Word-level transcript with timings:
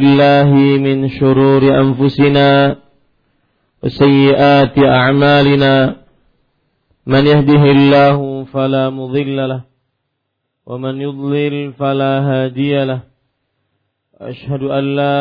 بالله 0.00 0.50
من 0.86 1.08
شرور 1.08 1.62
أنفسنا 1.82 2.76
وسيئات 3.82 4.78
أعمالنا 4.78 5.96
من 7.06 7.26
يهده 7.26 7.62
الله 7.76 8.44
فلا 8.44 8.90
مضل 8.90 9.36
له 9.48 9.62
ومن 10.66 11.00
يضلل 11.00 11.72
فلا 11.72 12.12
هادي 12.30 12.84
له 12.84 13.00
أشهد 14.20 14.62
أن 14.62 14.84
لا 14.96 15.18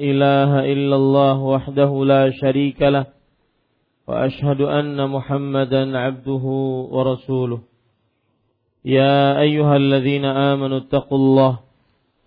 إله 0.00 0.50
إلا 0.72 0.96
الله 0.96 1.38
وحده 1.42 2.04
لا 2.04 2.30
شريك 2.30 2.82
له 2.82 3.06
وأشهد 4.08 4.60
أن 4.60 5.10
محمدا 5.10 5.98
عبده 5.98 6.44
ورسوله 6.94 7.60
يا 8.84 9.40
أيها 9.40 9.76
الذين 9.76 10.24
آمنوا 10.24 10.78
اتقوا 10.78 11.18
الله 11.18 11.71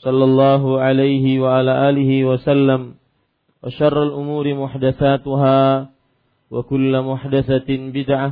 صلى 0.00 0.24
الله 0.24 0.62
عليه 0.80 1.40
وعلى 1.40 1.72
آله 1.88 2.10
وسلم 2.24 2.94
وشر 3.64 3.96
الأمور 4.02 4.54
محدثاتها 4.54 5.60
وكل 6.50 6.92
محدثة 7.02 7.68
بدعة 7.68 8.30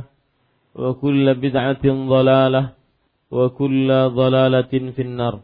وكل 0.75 1.25
بدعة 1.35 1.85
ضلالة 1.85 2.63
وكل 3.31 3.89
ضلالة 4.09 4.73
في 4.95 5.01
النار 5.01 5.35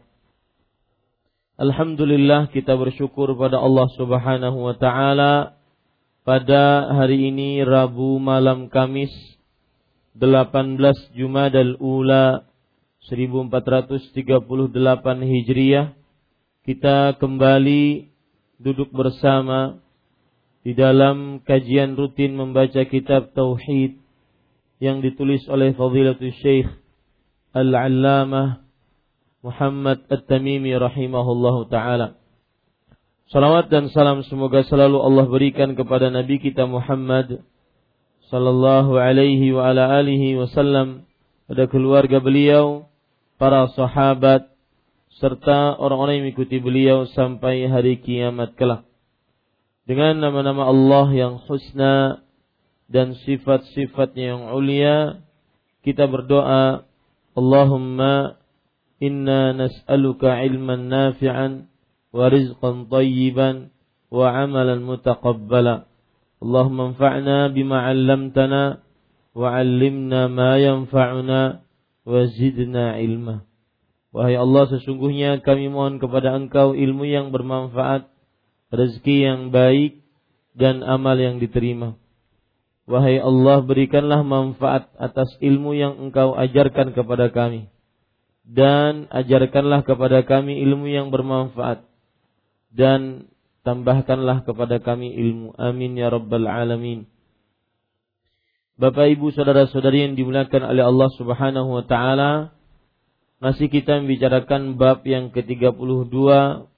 Alhamdulillah 1.62 2.48
kita 2.50 2.74
bersyukur 2.74 3.36
pada 3.38 3.60
Allah 3.60 3.86
Subhanahu 3.94 4.66
wa 4.66 4.74
taala 4.74 5.54
pada 6.26 6.90
hari 6.90 7.28
ini 7.28 7.60
Rabu 7.62 8.16
malam 8.18 8.66
Kamis 8.72 9.12
18 10.18 10.80
Jumadal 11.12 11.76
Ula 11.78 12.42
1438 13.04 14.34
Hijriah 15.22 15.95
kita 16.67 17.15
kembali 17.15 18.11
duduk 18.59 18.91
bersama 18.91 19.79
di 20.67 20.75
dalam 20.75 21.39
kajian 21.39 21.95
rutin 21.95 22.35
membaca 22.35 22.83
kitab 22.83 23.31
tauhid 23.31 23.95
yang 24.83 24.99
ditulis 24.99 25.47
oleh 25.47 25.71
Fadilatul 25.71 26.35
Syekh 26.43 26.67
Al-Allamah 27.55 28.67
Muhammad 29.47 30.11
At-Tamimi 30.11 30.75
rahimahullahu 30.75 31.71
taala. 31.71 32.19
Salawat 33.31 33.71
dan 33.71 33.87
salam 33.87 34.27
semoga 34.27 34.59
selalu 34.67 34.99
Allah 34.99 35.23
berikan 35.23 35.71
kepada 35.71 36.11
Nabi 36.11 36.35
kita 36.43 36.67
Muhammad 36.67 37.47
sallallahu 38.27 38.91
alaihi 38.99 39.55
wa 39.55 39.71
ala 39.71 40.03
alihi 40.03 40.35
wasallam 40.35 41.07
pada 41.47 41.63
keluarga 41.71 42.19
beliau, 42.19 42.91
para 43.39 43.71
sahabat, 43.71 44.51
serta 45.17 45.77
orang-orang 45.81 46.21
yang 46.21 46.25
mengikuti 46.29 46.61
beliau 46.61 47.09
sampai 47.09 47.65
hari 47.65 47.97
kiamat 47.97 48.53
kelak. 48.53 48.85
Dengan 49.87 50.21
nama-nama 50.21 50.69
Allah 50.69 51.07
yang 51.15 51.33
husna 51.47 52.21
dan 52.91 53.17
sifat-sifatnya 53.25 54.35
yang 54.35 54.43
ulia, 54.53 55.23
kita 55.81 56.05
berdoa, 56.05 56.85
Allahumma 57.33 58.37
inna 58.99 59.55
nas'aluka 59.55 60.43
ilman 60.43 60.91
nafi'an 60.91 61.71
wa 62.11 62.25
rizqan 62.27 62.91
tayyiban 62.91 63.71
wa 64.11 64.27
amalan 64.31 64.83
mutaqabbala. 64.83 65.87
Allahumma 66.43 66.93
anfa'na 66.93 67.49
bima 67.49 67.89
'allamtana 67.89 68.83
wa 69.33 69.47
'allimna 69.49 70.29
ma 70.29 70.61
yanfa'una 70.61 71.63
wa 72.05 72.19
zidna 72.27 72.99
ilma. 73.01 73.47
Wahai 74.17 74.33
Allah 74.33 74.65
sesungguhnya 74.65 75.45
kami 75.45 75.69
mohon 75.69 76.01
kepada 76.01 76.33
engkau 76.33 76.73
ilmu 76.73 77.05
yang 77.05 77.29
bermanfaat, 77.29 78.09
rezeki 78.73 79.17
yang 79.29 79.41
baik, 79.53 80.01
dan 80.57 80.81
amal 80.81 81.13
yang 81.21 81.37
diterima. 81.37 81.93
Wahai 82.89 83.21
Allah 83.21 83.61
berikanlah 83.61 84.25
manfaat 84.25 84.89
atas 84.97 85.37
ilmu 85.37 85.77
yang 85.77 86.01
engkau 86.01 86.33
ajarkan 86.33 86.97
kepada 86.97 87.29
kami. 87.29 87.69
Dan 88.41 89.05
ajarkanlah 89.13 89.85
kepada 89.85 90.25
kami 90.25 90.65
ilmu 90.65 90.89
yang 90.89 91.13
bermanfaat. 91.13 91.85
Dan 92.73 93.29
tambahkanlah 93.61 94.49
kepada 94.49 94.81
kami 94.81 95.13
ilmu. 95.13 95.53
Amin 95.61 95.93
ya 95.93 96.09
Rabbal 96.09 96.49
Alamin. 96.49 97.05
Bapak 98.81 99.13
ibu 99.13 99.29
saudara 99.29 99.69
saudari 99.69 100.09
yang 100.09 100.17
dimuliakan 100.17 100.73
oleh 100.73 100.81
Allah 100.81 101.09
subhanahu 101.21 101.69
wa 101.69 101.83
ta'ala. 101.85 102.56
Masih 103.37 103.69
kita 103.69 104.01
membicarakan 104.01 104.81
bab 104.81 105.05
yang 105.05 105.29
ke-32 105.29 106.17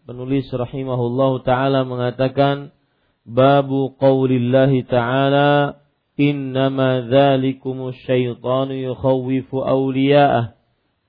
penulis 0.03 0.43
rahimahullahu 0.51 1.47
taala 1.47 1.87
mengatakan 1.87 2.75
babu 3.23 3.95
qaulillahi 3.95 4.83
taala 4.83 5.79
innama 6.19 7.07
dzalikumus 7.07 7.95
syaitanu 8.03 8.75
yukhawwifu 8.75 9.55
awliya'ah 9.63 10.59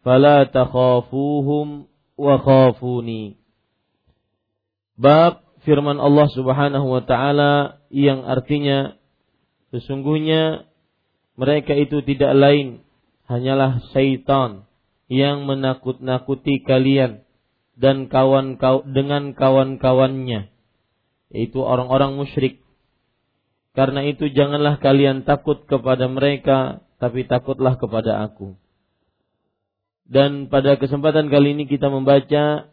fala 0.07 0.47
takhafuhum 0.47 1.91
wa 2.15 2.35
khafuni. 2.39 3.35
Bab 4.95 5.43
firman 5.67 5.99
Allah 5.99 6.31
Subhanahu 6.31 6.95
wa 6.95 7.03
taala 7.03 7.83
yang 7.91 8.23
artinya 8.23 8.95
sesungguhnya 9.75 10.71
mereka 11.35 11.75
itu 11.75 12.07
tidak 12.07 12.39
lain 12.39 12.87
hanyalah 13.27 13.83
syaitan 13.91 14.70
yang 15.11 15.43
menakut-nakuti 15.43 16.63
kalian 16.63 17.27
dan 17.75 18.07
kawan 18.07 18.55
kau 18.63 18.87
dengan 18.87 19.35
kawan-kawannya 19.35 20.55
yaitu 21.35 21.59
orang-orang 21.59 22.15
musyrik. 22.15 22.63
Karena 23.75 24.07
itu 24.07 24.31
janganlah 24.31 24.79
kalian 24.79 25.27
takut 25.27 25.67
kepada 25.67 26.07
mereka 26.07 26.87
tapi 27.03 27.27
takutlah 27.27 27.75
kepada 27.75 28.23
aku. 28.23 28.55
Dan 30.07 30.47
pada 30.47 30.79
kesempatan 30.79 31.27
kali 31.31 31.59
ini 31.59 31.65
kita 31.67 31.91
membaca 31.91 32.71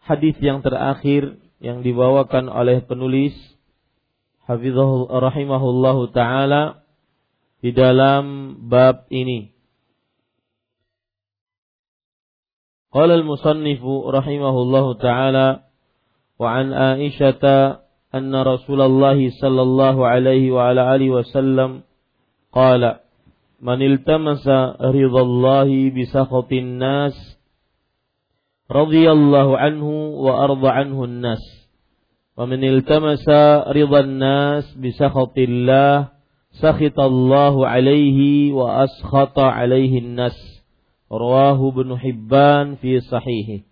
hadis 0.00 0.36
yang 0.40 0.64
terakhir 0.64 1.36
yang 1.60 1.84
dibawakan 1.84 2.48
oleh 2.48 2.80
penulis 2.84 3.36
Hafizahul 4.48 5.08
rahimahullahu 5.08 6.10
taala 6.16 6.84
di 7.60 7.70
dalam 7.76 8.56
bab 8.68 9.08
ini 9.12 9.59
قال 12.92 13.10
المصنف 13.10 13.84
رحمه 14.06 14.62
الله 14.62 14.94
تعالى 14.94 15.60
وعن 16.38 16.72
عائشة 16.72 17.44
أن 18.14 18.36
رسول 18.36 18.80
الله 18.80 19.30
صلى 19.40 19.62
الله 19.62 20.06
عليه 20.06 20.50
وعلى 20.50 20.94
آله 20.94 21.10
وسلم 21.10 21.80
قال 22.52 22.96
من 23.62 23.82
التمس 23.82 24.48
رضا 24.80 25.22
الله 25.22 25.90
بسخط 25.90 26.52
الناس 26.52 27.38
رضي 28.70 29.10
الله 29.10 29.58
عنه 29.58 29.88
وأرضى 30.10 30.68
عنه 30.68 31.04
الناس 31.04 31.70
ومن 32.36 32.64
التمس 32.64 33.28
رضا 33.76 34.00
الناس 34.00 34.74
بسخط 34.74 35.38
الله 35.38 36.08
سخط 36.50 37.00
الله 37.00 37.66
عليه 37.66 38.52
وأسخط 38.52 39.38
عليه 39.38 39.98
الناس 39.98 40.59
Rawahu 41.10 41.74
Ibnu 41.74 41.98
Hibban 41.98 42.78
fi 42.78 43.02
sahihi. 43.02 43.66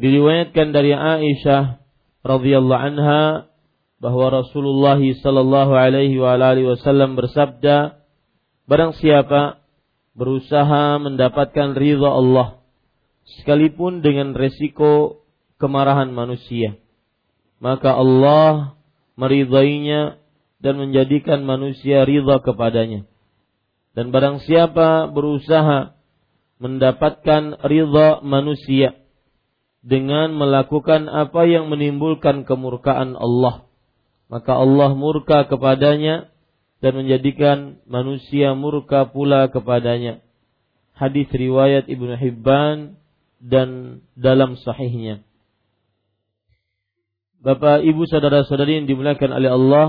Diriwayatkan 0.00 0.72
dari 0.72 0.96
Aisyah 0.96 1.76
radhiyallahu 2.24 2.80
anha 2.80 3.52
bahwa 4.00 4.32
Rasulullah 4.32 4.96
sallallahu 4.96 5.76
alaihi 5.76 6.16
wa 6.16 6.40
alihi 6.40 6.72
wasallam 6.72 7.20
bersabda, 7.20 8.00
barang 8.64 8.96
siapa 8.96 9.60
berusaha 10.16 10.96
mendapatkan 11.04 11.76
ridha 11.76 12.08
Allah 12.08 12.64
sekalipun 13.36 14.00
dengan 14.00 14.32
resiko 14.32 15.20
kemarahan 15.60 16.16
manusia, 16.16 16.80
maka 17.60 17.92
Allah 17.92 18.72
meridainya 19.20 20.16
dan 20.64 20.80
menjadikan 20.80 21.44
manusia 21.44 22.08
ridha 22.08 22.40
kepadanya. 22.40 23.09
Dan 23.90 24.14
barang 24.14 24.46
siapa 24.46 25.10
berusaha 25.10 25.98
mendapatkan 26.62 27.58
ridha 27.64 28.22
manusia 28.22 28.94
dengan 29.80 30.36
melakukan 30.36 31.08
apa 31.08 31.48
yang 31.48 31.72
menimbulkan 31.72 32.44
kemurkaan 32.44 33.16
Allah, 33.16 33.64
maka 34.28 34.52
Allah 34.54 34.92
murka 34.92 35.48
kepadanya 35.48 36.28
dan 36.84 36.92
menjadikan 37.00 37.80
manusia 37.88 38.52
murka 38.52 39.08
pula 39.08 39.48
kepadanya. 39.48 40.20
Hadis 40.92 41.32
riwayat 41.32 41.88
Ibnu 41.88 42.12
Hibban 42.12 43.00
dan 43.40 44.00
dalam 44.12 44.60
sahihnya. 44.60 45.24
Bapak, 47.40 47.80
Ibu, 47.80 48.04
saudara-saudari 48.04 48.84
yang 48.84 48.86
dimuliakan 48.86 49.32
oleh 49.32 49.48
Allah, 49.48 49.88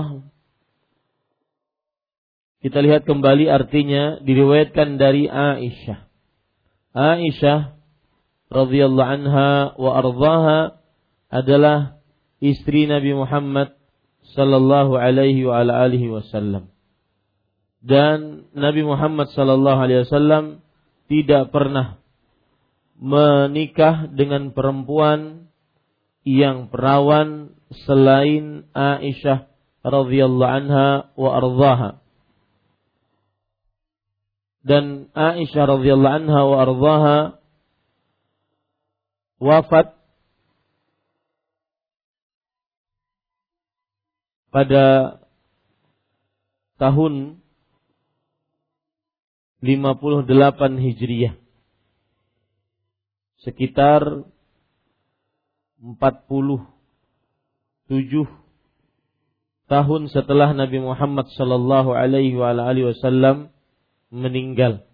kita 2.62 2.78
lihat 2.78 3.02
kembali 3.02 3.50
artinya 3.50 4.22
diriwayatkan 4.22 4.94
dari 4.94 5.26
Aisyah. 5.26 6.06
Aisyah 6.94 7.74
radhiyallahu 8.54 9.10
anha 9.18 9.74
wa 9.74 9.90
ardhaha 9.98 10.78
adalah 11.26 11.98
istri 12.38 12.86
Nabi 12.86 13.18
Muhammad 13.18 13.74
sallallahu 14.38 14.94
alaihi 14.94 15.42
wa 15.42 15.58
ala 15.58 15.82
alihi 15.82 16.06
wasallam. 16.06 16.70
Dan 17.82 18.46
Nabi 18.54 18.86
Muhammad 18.86 19.34
sallallahu 19.34 19.82
alaihi 19.82 20.06
wasallam 20.06 20.62
tidak 21.10 21.50
pernah 21.50 21.98
menikah 22.94 24.06
dengan 24.06 24.54
perempuan 24.54 25.50
yang 26.22 26.70
perawan 26.70 27.58
selain 27.90 28.70
Aisyah 28.70 29.50
radhiyallahu 29.82 30.54
anha 30.62 31.10
wa 31.18 31.30
ardhaha. 31.34 32.01
Dan 34.62 35.10
Aisyah 35.10 35.64
radhiyallahu 35.66 36.16
anha 36.22 36.40
wa 36.46 36.56
ardhaha 36.62 37.18
wafat 39.42 39.98
pada 44.54 45.18
tahun 46.78 47.42
58 49.62 50.30
Hijriah. 50.78 51.34
Sekitar 53.42 54.26
47 55.82 56.70
tahun 59.66 60.02
setelah 60.14 60.54
Nabi 60.54 60.78
Muhammad 60.78 61.26
sallallahu 61.34 61.90
alaihi 61.90 62.38
wasallam 62.38 63.50
meninggal. 64.12 64.84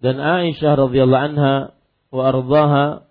Dan 0.00 0.16
Aisyah 0.16 0.80
radhiyallahu 0.80 1.26
anha 1.36 1.76
wa 2.08 2.22
ardaha 2.24 3.04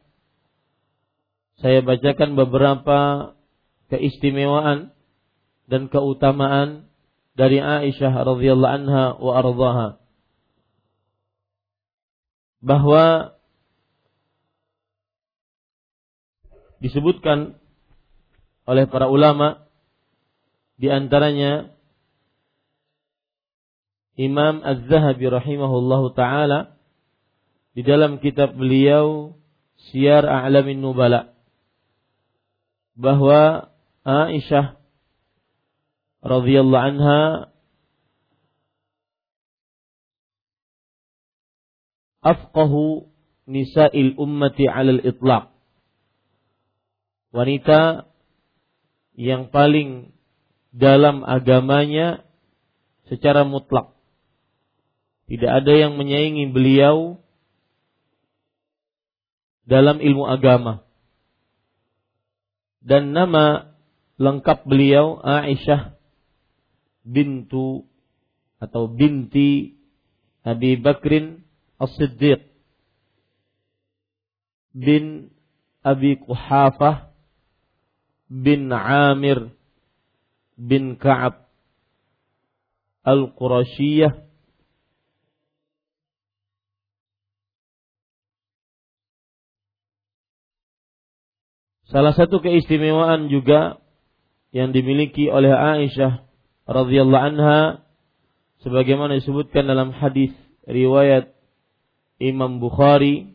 saya 1.61 1.85
bacakan 1.85 2.33
beberapa 2.33 3.31
keistimewaan 3.93 4.89
dan 5.69 5.85
keutamaan 5.93 6.89
dari 7.37 7.61
Aisyah 7.61 8.25
radhiyallahu 8.25 8.73
anha 8.73 9.05
wa 9.21 9.33
ardaha 9.37 9.87
bahwa 12.59 13.37
disebutkan 16.83 17.55
oleh 18.67 18.89
para 18.89 19.07
ulama 19.07 19.67
di 20.79 20.87
antaranya 20.91 21.78
Imam 24.19 24.59
Az-Zahabi 24.59 25.31
rahimahullahu 25.31 26.11
taala 26.11 26.75
di 27.71 27.87
dalam 27.87 28.19
kitab 28.19 28.51
beliau 28.51 29.39
Syiar 29.87 30.27
A'lamin 30.27 30.83
Nubala 30.83 31.31
bahwa 32.99 33.71
Aisyah 34.03 34.75
radhiyallahu 36.19 36.83
anha 36.83 37.47
afqahu 42.19 43.07
nisa'il 43.47 44.19
ummati 44.19 44.67
'alal 44.67 44.99
itlaq 44.99 45.47
wanita 47.31 48.11
yang 49.15 49.47
paling 49.47 50.11
dalam 50.75 51.23
agamanya 51.23 52.27
secara 53.07 53.47
mutlak 53.47 53.95
tidak 55.29 55.61
ada 55.61 55.73
yang 55.77 55.93
menyaingi 55.93 56.49
beliau 56.49 57.21
dalam 59.69 60.01
ilmu 60.01 60.25
agama. 60.25 60.81
Dan 62.81 63.13
nama 63.13 63.69
lengkap 64.17 64.65
beliau 64.65 65.21
Aisyah 65.21 65.93
bintu 67.05 67.85
atau 68.57 68.89
binti 68.89 69.77
Abi 70.41 70.81
Bakrin 70.81 71.45
As-Siddiq 71.77 72.49
bin 74.73 75.29
Abi 75.85 76.17
Quhafah 76.17 77.13
bin 78.33 78.73
Amir 78.73 79.53
bin 80.57 80.97
Ka'ab 80.97 81.45
Al-Qurashiyah 83.05 84.28
Salah 91.89 92.13
satu 92.13 92.37
keistimewaan 92.37 93.33
juga 93.33 93.81
yang 94.53 94.69
dimiliki 94.69 95.25
oleh 95.25 95.49
Aisyah 95.49 96.21
radhiyallahu 96.69 97.25
anha 97.33 97.81
sebagaimana 98.61 99.17
disebutkan 99.17 99.65
dalam 99.65 99.89
hadis 99.89 100.29
riwayat 100.69 101.33
Imam 102.21 102.61
Bukhari 102.61 103.33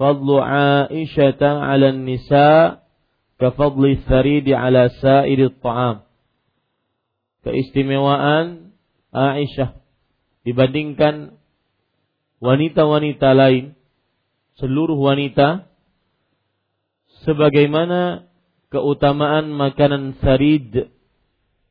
fadlu 0.00 0.40
Aisyah 0.40 1.36
'ala 1.36 1.92
nisa 1.92 2.80
ka 3.36 3.48
fadli 3.52 4.00
tharidi 4.08 4.56
'ala 4.56 4.88
sa'iri 4.88 5.52
ta'am 5.60 6.08
keistimewaan 7.44 8.72
Aisyah 9.12 9.76
dibandingkan 10.48 11.36
wanita-wanita 12.40 13.36
lain 13.36 13.76
seluruh 14.56 14.96
wanita 14.96 15.68
sebagaimana 17.26 18.30
keutamaan 18.70 19.50
makanan 19.50 20.16
sarid 20.22 20.94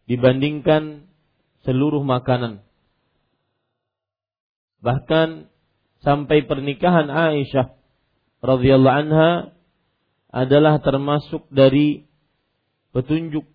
dibandingkan 0.06 1.08
seluruh 1.66 2.04
makanan. 2.06 2.62
Bahkan 4.86 5.50
sampai 6.06 6.46
pernikahan 6.46 7.10
Aisyah 7.10 7.74
radhiyallahu 8.46 9.00
anha 9.10 9.32
adalah 10.30 10.78
termasuk 10.84 11.50
dari 11.50 12.06
petunjuk 12.94 13.48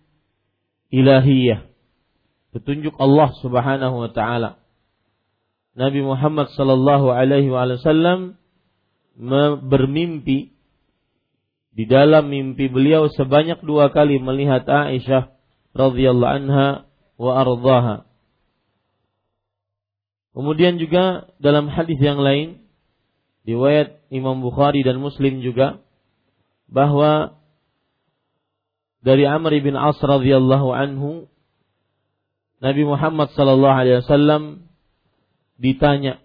ilahiyah, 0.91 1.71
petunjuk 2.51 2.97
Allah 2.99 3.31
Subhanahu 3.39 3.95
wa 4.03 4.11
taala. 4.11 4.59
Nabi 5.71 6.03
Muhammad 6.03 6.51
sallallahu 6.51 7.15
alaihi 7.15 7.47
wasallam 7.47 8.35
bermimpi 9.71 10.51
di 11.71 11.87
dalam 11.87 12.27
mimpi 12.27 12.67
beliau 12.67 13.07
sebanyak 13.07 13.63
dua 13.63 13.89
kali 13.95 14.19
melihat 14.19 14.67
Aisyah 14.67 15.31
radhiyallahu 15.71 16.35
anha 16.43 16.67
wa 17.15 17.31
ardhaha. 17.39 17.97
Kemudian 20.31 20.79
juga 20.79 21.31
dalam 21.43 21.67
hadis 21.67 21.99
yang 21.99 22.19
lain 22.19 22.63
riwayat 23.43 23.99
Imam 24.11 24.39
Bukhari 24.39 24.83
dan 24.83 24.99
Muslim 24.99 25.43
juga 25.43 25.83
bahwa 26.71 27.35
dari 29.03 29.27
Amr 29.27 29.59
bin 29.59 29.75
As 29.75 29.99
radhiyallahu 29.99 30.71
anhu 30.71 31.27
Nabi 32.61 32.83
Muhammad 32.85 33.33
sallallahu 33.33 33.73
alaihi 33.73 34.05
wasallam 34.05 34.69
ditanya 35.57 36.21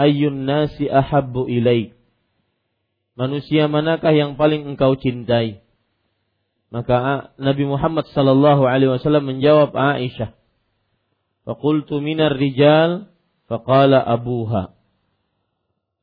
ayyun 0.00 0.48
nasi 0.48 0.88
ahabbu 0.88 1.44
ilaik 1.46 1.99
Manusia 3.20 3.68
manakah 3.68 4.16
yang 4.16 4.40
paling 4.40 4.64
engkau 4.64 4.96
cintai? 4.96 5.60
Maka 6.72 7.28
Nabi 7.36 7.68
Muhammad 7.68 8.08
sallallahu 8.16 8.64
alaihi 8.64 8.96
wasallam 8.96 9.28
menjawab 9.28 9.76
Aisyah. 9.76 10.32
Faqultu 11.44 12.00
minar 12.00 12.32
rijal 12.32 13.12
faqala 13.44 14.00
abuha. 14.00 14.72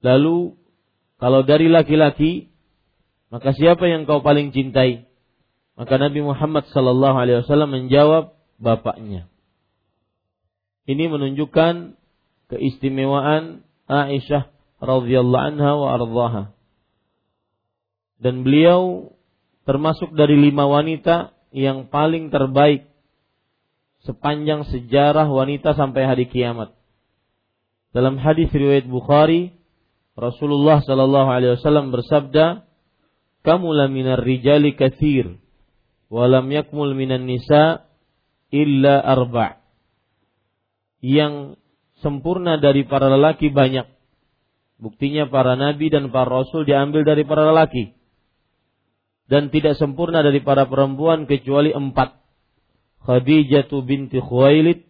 Lalu 0.05 0.61
kalau 1.17 1.41
dari 1.41 1.73
laki-laki 1.73 2.53
maka 3.33 3.57
siapa 3.57 3.89
yang 3.89 4.05
kau 4.05 4.21
paling 4.21 4.53
cintai? 4.53 5.09
Maka 5.73 5.97
Nabi 5.97 6.21
Muhammad 6.21 6.69
sallallahu 6.69 7.17
alaihi 7.17 7.41
wasallam 7.41 7.73
menjawab 7.73 8.37
bapaknya. 8.61 9.25
Ini 10.85 11.09
menunjukkan 11.09 11.97
keistimewaan 12.53 13.65
Aisyah 13.89 14.53
radhiyallahu 14.85 15.45
anha 15.49 15.71
wa 15.73 15.87
ardhaha. 15.97 16.56
Dan 18.17 18.41
beliau 18.41 19.13
termasuk 19.67 20.15
dari 20.15 20.39
lima 20.39 20.65
wanita 20.65 21.35
yang 21.53 21.91
paling 21.91 22.33
terbaik 22.33 22.89
sepanjang 24.07 24.63
sejarah 24.71 25.27
wanita 25.27 25.75
sampai 25.75 26.07
hari 26.07 26.25
kiamat. 26.31 26.71
Dalam 27.91 28.15
hadis 28.15 28.47
riwayat 28.53 28.87
Bukhari, 28.87 29.51
Rasulullah 30.15 30.79
Shallallahu 30.81 31.29
Alaihi 31.29 31.59
Wasallam 31.59 31.91
bersabda, 31.91 32.63
"Kamu 33.43 33.73
minar 33.91 34.23
rijali 34.23 34.73
kathir, 34.73 35.37
walam 36.07 36.47
yakmul 36.49 36.95
minan 36.95 37.27
nisa 37.27 37.85
illa 38.49 39.03
arba." 39.03 39.61
Yang 41.03 41.59
sempurna 42.01 42.57
dari 42.57 42.87
para 42.87 43.11
lelaki 43.13 43.53
banyak. 43.53 43.85
Buktinya 44.77 45.25
para 45.29 45.57
nabi 45.57 45.89
dan 45.89 46.13
para 46.13 46.29
rasul 46.29 46.65
diambil 46.65 47.01
dari 47.01 47.25
para 47.25 47.49
lelaki 47.49 47.96
dan 49.27 49.51
tidak 49.51 49.75
sempurna 49.75 50.23
dari 50.23 50.39
para 50.39 50.63
perempuan 50.67 51.27
kecuali 51.27 51.75
empat. 51.75 52.15
Khadijah 53.03 53.67
binti 53.87 54.19
Khuwailid, 54.19 54.83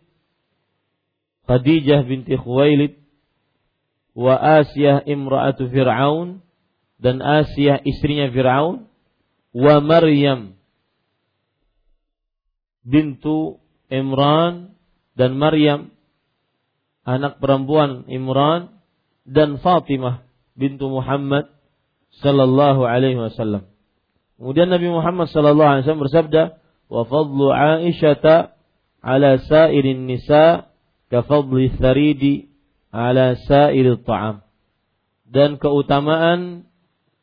Khadijah 1.46 2.02
binti 2.06 2.34
Khuwailid, 2.34 2.98
wa 4.18 4.34
Asiyah 4.38 5.06
imra'atu 5.06 5.70
Fir'aun, 5.70 6.42
dan 6.98 7.22
Asiyah 7.22 7.82
istrinya 7.86 8.30
Fir'aun, 8.34 8.90
wa 9.54 9.76
Maryam 9.82 10.58
bintu 12.88 13.62
Imran, 13.92 14.74
dan 15.18 15.38
Maryam 15.38 15.94
anak 17.06 17.38
perempuan 17.42 18.06
Imran, 18.10 18.82
dan 19.28 19.60
Fatimah 19.60 20.24
bintu 20.58 20.90
Muhammad 20.90 21.52
sallallahu 22.24 22.88
alaihi 22.88 23.20
wasallam. 23.20 23.77
Kemudian 24.38 24.70
Nabi 24.70 24.88
Muhammad 24.94 25.34
sallallahu 25.34 25.70
alaihi 25.70 25.84
wasallam 25.86 26.06
bersabda, 26.06 26.42
"Wa 26.94 27.02
fadlu 27.10 27.50
Aisyah 27.50 28.54
ala 29.02 29.42
sa'irin 29.42 30.06
nisa 30.06 30.70
ka 31.10 31.26
fadli 31.26 31.74
tharidi 31.74 32.54
ala 32.94 33.34
sa'iril 33.34 34.06
ta'am." 34.06 34.46
Dan 35.26 35.58
keutamaan 35.58 36.70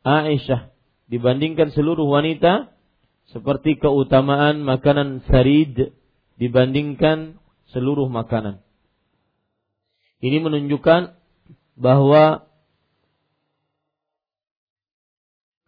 Aisyah 0.03 0.75
dibandingkan 1.07 1.71
seluruh 1.71 2.05
wanita 2.05 2.75
seperti 3.31 3.79
keutamaan 3.79 4.61
makanan 4.61 5.23
sarid 5.25 5.95
dibandingkan 6.35 7.39
seluruh 7.71 8.11
makanan. 8.11 8.61
Ini 10.19 10.43
menunjukkan 10.43 11.15
bahwa 11.79 12.47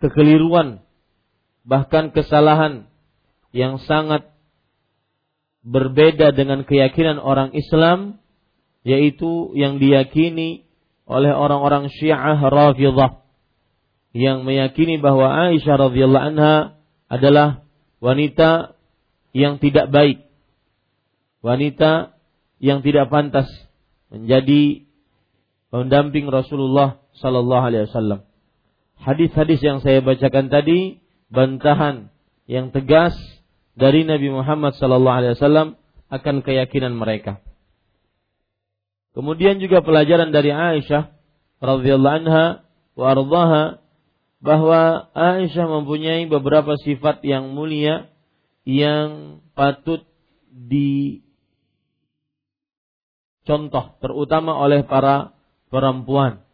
kekeliruan 0.04 0.87
bahkan 1.68 2.16
kesalahan 2.16 2.88
yang 3.52 3.78
sangat 3.84 4.32
berbeda 5.68 6.32
dengan 6.32 6.64
keyakinan 6.64 7.20
orang 7.20 7.52
Islam 7.52 8.24
yaitu 8.88 9.52
yang 9.60 9.84
diyakini 9.84 10.64
oleh 11.04 11.36
orang-orang 11.36 11.92
Syiah 11.92 12.40
Rafidhah 12.40 13.28
yang 14.16 14.48
meyakini 14.48 14.98
bahwa 15.04 15.28
Aisyah 15.52 15.92
radhiyallahu 15.92 16.28
anha 16.34 16.80
adalah 17.12 17.68
wanita 18.00 18.80
yang 19.36 19.60
tidak 19.60 19.92
baik, 19.92 20.26
wanita 21.44 22.16
yang 22.64 22.82
tidak 22.82 23.12
pantas 23.12 23.46
menjadi 24.10 24.88
pendamping 25.70 26.32
Rasulullah 26.32 27.04
sallallahu 27.20 27.64
alaihi 27.68 27.86
wasallam. 27.92 28.24
Hadis-hadis 28.98 29.62
yang 29.62 29.84
saya 29.84 30.02
bacakan 30.02 30.50
tadi 30.50 31.04
bantahan 31.28 32.12
yang 32.48 32.72
tegas 32.72 33.14
dari 33.78 34.08
Nabi 34.08 34.32
Muhammad 34.32 34.74
sallallahu 34.80 35.18
alaihi 35.22 35.34
wasallam 35.38 35.78
akan 36.08 36.42
keyakinan 36.42 36.96
mereka. 36.96 37.44
Kemudian 39.12 39.60
juga 39.60 39.82
pelajaran 39.84 40.32
dari 40.32 40.54
Aisyah 40.54 41.10
radhiyallahu 41.60 42.18
anha 42.24 42.64
wa 42.94 43.06
ardhaha 43.12 43.82
bahwa 44.40 45.10
Aisyah 45.14 45.66
mempunyai 45.68 46.30
beberapa 46.30 46.78
sifat 46.80 47.26
yang 47.26 47.52
mulia 47.52 48.10
yang 48.64 49.42
patut 49.58 50.06
dicontoh 50.54 51.22
terutama 54.00 54.56
oleh 54.58 54.86
para 54.86 55.34
perempuan. 55.74 56.47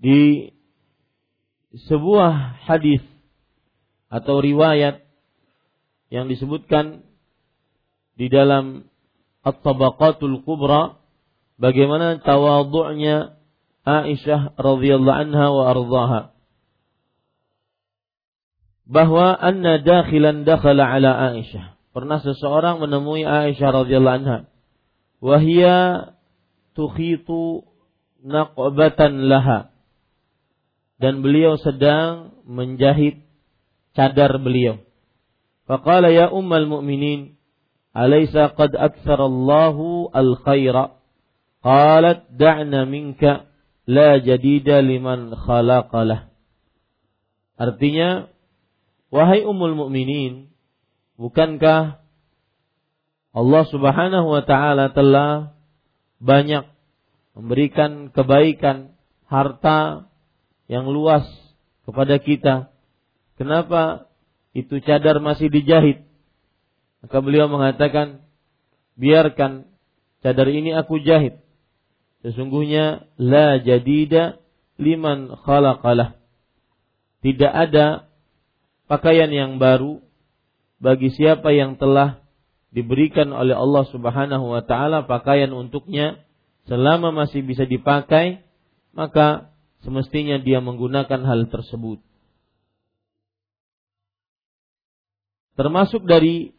Di 0.00 0.50
sebuah 1.76 2.64
hadis 2.66 3.04
atau 4.10 4.42
riwayat 4.42 5.04
yang 6.10 6.26
disebutkan 6.26 7.06
di 8.18 8.26
dalam 8.26 8.90
At-Tabaqatul 9.46 10.42
Kubra 10.42 10.98
bagaimana 11.60 12.18
tawadhu'nya 12.18 13.38
Aisyah 13.80 14.60
radhiyallahu 14.60 15.20
anha 15.24 15.46
wa 15.48 15.64
ardhaha. 15.70 16.20
Bahwa 18.90 19.38
anna 19.38 19.78
dakhilan 19.80 20.42
dakhala 20.42 20.84
ala 20.84 21.32
Aisyah. 21.32 21.78
Pernah 21.94 22.18
seseorang 22.20 22.82
menemui 22.82 23.22
Aisyah 23.22 23.70
radhiyallahu 23.72 24.18
anha. 24.20 24.38
Wahia 25.22 26.12
tukhitu 26.74 27.64
naqbatan 28.20 29.30
laha 29.30 29.69
dan 31.00 31.24
beliau 31.24 31.56
sedang 31.56 32.36
menjahit 32.44 33.24
cadar 33.96 34.36
beliau. 34.36 34.84
Faqala 35.64 36.12
ya 36.12 36.28
ummal 36.28 36.68
mu'minin, 36.68 37.40
alaysa 37.96 38.52
qad 38.52 38.76
aktsarallahu 38.76 40.12
al-khaira? 40.12 41.00
Qalat 41.60 42.28
da'na 42.36 42.84
minka 42.84 43.48
la 43.88 44.20
jadida 44.20 44.84
liman 44.84 45.32
khalaqalah. 45.32 46.28
Artinya, 47.60 48.32
wahai 49.12 49.44
ummul 49.44 49.76
mu'minin, 49.76 50.52
bukankah 51.20 52.00
Allah 53.30 53.64
Subhanahu 53.68 54.26
wa 54.26 54.42
taala 54.42 54.90
telah 54.90 55.54
banyak 56.18 56.66
memberikan 57.36 58.10
kebaikan, 58.10 58.96
harta, 59.30 60.09
yang 60.70 60.86
luas 60.86 61.26
kepada 61.82 62.22
kita. 62.22 62.70
Kenapa 63.34 64.06
itu 64.54 64.78
cadar 64.78 65.18
masih 65.18 65.50
dijahit? 65.50 66.06
Maka 67.02 67.18
beliau 67.18 67.50
mengatakan, 67.50 68.22
biarkan 68.94 69.66
cadar 70.22 70.46
ini 70.46 70.70
aku 70.70 71.02
jahit. 71.02 71.42
Sesungguhnya 72.22 73.10
la 73.18 73.58
jadida 73.58 74.38
liman 74.78 75.34
khalaqalah. 75.42 76.14
Tidak 77.26 77.50
ada 77.50 78.06
pakaian 78.86 79.28
yang 79.28 79.58
baru 79.58 79.98
bagi 80.78 81.10
siapa 81.10 81.50
yang 81.50 81.76
telah 81.82 82.22
diberikan 82.70 83.34
oleh 83.34 83.58
Allah 83.58 83.84
Subhanahu 83.90 84.54
wa 84.54 84.62
taala 84.62 85.04
pakaian 85.04 85.50
untuknya 85.50 86.22
selama 86.70 87.10
masih 87.10 87.42
bisa 87.42 87.66
dipakai 87.66 88.46
maka 88.94 89.49
semestinya 89.84 90.40
dia 90.40 90.60
menggunakan 90.60 91.20
hal 91.24 91.48
tersebut. 91.48 92.00
Termasuk 95.56 96.08
dari 96.08 96.56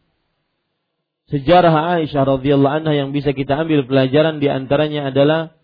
sejarah 1.30 1.98
Aisyah 1.98 2.22
radhiyallahu 2.38 2.76
anha 2.82 2.92
yang 2.94 3.10
bisa 3.10 3.34
kita 3.34 3.58
ambil 3.58 3.82
pelajaran 3.86 4.38
di 4.38 4.46
antaranya 4.46 5.10
adalah 5.10 5.56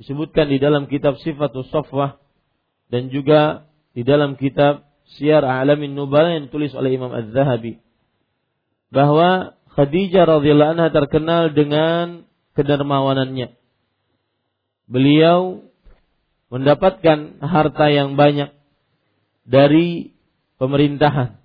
disebutkan 0.00 0.48
di 0.48 0.56
dalam 0.60 0.88
kitab 0.88 1.20
Sifatus 1.20 1.68
Safwah 1.72 2.20
dan 2.88 3.12
juga 3.12 3.68
di 3.96 4.04
dalam 4.04 4.36
kitab 4.36 4.86
Syiar 5.16 5.44
A'lamin 5.44 5.96
Nubala 5.96 6.36
yang 6.36 6.48
ditulis 6.48 6.72
oleh 6.76 6.94
Imam 6.94 7.12
Az-Zahabi 7.12 7.80
bahwa 8.90 9.56
Khadijah 9.76 10.24
radhiyallahu 10.24 10.72
anha 10.78 10.88
terkenal 10.88 11.52
dengan 11.52 12.24
kedermawanannya. 12.56 13.52
Beliau 14.88 15.65
mendapatkan 16.56 17.44
harta 17.44 17.86
yang 17.92 18.16
banyak 18.16 18.48
dari 19.44 20.16
pemerintahan. 20.56 21.36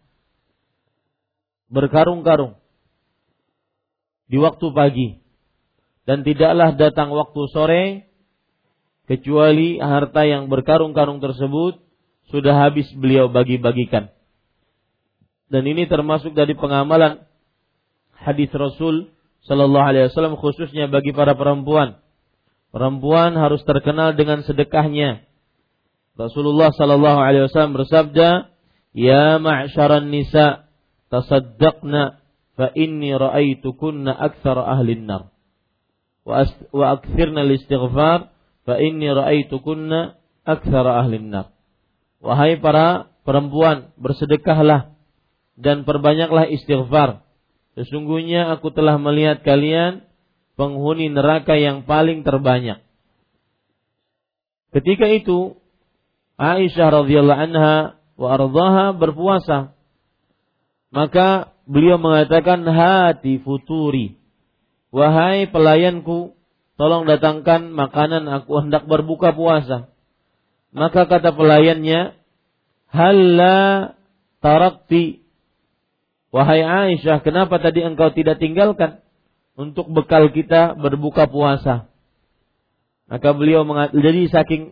Berkarung-karung 1.67 2.55
di 4.31 4.39
waktu 4.39 4.67
pagi 4.71 5.09
dan 6.07 6.23
tidaklah 6.23 6.71
datang 6.79 7.11
waktu 7.11 7.41
sore 7.51 7.83
kecuali 9.11 9.75
harta 9.83 10.23
yang 10.23 10.47
berkarung-karung 10.47 11.19
tersebut 11.19 11.83
sudah 12.31 12.55
habis 12.55 12.87
beliau 12.95 13.27
bagi-bagikan. 13.27 14.07
Dan 15.51 15.67
ini 15.67 15.83
termasuk 15.91 16.31
dari 16.31 16.55
pengamalan 16.55 17.27
hadis 18.15 18.47
Rasul 18.55 19.11
Shallallahu 19.43 19.83
Alaihi 19.83 20.07
Wasallam 20.07 20.39
khususnya 20.39 20.87
bagi 20.87 21.11
para 21.11 21.35
perempuan. 21.35 21.99
Perempuan 22.71 23.35
harus 23.35 23.61
terkenal 23.67 24.15
dengan 24.15 24.47
sedekahnya. 24.47 25.27
Rasulullah 26.15 26.71
Shallallahu 26.71 27.19
Alaihi 27.19 27.51
Wasallam 27.51 27.75
bersabda, 27.75 28.51
"Ya 28.95 29.39
ma'syaran 29.39 30.07
nisa, 30.07 30.71
tasaddaqna 31.11 32.23
fa 32.55 32.71
inni 32.71 33.11
ra'aitukunna 33.11 34.15
aktsar 34.15 34.55
ahli 34.55 34.95
nar 35.03 35.31
wa 36.23 36.85
aktsirna 36.95 37.43
al-istighfar 37.43 38.31
fa 38.63 38.75
inni 38.79 39.11
ra'aitukunna 39.11 40.15
aktsar 40.47 40.85
ahli 40.87 41.19
nar 41.19 41.51
wahai 42.23 42.55
para 42.61 43.11
perempuan 43.27 43.91
bersedekahlah 43.99 44.93
dan 45.59 45.83
perbanyaklah 45.85 46.49
istighfar. 46.49 47.21
Sesungguhnya 47.77 48.51
aku 48.51 48.73
telah 48.73 48.97
melihat 48.97 49.45
kalian 49.45 50.03
penghuni 50.61 51.09
neraka 51.09 51.57
yang 51.57 51.89
paling 51.89 52.21
terbanyak 52.21 52.85
ketika 54.77 55.09
itu 55.09 55.57
Aisyah 56.37 57.01
radhiyallahu 57.01 57.41
anha 57.49 57.97
wa 58.17 58.27
ardhaha 58.37 58.93
berpuasa 58.93 59.73
maka 60.91 61.55
beliau 61.71 61.95
mengatakan 61.95 62.67
hati 62.67 63.39
futuri. 63.39 64.19
Wahai 64.91 65.47
pelayanku, 65.47 66.35
tolong 66.75 67.07
datangkan 67.07 67.71
makanan 67.71 68.27
aku 68.27 68.59
hendak 68.59 68.83
berbuka 68.91 69.31
puasa. 69.31 69.87
Maka 70.75 71.07
kata 71.07 71.31
pelayannya, 71.31 72.19
Halla 72.91 73.95
tarakti. 74.43 75.23
Wahai 76.35 76.63
Aisyah, 76.63 77.23
kenapa 77.23 77.59
tadi 77.63 77.87
engkau 77.87 78.11
tidak 78.11 78.43
tinggalkan 78.43 78.99
untuk 79.61 79.93
bekal 79.93 80.33
kita 80.33 80.73
berbuka 80.73 81.29
puasa? 81.29 81.91
Maka 83.05 83.29
beliau 83.35 83.67
mengatakan, 83.67 84.01
jadi 84.01 84.21
saking 84.31 84.63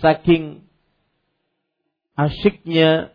saking 0.00 0.64
asyiknya 2.18 3.14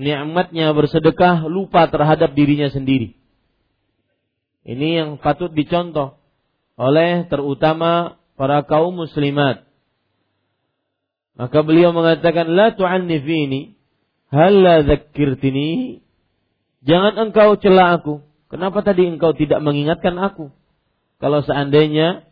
nikmatnya 0.00 0.72
bersedekah 0.72 1.44
lupa 1.50 1.90
terhadap 1.90 2.32
dirinya 2.32 2.70
sendiri. 2.70 3.18
Ini 4.64 5.04
yang 5.04 5.10
patut 5.20 5.52
dicontoh 5.52 6.16
oleh 6.80 7.28
terutama 7.28 8.16
para 8.34 8.64
kaum 8.64 8.96
muslimat. 8.96 9.66
Maka 11.34 11.58
beliau 11.66 11.90
mengatakan 11.90 12.54
la 12.54 12.72
tu'annifini 12.72 13.74
hal 14.30 14.54
la 14.62 14.74
jangan 16.86 17.14
engkau 17.18 17.58
cela 17.58 17.98
aku. 17.98 18.22
Kenapa 18.54 18.86
tadi 18.86 19.02
engkau 19.10 19.34
tidak 19.34 19.58
mengingatkan 19.66 20.14
aku? 20.14 20.54
Kalau 21.18 21.42
seandainya 21.42 22.22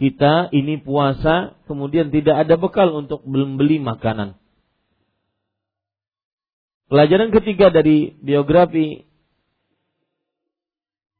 kita 0.00 0.48
ini 0.56 0.80
puasa 0.80 1.60
kemudian 1.68 2.08
tidak 2.08 2.48
ada 2.48 2.56
bekal 2.56 2.88
untuk 2.96 3.20
beli 3.28 3.76
makanan. 3.76 4.40
Pelajaran 6.88 7.28
ketiga 7.28 7.68
dari 7.68 8.16
biografi 8.24 9.04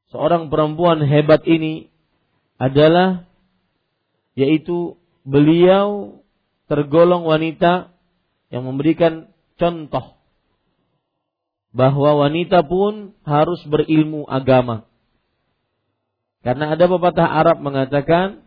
seorang 0.08 0.48
perempuan 0.48 1.04
hebat 1.04 1.44
ini 1.44 1.92
adalah 2.56 3.28
yaitu 4.32 4.96
beliau 5.20 6.16
tergolong 6.64 7.28
wanita 7.28 7.92
yang 8.48 8.64
memberikan 8.64 9.28
contoh 9.60 10.19
bahwa 11.70 12.26
wanita 12.26 12.66
pun 12.66 13.14
harus 13.22 13.62
berilmu 13.66 14.26
agama. 14.26 14.86
Karena 16.40 16.74
ada 16.74 16.84
pepatah 16.88 17.28
Arab 17.28 17.60
mengatakan 17.60 18.42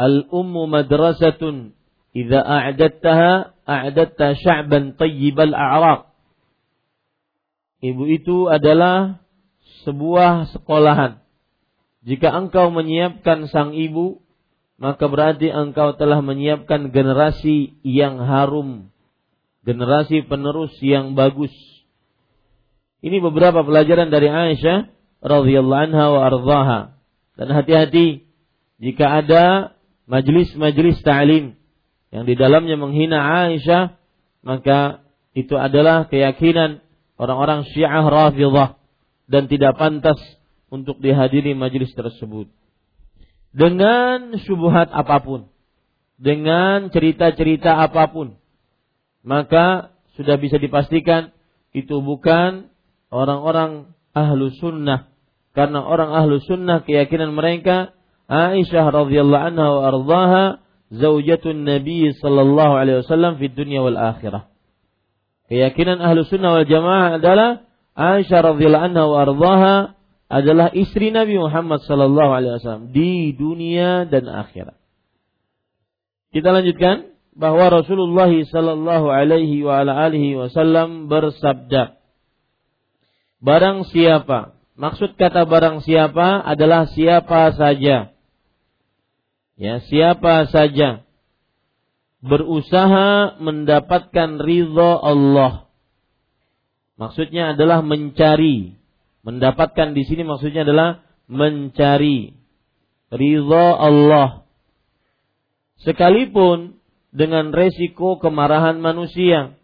al-ummu 0.00 0.66
madrasatun 0.66 1.76
idza 2.16 2.40
a'dattaha 2.40 3.54
a'datta 3.68 4.34
sya'ban 4.40 4.96
tayyibal 4.96 5.52
a'raq. 5.52 6.10
Ibu 7.84 8.02
itu 8.08 8.48
adalah 8.48 9.20
sebuah 9.84 10.50
sekolahan. 10.50 11.20
Jika 12.06 12.32
engkau 12.32 12.72
menyiapkan 12.72 13.46
sang 13.52 13.76
ibu, 13.76 14.24
maka 14.80 15.06
berarti 15.06 15.52
engkau 15.52 15.92
telah 15.94 16.24
menyiapkan 16.24 16.88
generasi 16.90 17.76
yang 17.84 18.16
harum, 18.22 18.88
generasi 19.66 20.22
penerus 20.30 20.72
yang 20.78 21.18
bagus. 21.18 21.52
Ini 23.02 23.18
beberapa 23.18 23.66
pelajaran 23.66 24.08
dari 24.14 24.30
Aisyah 24.30 24.88
radhiyallahu 25.20 25.82
anha 25.90 26.04
wa 26.14 26.20
ardhaha. 26.22 26.80
Dan 27.36 27.52
hati-hati 27.52 28.24
jika 28.78 29.20
ada 29.20 29.76
majlis-majlis 30.06 31.02
ta'lim 31.02 31.58
yang 32.14 32.24
di 32.24 32.38
dalamnya 32.38 32.78
menghina 32.78 33.50
Aisyah, 33.50 33.98
maka 34.46 35.04
itu 35.36 35.58
adalah 35.58 36.08
keyakinan 36.08 36.80
orang-orang 37.20 37.66
Syiah 37.68 38.06
Rafidhah 38.06 38.80
dan 39.26 39.50
tidak 39.50 39.76
pantas 39.76 40.16
untuk 40.70 41.02
dihadiri 41.02 41.52
majelis 41.58 41.92
tersebut. 41.92 42.48
Dengan 43.50 44.36
syubhat 44.46 44.94
apa 44.94 45.20
pun, 45.20 45.50
dengan 46.16 46.88
cerita-cerita 46.88 47.76
apa 47.82 48.08
pun, 48.08 48.38
maka 49.26 49.90
sudah 50.14 50.38
bisa 50.38 50.62
dipastikan 50.62 51.34
itu 51.74 51.98
bukan 51.98 52.70
orang-orang 53.10 53.90
ahlu 54.14 54.54
sunnah. 54.54 55.10
Karena 55.50 55.82
orang 55.82 56.14
ahlu 56.14 56.38
sunnah 56.38 56.86
keyakinan 56.86 57.34
mereka 57.34 57.92
Aisyah 58.30 58.86
radhiyallahu 58.86 59.44
anha 59.50 59.66
wa 59.66 59.82
ardhaha 59.86 60.44
zaujatun 60.94 61.66
Nabi 61.66 62.14
sallallahu 62.14 62.72
alaihi 62.78 63.02
wasallam 63.02 63.42
di 63.42 63.50
dunia 63.50 63.82
wal 63.82 63.98
akhirah. 63.98 64.46
Keyakinan 65.50 65.98
ahlu 65.98 66.22
sunnah 66.22 66.62
wal 66.62 66.68
jamaah 66.68 67.18
adalah 67.18 67.66
Aisyah 67.98 68.40
radhiyallahu 68.54 68.86
anha 68.94 69.04
wa 69.10 69.18
ardhaha 69.26 69.74
adalah 70.26 70.70
istri 70.74 71.10
Nabi 71.14 71.38
Muhammad 71.38 71.82
sallallahu 71.86 72.30
alaihi 72.30 72.52
wasallam 72.58 72.94
di 72.94 73.34
dunia 73.34 74.06
dan 74.06 74.26
akhirat. 74.26 74.78
Kita 76.34 76.50
lanjutkan 76.50 77.15
bahwa 77.36 77.68
Rasulullah 77.68 78.32
sallallahu 78.32 79.12
alaihi 79.12 79.60
wa 79.60 79.84
ala 79.84 80.08
alihi 80.08 80.34
wasallam 80.40 81.12
bersabda 81.12 82.00
Barang 83.44 83.84
siapa 83.92 84.56
Maksud 84.76 85.16
kata 85.16 85.44
barang 85.44 85.84
siapa 85.84 86.40
adalah 86.40 86.88
siapa 86.88 87.52
saja 87.56 88.12
ya 89.56 89.74
siapa 89.88 90.48
saja 90.52 91.06
berusaha 92.26 93.38
mendapatkan 93.38 94.42
ridho 94.42 94.98
Allah. 94.98 95.70
Maksudnya 96.96 97.54
adalah 97.54 97.84
mencari. 97.86 98.74
Mendapatkan 99.26 99.90
di 99.94 100.06
sini 100.06 100.22
maksudnya 100.22 100.62
adalah 100.62 101.02
mencari 101.26 102.34
ridho 103.10 103.66
Allah. 103.74 104.46
Sekalipun 105.82 106.75
dengan 107.16 107.48
resiko 107.48 108.20
kemarahan 108.20 108.76
manusia. 108.76 109.56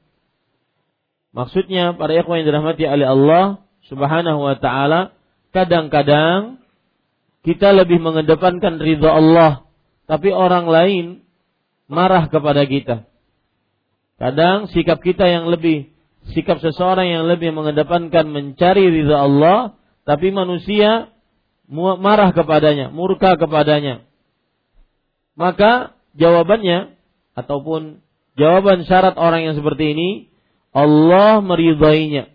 Maksudnya 1.37 1.93
para 2.01 2.17
ikhwan 2.17 2.41
yang 2.41 2.49
dirahmati 2.49 2.89
oleh 2.89 3.09
Allah 3.13 3.45
Subhanahu 3.93 4.41
wa 4.41 4.57
taala, 4.57 5.13
kadang-kadang 5.53 6.65
kita 7.45 7.77
lebih 7.77 8.01
mengedepankan 8.01 8.81
ridho 8.81 9.11
Allah 9.13 9.69
tapi 10.09 10.33
orang 10.33 10.65
lain 10.65 11.05
marah 11.93 12.33
kepada 12.33 12.65
kita. 12.65 13.05
Kadang 14.17 14.73
sikap 14.73 15.05
kita 15.05 15.29
yang 15.29 15.53
lebih 15.53 15.93
sikap 16.33 16.63
seseorang 16.63 17.11
yang 17.11 17.25
lebih 17.29 17.53
mengedepankan 17.53 18.33
mencari 18.33 18.89
ridha 18.89 19.19
Allah, 19.19 19.77
tapi 20.09 20.33
manusia 20.33 21.13
marah 21.73 22.33
kepadanya, 22.33 22.89
murka 22.95 23.37
kepadanya. 23.37 24.07
Maka 25.35 25.97
jawabannya 26.15 27.02
ataupun 27.33 28.05
jawaban 28.37 28.85
syarat 28.85 29.17
orang 29.17 29.49
yang 29.49 29.55
seperti 29.57 29.97
ini 29.97 30.09
Allah 30.73 31.45
meridainya. 31.45 32.33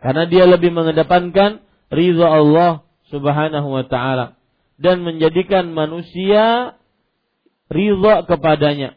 Karena 0.00 0.24
dia 0.28 0.44
lebih 0.48 0.72
mengedepankan 0.72 1.64
ridha 1.92 2.28
Allah 2.28 2.84
Subhanahu 3.12 3.68
wa 3.70 3.84
taala 3.86 4.36
dan 4.76 5.04
menjadikan 5.04 5.72
manusia 5.72 6.76
ridha 7.72 8.24
kepadanya. 8.24 8.96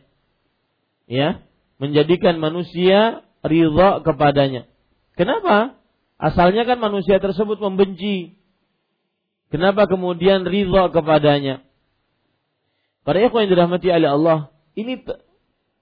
Ya, 1.09 1.41
menjadikan 1.81 2.38
manusia 2.38 3.25
ridha 3.43 4.03
kepadanya. 4.03 4.67
Kenapa? 5.15 5.79
Asalnya 6.19 6.67
kan 6.67 6.83
manusia 6.83 7.17
tersebut 7.17 7.57
membenci. 7.63 8.35
Kenapa 9.49 9.89
kemudian 9.89 10.45
ridha 10.45 10.91
kepadanya? 10.93 11.65
Para 13.07 13.23
ikhwan 13.23 13.47
yang 13.47 13.51
dirahmati 13.57 13.88
oleh 13.89 14.09
Allah, 14.12 14.39
ini 14.77 15.01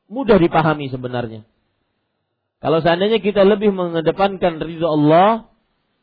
mudah 0.07 0.37
dipahami 0.39 0.87
sebenarnya. 0.91 1.43
Kalau 2.57 2.81
seandainya 2.81 3.21
kita 3.21 3.45
lebih 3.45 3.69
mengedepankan 3.69 4.57
ridha 4.57 4.89
Allah, 4.89 5.51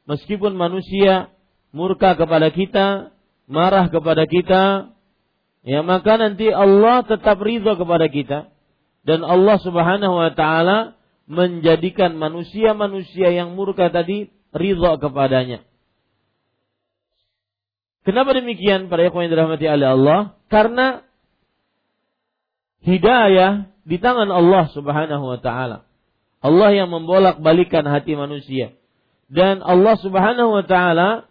meskipun 0.07 0.55
manusia 0.55 1.35
murka 1.75 2.15
kepada 2.15 2.55
kita, 2.55 3.11
marah 3.51 3.91
kepada 3.91 4.25
kita, 4.31 4.95
ya 5.67 5.83
maka 5.83 6.15
nanti 6.15 6.47
Allah 6.55 7.03
tetap 7.03 7.43
ridho 7.43 7.75
kepada 7.75 8.07
kita 8.07 8.55
dan 9.03 9.21
Allah 9.27 9.59
Subhanahu 9.61 10.15
wa 10.15 10.31
taala 10.31 10.95
menjadikan 11.27 12.15
manusia-manusia 12.15 13.33
yang 13.35 13.57
murka 13.59 13.91
tadi 13.91 14.31
ridho 14.55 14.95
kepadanya. 15.03 15.67
Kenapa 18.05 18.37
demikian 18.37 18.93
para 18.93 19.09
ikhwan 19.09 19.27
yang 19.27 19.33
dirahmati 19.33 19.65
oleh 19.65 19.89
Allah? 19.89 20.21
Karena 20.53 21.01
hidayah 22.85 23.73
di 23.83 23.97
tangan 23.99 24.29
Allah 24.29 24.71
Subhanahu 24.71 25.25
wa 25.25 25.39
taala. 25.41 25.89
Allah 26.45 26.71
yang 26.77 26.93
membolak-balikan 26.93 27.89
hati 27.89 28.15
manusia. 28.15 28.77
Dan 29.33 29.65
Allah 29.65 29.97
Subhanahu 29.99 30.61
wa 30.61 30.65
taala 30.65 31.27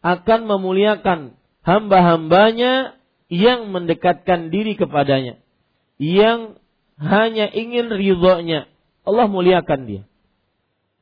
akan 0.00 0.40
memuliakan 0.48 1.36
hamba-hambanya 1.64 2.96
yang 3.28 3.72
mendekatkan 3.72 4.52
diri 4.52 4.76
kepadanya, 4.76 5.40
yang 6.00 6.60
hanya 7.00 7.48
ingin 7.52 7.92
ridhonya. 7.92 8.68
Allah 9.04 9.28
muliakan 9.28 9.80
dia. 9.84 10.02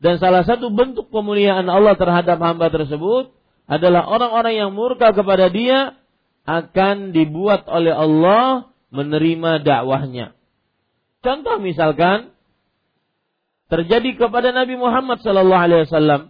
Dan 0.03 0.19
salah 0.19 0.43
satu 0.43 0.75
bentuk 0.75 1.15
pemuliaan 1.15 1.71
Allah 1.71 1.95
terhadap 1.95 2.43
hamba 2.43 2.75
tersebut 2.75 3.31
adalah 3.71 4.03
orang-orang 4.11 4.59
yang 4.59 4.71
murka 4.75 5.15
kepada 5.15 5.47
dia 5.47 5.95
akan 6.43 7.15
dibuat 7.15 7.71
oleh 7.71 7.95
Allah 7.95 8.72
menerima 8.93 9.65
dakwahnya. 9.65 10.37
Contoh 11.25 11.57
misalkan 11.59 12.37
terjadi 13.73 14.21
kepada 14.21 14.53
Nabi 14.53 14.77
Muhammad 14.77 15.25
sallallahu 15.25 15.65
alaihi 15.65 15.89
wasallam. 15.89 16.23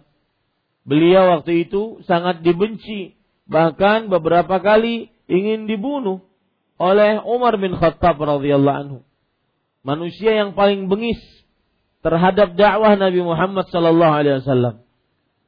Beliau 0.87 1.39
waktu 1.39 1.67
itu 1.67 1.99
sangat 2.07 2.43
dibenci 2.43 3.19
bahkan 3.47 4.07
beberapa 4.07 4.63
kali 4.63 5.11
ingin 5.27 5.67
dibunuh 5.67 6.23
oleh 6.79 7.19
Umar 7.23 7.59
bin 7.59 7.75
Khattab 7.75 8.15
radhiyallahu 8.19 8.79
anhu. 8.79 8.99
Manusia 9.83 10.31
yang 10.39 10.55
paling 10.55 10.87
bengis 10.87 11.19
terhadap 11.99 12.55
dakwah 12.55 12.95
Nabi 12.95 13.19
Muhammad 13.19 13.67
sallallahu 13.67 14.13
alaihi 14.23 14.39
wasallam. 14.39 14.75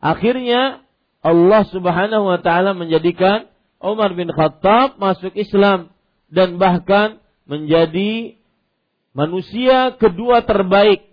Akhirnya 0.03 0.83
Allah 1.23 1.63
Subhanahu 1.71 2.27
wa 2.27 2.39
taala 2.43 2.75
menjadikan 2.75 3.47
Umar 3.79 4.11
bin 4.15 4.27
Khattab 4.31 4.99
masuk 4.99 5.31
Islam 5.35 5.94
dan 6.29 6.57
bahkan 6.57 7.21
menjadi 7.45 8.37
manusia 9.15 9.93
kedua 9.95 10.43
terbaik 10.43 11.05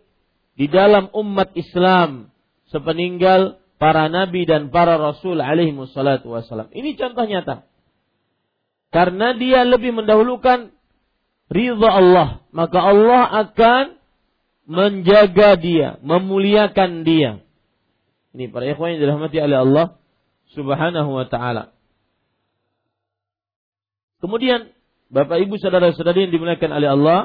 di 0.57 0.67
dalam 0.69 1.09
umat 1.13 1.53
Islam 1.57 2.33
sepeninggal 2.73 3.61
para 3.77 4.07
nabi 4.09 4.47
dan 4.47 4.71
para 4.71 4.97
rasul 4.97 5.43
alaihi 5.43 5.75
wassalatu 5.77 6.33
wassalam. 6.33 6.71
Ini 6.73 6.95
contoh 6.97 7.25
nyata. 7.27 7.67
Karena 8.93 9.33
dia 9.33 9.65
lebih 9.65 9.97
mendahulukan 9.97 10.69
ridha 11.49 11.89
Allah, 11.89 12.45
maka 12.53 12.79
Allah 12.81 13.25
akan 13.49 13.85
menjaga 14.69 15.57
dia, 15.57 15.97
memuliakan 16.05 17.03
dia. 17.03 17.41
Ini 18.33 18.49
para 18.53 18.69
ikhwan 18.69 18.97
yang 18.97 19.01
dirahmati 19.05 19.37
oleh 19.41 19.59
Allah 19.61 19.87
Subhanahu 20.53 21.11
wa 21.13 21.27
taala. 21.29 21.73
Kemudian 24.21 24.71
Bapak 25.13 25.45
Ibu 25.45 25.61
saudara-saudari 25.61 26.27
yang 26.27 26.33
dimuliakan 26.33 26.73
oleh 26.73 26.89
Allah 26.89 27.21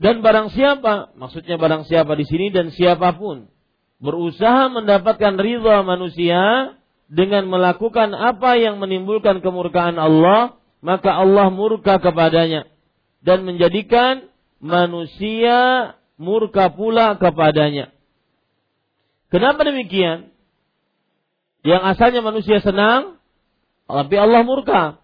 dan 0.00 0.24
barang 0.24 0.54
siapa, 0.56 1.12
maksudnya 1.18 1.60
barang 1.60 1.84
siapa 1.84 2.16
di 2.16 2.24
sini 2.24 2.48
dan 2.54 2.72
siapa 2.72 3.18
pun 3.18 3.52
berusaha 4.00 4.72
mendapatkan 4.72 5.36
ridha 5.36 5.84
manusia 5.84 6.72
dengan 7.10 7.50
melakukan 7.50 8.16
apa 8.16 8.56
yang 8.56 8.80
menimbulkan 8.80 9.44
kemurkaan 9.44 9.98
Allah, 9.98 10.56
maka 10.80 11.18
Allah 11.18 11.52
murka 11.52 12.00
kepadanya 12.00 12.64
dan 13.20 13.44
menjadikan 13.44 14.30
manusia 14.62 15.92
murka 16.16 16.72
pula 16.72 17.18
kepadanya. 17.20 17.92
Kenapa 19.28 19.66
demikian? 19.68 20.32
Yang 21.60 21.82
asalnya 21.92 22.20
manusia 22.24 22.64
senang, 22.64 23.20
tapi 23.84 24.16
Allah 24.16 24.46
murka. 24.48 24.96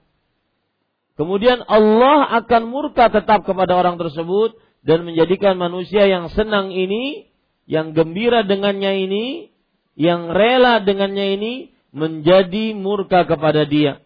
Kemudian 1.16 1.64
Allah 1.64 2.44
akan 2.44 2.62
murka 2.68 3.08
tetap 3.08 3.48
kepada 3.48 3.72
orang 3.72 3.96
tersebut 3.96 4.60
dan 4.84 5.08
menjadikan 5.08 5.56
manusia 5.56 6.04
yang 6.04 6.28
senang 6.30 6.70
ini 6.70 7.32
yang 7.66 7.92
gembira 7.92 8.46
dengannya 8.46 9.10
ini, 9.10 9.50
yang 9.98 10.30
rela 10.30 10.78
dengannya 10.80 11.34
ini 11.36 11.52
menjadi 11.90 12.72
murka 12.78 13.26
kepada 13.26 13.66
dia. 13.66 14.00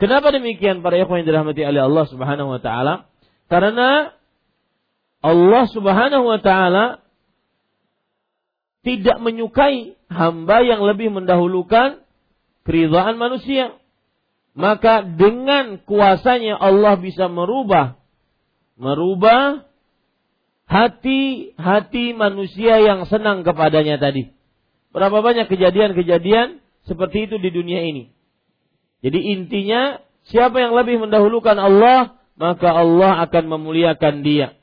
Kenapa 0.00 0.34
demikian 0.34 0.80
para 0.80 0.98
ikhwan 0.98 1.22
yang 1.22 1.28
dirahmati 1.28 1.62
oleh 1.62 1.82
Allah 1.84 2.04
Subhanahu 2.08 2.48
wa 2.56 2.60
taala? 2.64 2.94
Karena 3.46 4.10
Allah 5.20 5.64
Subhanahu 5.70 6.24
wa 6.24 6.40
taala 6.40 7.04
tidak 8.84 9.16
menyukai 9.20 9.96
hamba 10.12 10.60
yang 10.64 10.84
lebih 10.84 11.12
mendahulukan 11.12 12.04
keridhaan 12.64 13.16
manusia. 13.16 13.76
Maka 14.54 15.02
dengan 15.02 15.82
kuasanya 15.82 16.54
Allah 16.54 16.94
bisa 16.94 17.26
merubah 17.26 17.98
merubah 18.74 19.66
hati-hati 20.66 22.16
manusia 22.16 22.82
yang 22.82 23.06
senang 23.06 23.46
kepadanya 23.46 24.00
tadi. 24.00 24.34
Berapa 24.94 25.22
banyak 25.22 25.50
kejadian-kejadian 25.50 26.62
seperti 26.86 27.30
itu 27.30 27.36
di 27.38 27.50
dunia 27.50 27.82
ini. 27.82 28.14
Jadi 29.02 29.20
intinya 29.36 30.00
siapa 30.30 30.62
yang 30.62 30.72
lebih 30.72 31.02
mendahulukan 31.02 31.58
Allah, 31.58 32.16
maka 32.38 32.72
Allah 32.72 33.26
akan 33.28 33.44
memuliakan 33.58 34.24
dia. 34.24 34.56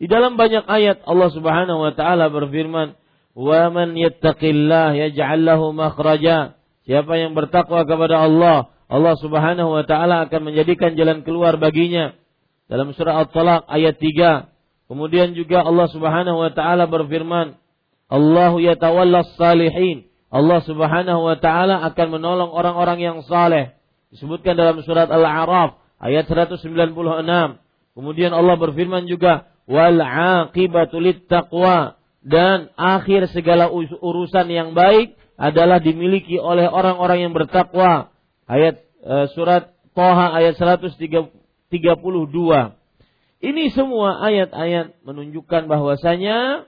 Di 0.00 0.10
dalam 0.10 0.34
banyak 0.34 0.66
ayat 0.66 1.06
Allah 1.06 1.30
Subhanahu 1.30 1.80
wa 1.86 1.92
taala 1.94 2.26
berfirman, 2.28 2.98
"Wa 3.38 3.70
man 3.70 3.94
yattaqillah 3.94 4.98
yaj'al 4.98 5.46
lahu 5.46 5.70
makhraja." 5.70 6.58
Siapa 6.84 7.16
yang 7.16 7.32
bertakwa 7.32 7.86
kepada 7.86 8.26
Allah, 8.28 8.73
Allah 8.94 9.18
Subhanahu 9.18 9.74
wa 9.74 9.82
taala 9.82 10.30
akan 10.30 10.54
menjadikan 10.54 10.94
jalan 10.94 11.26
keluar 11.26 11.58
baginya. 11.58 12.14
Dalam 12.70 12.94
surah 12.94 13.26
At-Talaq 13.26 13.66
ayat 13.66 13.98
3, 13.98 14.54
Kemudian 14.84 15.32
juga 15.32 15.64
Allah 15.64 15.88
Subhanahu 15.88 16.44
wa 16.44 16.50
taala 16.52 16.84
berfirman, 16.84 17.56
Allahu 18.12 18.60
yatawalla 18.60 19.24
salihin. 19.40 20.12
Allah 20.28 20.60
Subhanahu 20.60 21.24
wa 21.24 21.36
taala 21.40 21.80
akan 21.88 22.06
menolong 22.20 22.50
orang-orang 22.52 23.00
yang 23.00 23.16
saleh. 23.24 23.72
Disebutkan 24.12 24.54
dalam 24.54 24.84
surat 24.84 25.08
Al-A'raf 25.08 25.80
ayat 25.98 26.28
196. 26.28 26.68
Kemudian 27.96 28.32
Allah 28.36 28.56
berfirman 28.60 29.08
juga, 29.08 29.48
wal 29.64 29.96
aqibatu 30.04 31.00
taqwa 31.24 31.96
dan 32.20 32.68
akhir 32.76 33.32
segala 33.32 33.72
urusan 33.74 34.46
yang 34.52 34.76
baik 34.76 35.16
adalah 35.40 35.80
dimiliki 35.80 36.36
oleh 36.36 36.68
orang-orang 36.68 37.24
yang 37.24 37.32
bertakwa. 37.32 38.12
Ayat 38.44 38.83
surat 39.36 39.74
Toha 39.94 40.34
ayat 40.34 40.56
132. 40.56 41.70
Ini 43.44 43.64
semua 43.76 44.24
ayat-ayat 44.24 45.04
menunjukkan 45.04 45.68
bahwasanya 45.68 46.64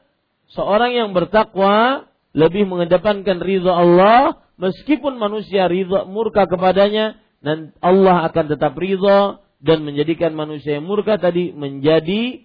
seorang 0.53 0.93
yang 0.93 1.11
bertakwa 1.17 2.07
lebih 2.37 2.69
mengedepankan 2.69 3.41
ridha 3.41 3.73
Allah 3.73 4.45
meskipun 4.61 5.17
manusia 5.17 5.73
ridha 5.73 6.05
murka 6.05 6.45
kepadanya 6.45 7.17
dan 7.41 7.73
Allah 7.81 8.29
akan 8.29 8.45
tetap 8.53 8.77
ridha 8.77 9.41
dan 9.65 9.89
menjadikan 9.89 10.37
manusia 10.37 10.77
yang 10.77 10.85
murka 10.85 11.17
tadi 11.17 11.57
menjadi 11.57 12.45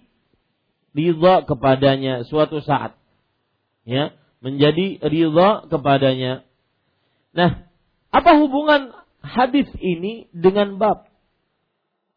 ridha 0.96 1.34
kepadanya 1.44 2.24
suatu 2.24 2.64
saat. 2.64 2.96
Ya, 3.84 4.16
menjadi 4.40 4.96
ridha 5.04 5.68
kepadanya. 5.68 6.40
Nah, 7.36 7.68
apa 8.08 8.30
hubungan 8.40 9.01
hadis 9.22 9.70
ini 9.78 10.28
dengan 10.34 10.76
bab 10.76 11.12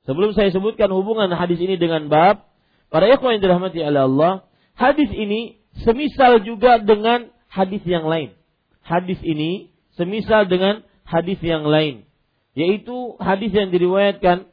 Sebelum 0.06 0.38
saya 0.38 0.54
sebutkan 0.54 0.94
hubungan 0.94 1.34
hadis 1.34 1.58
ini 1.58 1.82
dengan 1.82 2.08
bab, 2.14 2.46
para 2.94 3.10
ikhwan 3.10 3.38
yang 3.38 3.44
dirahmati 3.44 3.82
oleh 3.82 4.02
Allah, 4.06 4.34
hadis 4.78 5.10
ini 5.10 5.58
semisal 5.82 6.46
juga 6.46 6.78
dengan 6.78 7.34
hadis 7.50 7.82
yang 7.90 8.06
lain. 8.06 8.38
Hadis 8.86 9.18
ini 9.26 9.74
semisal 9.98 10.46
dengan 10.46 10.86
hadis 11.10 11.42
yang 11.42 11.66
lain, 11.66 12.06
yaitu 12.54 13.18
hadis 13.18 13.50
yang 13.50 13.74
diriwayatkan 13.74 14.46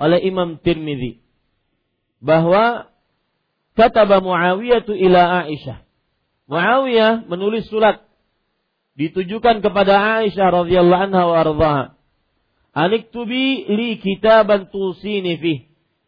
oleh 0.00 0.18
Imam 0.24 0.56
Tirmidzi 0.64 1.20
bahwa 2.24 2.88
kata 3.76 4.08
Muawiyah 4.08 4.88
ila 4.88 5.44
Aisyah. 5.44 5.84
Muawiyah 6.48 7.28
menulis 7.28 7.68
surat 7.68 8.08
ditujukan 8.96 9.64
kepada 9.64 10.22
Aisyah 10.22 10.48
radhiyallahu 10.64 11.04
anha 11.10 11.22
wa 11.24 11.36
ardhaha. 11.40 11.84
Aniktubi 12.72 13.68
li 13.68 14.00
kitaban 14.00 14.72
tusini 14.72 15.36
fih 15.36 15.58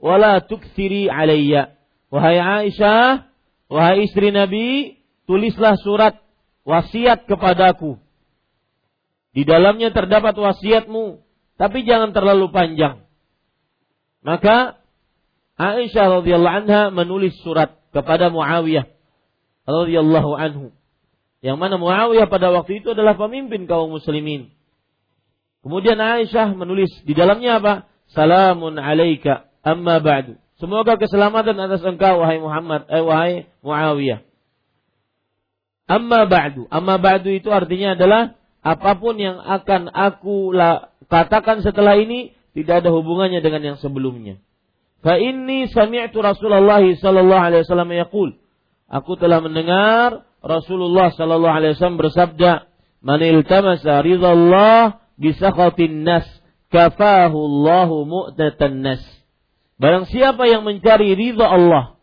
wala 0.01 0.41
tukthiri 0.45 1.09
alayya. 1.09 1.77
Wahai 2.13 2.39
Aisyah, 2.39 3.29
wahai 3.73 4.07
istri 4.07 4.31
Nabi, 4.31 5.01
tulislah 5.25 5.77
surat 5.81 6.21
wasiat 6.65 7.25
kepadaku. 7.25 8.01
Di 9.35 9.43
dalamnya 9.43 9.91
terdapat 9.91 10.37
wasiatmu, 10.39 11.25
tapi 11.59 11.83
jangan 11.83 12.15
terlalu 12.15 12.55
panjang. 12.55 13.03
Maka 14.23 14.79
Aisyah 15.59 16.23
radhiyallahu 16.23 16.57
anha 16.65 16.83
menulis 16.95 17.35
surat 17.43 17.79
kepada 17.91 18.31
Muawiyah 18.31 18.91
radhiyallahu 19.67 20.33
anhu. 20.35 20.67
Yang 21.45 21.61
mana 21.61 21.77
Muawiyah 21.77 22.25
pada 22.33 22.49
waktu 22.57 22.81
itu 22.81 22.97
adalah 22.97 23.21
pemimpin 23.21 23.69
kaum 23.69 23.93
muslimin. 23.93 24.49
Kemudian 25.61 26.01
Aisyah 26.01 26.57
menulis 26.57 26.89
di 27.05 27.13
dalamnya 27.13 27.61
apa? 27.61 27.75
Salamun 28.17 28.81
alaika 28.81 29.53
amma 29.61 30.01
ba'du. 30.01 30.41
Semoga 30.57 30.97
keselamatan 30.97 31.61
atas 31.61 31.85
engkau 31.85 32.25
wahai 32.25 32.41
Muhammad, 32.41 32.89
eh 32.89 33.05
wahai 33.05 33.45
Muawiyah. 33.61 34.25
Amma 35.85 36.25
ba'du. 36.25 36.65
Amma 36.73 36.97
ba'du 36.97 37.29
itu 37.29 37.53
artinya 37.53 37.93
adalah 37.93 38.41
apa 38.65 38.97
pun 38.97 39.21
yang 39.21 39.37
akan 39.37 39.93
aku 39.93 40.57
katakan 41.13 41.61
setelah 41.61 42.01
ini 42.01 42.33
tidak 42.57 42.81
ada 42.81 42.89
hubungannya 42.89 43.45
dengan 43.45 43.75
yang 43.75 43.77
sebelumnya. 43.77 44.41
Fa 45.05 45.21
inni 45.21 45.69
sami'tu 45.69 46.25
Rasulullah 46.25 46.81
sallallahu 46.81 47.45
alaihi 47.53 47.69
wasallam 47.69 47.93
yaqul. 47.93 48.41
Aku 48.89 49.21
telah 49.21 49.45
mendengar 49.45 50.25
Rasulullah 50.45 51.09
sallallahu 51.17 51.57
alaihi 51.57 51.73
wasallam 51.73 51.97
bersabda, 51.97 52.69
"Man 53.01 53.25
iltamasa 53.25 54.05
ridallah 54.05 55.01
bi 55.17 55.33
sakhatin 55.33 56.05
nas, 56.05 56.29
kafahu 56.69 57.33
Allahu 57.35 58.05
mu'tatan 58.05 58.85
nas." 58.85 59.01
Barang 59.81 60.05
siapa 60.05 60.45
yang 60.45 60.69
mencari 60.69 61.17
ridha 61.17 61.49
Allah 61.49 61.97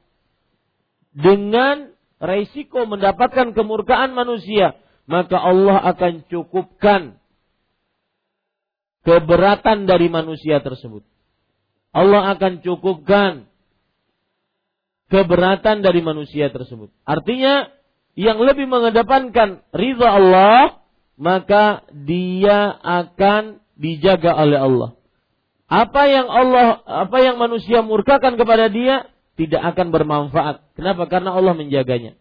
dengan 1.14 1.94
resiko 2.18 2.90
mendapatkan 2.90 3.54
kemurkaan 3.54 4.18
manusia, 4.18 4.74
maka 5.06 5.38
Allah 5.38 5.78
akan 5.94 6.26
cukupkan 6.26 7.22
keberatan 9.06 9.86
dari 9.86 10.10
manusia 10.10 10.62
tersebut. 10.66 11.06
Allah 11.94 12.34
akan 12.38 12.66
cukupkan 12.66 13.46
keberatan 15.12 15.84
dari 15.84 16.00
manusia 16.00 16.48
tersebut. 16.48 16.90
Artinya, 17.04 17.68
yang 18.16 18.40
lebih 18.44 18.68
mengedepankan 18.68 19.64
ridha 19.72 20.08
Allah, 20.08 20.84
maka 21.16 21.86
dia 21.94 22.76
akan 22.82 23.64
dijaga 23.80 24.36
oleh 24.36 24.60
Allah. 24.60 24.90
Apa 25.72 26.04
yang 26.12 26.28
Allah, 26.28 26.84
apa 26.84 27.18
yang 27.24 27.40
manusia 27.40 27.80
murkakan 27.80 28.36
kepada 28.36 28.68
dia 28.68 29.08
tidak 29.40 29.64
akan 29.72 29.96
bermanfaat. 29.96 30.76
Kenapa? 30.76 31.08
Karena 31.08 31.32
Allah 31.32 31.56
menjaganya. 31.56 32.20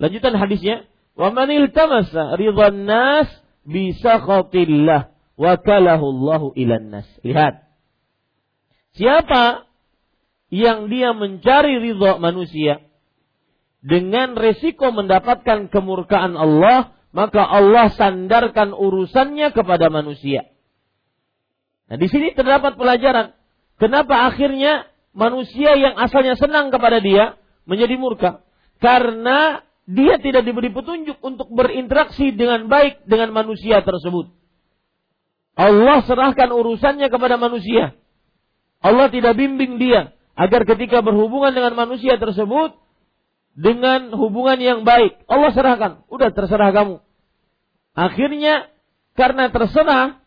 Lanjutan 0.00 0.32
hadisnya, 0.32 0.88
"Wa 1.12 1.28
man 1.28 1.52
iltamasa 1.52 2.40
nas 2.72 3.28
bi 3.68 3.92
sakhatillah 3.92 5.12
wa 5.36 5.52
kalahu 5.60 6.04
Allahu 6.08 6.46
ilan 6.56 6.88
nas." 6.88 7.08
Lihat. 7.20 7.68
Siapa 8.96 9.68
yang 10.48 10.88
dia 10.88 11.12
mencari 11.12 11.76
ridha 11.76 12.16
manusia 12.16 12.85
dengan 13.86 14.34
resiko 14.34 14.90
mendapatkan 14.90 15.70
kemurkaan 15.70 16.34
Allah, 16.34 16.90
maka 17.14 17.46
Allah 17.46 17.94
sandarkan 17.94 18.74
urusannya 18.74 19.54
kepada 19.54 19.86
manusia. 19.94 20.50
Nah, 21.86 21.94
di 21.94 22.10
sini 22.10 22.34
terdapat 22.34 22.74
pelajaran. 22.74 23.38
Kenapa 23.78 24.26
akhirnya 24.26 24.90
manusia 25.14 25.78
yang 25.78 25.94
asalnya 26.02 26.34
senang 26.34 26.74
kepada 26.74 26.98
dia 26.98 27.38
menjadi 27.62 27.94
murka? 27.94 28.42
Karena 28.82 29.62
dia 29.86 30.18
tidak 30.18 30.42
diberi 30.42 30.74
petunjuk 30.74 31.22
untuk 31.22 31.46
berinteraksi 31.54 32.34
dengan 32.34 32.66
baik 32.66 33.06
dengan 33.06 33.30
manusia 33.30 33.86
tersebut. 33.86 34.34
Allah 35.54 36.02
serahkan 36.02 36.50
urusannya 36.50 37.06
kepada 37.06 37.38
manusia. 37.38 37.94
Allah 38.82 39.08
tidak 39.14 39.38
bimbing 39.38 39.78
dia 39.78 40.10
agar 40.34 40.66
ketika 40.66 41.00
berhubungan 41.00 41.54
dengan 41.54 41.72
manusia 41.78 42.18
tersebut 42.18 42.76
dengan 43.56 44.12
hubungan 44.12 44.60
yang 44.60 44.84
baik. 44.84 45.24
Allah 45.26 45.50
serahkan, 45.56 45.92
udah 46.12 46.28
terserah 46.30 46.70
kamu. 46.76 47.00
Akhirnya 47.96 48.68
karena 49.16 49.48
terserah 49.48 50.20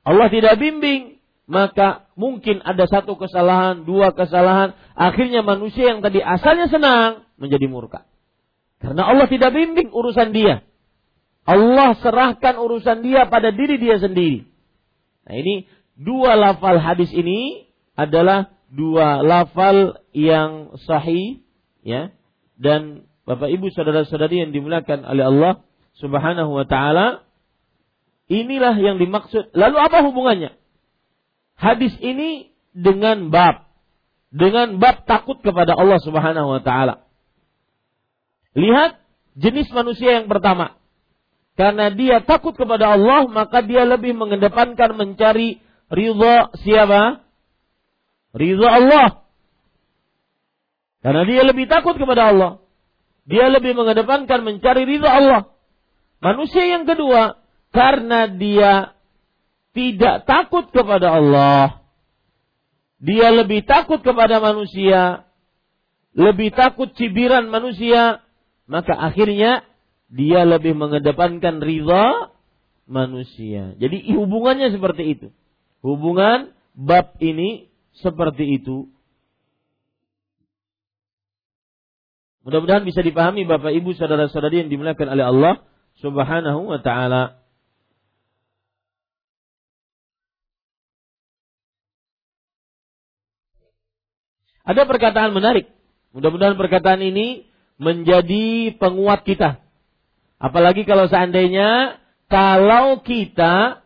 Allah 0.00 0.28
tidak 0.32 0.56
bimbing, 0.56 1.20
maka 1.44 2.08
mungkin 2.16 2.64
ada 2.64 2.88
satu 2.88 3.20
kesalahan, 3.20 3.84
dua 3.84 4.16
kesalahan, 4.16 4.72
akhirnya 4.96 5.44
manusia 5.44 5.92
yang 5.92 6.00
tadi 6.00 6.24
asalnya 6.24 6.72
senang 6.72 7.28
menjadi 7.36 7.68
murka. 7.68 8.08
Karena 8.80 9.12
Allah 9.12 9.28
tidak 9.28 9.52
bimbing 9.52 9.92
urusan 9.92 10.32
dia. 10.32 10.64
Allah 11.44 12.00
serahkan 12.00 12.56
urusan 12.56 13.04
dia 13.04 13.28
pada 13.28 13.52
diri 13.52 13.76
dia 13.76 14.00
sendiri. 14.00 14.48
Nah 15.28 15.34
ini 15.36 15.68
dua 16.00 16.32
lafal 16.32 16.80
hadis 16.80 17.12
ini 17.12 17.68
adalah 17.92 18.56
dua 18.72 19.20
lafal 19.20 20.00
yang 20.16 20.80
sahih 20.88 21.44
ya 21.84 22.14
dan 22.60 23.08
Bapak 23.24 23.48
Ibu 23.48 23.72
saudara-saudari 23.72 24.44
yang 24.44 24.52
dimuliakan 24.52 25.08
oleh 25.08 25.24
Allah 25.24 25.52
Subhanahu 25.96 26.52
wa 26.52 26.68
taala 26.68 27.24
Inilah 28.30 28.78
yang 28.78 29.02
dimaksud. 29.02 29.50
Lalu 29.58 29.76
apa 29.82 30.06
hubungannya? 30.06 30.54
Hadis 31.58 31.90
ini 31.98 32.54
dengan 32.70 33.34
bab. 33.34 33.66
Dengan 34.30 34.78
bab 34.78 35.02
takut 35.02 35.42
kepada 35.42 35.74
Allah 35.74 35.98
Subhanahu 35.98 36.46
wa 36.46 36.62
taala. 36.62 37.02
Lihat 38.54 39.02
jenis 39.34 39.66
manusia 39.74 40.22
yang 40.22 40.30
pertama. 40.30 40.78
Karena 41.58 41.90
dia 41.90 42.22
takut 42.22 42.54
kepada 42.54 42.94
Allah, 42.94 43.26
maka 43.26 43.66
dia 43.66 43.82
lebih 43.82 44.14
mengedepankan 44.14 44.94
mencari 44.94 45.58
ridha 45.90 46.54
siapa? 46.62 47.26
Ridha 48.30 48.68
Allah. 48.70 49.19
Karena 51.00 51.22
dia 51.24 51.42
lebih 51.44 51.66
takut 51.68 51.96
kepada 51.96 52.32
Allah. 52.32 52.52
Dia 53.24 53.48
lebih 53.48 53.76
mengedepankan 53.76 54.40
mencari 54.44 54.84
ridha 54.84 55.08
Allah. 55.08 55.42
Manusia 56.20 56.68
yang 56.68 56.84
kedua, 56.84 57.40
karena 57.72 58.28
dia 58.28 58.92
tidak 59.72 60.28
takut 60.28 60.68
kepada 60.68 61.16
Allah. 61.16 61.80
Dia 63.00 63.32
lebih 63.32 63.64
takut 63.64 64.04
kepada 64.04 64.44
manusia, 64.44 65.24
lebih 66.12 66.52
takut 66.52 66.92
cibiran 66.92 67.48
manusia, 67.48 68.20
maka 68.68 68.92
akhirnya 68.92 69.64
dia 70.12 70.44
lebih 70.44 70.76
mengedepankan 70.76 71.64
ridha 71.64 72.28
manusia. 72.84 73.72
Jadi 73.80 74.10
hubungannya 74.12 74.74
seperti 74.74 75.16
itu. 75.16 75.28
Hubungan 75.80 76.52
bab 76.76 77.16
ini 77.24 77.70
seperti 77.96 78.60
itu. 78.60 78.90
Mudah-mudahan 82.40 82.88
bisa 82.88 83.04
dipahami 83.04 83.44
Bapak 83.44 83.72
Ibu 83.72 83.92
saudara-saudari 83.96 84.64
yang 84.64 84.70
dimuliakan 84.72 85.08
oleh 85.12 85.24
Allah 85.28 85.54
Subhanahu 86.00 86.72
wa 86.72 86.80
taala. 86.80 87.40
Ada 94.64 94.86
perkataan 94.86 95.34
menarik. 95.34 95.68
Mudah-mudahan 96.16 96.56
perkataan 96.56 97.02
ini 97.02 97.48
menjadi 97.80 98.76
penguat 98.76 99.24
kita. 99.24 99.60
Apalagi 100.40 100.88
kalau 100.88 101.08
seandainya 101.10 102.00
kalau 102.30 103.02
kita 103.02 103.82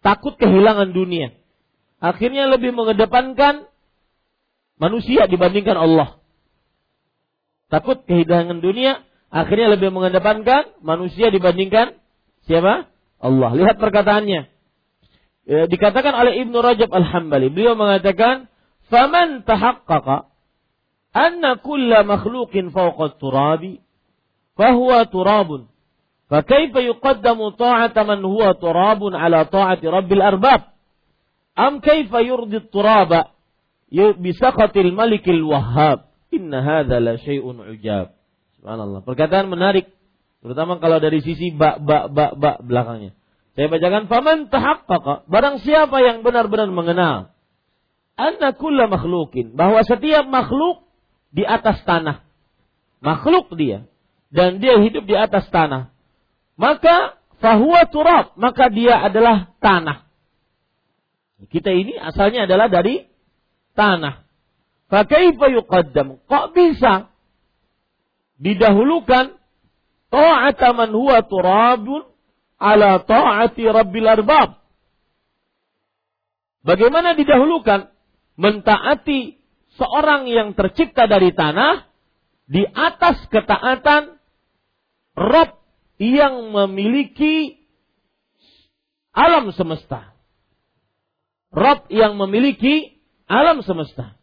takut 0.00 0.34
kehilangan 0.40 0.90
dunia. 0.96 1.36
Akhirnya 2.00 2.48
lebih 2.48 2.72
mengedepankan 2.72 3.68
manusia 4.80 5.28
dibandingkan 5.28 5.76
Allah 5.76 6.19
Takut 7.69 8.05
kehilangan 8.05 8.61
dunia, 8.61 9.01
akhirnya 9.33 9.73
lebih 9.73 9.89
mengedepankan 9.89 10.77
manusia 10.85 11.33
dibandingkan 11.33 11.97
siapa? 12.45 12.87
Allah. 13.17 13.51
Lihat 13.57 13.81
perkataannya. 13.81 14.41
E, 15.45 15.55
dikatakan 15.69 16.13
oleh 16.13 16.45
Ibnu 16.45 16.57
Rajab 16.61 16.93
Al-Hambali. 16.93 17.49
Beliau 17.49 17.73
mengatakan, 17.73 18.49
فمن 18.89 19.45
تحقق 19.45 20.25
أن 21.15 21.53
كل 21.53 22.07
مخلوق 22.07 22.53
فوق 22.57 23.01
التراب 23.01 23.77
فهو 24.57 25.03
تراب 25.03 25.49
فكيف 26.29 26.75
يقدم 26.75 27.49
طاعة 27.49 28.03
من 28.03 28.25
هو 28.25 28.51
تراب 28.51 29.01
على 29.15 29.45
طاعة 29.45 29.79
رب 29.83 30.11
الأرباب 30.13 30.61
أم 31.59 31.79
كيف 31.79 32.13
يرضي 32.13 32.57
التراب 32.57 33.25
bisa 33.95 34.51
qatil 34.51 34.91
malikil 34.91 35.45
wahhab. 35.45 36.08
Inna 36.40 36.64
hadza 36.64 36.96
la 36.96 37.20
syai'un 37.20 37.60
ujab. 37.76 38.16
Subhanallah. 38.56 39.04
Perkataan 39.04 39.52
menarik 39.52 39.92
terutama 40.40 40.80
kalau 40.80 40.96
dari 41.04 41.20
sisi 41.20 41.52
bak 41.52 41.84
bak 41.84 42.08
bak 42.16 42.32
bak 42.40 42.56
belakangnya. 42.64 43.12
Saya 43.52 43.68
bacakan 43.68 44.08
faman 44.08 44.38
tahaqqaqa 44.48 45.28
barang 45.28 45.60
siapa 45.60 46.00
yang 46.00 46.24
benar-benar 46.24 46.72
mengenal 46.72 47.36
anna 48.16 48.56
kulla 48.56 48.88
makhlukin 48.88 49.52
bahwa 49.52 49.84
setiap 49.84 50.24
makhluk 50.24 50.88
di 51.28 51.44
atas 51.44 51.84
tanah 51.84 52.24
makhluk 53.04 53.52
dia 53.58 53.84
dan 54.32 54.64
dia 54.64 54.80
hidup 54.80 55.04
di 55.04 55.12
atas 55.18 55.44
tanah 55.52 55.92
maka 56.56 57.20
fahuwa 57.42 57.84
turab 57.90 58.32
maka 58.38 58.70
dia 58.72 58.96
adalah 58.96 59.52
tanah 59.60 60.10
kita 61.48 61.72
ini 61.72 61.96
asalnya 61.96 62.44
adalah 62.44 62.68
dari 62.68 63.08
tanah. 63.72 64.28
Fakaifa 64.90 65.46
yuqaddam? 65.54 66.18
Kok 66.26 66.46
bisa 66.50 67.14
didahulukan 68.42 69.38
ta'ata 70.10 70.68
man 70.74 70.90
huwa 70.90 71.22
turabun 71.22 72.10
ala 72.58 72.98
ta'ati 72.98 73.62
rabbil 73.70 74.08
arbab? 74.10 74.58
Bagaimana 76.66 77.14
didahulukan 77.16 77.88
mentaati 78.36 79.40
seorang 79.80 80.28
yang 80.28 80.52
tercipta 80.52 81.08
dari 81.08 81.32
tanah 81.32 81.88
di 82.50 82.66
atas 82.66 83.24
ketaatan 83.30 84.18
Rob 85.14 85.50
yang 86.00 86.50
memiliki 86.50 87.60
alam 89.14 89.52
semesta. 89.54 90.16
Rob 91.54 91.86
yang 91.92 92.18
memiliki 92.18 92.98
alam 93.30 93.62
semesta. 93.62 94.19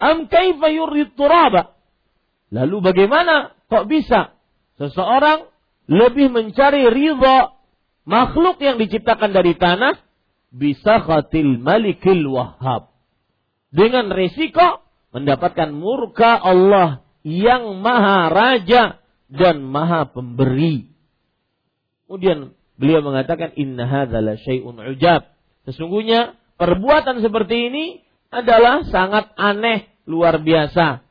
Am 0.00 0.26
kaifa 0.32 0.68
turaba? 1.12 1.76
Lalu 2.50 2.76
bagaimana 2.80 3.52
kok 3.68 3.86
bisa 3.86 4.34
seseorang 4.80 5.46
lebih 5.86 6.32
mencari 6.32 6.88
ridha 6.88 7.52
makhluk 8.08 8.58
yang 8.58 8.80
diciptakan 8.80 9.30
dari 9.30 9.54
tanah 9.54 10.00
bisa 10.50 11.04
khatil 11.04 11.60
malikil 11.60 12.26
wahhab. 12.26 12.90
Dengan 13.70 14.10
resiko 14.10 14.82
mendapatkan 15.14 15.70
murka 15.70 16.38
Allah 16.38 17.06
yang 17.22 17.78
maha 17.78 18.32
raja 18.32 18.98
dan 19.30 19.62
maha 19.62 20.10
pemberi. 20.10 20.90
Kemudian 22.10 22.58
beliau 22.74 23.04
mengatakan 23.06 23.54
inna 23.54 23.86
hadzal 23.86 24.26
syai'un 24.42 24.74
ujab. 24.90 25.30
Sesungguhnya 25.70 26.34
perbuatan 26.58 27.22
seperti 27.22 27.70
ini 27.70 27.84
adalah 28.30 28.86
sangat 28.86 29.30
aneh, 29.38 29.89
luar 30.08 30.40
biasa. 30.40 31.04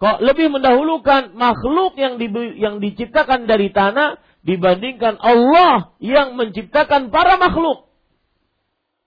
Kok 0.00 0.18
lebih 0.20 0.52
mendahulukan 0.52 1.32
makhluk 1.38 1.96
yang 1.96 2.18
di, 2.18 2.26
yang 2.60 2.82
diciptakan 2.82 3.46
dari 3.46 3.70
tanah 3.70 4.18
dibandingkan 4.44 5.16
Allah 5.16 5.96
yang 6.02 6.36
menciptakan 6.36 7.08
para 7.08 7.40
makhluk? 7.40 7.88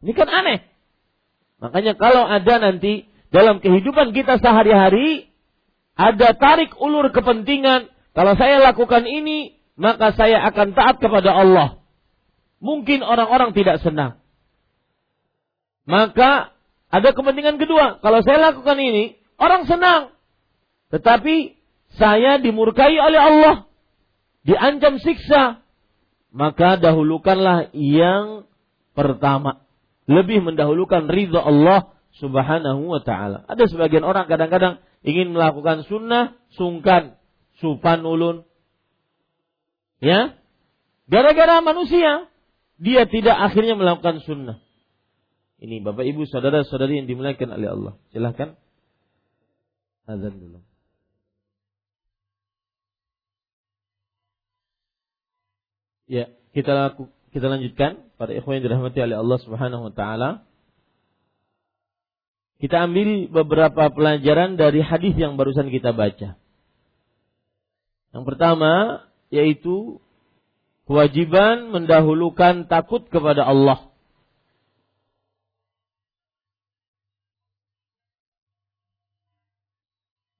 Ini 0.01 0.13
kan 0.15 0.29
aneh. 0.31 0.65
Makanya 1.61 1.93
kalau 1.97 2.23
ada 2.25 2.55
nanti 2.61 3.05
dalam 3.33 3.59
kehidupan 3.59 4.15
kita 4.15 4.39
sehari-hari 4.39 5.27
ada 5.97 6.37
tarik 6.37 6.77
ulur 6.77 7.09
kepentingan, 7.09 7.89
kalau 8.13 8.37
saya 8.37 8.61
lakukan 8.61 9.05
ini, 9.09 9.57
maka 9.73 10.13
saya 10.13 10.45
akan 10.45 10.77
taat 10.77 11.01
kepada 11.01 11.33
Allah 11.33 11.77
mungkin 12.57 13.05
orang-orang 13.05 13.53
tidak 13.53 13.81
senang. 13.81 14.21
Maka 15.87 16.56
ada 16.88 17.10
kepentingan 17.12 17.60
kedua. 17.60 18.00
Kalau 18.00 18.19
saya 18.23 18.52
lakukan 18.52 18.78
ini, 18.80 19.19
orang 19.36 19.67
senang. 19.67 20.15
Tetapi 20.91 21.60
saya 22.00 22.39
dimurkai 22.39 22.95
oleh 22.95 23.19
Allah. 23.19 23.56
Diancam 24.47 25.00
siksa. 25.04 25.63
Maka 26.32 26.80
dahulukanlah 26.80 27.76
yang 27.76 28.47
pertama. 28.95 29.67
Lebih 30.08 30.39
mendahulukan 30.39 31.12
ridha 31.12 31.43
Allah 31.43 31.91
subhanahu 32.15 32.88
wa 32.88 33.04
ta'ala. 33.04 33.43
Ada 33.52 33.67
sebagian 33.67 34.08
orang 34.08 34.32
kadang-kadang 34.32 34.80
ingin 35.04 35.36
melakukan 35.36 35.84
sunnah, 35.91 36.39
sungkan, 36.56 37.19
supan 37.60 38.08
ulun. 38.08 38.47
Ya, 40.00 40.38
Gara-gara 41.08 41.63
manusia 41.63 42.28
dia 42.78 43.08
tidak 43.08 43.39
akhirnya 43.39 43.80
melakukan 43.80 44.19
sunnah. 44.28 44.60
Ini 45.57 45.81
Bapak 45.81 46.05
Ibu 46.05 46.29
saudara-saudari 46.29 47.01
yang 47.01 47.07
dimuliakan 47.09 47.49
oleh 47.57 47.69
Allah. 47.73 47.93
Silahkan. 48.13 48.53
Azan 50.05 50.37
dulu. 50.37 50.61
Ya, 56.07 56.31
kita 56.55 56.71
laku, 56.71 57.11
kita 57.35 57.51
lanjutkan 57.51 58.07
pada 58.15 58.31
ikhwan 58.31 58.61
yang 58.61 58.71
dirahmati 58.71 59.03
oleh 59.03 59.17
Allah 59.19 59.37
Subhanahu 59.43 59.91
wa 59.91 59.93
taala. 59.93 60.29
Kita 62.57 62.87
ambil 62.87 63.29
beberapa 63.29 63.91
pelajaran 63.93 64.57
dari 64.57 64.81
hadis 64.81 65.13
yang 65.19 65.37
barusan 65.37 65.69
kita 65.69 65.93
baca. 65.93 66.39
Yang 68.15 68.23
pertama 68.23 69.03
yaitu 69.29 69.99
kewajiban 70.87 71.69
mendahulukan 71.69 72.71
takut 72.71 73.05
kepada 73.11 73.43
Allah. 73.43 73.91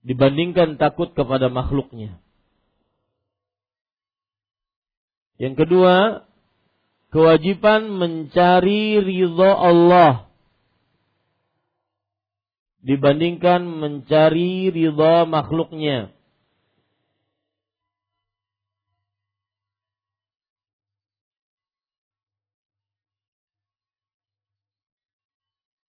Dibandingkan 0.08 0.80
takut 0.80 1.12
kepada 1.12 1.52
makhluknya. 1.52 2.15
Yang 5.36 5.67
kedua, 5.67 6.24
kewajiban 7.12 7.91
mencari 7.91 9.04
ridho 9.04 9.52
Allah 9.52 10.28
dibandingkan 12.88 13.67
mencari 13.67 14.72
ridho 14.72 15.28
makhluknya. 15.28 16.15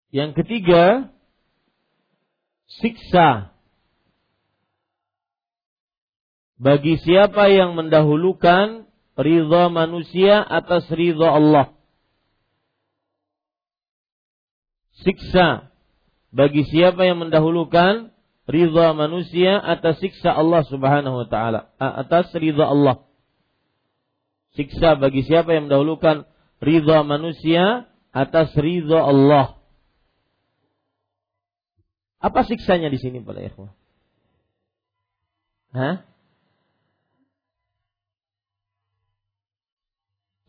Yang 0.10 0.42
ketiga, 0.42 1.14
siksa. 2.82 3.57
Bagi 6.58 6.98
siapa 6.98 7.54
yang 7.54 7.78
mendahulukan 7.78 8.90
ridha 9.14 9.64
manusia 9.70 10.42
atas 10.42 10.90
ridha 10.90 11.30
Allah. 11.30 11.78
Siksa 15.06 15.70
bagi 16.34 16.66
siapa 16.66 17.06
yang 17.06 17.22
mendahulukan 17.22 18.10
ridha 18.50 18.88
manusia 18.98 19.62
atas 19.62 20.02
siksa 20.02 20.34
Allah 20.34 20.66
Subhanahu 20.66 21.26
wa 21.26 21.28
taala, 21.30 21.70
atas 21.78 22.34
ridha 22.34 22.66
Allah. 22.66 23.06
Siksa 24.58 24.98
bagi 24.98 25.22
siapa 25.22 25.54
yang 25.54 25.70
mendahulukan 25.70 26.26
ridha 26.58 27.06
manusia 27.06 27.86
atas 28.10 28.50
ridha 28.58 29.06
Allah. 29.06 29.62
Apa 32.18 32.42
siksanya 32.50 32.90
di 32.90 32.98
sini 32.98 33.22
pada 33.22 33.46
ikhwah? 33.46 33.70
Hah? 35.78 36.17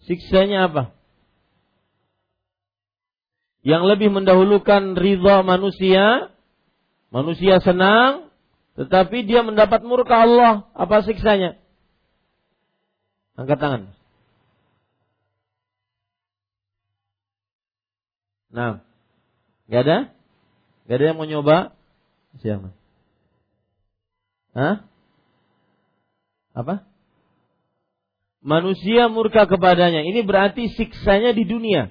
Siksanya 0.09 0.73
apa? 0.73 0.97
Yang 3.61 3.83
lebih 3.93 4.09
mendahulukan 4.09 4.97
ridha 4.97 5.45
manusia, 5.45 6.33
manusia 7.13 7.61
senang, 7.61 8.33
tetapi 8.81 9.29
dia 9.29 9.45
mendapat 9.45 9.85
murka 9.85 10.25
Allah. 10.25 10.65
Apa 10.73 11.05
siksanya? 11.05 11.61
Angkat 13.37 13.59
tangan. 13.61 13.83
Nah, 18.49 18.81
gak 19.69 19.83
ada? 19.85 19.99
Gak 20.89 20.97
ada 20.97 21.05
yang 21.05 21.19
mau 21.21 21.29
nyoba? 21.29 21.77
Siapa? 22.41 22.73
Hah? 24.57 24.89
Apa? 26.57 26.89
Manusia 28.39 29.11
murka 29.11 29.45
kepadanya. 29.51 30.07
Ini 30.07 30.23
berarti 30.23 30.71
siksanya 30.73 31.35
di 31.35 31.45
dunia. 31.45 31.91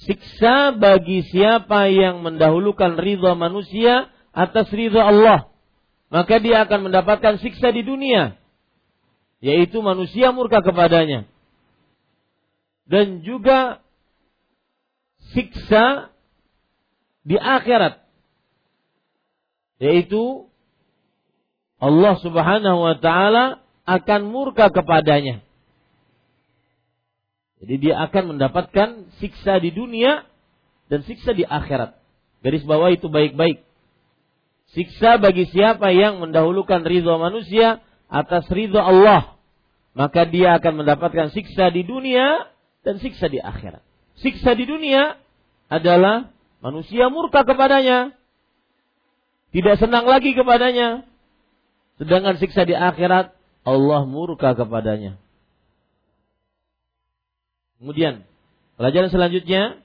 Siksa 0.00 0.74
bagi 0.74 1.22
siapa 1.28 1.92
yang 1.92 2.24
mendahulukan 2.24 2.96
ridha 2.96 3.36
manusia 3.36 4.08
atas 4.32 4.72
ridha 4.72 5.04
Allah. 5.04 5.52
Maka 6.10 6.42
dia 6.42 6.66
akan 6.66 6.90
mendapatkan 6.90 7.38
siksa 7.38 7.70
di 7.70 7.86
dunia. 7.86 8.34
Yaitu 9.38 9.78
manusia 9.84 10.34
murka 10.34 10.64
kepadanya. 10.64 11.28
Dan 12.88 13.22
juga 13.22 13.84
siksa 15.30 16.10
di 17.22 17.38
akhirat 17.38 18.02
yaitu 19.80 20.49
Allah 21.80 22.14
Subhanahu 22.20 22.78
wa 22.84 22.96
taala 23.00 23.64
akan 23.88 24.20
murka 24.28 24.68
kepadanya. 24.68 25.40
Jadi 27.60 27.74
dia 27.88 28.00
akan 28.04 28.36
mendapatkan 28.36 29.08
siksa 29.20 29.60
di 29.60 29.72
dunia 29.72 30.24
dan 30.88 31.04
siksa 31.04 31.36
di 31.36 31.44
akhirat. 31.44 31.96
Garis 32.40 32.64
bawah 32.64 32.88
itu 32.88 33.08
baik-baik. 33.08 33.64
Siksa 34.72 35.20
bagi 35.20 35.44
siapa 35.50 35.92
yang 35.92 36.22
mendahulukan 36.24 36.80
ridho 36.86 37.20
manusia 37.20 37.84
atas 38.08 38.48
ridho 38.48 38.80
Allah. 38.80 39.36
Maka 39.92 40.24
dia 40.24 40.56
akan 40.56 40.84
mendapatkan 40.86 41.34
siksa 41.34 41.68
di 41.74 41.84
dunia 41.84 42.48
dan 42.86 42.96
siksa 43.02 43.28
di 43.28 43.42
akhirat. 43.42 43.82
Siksa 44.22 44.56
di 44.56 44.64
dunia 44.64 45.18
adalah 45.68 46.32
manusia 46.64 47.10
murka 47.12 47.44
kepadanya. 47.44 48.14
Tidak 49.50 49.76
senang 49.82 50.06
lagi 50.06 50.32
kepadanya. 50.32 51.09
Sedangkan 52.00 52.40
siksa 52.40 52.64
di 52.64 52.72
akhirat 52.72 53.36
Allah 53.68 54.08
murka 54.08 54.56
kepadanya. 54.56 55.20
Kemudian, 57.76 58.24
pelajaran 58.80 59.12
selanjutnya 59.12 59.80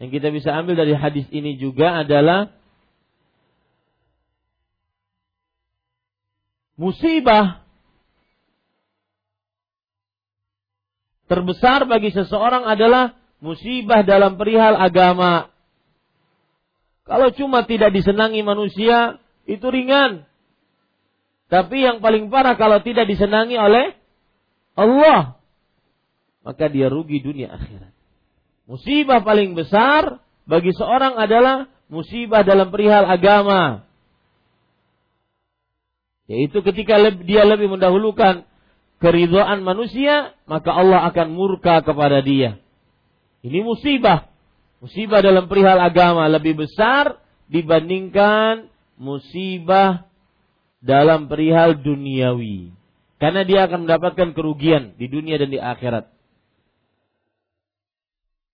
yang 0.00 0.08
kita 0.08 0.32
bisa 0.32 0.52
ambil 0.56 0.80
dari 0.80 0.96
hadis 0.96 1.28
ini 1.28 1.60
juga 1.60 2.04
adalah 2.04 2.52
musibah 6.80 7.60
terbesar 11.28 11.84
bagi 11.84 12.12
seseorang 12.12 12.64
adalah 12.64 13.16
musibah 13.44 14.04
dalam 14.04 14.38
perihal 14.40 14.76
agama. 14.76 15.52
Kalau 17.08 17.32
cuma 17.32 17.64
tidak 17.64 17.92
disenangi 17.96 18.44
manusia, 18.44 19.16
itu 19.48 19.64
ringan. 19.64 20.27
Tapi 21.48 21.80
yang 21.80 22.04
paling 22.04 22.28
parah 22.28 22.60
kalau 22.60 22.84
tidak 22.84 23.08
disenangi 23.08 23.56
oleh 23.56 23.96
Allah, 24.76 25.40
maka 26.44 26.68
dia 26.68 26.92
rugi 26.92 27.24
dunia 27.24 27.56
akhirat. 27.56 27.92
Musibah 28.68 29.24
paling 29.24 29.56
besar 29.56 30.20
bagi 30.44 30.76
seorang 30.76 31.16
adalah 31.16 31.72
musibah 31.88 32.44
dalam 32.44 32.68
perihal 32.68 33.08
agama. 33.08 33.88
Yaitu 36.28 36.60
ketika 36.60 37.00
dia 37.24 37.48
lebih 37.48 37.72
mendahulukan 37.72 38.44
keridhaan 39.00 39.64
manusia, 39.64 40.36
maka 40.44 40.72
Allah 40.76 41.08
akan 41.08 41.32
murka 41.32 41.80
kepada 41.80 42.20
dia. 42.20 42.60
Ini 43.40 43.64
musibah. 43.64 44.28
Musibah 44.84 45.24
dalam 45.24 45.48
perihal 45.48 45.80
agama 45.80 46.28
lebih 46.28 46.60
besar 46.60 47.18
dibandingkan 47.48 48.68
musibah 49.00 50.07
dalam 50.78 51.26
perihal 51.26 51.78
duniawi. 51.78 52.74
Karena 53.18 53.42
dia 53.42 53.66
akan 53.66 53.86
mendapatkan 53.86 54.30
kerugian 54.30 54.94
di 54.94 55.10
dunia 55.10 55.38
dan 55.42 55.50
di 55.50 55.58
akhirat. 55.58 56.06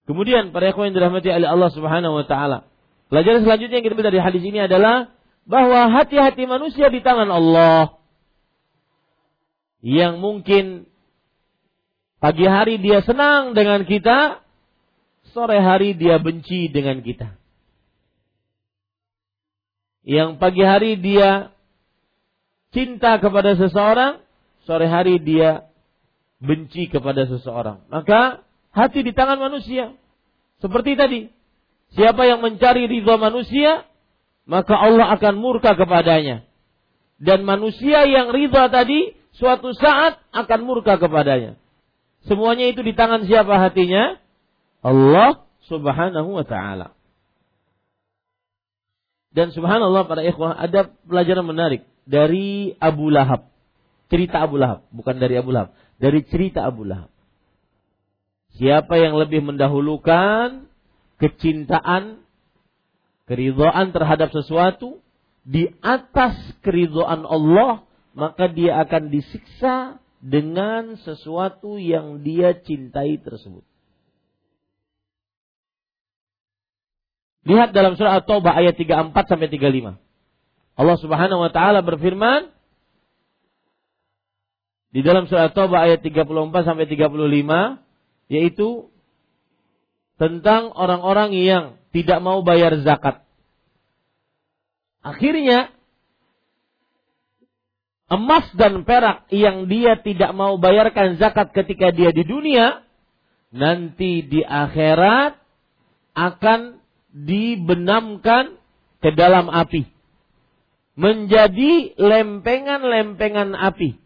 Kemudian 0.04 0.52
para 0.52 0.72
ikhwan 0.72 0.92
yang 0.92 0.96
dirahmati 1.00 1.28
oleh 1.32 1.48
Allah 1.48 1.70
Subhanahu 1.72 2.20
wa 2.20 2.26
taala. 2.28 2.68
Pelajaran 3.08 3.44
selanjutnya 3.44 3.80
yang 3.80 3.84
kita 3.84 3.96
ambil 3.96 4.08
dari 4.12 4.20
hadis 4.20 4.42
ini 4.44 4.60
adalah 4.64 5.12
bahwa 5.44 5.92
hati-hati 5.92 6.44
manusia 6.48 6.88
di 6.88 7.00
tangan 7.04 7.28
Allah. 7.28 8.00
Yang 9.84 10.14
mungkin 10.16 10.64
pagi 12.20 12.48
hari 12.48 12.80
dia 12.80 13.04
senang 13.04 13.52
dengan 13.52 13.84
kita, 13.84 14.40
sore 15.36 15.60
hari 15.60 15.92
dia 15.92 16.16
benci 16.16 16.72
dengan 16.72 17.04
kita. 17.04 17.36
Yang 20.04 20.36
pagi 20.36 20.64
hari 20.64 21.00
dia 21.00 21.53
cinta 22.74 23.16
kepada 23.22 23.54
seseorang, 23.54 24.20
sore 24.66 24.90
hari 24.90 25.22
dia 25.22 25.70
benci 26.42 26.90
kepada 26.90 27.24
seseorang. 27.24 27.86
Maka 27.88 28.42
hati 28.74 29.06
di 29.06 29.14
tangan 29.14 29.38
manusia. 29.38 29.94
Seperti 30.58 30.98
tadi, 30.98 31.20
siapa 31.94 32.26
yang 32.26 32.42
mencari 32.42 32.90
ridha 32.90 33.14
manusia, 33.16 33.86
maka 34.44 34.74
Allah 34.74 35.14
akan 35.14 35.34
murka 35.38 35.78
kepadanya. 35.78 36.44
Dan 37.22 37.46
manusia 37.46 38.04
yang 38.10 38.34
ridha 38.34 38.68
tadi, 38.68 39.14
suatu 39.38 39.72
saat 39.72 40.18
akan 40.34 40.60
murka 40.66 40.98
kepadanya. 40.98 41.56
Semuanya 42.26 42.68
itu 42.68 42.82
di 42.82 42.92
tangan 42.92 43.24
siapa 43.24 43.54
hatinya? 43.56 44.18
Allah 44.84 45.46
subhanahu 45.70 46.34
wa 46.34 46.44
ta'ala. 46.44 46.92
Dan 49.34 49.50
subhanallah 49.50 50.06
para 50.06 50.22
ikhwah 50.22 50.54
ada 50.54 50.94
pelajaran 51.10 51.42
menarik 51.42 51.82
dari 52.04 52.76
Abu 52.78 53.08
Lahab. 53.08 53.48
Cerita 54.12 54.44
Abu 54.44 54.60
Lahab, 54.60 54.84
bukan 54.92 55.16
dari 55.16 55.40
Abu 55.40 55.50
Lahab, 55.50 55.72
dari 55.96 56.20
cerita 56.28 56.62
Abu 56.64 56.84
Lahab. 56.84 57.10
Siapa 58.54 58.94
yang 59.00 59.18
lebih 59.18 59.42
mendahulukan 59.42 60.70
kecintaan, 61.18 62.22
keridhaan 63.26 63.90
terhadap 63.90 64.30
sesuatu 64.30 65.02
di 65.42 65.72
atas 65.82 66.38
keridhaan 66.62 67.26
Allah, 67.26 67.82
maka 68.14 68.46
dia 68.46 68.78
akan 68.86 69.10
disiksa 69.10 69.98
dengan 70.22 70.94
sesuatu 71.02 71.76
yang 71.76 72.22
dia 72.22 72.54
cintai 72.56 73.18
tersebut. 73.18 73.66
Lihat 77.44 77.76
dalam 77.76 77.92
surah 78.00 78.24
At-Taubah 78.24 78.56
ayat 78.56 78.80
34 78.80 79.12
sampai 79.28 79.52
35. 79.52 80.03
Allah 80.74 80.98
Subhanahu 80.98 81.40
wa 81.46 81.50
taala 81.54 81.86
berfirman 81.86 82.50
di 84.94 85.02
dalam 85.02 85.26
surah 85.26 85.50
Taubah 85.50 85.86
ayat 85.86 86.02
34 86.02 86.26
sampai 86.66 86.86
35 86.86 88.30
yaitu 88.30 88.90
tentang 90.18 90.70
orang-orang 90.74 91.34
yang 91.34 91.64
tidak 91.90 92.18
mau 92.22 92.42
bayar 92.46 92.78
zakat. 92.82 93.22
Akhirnya 95.02 95.70
emas 98.10 98.46
dan 98.54 98.86
perak 98.86 99.26
yang 99.30 99.66
dia 99.66 99.98
tidak 99.98 100.30
mau 100.34 100.58
bayarkan 100.58 101.18
zakat 101.18 101.50
ketika 101.54 101.90
dia 101.90 102.14
di 102.14 102.22
dunia 102.22 102.82
nanti 103.54 104.26
di 104.26 104.42
akhirat 104.42 105.38
akan 106.14 106.82
dibenamkan 107.14 108.58
ke 109.02 109.10
dalam 109.14 109.50
api 109.50 109.93
menjadi 110.94 111.94
lempengan-lempengan 111.98 113.54
api. 113.58 113.98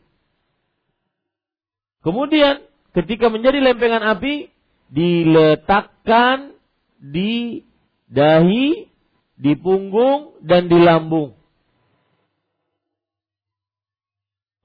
Kemudian 2.01 2.64
ketika 2.97 3.28
menjadi 3.28 3.61
lempengan 3.61 4.05
api 4.16 4.49
diletakkan 4.89 6.57
di 6.97 7.62
dahi, 8.09 8.89
di 9.39 9.53
punggung 9.55 10.41
dan 10.43 10.66
di 10.66 10.78
lambung. 10.80 11.36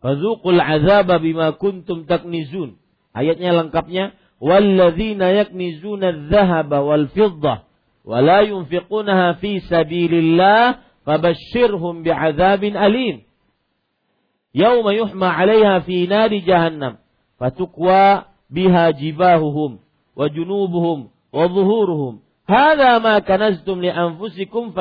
Fadzuqul 0.04 0.60
azaba 0.60 1.20
bima 1.20 1.56
kuntum 1.56 2.04
taknizun. 2.04 2.76
Ayatnya 3.16 3.56
lengkapnya 3.56 4.16
walladzina 4.44 5.32
yaknizuna 5.32 6.12
adh-dhahaba 6.12 6.84
wal 6.84 7.08
fiddah 7.14 7.64
wa 8.04 8.18
la 8.20 8.44
yunfiqunaha 8.44 9.40
fi 9.40 9.64
sabilillah 9.64 10.84
fabashshirhum 11.04 12.04
bi'adzabin 12.04 12.76
alim. 12.76 13.24
Yauma 14.54 14.94
yuhma 14.94 15.34
fi 15.84 16.06
nari 16.08 16.46
jahannam 16.46 17.02
biha 18.54 18.94
jibahuhum 18.94 19.82
wa 20.14 20.26
junubuhum 20.30 21.10
wa 21.34 21.46
ma 23.02 23.16
kanaztum 23.24 23.82
li 23.82 23.90
anfusikum. 23.90 24.76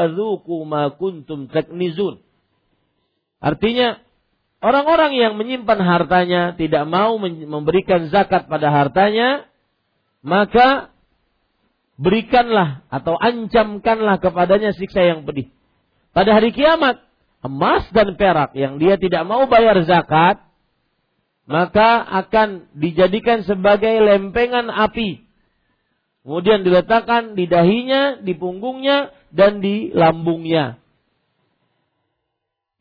Artinya 3.43 3.89
orang-orang 4.63 5.13
yang 5.19 5.35
menyimpan 5.41 5.81
hartanya 5.83 6.43
tidak 6.55 6.85
mau 6.87 7.19
memberikan 7.19 8.07
zakat 8.13 8.47
pada 8.47 8.71
hartanya, 8.71 9.49
maka 10.23 10.93
berikanlah 11.99 12.83
atau 12.91 13.15
ancamkanlah 13.19 14.19
kepadanya 14.19 14.75
siksa 14.75 15.03
yang 15.03 15.23
pedih. 15.27 15.51
Pada 16.13 16.37
hari 16.37 16.53
kiamat, 16.53 17.01
emas 17.41 17.89
dan 17.97 18.15
perak 18.21 18.53
yang 18.53 18.77
dia 18.77 19.01
tidak 19.01 19.25
mau 19.25 19.49
bayar 19.49 19.81
zakat, 19.89 20.45
maka 21.49 22.05
akan 22.23 22.69
dijadikan 22.77 23.43
sebagai 23.49 23.93
lempengan 24.01 24.69
api. 24.69 25.25
Kemudian 26.23 26.63
diletakkan 26.63 27.35
di 27.35 27.51
dahinya, 27.51 28.23
di 28.23 28.37
punggungnya, 28.39 29.11
dan 29.35 29.59
di 29.59 29.91
lambungnya. 29.91 30.79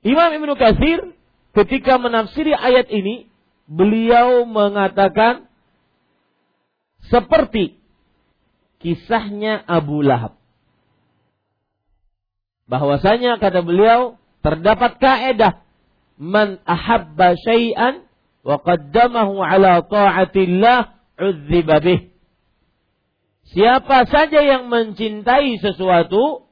Imam 0.05 0.29
Ibnu 0.29 0.53
Katsir 0.59 1.15
ketika 1.55 1.97
menafsiri 1.97 2.53
ayat 2.53 2.91
ini, 2.91 3.31
beliau 3.65 4.43
mengatakan 4.45 5.47
seperti 7.07 7.79
kisahnya 8.81 9.61
Abu 9.65 10.01
Lahab. 10.01 10.40
Bahwasanya 12.69 13.41
kata 13.41 13.61
beliau 13.65 14.17
terdapat 14.41 14.97
kaedah 14.97 15.61
man 16.21 16.61
ahabba 16.65 17.37
syai'an 17.37 18.05
wa 18.41 18.57
qaddamahu 18.61 19.41
ala 19.41 19.81
ta'atillah 19.85 20.97
uzziba 21.17 21.81
bih. 21.81 22.13
Siapa 23.51 24.07
saja 24.07 24.39
yang 24.39 24.71
mencintai 24.71 25.59
sesuatu, 25.59 26.47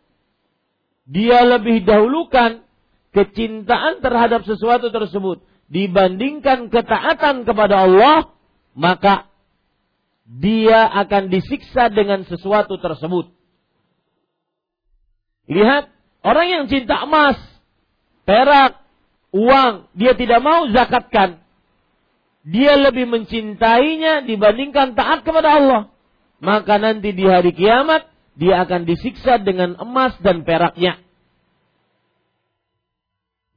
dia 1.08 1.48
lebih 1.48 1.88
dahulukan 1.88 2.66
kecintaan 3.16 4.04
terhadap 4.04 4.44
sesuatu 4.46 4.92
tersebut 4.92 5.42
dibandingkan 5.70 6.68
ketaatan 6.74 7.46
kepada 7.46 7.86
Allah, 7.88 8.34
maka 8.74 9.30
dia 10.26 10.86
akan 10.86 11.30
disiksa 11.34 11.90
dengan 11.90 12.26
sesuatu 12.26 12.78
tersebut. 12.78 13.34
Lihat, 15.50 15.90
orang 16.24 16.48
yang 16.48 16.64
cinta 16.72 17.04
emas, 17.04 17.38
perak, 18.24 18.80
uang, 19.36 19.88
dia 19.96 20.14
tidak 20.16 20.40
mau 20.40 20.68
zakatkan. 20.72 21.42
Dia 22.44 22.80
lebih 22.80 23.06
mencintainya 23.06 24.24
dibandingkan 24.26 24.96
taat 24.96 25.28
kepada 25.28 25.60
Allah 25.60 25.82
maka 26.40 26.80
nanti 26.80 27.12
di 27.12 27.28
hari 27.28 27.52
kiamat 27.52 28.08
dia 28.40 28.64
akan 28.64 28.88
disiksa 28.88 29.38
dengan 29.44 29.76
emas 29.76 30.16
dan 30.24 30.48
peraknya. 30.48 30.96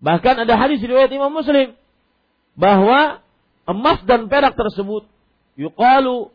Bahkan 0.03 0.43
ada 0.43 0.55
hadis 0.59 0.83
riwayat 0.83 1.15
Imam 1.15 1.31
Muslim 1.31 1.79
bahwa 2.59 3.23
emas 3.71 4.03
dan 4.03 4.27
perak 4.27 4.59
tersebut 4.59 5.07
yuqalu 5.55 6.35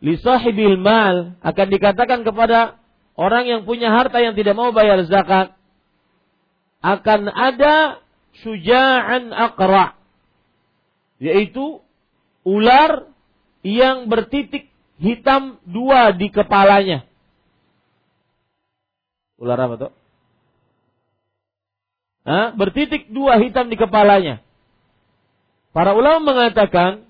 li 0.00 0.16
sahibil 0.16 0.80
mal 0.80 1.36
akan 1.44 1.66
dikatakan 1.68 2.24
kepada 2.24 2.80
orang 3.20 3.44
yang 3.44 3.60
punya 3.68 3.92
harta 3.92 4.16
yang 4.24 4.32
tidak 4.32 4.56
mau 4.56 4.72
bayar 4.72 5.04
zakat 5.04 5.52
akan 6.82 7.30
ada 7.30 8.02
syuja'an 8.42 9.30
aqra 9.30 9.94
yaitu 11.22 11.78
ular 12.42 13.06
yang 13.62 14.10
bertitik 14.10 14.66
hitam 14.98 15.62
dua 15.62 16.10
di 16.10 16.26
kepalanya. 16.34 17.06
Ular 19.38 19.58
apa 19.58 19.74
tuh? 19.78 19.92
Hah? 22.22 22.54
Bertitik 22.54 23.10
dua 23.10 23.38
hitam 23.38 23.70
di 23.70 23.78
kepalanya. 23.78 24.42
Para 25.70 25.94
ulama 25.94 26.34
mengatakan 26.34 27.06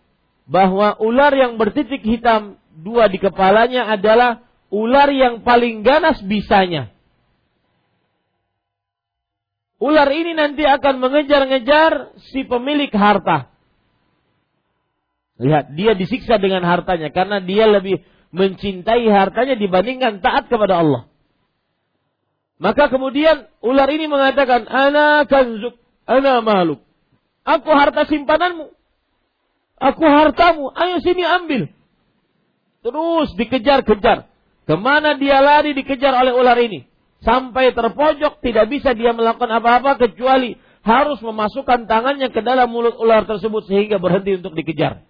bahwa 0.48 0.96
ular 1.00 1.32
yang 1.32 1.56
bertitik 1.56 2.04
hitam 2.04 2.60
dua 2.72 3.08
di 3.08 3.20
kepalanya 3.20 3.88
adalah 3.88 4.44
ular 4.72 5.08
yang 5.12 5.44
paling 5.44 5.84
ganas 5.84 6.20
bisanya. 6.24 6.92
Ular 9.82 10.06
ini 10.14 10.38
nanti 10.38 10.62
akan 10.62 11.02
mengejar-ngejar 11.02 12.14
si 12.30 12.46
pemilik 12.46 12.92
harta. 12.94 13.50
Lihat, 15.42 15.74
dia 15.74 15.98
disiksa 15.98 16.38
dengan 16.38 16.62
hartanya 16.62 17.10
karena 17.10 17.42
dia 17.42 17.66
lebih 17.66 17.98
mencintai 18.30 19.02
hartanya 19.10 19.58
dibandingkan 19.58 20.22
taat 20.22 20.46
kepada 20.46 20.86
Allah. 20.86 21.10
Maka 22.62 22.94
kemudian 22.94 23.50
ular 23.58 23.90
ini 23.90 24.06
mengatakan, 24.06 24.70
"Ana 24.70 25.26
kanzuk, 25.26 25.74
ana 26.06 26.38
maluk." 26.38 26.78
Aku 27.42 27.74
harta 27.74 28.06
simpananmu. 28.06 28.70
Aku 29.82 30.04
hartamu, 30.06 30.70
ayo 30.78 31.02
sini 31.02 31.26
ambil. 31.26 31.66
Terus 32.86 33.34
dikejar-kejar. 33.34 34.30
Ke 34.62 34.74
mana 34.78 35.18
dia 35.18 35.42
lari 35.42 35.74
dikejar 35.74 36.14
oleh 36.14 36.30
ular 36.38 36.54
ini. 36.62 36.86
Sampai 37.22 37.70
terpojok 37.70 38.42
tidak 38.42 38.66
bisa 38.66 38.98
dia 38.98 39.14
melakukan 39.14 39.50
apa-apa 39.50 39.94
kecuali 39.98 40.58
harus 40.82 41.22
memasukkan 41.22 41.86
tangannya 41.86 42.34
ke 42.34 42.42
dalam 42.42 42.66
mulut 42.66 42.98
ular 42.98 43.22
tersebut 43.22 43.70
sehingga 43.70 44.02
berhenti 44.02 44.34
untuk 44.42 44.58
dikejar 44.58 45.06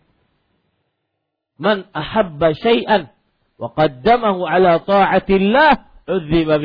man 1.63 1.87
ahabba 1.95 2.59
syai'an 2.59 3.15
wa 3.55 3.71
qaddamahu 3.71 4.43
ala 4.43 4.83
ta'atillah 4.83 5.73
udziba. 6.11 6.59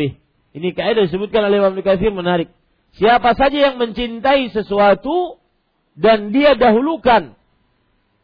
Ini 0.57 0.73
kaidah 0.73 1.05
disebutkan 1.05 1.45
oleh 1.45 1.61
Imam 1.61 1.77
Katsir 1.85 2.09
menarik. 2.09 2.49
Siapa 2.97 3.37
saja 3.37 3.69
yang 3.69 3.77
mencintai 3.77 4.49
sesuatu 4.49 5.37
dan 5.93 6.33
dia 6.33 6.57
dahulukan 6.57 7.37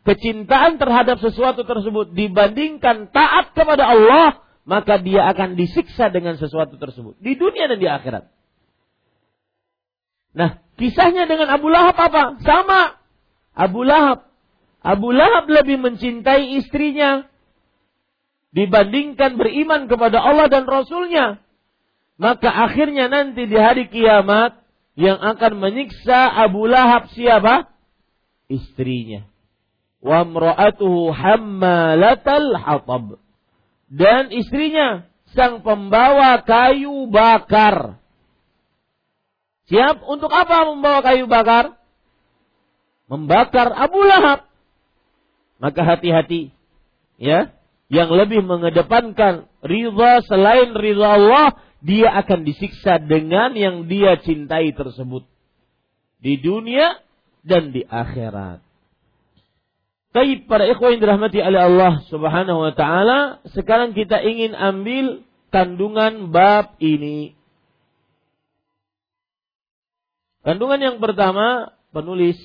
kecintaan 0.01 0.82
terhadap 0.82 1.21
sesuatu 1.21 1.61
tersebut 1.61 2.17
dibandingkan 2.17 3.13
taat 3.13 3.53
kepada 3.53 3.86
Allah, 3.86 4.41
maka 4.64 4.99
dia 4.99 5.28
akan 5.32 5.59
disiksa 5.59 6.07
dengan 6.11 6.39
sesuatu 6.39 6.80
tersebut 6.80 7.20
di 7.20 7.36
dunia 7.36 7.68
dan 7.68 7.80
di 7.80 7.88
akhirat. 7.88 8.32
Nah, 10.34 10.64
kisahnya 10.82 11.30
dengan 11.30 11.51
Abu 11.51 11.70
Lahab 11.70 11.93
apa? 11.99 12.41
Sama. 12.41 12.97
Abu 13.53 13.86
Lahab 13.86 14.34
Abu 14.84 15.16
Lahab 15.16 15.47
lebih 15.47 15.80
mencintai 15.80 16.59
istrinya 16.59 17.24
dibandingkan 18.51 19.39
beriman 19.39 19.88
kepada 19.88 20.20
Allah 20.20 20.51
dan 20.51 20.68
Rasulnya. 20.68 21.39
Maka 22.20 22.51
akhirnya 22.51 23.07
nanti 23.07 23.47
di 23.47 23.57
hari 23.57 23.88
kiamat 23.88 24.59
yang 24.99 25.18
akan 25.18 25.57
menyiksa 25.57 26.30
Abu 26.36 26.68
Lahab 26.68 27.09
siapa? 27.16 27.72
Istrinya. 28.51 29.24
Wa 30.03 30.28
hammalatal 31.16 32.51
hatab. 32.59 33.22
Dan 33.93 34.33
istrinya 34.33 35.05
sang 35.37 35.61
pembawa 35.61 36.41
kayu 36.41 37.05
bakar. 37.13 38.01
Siap 39.69 40.01
untuk 40.09 40.33
apa 40.33 40.65
membawa 40.73 41.05
kayu 41.05 41.29
bakar? 41.29 41.77
Membakar 43.05 43.69
Abu 43.77 44.01
Lahab 44.01 44.49
maka 45.63 45.79
hati-hati 45.87 46.51
ya 47.15 47.55
yang 47.87 48.11
lebih 48.11 48.43
mengedepankan 48.43 49.47
ridha 49.63 50.19
selain 50.27 50.75
ridha 50.75 51.07
Allah 51.15 51.55
dia 51.83 52.11
akan 52.19 52.43
disiksa 52.47 52.99
dengan 52.99 53.55
yang 53.55 53.87
dia 53.87 54.19
cintai 54.19 54.75
tersebut 54.75 55.23
di 56.23 56.39
dunia 56.39 56.99
dan 57.43 57.75
di 57.75 57.83
akhirat. 57.83 58.62
Tapi 60.14 60.45
para 60.45 60.70
ikhwan 60.70 61.01
dirahmati 61.01 61.41
oleh 61.41 61.57
Allah 61.57 62.05
Subhanahu 62.05 62.70
wa 62.70 62.74
taala, 62.78 63.41
sekarang 63.49 63.97
kita 63.97 64.22
ingin 64.22 64.53
ambil 64.53 65.26
kandungan 65.49 66.30
bab 66.30 66.78
ini. 66.78 67.34
Kandungan 70.45 70.78
yang 70.78 70.97
pertama, 71.01 71.74
penulis 71.89 72.38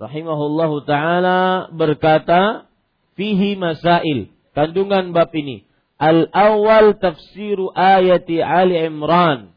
rahimahullahu 0.00 0.88
taala 0.88 1.68
berkata 1.68 2.64
fihi 3.12 3.60
masail. 3.60 4.32
Kandungan 4.56 5.12
bab 5.12 5.28
ini. 5.36 5.68
Al 6.00 6.32
awal 6.32 6.96
tafsiru 6.96 7.76
ayati 7.76 8.40
Ali 8.40 8.80
Imran. 8.80 9.52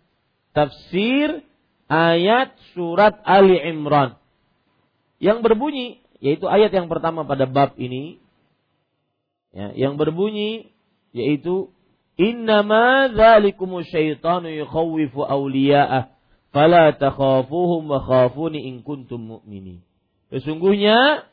Tafsir 0.51 1.39
ayat 1.87 2.51
surat 2.75 3.15
Ali 3.23 3.63
Imran. 3.63 4.19
Yang 5.23 5.39
berbunyi 5.39 6.03
yaitu 6.19 6.45
ayat 6.47 6.71
yang 6.71 6.91
pertama 6.91 7.23
pada 7.23 7.47
bab 7.47 7.75
ini 7.79 8.19
ya, 9.55 9.71
yang 9.75 9.95
berbunyi 9.95 10.71
yaitu 11.15 11.71
innama 12.19 13.07
dzalikumu 13.11 13.83
syaitanu 13.87 14.51
yukhawwifu 14.51 15.23
awliya'ah 15.23 16.11
fala 16.51 16.91
takhafuhum 16.95 17.87
wa 17.87 17.99
khafuni 18.03 18.67
in 18.67 18.83
kuntum 18.83 19.39
mu'minin 19.39 19.81
Sesungguhnya 20.29 21.25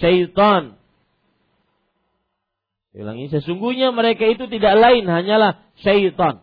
syaitan. 0.00 0.80
Ulangi, 2.96 3.28
sesungguhnya 3.28 3.92
mereka 3.92 4.24
itu 4.24 4.48
tidak 4.48 4.80
lain 4.80 5.04
hanyalah 5.04 5.60
syaitan 5.84 6.40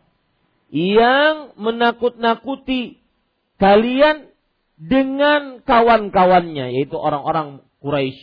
yang 0.69 1.57
menakut-nakuti 1.57 3.01
kalian 3.57 4.29
dengan 4.77 5.61
kawan-kawannya 5.63 6.73
yaitu 6.77 6.97
orang-orang 6.97 7.63
Quraisy. 7.83 8.19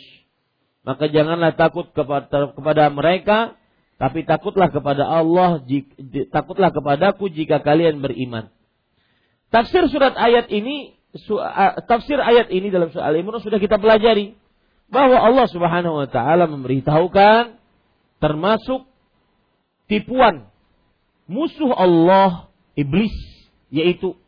Maka 0.81 1.13
janganlah 1.13 1.55
takut 1.55 1.93
kepada, 1.93 2.57
kepada 2.57 2.89
mereka, 2.89 3.55
tapi 4.01 4.25
takutlah 4.25 4.73
kepada 4.73 5.05
Allah, 5.05 5.61
takutlah 6.33 6.73
kepadaku 6.73 7.29
jika 7.29 7.61
kalian 7.61 8.01
beriman. 8.01 8.49
Tafsir 9.53 9.85
surat 9.93 10.17
ayat 10.17 10.49
ini 10.49 10.97
tafsir 11.91 12.23
ayat 12.23 12.55
ini 12.55 12.71
dalam 12.71 12.89
Al-Imran 12.95 13.43
sudah 13.43 13.59
kita 13.59 13.83
pelajari 13.83 14.39
bahwa 14.87 15.19
Allah 15.19 15.47
Subhanahu 15.51 16.07
wa 16.07 16.09
taala 16.11 16.47
memberitahukan 16.47 17.59
termasuk 18.23 18.87
tipuan 19.91 20.47
musuh 21.27 21.75
Allah 21.75 22.51
iblis 22.79 23.15
yaitu 23.75 24.19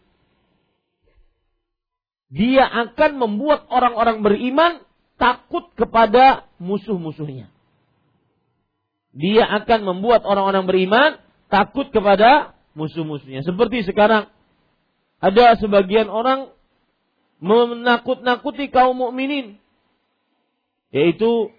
dia 2.32 2.64
akan 2.64 3.20
membuat 3.20 3.68
orang-orang 3.68 4.24
beriman 4.24 4.72
takut 5.20 5.68
kepada 5.76 6.48
musuh-musuhnya. 6.56 7.52
Dia 9.12 9.44
akan 9.60 9.84
membuat 9.84 10.24
orang-orang 10.24 10.64
beriman 10.64 11.10
takut 11.52 11.92
kepada 11.92 12.56
musuh-musuhnya. 12.72 13.44
Seperti 13.44 13.84
sekarang 13.84 14.32
ada 15.20 15.60
sebagian 15.60 16.08
orang 16.08 16.48
menakut-nakuti 17.44 18.72
kaum 18.72 18.96
mukminin 18.96 19.60
yaitu 20.88 21.52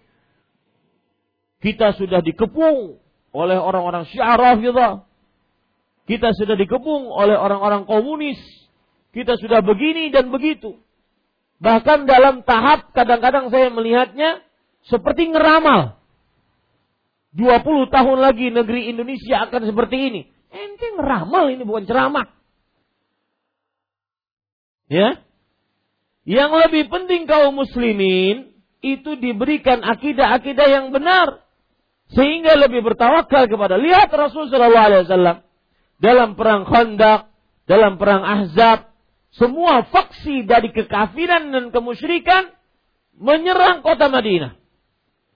kita 1.62 1.94
sudah 1.96 2.26
dikepung 2.26 2.98
oleh 3.34 3.58
orang-orang 3.58 4.10
Syiah 4.10 4.38
Rafidah. 4.38 5.06
Kita 6.04 6.36
sudah 6.36 6.60
dikepung 6.60 7.08
oleh 7.08 7.40
orang-orang 7.40 7.88
komunis. 7.88 8.38
Kita 9.14 9.38
sudah 9.38 9.62
begini 9.62 10.10
dan 10.10 10.34
begitu. 10.34 10.82
Bahkan 11.62 12.10
dalam 12.10 12.42
tahap 12.44 12.92
kadang-kadang 12.92 13.54
saya 13.54 13.70
melihatnya 13.70 14.42
seperti 14.90 15.30
ngeramal. 15.30 16.02
20 17.34 17.94
tahun 17.94 18.18
lagi 18.20 18.50
negeri 18.50 18.90
Indonesia 18.90 19.46
akan 19.48 19.62
seperti 19.70 19.98
ini. 20.12 20.22
Ente 20.54 20.88
ngeramal 20.98 21.50
ini 21.54 21.62
bukan 21.66 21.86
ceramah. 21.86 22.30
Ya. 24.90 25.22
Yang 26.26 26.52
lebih 26.68 26.84
penting 26.94 27.26
kaum 27.26 27.58
muslimin 27.58 28.54
itu 28.86 29.18
diberikan 29.18 29.82
akidah-akidah 29.82 30.68
yang 30.68 30.86
benar 30.94 31.42
sehingga 32.14 32.54
lebih 32.60 32.86
bertawakal 32.86 33.50
kepada 33.50 33.80
lihat 33.82 34.12
Rasul 34.14 34.52
sallallahu 34.52 34.88
alaihi 34.88 35.42
dalam 35.98 36.36
perang 36.38 36.68
Khandaq, 36.68 37.32
dalam 37.66 37.98
perang 37.98 38.22
Ahzab, 38.22 38.93
semua 39.34 39.82
faksi 39.90 40.46
dari 40.46 40.70
kekafiran 40.70 41.50
dan 41.50 41.74
kemusyrikan 41.74 42.54
menyerang 43.18 43.82
kota 43.82 44.10
Madinah. 44.10 44.58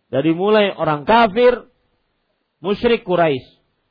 Dari 0.07 0.31
mulai 0.31 0.71
orang 0.71 1.03
kafir, 1.03 1.67
musyrik 2.61 3.03
Quraisy, 3.03 3.43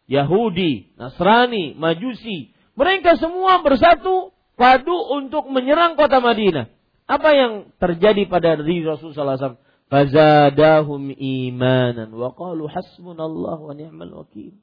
Yahudi, 0.07 0.95
Nasrani, 0.97 1.75
Majusi, 1.75 2.55
mereka 2.79 3.19
semua 3.19 3.61
bersatu 3.61 4.33
padu 4.55 4.97
untuk 5.13 5.51
menyerang 5.51 5.99
kota 5.99 6.23
Madinah. 6.23 6.71
Apa 7.07 7.31
yang 7.35 7.53
terjadi 7.79 8.27
pada 8.27 8.59
diri 8.59 8.83
Rasulullah 8.83 9.39
SAW? 9.39 9.63
Fazadahum 9.87 11.15
imanan 11.15 12.11
wa 12.11 12.35
qalu 12.35 12.67
hasbunallahu 12.67 13.71
wa 13.71 13.75
ni'mal 13.75 14.27
wakil. 14.27 14.59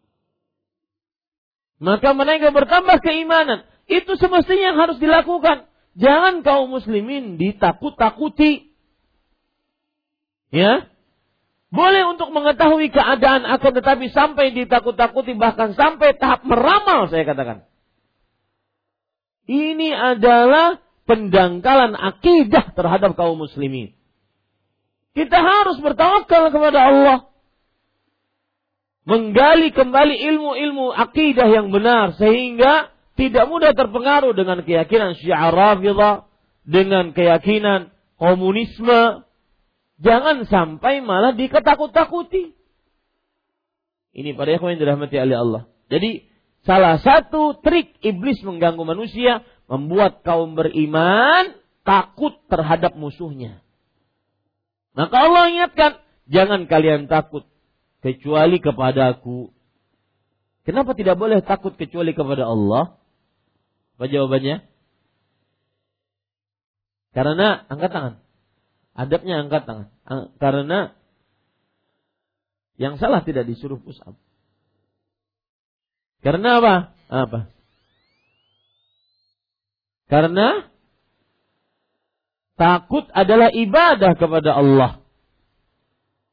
Maka 1.80 2.12
mereka 2.12 2.52
bertambah 2.52 3.00
keimanan. 3.00 3.64
Itu 3.88 4.15
semestinya 4.15 4.73
yang 4.73 4.79
harus 4.79 4.97
dilakukan. 4.99 5.67
Jangan 5.93 6.41
kaum 6.41 6.73
muslimin 6.73 7.38
ditakut-takuti. 7.38 8.73
Ya. 10.49 10.88
Boleh 11.73 12.05
untuk 12.05 12.29
mengetahui 12.29 12.93
keadaan 12.93 13.49
akan 13.49 13.71
tetapi 13.73 14.13
sampai 14.13 14.53
ditakut-takuti 14.53 15.34
bahkan 15.34 15.73
sampai 15.73 16.13
tahap 16.13 16.45
meramal 16.45 17.09
saya 17.09 17.25
katakan. 17.25 17.65
Ini 19.49 19.89
adalah 19.91 20.79
pendangkalan 21.09 21.97
akidah 21.97 22.71
terhadap 22.77 23.17
kaum 23.17 23.41
muslimin. 23.41 23.91
Kita 25.13 25.38
harus 25.41 25.77
bertawakal 25.81 26.49
kepada 26.49 26.79
Allah. 26.79 27.17
Menggali 29.03 29.75
kembali 29.75 30.15
ilmu-ilmu 30.15 30.95
akidah 30.95 31.49
yang 31.51 31.75
benar 31.75 32.15
sehingga 32.15 32.93
tidak 33.14 33.45
mudah 33.45 33.78
terpengaruh 33.78 34.34
dengan 34.34 34.66
keyakinan 34.66 35.14
Syiah 35.18 35.53
Rafidah, 35.53 36.26
dengan 36.66 37.14
keyakinan 37.14 37.93
komunisme. 38.18 39.28
Jangan 40.01 40.49
sampai 40.49 41.05
malah 41.05 41.38
diketakut-takuti. 41.38 42.57
Ini 44.14 44.38
pada 44.38 44.57
yang 44.57 44.78
dirahmati 44.78 45.16
oleh 45.18 45.38
Allah. 45.38 45.61
Jadi 45.89 46.26
salah 46.66 46.97
satu 47.01 47.57
trik 47.61 47.97
iblis 48.01 48.41
mengganggu 48.45 48.82
manusia 48.82 49.45
membuat 49.70 50.22
kaum 50.26 50.57
beriman 50.57 51.57
takut 51.86 52.34
terhadap 52.49 52.97
musuhnya. 52.97 53.61
Maka 54.93 55.16
Allah 55.18 55.49
ingatkan, 55.49 55.91
jangan 56.30 56.70
kalian 56.70 57.09
takut 57.09 57.49
kecuali 58.05 58.61
kepadaku. 58.61 59.49
Kenapa 60.64 60.93
tidak 60.95 61.18
boleh 61.18 61.41
takut 61.41 61.74
kecuali 61.76 62.14
kepada 62.14 62.45
Allah? 62.47 63.03
Apa 64.04 64.12
jawabannya? 64.12 64.68
Karena 67.16 67.64
angkat 67.72 67.91
tangan. 67.95 68.16
Adabnya 68.99 69.47
angkat 69.47 69.64
tangan. 69.64 69.88
Karena 70.43 70.91
yang 72.76 72.99
salah 72.99 73.24
tidak 73.24 73.47
disuruh 73.47 73.80
push 73.80 73.95
up. 74.04 74.20
Karena 76.20 76.60
apa? 76.60 76.76
Apa? 77.08 77.39
Karena 80.12 80.68
takut 82.60 83.08
adalah 83.16 83.56
ibadah 83.56 84.20
kepada 84.20 84.51
Allah. 84.51 84.99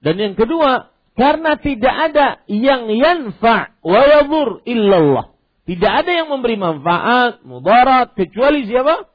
Dan 0.03 0.19
yang 0.19 0.35
kedua, 0.35 0.91
karena 1.15 1.55
tidak 1.55 1.95
ada 2.11 2.43
yang 2.51 2.91
yanfa' 2.91 3.79
wa 3.79 4.01
yadur 4.11 4.59
illallah. 4.67 5.39
Tidak 5.71 5.93
ada 6.03 6.11
yang 6.11 6.27
memberi 6.27 6.59
manfaat, 6.59 7.47
mudarat 7.47 8.19
kecuali 8.19 8.67
siapa? 8.67 9.07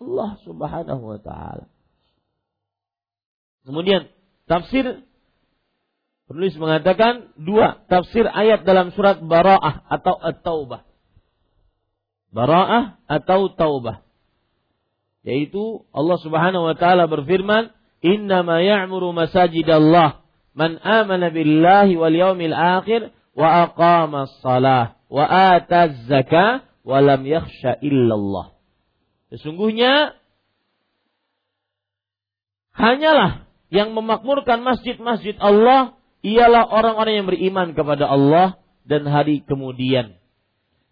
Allah 0.00 0.30
Subhanahu 0.48 1.02
wa 1.12 1.20
taala. 1.20 1.68
Kemudian 3.68 4.08
tafsir 4.48 5.04
penulis 6.24 6.56
mengatakan 6.56 7.36
dua 7.36 7.84
tafsir 7.92 8.24
ayat 8.24 8.64
dalam 8.64 8.96
surat 8.96 9.20
Bara'ah 9.20 9.84
atau 9.92 10.16
At-Taubah. 10.16 10.88
Bara'ah 12.32 12.96
atau 13.04 13.52
taubah. 13.52 14.00
Yaitu 15.20 15.84
Allah 15.92 16.16
Subhanahu 16.24 16.64
wa 16.64 16.80
taala 16.80 17.12
berfirman, 17.12 17.76
"Innama 18.00 18.64
ya'muru 18.64 19.12
masajidallah 19.12 20.24
man 20.56 20.80
amana 20.80 21.28
billahi 21.28 21.92
wal 21.92 22.16
yaumil 22.16 22.56
akhir 22.56 23.12
wa 23.36 23.68
aqama 23.68 24.32
shalah 24.40 24.99
wa 25.10 25.26
ata 25.26 25.90
zakah 26.06 26.64
wa 26.86 26.98
lam 27.02 27.26
yakhsha 27.26 27.82
illallah." 27.82 28.54
Sesungguhnya 29.34 30.14
hanyalah 32.74 33.50
yang 33.70 33.94
memakmurkan 33.94 34.62
masjid-masjid 34.62 35.34
Allah 35.38 35.98
ialah 36.22 36.66
orang-orang 36.66 37.22
yang 37.22 37.26
beriman 37.28 37.68
kepada 37.74 38.06
Allah 38.06 38.58
dan 38.84 39.06
hari 39.06 39.42
kemudian 39.46 40.18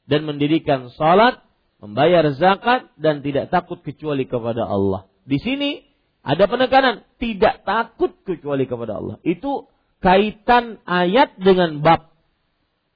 dan 0.08 0.24
mendirikan 0.24 0.88
salat, 0.96 1.44
membayar 1.78 2.24
zakat 2.32 2.88
dan 2.96 3.20
tidak 3.20 3.52
takut 3.52 3.84
kecuali 3.84 4.24
kepada 4.24 4.64
Allah. 4.64 5.10
Di 5.28 5.36
sini 5.36 5.84
ada 6.24 6.48
penekanan 6.48 7.04
tidak 7.20 7.62
takut 7.68 8.16
kecuali 8.24 8.64
kepada 8.64 8.98
Allah. 8.98 9.16
Itu 9.22 9.68
kaitan 10.00 10.80
ayat 10.88 11.36
dengan 11.36 11.84
bab. 11.84 12.08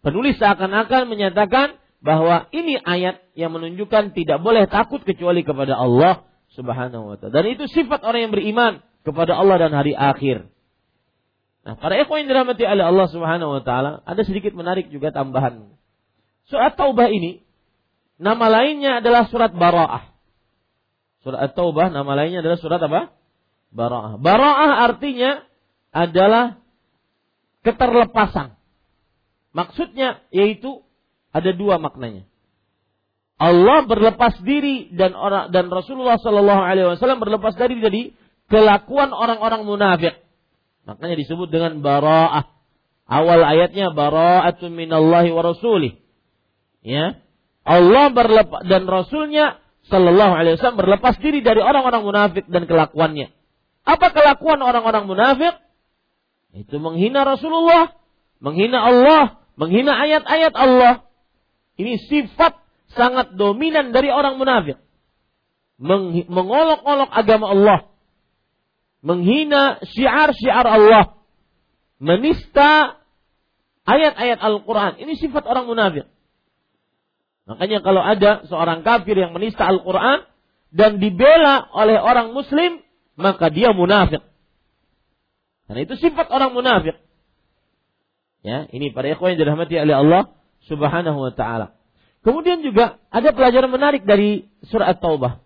Penulis 0.02 0.34
seakan-akan 0.38 1.06
menyatakan 1.06 1.78
bahwa 2.02 2.50
ini 2.50 2.74
ayat 2.82 3.22
yang 3.38 3.54
menunjukkan 3.54 4.18
tidak 4.18 4.42
boleh 4.42 4.66
takut 4.66 5.06
kecuali 5.06 5.46
kepada 5.46 5.78
Allah 5.78 6.26
Subhanahu 6.58 7.14
wa 7.14 7.16
taala. 7.16 7.32
Dan 7.38 7.54
itu 7.54 7.70
sifat 7.70 8.02
orang 8.02 8.28
yang 8.28 8.32
beriman 8.34 8.82
kepada 9.06 9.38
Allah 9.38 9.62
dan 9.62 9.72
hari 9.72 9.94
akhir. 9.94 10.50
Nah, 11.62 11.78
para 11.78 11.94
ikhwan 12.02 12.26
yang 12.26 12.34
dirahmati 12.34 12.66
oleh 12.66 12.82
Allah 12.82 13.06
Subhanahu 13.06 13.50
wa 13.54 13.62
taala, 13.62 14.02
ada 14.02 14.22
sedikit 14.26 14.50
menarik 14.58 14.90
juga 14.90 15.14
tambahan 15.14 15.70
Surat 16.50 16.74
Taubah 16.74 17.06
ini 17.08 17.46
nama 18.18 18.46
lainnya 18.50 18.98
adalah 18.98 19.30
surat 19.30 19.54
Bara'ah. 19.54 20.10
Surat 21.22 21.54
Taubah 21.54 21.88
nama 21.94 22.12
lainnya 22.18 22.42
adalah 22.42 22.58
surat 22.58 22.82
apa? 22.82 23.14
Bara'ah. 23.70 24.18
Bara'ah 24.18 24.70
artinya 24.90 25.46
adalah 25.94 26.58
keterlepasan. 27.62 28.58
Maksudnya 29.52 30.24
yaitu 30.32 30.84
ada 31.32 31.52
dua 31.52 31.76
maknanya. 31.80 32.28
Allah 33.40 33.84
berlepas 33.88 34.38
diri 34.44 34.92
dan 34.94 35.16
orang 35.18 35.50
dan 35.50 35.66
Rasulullah 35.72 36.20
Shallallahu 36.20 36.62
Alaihi 36.62 36.94
Wasallam 36.94 37.18
berlepas 37.18 37.58
diri 37.58 37.80
dari 37.82 38.02
kelakuan 38.46 39.10
orang-orang 39.10 39.66
munafik. 39.66 40.14
Makanya 40.86 41.16
disebut 41.18 41.48
dengan 41.50 41.82
bara'ah. 41.82 42.48
Awal 43.06 43.42
ayatnya 43.44 43.92
bara'atun 43.92 44.72
minallahi 44.72 45.34
wa 45.34 45.42
rasulih 45.42 46.00
ya 46.82 47.18
Allah 47.62 48.10
berlepas 48.10 48.66
dan 48.66 48.90
Rasulnya 48.90 49.62
Shallallahu 49.86 50.34
Alaihi 50.34 50.58
Wasallam 50.58 50.78
berlepas 50.78 51.14
diri 51.18 51.42
dari 51.42 51.62
orang-orang 51.62 52.02
munafik 52.06 52.44
dan 52.50 52.66
kelakuannya. 52.66 53.30
Apa 53.82 54.14
kelakuan 54.14 54.62
orang-orang 54.62 55.10
munafik? 55.10 55.58
Itu 56.54 56.78
menghina 56.78 57.26
Rasulullah, 57.26 57.94
menghina 58.38 58.78
Allah, 58.78 59.41
menghina 59.56 59.92
ayat-ayat 59.96 60.54
Allah. 60.56 61.06
Ini 61.76 61.98
sifat 62.08 62.60
sangat 62.92 63.34
dominan 63.36 63.90
dari 63.96 64.12
orang 64.12 64.36
munafik. 64.36 64.76
Mengolok-olok 66.28 67.10
agama 67.10 67.46
Allah. 67.50 67.78
Menghina 69.02 69.82
syiar-syiar 69.82 70.66
Allah. 70.68 71.18
Menista 71.98 73.02
ayat-ayat 73.88 74.38
Al-Quran. 74.38 75.02
Ini 75.02 75.12
sifat 75.18 75.42
orang 75.48 75.66
munafik. 75.66 76.06
Makanya 77.42 77.82
kalau 77.82 78.02
ada 78.02 78.46
seorang 78.46 78.86
kafir 78.86 79.18
yang 79.18 79.34
menista 79.34 79.66
Al-Quran 79.66 80.22
dan 80.70 81.02
dibela 81.02 81.66
oleh 81.74 81.98
orang 81.98 82.30
muslim, 82.30 82.80
maka 83.18 83.50
dia 83.50 83.74
munafik. 83.74 84.22
Karena 85.66 85.80
itu 85.82 85.94
sifat 85.98 86.30
orang 86.30 86.54
munafik. 86.54 86.96
Ya, 88.42 88.66
ini 88.74 88.90
para 88.90 89.06
ikhwan 89.06 89.34
yang 89.34 89.46
dirahmati 89.46 89.78
oleh 89.78 89.94
Allah 89.94 90.22
Subhanahu 90.66 91.18
wa 91.18 91.32
taala. 91.34 91.78
Kemudian 92.22 92.62
juga 92.62 93.02
ada 93.10 93.34
pelajaran 93.34 93.70
menarik 93.70 94.06
dari 94.06 94.46
surah 94.70 94.94
At-Taubah. 94.94 95.42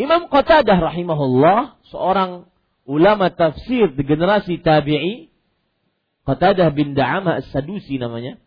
Imam 0.00 0.28
Qatadah 0.32 0.76
rahimahullah, 0.76 1.84
seorang 1.92 2.48
ulama 2.88 3.28
tafsir 3.28 3.92
di 3.92 4.02
generasi 4.04 4.60
tabi'i, 4.60 5.28
Qatadah 6.24 6.72
bin 6.72 6.96
Da'amah 6.96 7.44
As-Sadusi 7.44 8.00
namanya. 8.00 8.40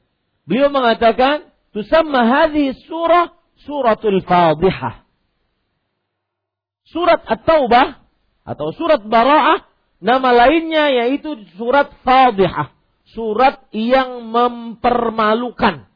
Beliau 0.46 0.74
mengatakan, 0.74 1.54
tusamma 1.74 2.26
hadhihi 2.26 2.78
surah 2.86 3.34
suratul 3.62 4.26
fadihah. 4.26 5.06
Surat 6.90 7.22
At-Taubah 7.26 8.02
atau 8.46 8.74
surat 8.74 9.06
Bara'ah 9.06 9.70
nama 10.02 10.30
lainnya 10.34 10.90
yaitu 10.90 11.46
surat 11.56 11.94
Fadihah, 12.02 12.74
surat 13.12 13.68
yang 13.76 14.28
mempermalukan. 14.32 15.88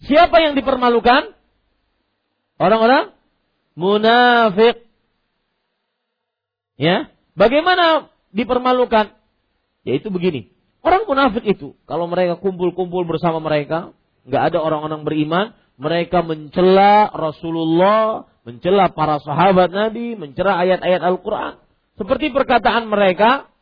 Siapa 0.00 0.36
yang 0.40 0.56
dipermalukan? 0.56 1.36
Orang-orang 2.56 3.12
munafik. 3.76 4.84
Ya, 6.80 7.12
bagaimana 7.36 8.08
dipermalukan? 8.32 9.12
Yaitu 9.84 10.08
begini. 10.08 10.48
Orang 10.80 11.04
munafik 11.04 11.44
itu, 11.44 11.76
kalau 11.84 12.08
mereka 12.08 12.40
kumpul-kumpul 12.40 13.04
bersama 13.04 13.36
mereka, 13.36 13.92
nggak 14.24 14.52
ada 14.52 14.58
orang-orang 14.64 15.04
beriman, 15.04 15.52
mereka 15.76 16.24
mencela 16.24 17.12
Rasulullah, 17.12 18.24
mencela 18.48 18.88
para 18.88 19.20
sahabat 19.20 19.68
Nabi, 19.68 20.16
mencela 20.16 20.56
ayat-ayat 20.56 21.04
Al-Quran. 21.04 21.60
Seperti 22.00 22.32
perkataan 22.32 22.88
mereka, 22.88 23.52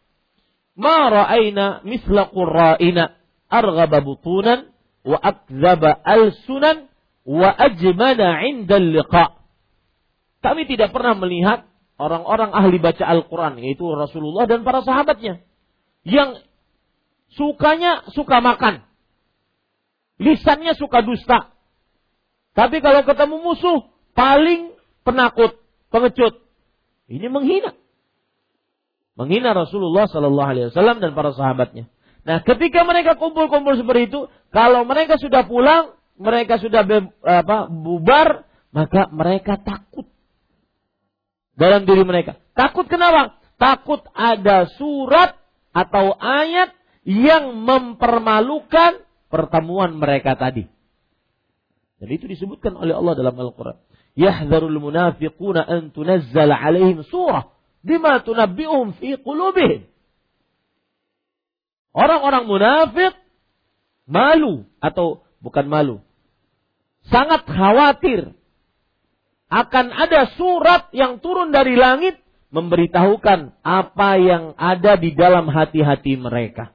Ma 0.78 1.10
ra'ayna 1.10 1.82
misla 1.82 2.30
qurra'ina 2.30 3.18
arghaba 3.50 3.98
butunan 3.98 4.70
wa 5.02 5.18
akzaba 5.18 5.98
al-sunan 6.06 6.86
wa 7.26 7.50
ajmana 7.50 8.46
'inda 8.46 8.78
liqa. 8.78 9.42
Kami 10.38 10.70
tidak 10.70 10.94
pernah 10.94 11.18
melihat 11.18 11.66
orang-orang 11.98 12.54
ahli 12.54 12.78
baca 12.78 13.02
Al-Quran, 13.02 13.58
yaitu 13.58 13.82
Rasulullah 13.90 14.46
dan 14.46 14.62
para 14.62 14.86
sahabatnya. 14.86 15.42
Yang 16.06 16.46
Sukanya 17.36 18.08
suka 18.16 18.40
makan. 18.40 18.88
Lisannya 20.16 20.72
suka 20.74 21.04
dusta. 21.04 21.52
Tapi 22.56 22.80
kalau 22.80 23.04
ketemu 23.04 23.36
musuh, 23.44 23.78
paling 24.16 24.72
penakut, 25.04 25.60
pengecut. 25.92 26.42
Ini 27.06 27.28
menghina. 27.28 27.76
Menghina 29.18 29.50
Rasulullah 29.50 30.06
Sallallahu 30.06 30.48
Alaihi 30.54 30.66
Wasallam 30.70 31.02
dan 31.02 31.10
para 31.18 31.34
sahabatnya. 31.34 31.90
Nah, 32.22 32.38
ketika 32.46 32.86
mereka 32.86 33.18
kumpul-kumpul 33.18 33.74
seperti 33.74 34.14
itu, 34.14 34.30
kalau 34.54 34.86
mereka 34.86 35.18
sudah 35.18 35.42
pulang, 35.42 35.98
mereka 36.14 36.62
sudah 36.62 36.86
be, 36.86 37.10
apa, 37.26 37.66
bubar, 37.66 38.46
maka 38.70 39.10
mereka 39.10 39.58
takut 39.58 40.06
dalam 41.58 41.82
diri 41.82 42.06
mereka. 42.06 42.38
Takut 42.54 42.86
kenapa? 42.86 43.42
Takut 43.58 44.06
ada 44.14 44.70
surat 44.78 45.34
atau 45.74 46.14
ayat 46.14 46.78
yang 47.02 47.58
mempermalukan 47.66 49.02
pertemuan 49.34 49.98
mereka 49.98 50.38
tadi. 50.38 50.70
Dan 51.98 52.08
itu 52.14 52.30
disebutkan 52.30 52.78
oleh 52.78 52.94
Allah 52.94 53.18
dalam 53.18 53.34
Al-Quran. 53.34 53.82
Yahdharul 54.14 54.78
munafiquna 54.78 55.66
an 55.66 55.90
tunazzala 55.90 56.54
alaihim 56.54 57.02
surah 57.02 57.57
bima 57.82 58.22
tunabbi'uhum 58.22 58.98
fi 58.98 59.18
qulubihim. 59.20 59.86
Orang-orang 61.94 62.44
munafik 62.46 63.14
malu 64.06 64.68
atau 64.78 65.26
bukan 65.42 65.66
malu. 65.66 65.96
Sangat 67.08 67.48
khawatir 67.48 68.36
akan 69.48 69.86
ada 69.90 70.28
surat 70.36 70.92
yang 70.92 71.24
turun 71.24 71.50
dari 71.50 71.74
langit 71.74 72.20
memberitahukan 72.48 73.60
apa 73.64 74.10
yang 74.20 74.56
ada 74.56 74.96
di 74.96 75.12
dalam 75.16 75.48
hati-hati 75.48 76.16
mereka. 76.20 76.72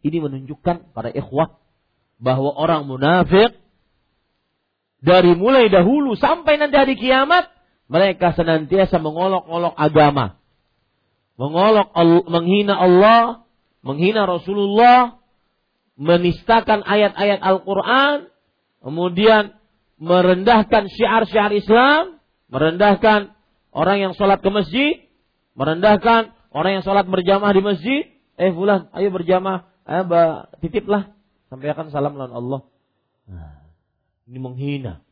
Ini 0.00 0.16
menunjukkan 0.20 0.96
para 0.96 1.12
ikhwah 1.12 1.60
bahwa 2.20 2.52
orang 2.56 2.88
munafik 2.88 3.56
dari 5.00 5.32
mulai 5.36 5.68
dahulu 5.72 6.16
sampai 6.16 6.60
nanti 6.60 6.76
hari 6.76 6.96
kiamat 6.96 7.48
mereka 7.90 8.30
senantiasa 8.38 9.02
mengolok-olok 9.02 9.74
agama. 9.74 10.38
Mengolok 11.34 11.90
menghina 12.30 12.78
Allah, 12.78 13.42
menghina 13.82 14.30
Rasulullah, 14.30 15.18
menistakan 15.98 16.86
ayat-ayat 16.86 17.42
Al-Qur'an, 17.42 18.30
kemudian 18.78 19.58
merendahkan 19.98 20.86
syiar-syiar 20.86 21.50
Islam, 21.50 22.22
merendahkan 22.46 23.34
orang 23.74 23.98
yang 23.98 24.12
sholat 24.14 24.38
ke 24.38 24.50
masjid, 24.54 25.10
merendahkan 25.58 26.30
orang 26.54 26.78
yang 26.78 26.84
sholat 26.86 27.10
berjamaah 27.10 27.52
di 27.52 27.62
masjid, 27.66 28.00
eh 28.38 28.54
fulan, 28.54 28.86
ayo 28.94 29.10
berjamaah 29.10 29.66
eh, 29.90 30.04
titiplah 30.62 31.10
sampaikan 31.50 31.90
salam 31.90 32.14
lawan 32.14 32.32
Allah. 32.32 32.60
Nah, 33.26 33.66
ini 34.30 34.38
menghina. 34.38 35.02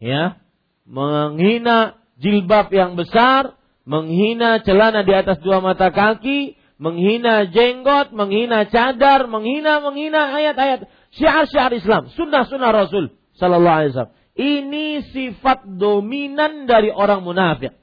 Ya, 0.00 0.40
menghina 0.86 1.98
jilbab 2.18 2.70
yang 2.74 2.94
besar, 2.98 3.58
menghina 3.82 4.62
celana 4.62 5.02
di 5.02 5.12
atas 5.14 5.38
dua 5.42 5.58
mata 5.58 5.90
kaki, 5.90 6.58
menghina 6.78 7.50
jenggot, 7.50 8.10
menghina 8.10 8.66
cadar, 8.66 9.30
menghina 9.30 9.82
menghina 9.82 10.34
ayat-ayat 10.34 10.86
syiar-syiar 11.14 11.72
Islam, 11.74 12.10
sunnah-sunnah 12.14 12.70
Rasul 12.74 13.14
sallallahu 13.38 13.78
alaihi 13.78 13.90
wasallam. 13.94 14.14
Ini 14.32 14.86
sifat 15.12 15.68
dominan 15.76 16.64
dari 16.64 16.88
orang 16.88 17.20
munafik. 17.20 17.76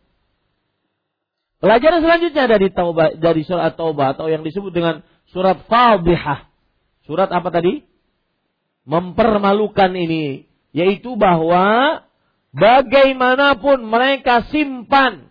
Pelajaran 1.60 2.00
selanjutnya 2.02 2.46
dari 2.48 2.68
taubah 2.72 3.20
dari 3.20 3.44
surat 3.44 3.76
taubah 3.76 4.16
atau 4.16 4.32
yang 4.32 4.42
disebut 4.48 4.72
dengan 4.72 5.06
surat 5.30 5.62
Fadihah. 5.68 6.48
Surat 7.06 7.30
apa 7.30 7.52
tadi? 7.52 7.84
Mempermalukan 8.88 9.92
ini. 9.94 10.48
Yaitu 10.72 11.20
bahwa 11.20 12.00
bagaimanapun 12.54 13.86
mereka 13.86 14.48
simpan 14.50 15.30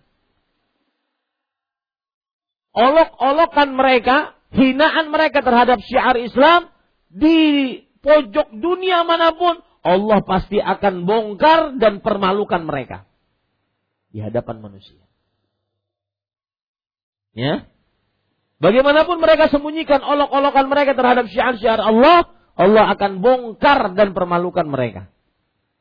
olok-olokan 2.79 3.75
mereka, 3.75 4.39
hinaan 4.55 5.11
mereka 5.11 5.43
terhadap 5.43 5.83
syiar 5.83 6.15
Islam 6.15 6.71
di 7.11 7.39
pojok 7.99 8.55
dunia 8.55 9.03
mana 9.03 9.35
pun, 9.35 9.59
Allah 9.83 10.23
pasti 10.23 10.63
akan 10.63 11.03
bongkar 11.03 11.75
dan 11.83 11.99
permalukan 12.05 12.63
mereka 12.63 13.09
di 14.15 14.23
hadapan 14.23 14.63
manusia. 14.63 15.03
Ya, 17.35 17.71
Bagaimanapun 18.59 19.23
mereka 19.23 19.47
sembunyikan 19.55 20.03
olok-olokan 20.03 20.67
mereka 20.67 20.99
terhadap 20.99 21.31
syiar-syiar 21.31 21.79
Allah, 21.79 22.27
Allah 22.59 22.91
akan 22.91 23.23
bongkar 23.23 23.95
dan 23.95 24.19
permalukan 24.19 24.67
mereka. 24.67 25.07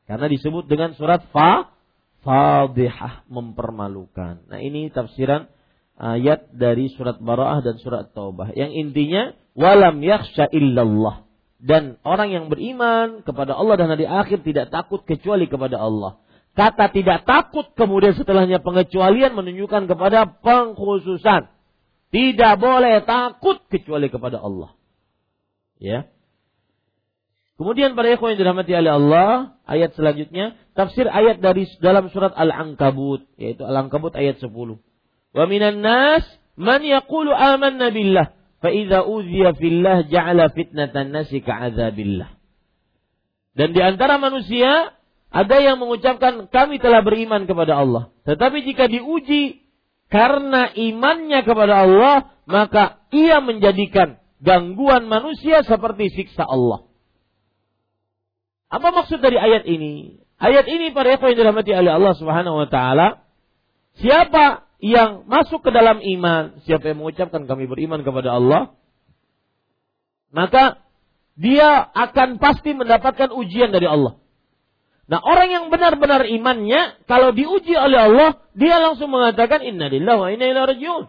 Karena 0.08 0.26
disebut 0.26 0.64
dengan 0.66 0.96
surat 0.96 1.28
Fa, 1.30 1.76
Fadihah 2.24 3.28
mempermalukan. 3.28 4.48
Nah 4.48 4.58
ini 4.58 4.88
tafsiran 4.88 5.52
ayat 6.00 6.50
dari 6.56 6.88
surat 6.96 7.20
Bara'ah 7.20 7.60
dan 7.60 7.76
surat 7.78 8.10
Taubah. 8.16 8.56
Yang 8.56 8.72
intinya, 8.88 9.22
walam 9.52 10.00
yakhsha 10.00 10.48
illallah. 10.48 11.28
Dan 11.58 12.00
orang 12.06 12.32
yang 12.32 12.44
beriman 12.48 13.20
kepada 13.26 13.52
Allah 13.52 13.76
dan 13.76 13.92
hari 13.92 14.06
akhir 14.08 14.46
tidak 14.46 14.72
takut 14.72 15.04
kecuali 15.04 15.44
kepada 15.50 15.76
Allah. 15.76 16.22
Kata 16.56 16.90
tidak 16.90 17.22
takut 17.22 17.70
kemudian 17.78 18.18
setelahnya 18.18 18.58
pengecualian 18.64 19.34
menunjukkan 19.36 19.86
kepada 19.86 20.26
pengkhususan 20.42 21.50
tidak 22.08 22.52
boleh 22.56 23.04
takut 23.04 23.60
kecuali 23.68 24.08
kepada 24.08 24.40
Allah. 24.40 24.72
Ya. 25.78 26.08
Kemudian 27.58 27.98
para 27.98 28.14
ikhwan 28.14 28.38
yang 28.38 28.40
dirahmati 28.46 28.70
oleh 28.70 28.92
Allah, 28.94 29.30
ayat 29.66 29.90
selanjutnya 29.98 30.54
tafsir 30.78 31.10
ayat 31.10 31.42
dari 31.42 31.66
dalam 31.82 32.06
surat 32.14 32.30
Al-Ankabut, 32.38 33.26
yaitu 33.34 33.66
Al-Ankabut 33.66 34.14
ayat 34.14 34.38
10. 34.38 34.46
Wa 35.34 35.44
minan 35.50 35.82
nas 35.82 36.22
man 36.54 36.86
yaqulu 36.86 37.34
amanna 37.34 37.90
billah 37.90 38.30
fa 38.62 38.70
idza 38.70 39.02
udhiya 39.02 39.58
fillah 39.58 40.06
ja'ala 40.06 40.54
fitnatan 40.54 41.10
nasi 41.10 41.42
ka'adzabillah. 41.42 42.38
Dan 43.58 43.74
di 43.74 43.82
antara 43.82 44.22
manusia 44.22 44.94
ada 45.34 45.56
yang 45.58 45.82
mengucapkan 45.82 46.46
kami 46.46 46.78
telah 46.78 47.02
beriman 47.02 47.50
kepada 47.50 47.74
Allah, 47.74 48.14
tetapi 48.22 48.62
jika 48.64 48.86
diuji 48.86 49.66
karena 50.08 50.70
imannya 50.72 51.42
kepada 51.42 51.84
Allah, 51.84 52.32
maka 52.48 53.02
ia 53.12 53.42
menjadikan 53.44 54.22
gangguan 54.40 55.10
manusia 55.10 55.66
seperti 55.66 56.08
siksa 56.14 56.46
Allah. 56.48 56.87
Apa 58.68 58.92
maksud 58.92 59.24
dari 59.24 59.40
ayat 59.40 59.64
ini? 59.64 60.20
Ayat 60.38 60.68
ini 60.68 60.92
para 60.92 61.16
ikhwan 61.16 61.34
yang 61.34 61.40
dirahmati 61.42 61.72
oleh 61.74 61.92
Allah 61.92 62.14
Subhanahu 62.14 62.62
wa 62.62 62.68
taala, 62.70 63.26
siapa 63.98 64.68
yang 64.78 65.26
masuk 65.26 65.66
ke 65.66 65.70
dalam 65.74 65.98
iman, 65.98 66.62
siapa 66.62 66.92
yang 66.92 67.02
mengucapkan 67.02 67.48
kami 67.48 67.66
beriman 67.66 68.06
kepada 68.06 68.38
Allah, 68.38 68.78
maka 70.30 70.84
dia 71.34 71.82
akan 71.82 72.38
pasti 72.38 72.76
mendapatkan 72.76 73.34
ujian 73.34 73.74
dari 73.74 73.90
Allah. 73.90 74.18
Nah, 75.08 75.24
orang 75.24 75.48
yang 75.48 75.64
benar-benar 75.72 76.28
imannya, 76.28 77.00
kalau 77.08 77.32
diuji 77.32 77.72
oleh 77.72 78.12
Allah, 78.12 78.44
dia 78.52 78.76
langsung 78.76 79.08
mengatakan 79.08 79.64
inna 79.64 79.88
lillahi 79.88 80.18
wa 80.20 80.28
inna 80.28 80.44
ilaihi 80.52 80.68
rajiun. 80.76 81.04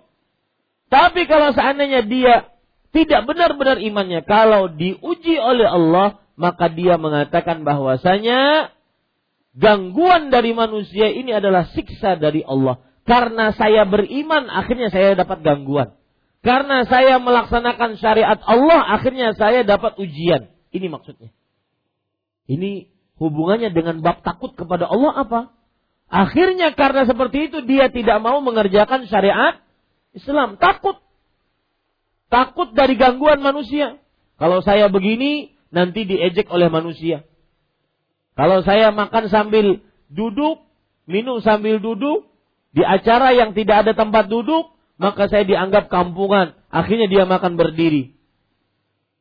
Tapi 0.88 1.28
kalau 1.28 1.52
seandainya 1.52 2.08
dia 2.08 2.48
tidak 2.96 3.28
benar-benar 3.28 3.78
imannya, 3.78 4.24
kalau 4.24 4.72
diuji 4.72 5.36
oleh 5.38 5.68
Allah, 5.68 6.24
maka 6.40 6.72
dia 6.72 6.96
mengatakan 6.96 7.68
bahwasanya 7.68 8.72
gangguan 9.60 10.32
dari 10.32 10.56
manusia 10.56 11.12
ini 11.12 11.36
adalah 11.36 11.68
siksa 11.76 12.16
dari 12.16 12.48
Allah. 12.48 12.80
Karena 13.04 13.52
saya 13.52 13.84
beriman, 13.84 14.48
akhirnya 14.48 14.88
saya 14.88 15.20
dapat 15.20 15.44
gangguan. 15.44 16.00
Karena 16.40 16.88
saya 16.88 17.20
melaksanakan 17.20 18.00
syariat 18.00 18.40
Allah, 18.48 18.96
akhirnya 18.96 19.36
saya 19.36 19.68
dapat 19.68 20.00
ujian. 20.00 20.48
Ini 20.72 20.88
maksudnya. 20.88 21.36
Ini 22.48 22.88
hubungannya 23.20 23.76
dengan 23.76 24.00
bab 24.00 24.24
takut 24.24 24.56
kepada 24.56 24.88
Allah 24.88 25.28
apa? 25.28 25.42
Akhirnya 26.08 26.72
karena 26.72 27.04
seperti 27.04 27.52
itu 27.52 27.68
dia 27.68 27.92
tidak 27.92 28.24
mau 28.24 28.40
mengerjakan 28.40 29.12
syariat 29.12 29.60
Islam. 30.16 30.56
Takut. 30.56 30.96
Takut 32.32 32.72
dari 32.72 32.96
gangguan 32.96 33.44
manusia. 33.44 34.00
Kalau 34.40 34.64
saya 34.64 34.88
begini, 34.88 35.59
nanti 35.70 36.06
diejek 36.06 36.50
oleh 36.50 36.70
manusia. 36.70 37.26
Kalau 38.38 38.64
saya 38.64 38.94
makan 38.96 39.28
sambil 39.28 39.84
duduk, 40.08 40.64
minum 41.10 41.44
sambil 41.44 41.82
duduk, 41.82 42.30
di 42.72 42.86
acara 42.86 43.34
yang 43.34 43.58
tidak 43.58 43.88
ada 43.88 43.94
tempat 43.98 44.30
duduk, 44.30 44.72
maka 45.02 45.28
saya 45.28 45.44
dianggap 45.44 45.90
kampungan. 45.90 46.54
Akhirnya 46.70 47.10
dia 47.10 47.26
makan 47.26 47.58
berdiri. 47.58 48.14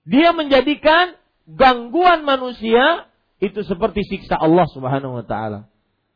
Dia 0.04 0.36
menjadikan 0.36 1.16
gangguan 1.48 2.24
manusia 2.24 3.08
itu 3.40 3.64
seperti 3.64 4.04
siksa 4.04 4.36
Allah 4.36 4.68
Subhanahu 4.68 5.20
wa 5.20 5.24
taala. 5.24 5.68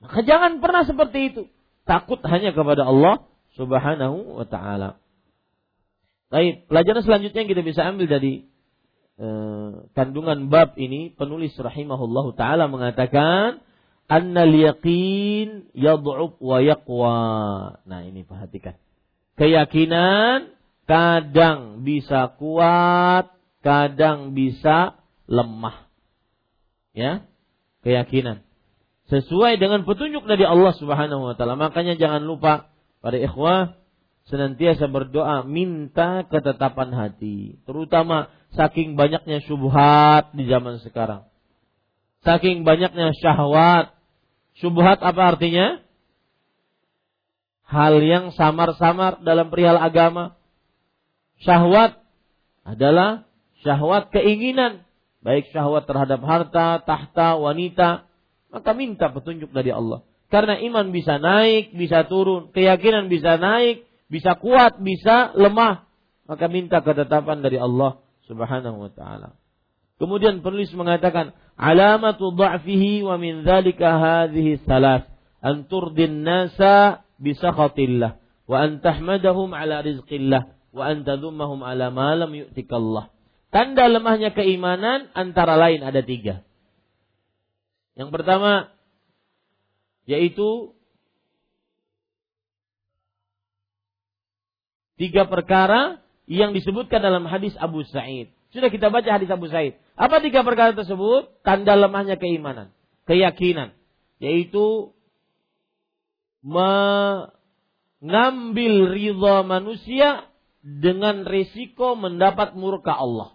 Maka 0.02 0.26
jangan 0.26 0.58
pernah 0.58 0.82
seperti 0.84 1.18
itu. 1.32 1.42
Takut 1.88 2.20
hanya 2.26 2.52
kepada 2.52 2.84
Allah 2.84 3.24
Subhanahu 3.56 4.42
wa 4.42 4.46
taala. 4.46 5.00
Baik, 6.32 6.68
pelajaran 6.68 7.02
selanjutnya 7.04 7.44
yang 7.44 7.50
kita 7.52 7.62
bisa 7.64 7.80
ambil 7.84 8.08
dari 8.08 8.48
kandungan 9.94 10.50
bab 10.50 10.74
ini 10.74 11.14
penulis 11.14 11.54
rahimahullahu 11.54 12.34
taala 12.34 12.66
mengatakan 12.66 13.62
annal 14.10 14.50
yaqin 14.52 15.70
yad'uf 15.72 16.36
wa 16.42 16.58
yaqwa. 16.58 17.18
Nah, 17.86 18.00
ini 18.02 18.26
perhatikan. 18.26 18.76
Keyakinan 19.38 20.52
kadang 20.84 21.86
bisa 21.86 22.34
kuat, 22.36 23.32
kadang 23.62 24.34
bisa 24.34 24.98
lemah 25.30 25.88
ya 26.92 27.24
keyakinan 27.80 28.44
sesuai 29.08 29.56
dengan 29.56 29.88
petunjuk 29.88 30.28
dari 30.28 30.44
Allah 30.44 30.72
Subhanahu 30.76 31.32
wa 31.32 31.34
taala. 31.38 31.56
Makanya 31.56 31.96
jangan 31.96 32.22
lupa 32.26 32.68
pada 33.00 33.16
ikhwah 33.18 33.80
senantiasa 34.30 34.86
berdoa 34.86 35.42
minta 35.42 36.22
ketetapan 36.28 36.94
hati, 36.94 37.58
terutama 37.66 38.30
saking 38.56 38.94
banyaknya 38.96 39.40
syubhat 39.44 40.32
di 40.36 40.44
zaman 40.48 40.80
sekarang. 40.84 41.28
Saking 42.22 42.62
banyaknya 42.62 43.12
syahwat. 43.18 43.96
Syubhat 44.60 45.00
apa 45.00 45.36
artinya? 45.36 45.80
Hal 47.66 48.04
yang 48.04 48.36
samar-samar 48.36 49.24
dalam 49.24 49.48
perihal 49.48 49.80
agama. 49.80 50.36
Syahwat 51.40 51.98
adalah 52.62 53.26
syahwat 53.64 54.12
keinginan 54.14 54.84
baik 55.22 55.54
syahwat 55.54 55.86
terhadap 55.86 56.20
harta, 56.26 56.82
tahta, 56.82 57.38
wanita, 57.38 58.10
maka 58.50 58.70
minta 58.74 59.08
petunjuk 59.08 59.54
dari 59.54 59.70
Allah. 59.70 60.02
Karena 60.28 60.58
iman 60.58 60.90
bisa 60.90 61.22
naik, 61.22 61.72
bisa 61.78 62.04
turun, 62.10 62.50
keyakinan 62.50 63.06
bisa 63.06 63.38
naik, 63.38 63.86
bisa 64.10 64.34
kuat, 64.36 64.82
bisa 64.82 65.30
lemah, 65.38 65.86
maka 66.26 66.50
minta 66.50 66.82
ketetapan 66.82 67.40
dari 67.40 67.56
Allah 67.56 68.01
Subhanahu 68.26 68.88
wa 68.88 68.90
taala. 68.92 69.38
Kemudian 70.02 70.42
penulis 70.42 70.70
mengatakan, 70.74 71.34
alamatu 71.54 72.34
dha'fihi 72.34 73.06
wa 73.06 73.18
min 73.22 73.46
dzalika 73.46 74.02
hadhihi 74.02 74.66
salas 74.66 75.06
an 75.38 75.70
turdin 75.70 76.26
nasa 76.26 77.06
bi 77.22 77.38
sakhatillah 77.38 78.18
wa 78.50 78.56
an 78.58 78.82
tahmadahum 78.82 79.54
ala 79.54 79.82
rizqillah 79.82 80.58
wa 80.74 80.82
an 80.82 81.06
tadhummahum 81.06 81.62
ala 81.62 81.94
ma 81.94 82.18
lam 82.18 82.34
yu'tikallah. 82.34 83.14
Tanda 83.52 83.86
lemahnya 83.86 84.32
keimanan 84.32 85.12
antara 85.12 85.54
lain 85.60 85.86
ada 85.86 86.00
tiga. 86.02 86.42
Yang 87.94 88.10
pertama 88.10 88.72
yaitu 90.08 90.74
tiga 94.98 95.30
perkara 95.30 96.01
yang 96.30 96.54
disebutkan 96.54 97.02
dalam 97.02 97.26
hadis 97.26 97.54
Abu 97.58 97.82
Sa'id. 97.88 98.30
Sudah 98.52 98.68
kita 98.68 98.90
baca 98.92 99.08
hadis 99.08 99.30
Abu 99.32 99.48
Sa'id. 99.48 99.74
Apa 99.96 100.20
tiga 100.20 100.44
perkara 100.44 100.76
tersebut? 100.76 101.42
Tanda 101.42 101.74
lemahnya 101.76 102.16
keimanan, 102.20 102.70
keyakinan, 103.08 103.72
yaitu 104.22 104.92
mengambil 106.42 107.30
ridha 108.90 109.42
manusia 109.46 110.26
dengan 110.62 111.26
risiko 111.26 111.94
mendapat 111.98 112.54
murka 112.54 112.94
Allah 112.94 113.34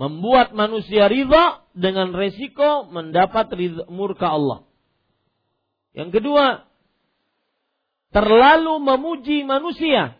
membuat 0.00 0.56
manusia 0.56 1.12
ridha 1.12 1.60
dengan 1.76 2.16
resiko 2.16 2.88
mendapat 2.88 3.52
murka 3.92 4.32
Allah. 4.32 4.64
Yang 5.92 6.16
kedua, 6.16 6.64
terlalu 8.10 8.82
memuji 8.82 9.46
manusia 9.46 10.18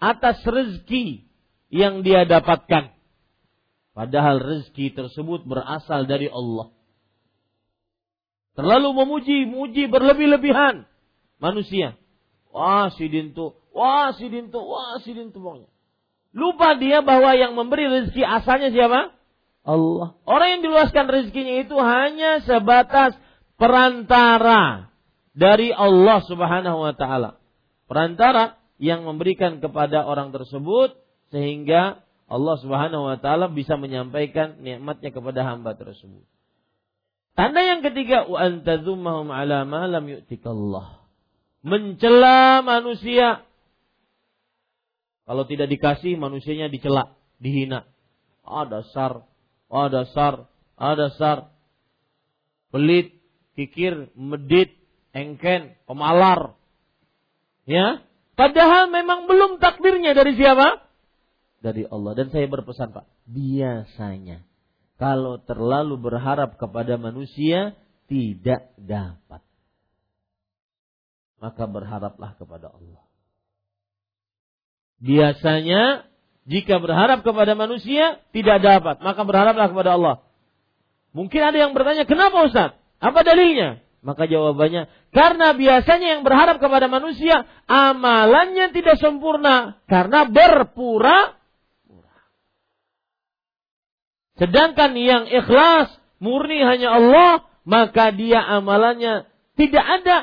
atas 0.00 0.40
rezeki 0.44 1.24
yang 1.72 2.04
dia 2.04 2.28
dapatkan. 2.28 2.92
Padahal 3.94 4.42
rezeki 4.42 4.90
tersebut 4.90 5.46
berasal 5.46 6.04
dari 6.10 6.26
Allah. 6.26 6.74
Terlalu 8.58 8.90
memuji, 8.90 9.46
muji 9.46 9.86
berlebih-lebihan 9.86 10.86
manusia. 11.38 11.94
Wah 12.50 12.90
si 12.94 13.06
dintu, 13.10 13.54
wah 13.74 14.14
si 14.14 14.30
dintu, 14.30 14.62
wah 14.62 14.98
si 15.02 15.10
dintu 15.14 15.38
pokoknya. 15.42 15.70
Lupa 16.34 16.74
dia 16.78 17.02
bahwa 17.02 17.34
yang 17.38 17.54
memberi 17.54 17.86
rezeki 17.86 18.22
asalnya 18.26 18.74
siapa? 18.74 19.14
Allah. 19.62 20.18
Orang 20.26 20.58
yang 20.58 20.62
diluaskan 20.66 21.06
rezekinya 21.06 21.62
itu 21.62 21.74
hanya 21.78 22.42
sebatas 22.42 23.14
perantara 23.54 24.93
dari 25.34 25.74
Allah 25.74 26.22
Subhanahu 26.24 26.78
wa 26.80 26.94
taala. 26.94 27.42
Perantara 27.90 28.56
yang 28.80 29.04
memberikan 29.04 29.58
kepada 29.58 30.06
orang 30.06 30.30
tersebut 30.30 30.96
sehingga 31.34 32.00
Allah 32.30 32.56
Subhanahu 32.62 33.04
wa 33.10 33.18
taala 33.18 33.50
bisa 33.50 33.74
menyampaikan 33.76 34.62
nikmatnya 34.62 35.10
kepada 35.10 35.44
hamba 35.44 35.74
tersebut. 35.76 36.24
Tanda 37.34 37.60
yang 37.66 37.82
ketiga 37.82 38.30
wa 38.30 38.38
antadzumahum 38.38 39.28
ala 39.34 39.66
ma 39.66 39.90
lam 39.90 40.06
yu'tikallah. 40.06 41.02
Mencela 41.66 42.62
manusia 42.62 43.42
kalau 45.24 45.48
tidak 45.48 45.72
dikasih 45.72 46.20
manusianya 46.20 46.68
dicela, 46.68 47.16
dihina. 47.40 47.88
Ah 48.44 48.68
dasar, 48.68 49.24
ah 49.72 49.88
dasar, 49.88 50.44
ah 50.76 50.94
dasar. 50.94 51.48
Pelit, 52.68 53.16
kikir, 53.56 54.12
medit, 54.12 54.76
engken, 55.14 55.78
pemalar. 55.86 56.58
Ya, 57.64 58.04
padahal 58.36 58.92
memang 58.92 59.24
belum 59.30 59.56
takdirnya 59.62 60.12
dari 60.12 60.36
siapa? 60.36 60.84
Dari 61.64 61.88
Allah. 61.88 62.12
Dan 62.12 62.28
saya 62.28 62.44
berpesan 62.50 62.92
Pak, 62.92 63.08
biasanya 63.24 64.44
kalau 65.00 65.40
terlalu 65.40 65.96
berharap 65.96 66.60
kepada 66.60 67.00
manusia 67.00 67.72
tidak 68.10 68.74
dapat. 68.76 69.40
Maka 71.40 71.64
berharaplah 71.64 72.36
kepada 72.36 72.68
Allah. 72.72 73.04
Biasanya 75.00 76.08
jika 76.48 76.80
berharap 76.80 77.24
kepada 77.24 77.52
manusia 77.56 78.20
tidak 78.32 78.60
dapat, 78.64 79.00
maka 79.00 79.20
berharaplah 79.24 79.68
kepada 79.72 79.90
Allah. 79.96 80.16
Mungkin 81.12 81.40
ada 81.40 81.56
yang 81.56 81.72
bertanya, 81.76 82.08
kenapa 82.08 82.48
Ustaz? 82.48 82.70
Apa 83.00 83.20
dalilnya? 83.24 83.83
Maka 84.04 84.28
jawabannya, 84.28 84.84
karena 85.16 85.56
biasanya 85.56 86.20
yang 86.20 86.22
berharap 86.28 86.60
kepada 86.60 86.92
manusia, 86.92 87.48
amalannya 87.64 88.68
tidak 88.76 89.00
sempurna. 89.00 89.80
Karena 89.88 90.28
berpura 90.28 91.40
Sedangkan 94.34 94.98
yang 94.98 95.30
ikhlas, 95.30 95.94
murni 96.18 96.58
hanya 96.58 96.98
Allah, 96.98 97.46
maka 97.62 98.10
dia 98.10 98.42
amalannya 98.42 99.30
tidak 99.54 99.84
ada 99.86 100.16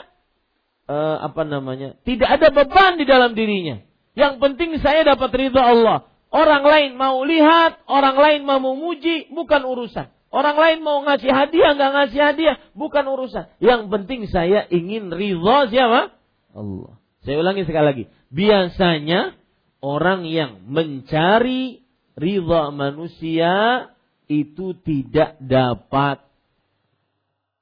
uh, 0.91 1.17
apa 1.31 1.47
namanya? 1.47 1.95
Tidak 2.03 2.27
ada 2.27 2.51
beban 2.51 2.99
di 2.99 3.07
dalam 3.07 3.31
dirinya. 3.31 3.79
Yang 4.11 4.43
penting 4.43 4.75
saya 4.83 5.07
dapat 5.07 5.31
ridha 5.31 5.63
Allah. 5.63 6.11
Orang 6.31 6.63
lain 6.63 6.95
mau 6.99 7.23
lihat, 7.23 7.83
orang 7.87 8.15
lain 8.19 8.41
mau 8.43 8.59
memuji, 8.59 9.31
bukan 9.31 9.63
urusan. 9.63 10.11
Orang 10.31 10.55
lain 10.55 10.79
mau 10.79 11.03
ngasih 11.03 11.27
hadiah, 11.27 11.75
nggak 11.75 11.91
ngasih 11.91 12.21
hadiah, 12.23 12.55
bukan 12.71 13.03
urusan. 13.03 13.51
Yang 13.59 13.91
penting 13.91 14.21
saya 14.31 14.63
ingin 14.71 15.11
ridho 15.11 15.67
siapa? 15.67 16.15
Allah. 16.55 16.95
Saya 17.27 17.35
ulangi 17.43 17.67
sekali 17.67 17.85
lagi. 17.85 18.03
Biasanya 18.31 19.35
orang 19.83 20.23
yang 20.23 20.63
mencari 20.71 21.83
ridho 22.15 22.71
manusia 22.71 23.87
itu 24.31 24.71
tidak 24.87 25.35
dapat. 25.43 26.23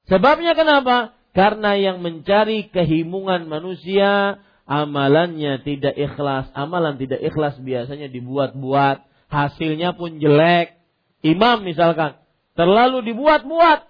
Sebabnya 0.06 0.54
kenapa? 0.54 1.18
Karena 1.34 1.74
yang 1.74 2.06
mencari 2.06 2.70
kehimungan 2.70 3.50
manusia, 3.50 4.42
amalannya 4.70 5.66
tidak 5.66 5.98
ikhlas. 5.98 6.54
Amalan 6.54 7.02
tidak 7.02 7.22
ikhlas 7.26 7.58
biasanya 7.58 8.14
dibuat-buat, 8.14 9.06
hasilnya 9.34 9.98
pun 9.98 10.22
jelek. 10.22 10.78
Imam 11.26 11.66
misalkan, 11.66 12.18
terlalu 12.60 13.08
dibuat-buat. 13.08 13.88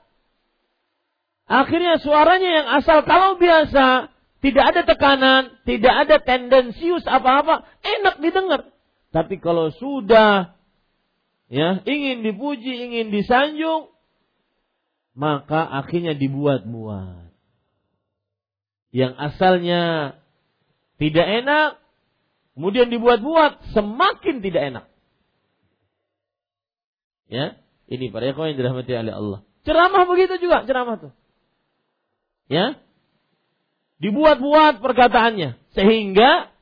Akhirnya 1.50 1.98
suaranya 1.98 2.50
yang 2.62 2.68
asal 2.78 3.02
kalau 3.10 3.42
biasa 3.42 4.14
tidak 4.46 4.64
ada 4.70 4.82
tekanan, 4.86 5.44
tidak 5.66 6.06
ada 6.06 6.22
tendensius 6.22 7.02
apa-apa, 7.10 7.66
enak 7.82 8.22
didengar. 8.22 8.70
Tapi 9.10 9.42
kalau 9.42 9.74
sudah 9.74 10.54
ya 11.50 11.82
ingin 11.82 12.22
dipuji, 12.22 12.94
ingin 12.94 13.10
disanjung, 13.10 13.90
maka 15.18 15.66
akhirnya 15.66 16.14
dibuat-buat. 16.14 17.34
Yang 18.94 19.14
asalnya 19.18 19.82
tidak 21.02 21.26
enak, 21.26 21.82
kemudian 22.54 22.94
dibuat-buat, 22.94 23.74
semakin 23.74 24.46
tidak 24.46 24.62
enak. 24.70 24.86
Ya, 27.30 27.58
ini 27.90 28.14
para 28.14 28.30
ikhwan 28.30 28.54
yang 28.54 28.58
dirahmati 28.62 28.92
oleh 28.94 29.14
Allah. 29.14 29.40
Ceramah 29.66 30.04
begitu 30.06 30.38
juga, 30.38 30.64
ceramah 30.70 30.96
tuh. 31.02 31.14
Ya. 32.46 32.78
Dibuat-buat 34.00 34.80
perkataannya 34.80 35.60
sehingga 35.76 36.54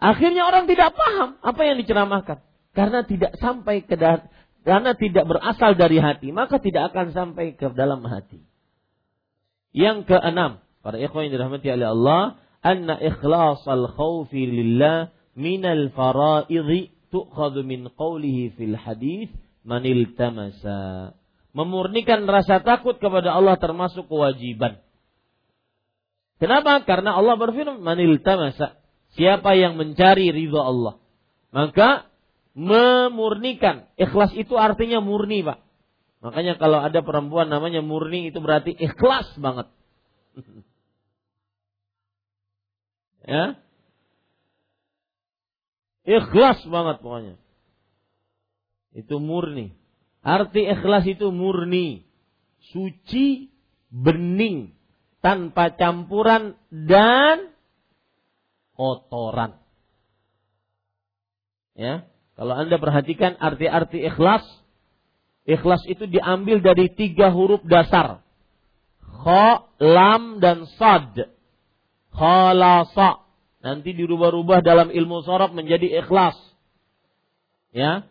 akhirnya 0.00 0.48
orang 0.48 0.64
tidak 0.64 0.96
paham 0.96 1.36
apa 1.44 1.60
yang 1.66 1.76
diceramahkan 1.76 2.40
karena 2.72 3.04
tidak 3.04 3.36
sampai 3.36 3.84
ke 3.84 3.98
karena 4.60 4.92
tidak 4.92 5.24
berasal 5.24 5.72
dari 5.76 5.98
hati, 5.98 6.32
maka 6.32 6.60
tidak 6.60 6.92
akan 6.92 7.12
sampai 7.16 7.56
ke 7.56 7.66
dalam 7.72 8.04
hati. 8.04 8.44
Yang 9.72 10.08
keenam, 10.08 10.60
para 10.84 11.00
ikhwan 11.00 11.28
yang 11.28 11.34
dirahmati 11.40 11.68
oleh 11.68 11.88
Allah, 11.88 12.22
anna 12.60 12.96
al 13.00 13.84
khawfi 13.96 14.40
lillah 14.44 15.12
minal 15.32 15.88
faraidhi 15.96 16.92
tu'khadhu 17.08 17.64
min 17.64 17.88
qawlihi 17.88 18.54
fil 18.56 18.76
hadith 18.76 19.32
manil 19.64 20.16
tamasa. 20.16 21.12
Memurnikan 21.50 22.30
rasa 22.30 22.62
takut 22.62 22.96
kepada 23.02 23.34
Allah 23.34 23.58
termasuk 23.58 24.06
kewajiban. 24.06 24.78
Kenapa? 26.38 26.86
Karena 26.86 27.18
Allah 27.18 27.36
berfirman, 27.36 27.82
manil 27.82 28.22
tamasa. 28.22 28.80
Siapa 29.18 29.58
yang 29.58 29.74
mencari 29.74 30.30
ridha 30.30 30.62
Allah. 30.62 31.02
Maka 31.50 32.06
memurnikan. 32.54 33.90
Ikhlas 33.98 34.32
itu 34.38 34.54
artinya 34.54 35.02
murni, 35.02 35.42
Pak. 35.42 35.58
Makanya 36.20 36.60
kalau 36.60 36.78
ada 36.84 37.00
perempuan 37.00 37.48
namanya 37.48 37.80
murni 37.80 38.28
itu 38.28 38.38
berarti 38.38 38.76
ikhlas 38.76 39.26
banget. 39.40 39.72
ya. 43.30 43.56
Ikhlas 46.04 46.60
banget 46.68 47.00
pokoknya. 47.00 47.34
Itu 48.94 49.22
murni. 49.22 49.74
Arti 50.20 50.68
ikhlas 50.68 51.08
itu 51.08 51.32
murni, 51.32 52.04
suci, 52.74 53.48
bening, 53.88 54.76
tanpa 55.24 55.72
campuran 55.72 56.60
dan 56.68 57.56
kotoran. 58.76 59.56
Ya, 61.72 62.04
kalau 62.36 62.52
Anda 62.52 62.76
perhatikan 62.76 63.40
arti-arti 63.40 64.04
ikhlas, 64.04 64.44
ikhlas 65.48 65.80
itu 65.88 66.04
diambil 66.04 66.60
dari 66.60 66.92
tiga 66.92 67.32
huruf 67.32 67.64
dasar. 67.64 68.20
Kha, 69.00 69.68
lam, 69.80 70.44
dan 70.44 70.68
sad. 70.76 71.32
Khalasa. 72.12 73.24
Nanti 73.60 73.92
dirubah-rubah 73.92 74.64
dalam 74.64 74.88
ilmu 74.88 75.20
sorab 75.24 75.52
menjadi 75.52 76.00
ikhlas. 76.04 76.36
Ya, 77.70 78.09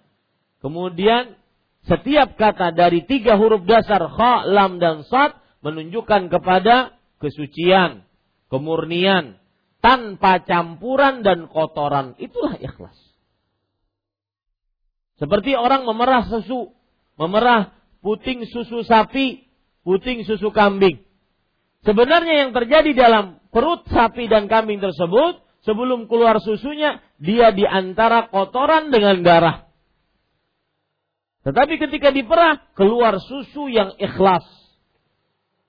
Kemudian 0.60 1.39
setiap 1.88 2.36
kata 2.36 2.76
dari 2.76 3.07
tiga 3.07 3.39
huruf 3.39 3.64
dasar 3.64 4.03
kha, 4.12 4.43
lam 4.47 4.78
dan 4.78 5.07
sad 5.07 5.39
menunjukkan 5.64 6.28
kepada 6.28 6.95
kesucian, 7.24 8.03
kemurnian, 8.51 9.39
tanpa 9.80 10.43
campuran 10.43 11.24
dan 11.24 11.47
kotoran. 11.47 12.16
Itulah 12.20 12.60
ikhlas. 12.60 12.95
Seperti 15.20 15.55
orang 15.55 15.84
memerah 15.84 16.28
susu, 16.28 16.72
memerah 17.20 17.76
puting 17.99 18.47
susu 18.47 18.84
sapi, 18.88 19.47
puting 19.84 20.24
susu 20.24 20.51
kambing. 20.51 21.03
Sebenarnya 21.84 22.47
yang 22.47 22.51
terjadi 22.51 22.91
dalam 22.91 23.39
perut 23.51 23.88
sapi 23.88 24.28
dan 24.28 24.51
kambing 24.51 24.84
tersebut, 24.84 25.39
sebelum 25.64 26.07
keluar 26.12 26.39
susunya, 26.43 26.99
dia 27.20 27.51
di 27.51 27.64
antara 27.68 28.28
kotoran 28.32 28.91
dengan 28.91 29.24
darah. 29.24 29.68
Tetapi 31.39 31.79
ketika 31.79 32.11
diperah, 32.11 32.59
keluar 32.75 33.15
susu 33.23 33.71
yang 33.71 33.95
ikhlas. 33.95 34.43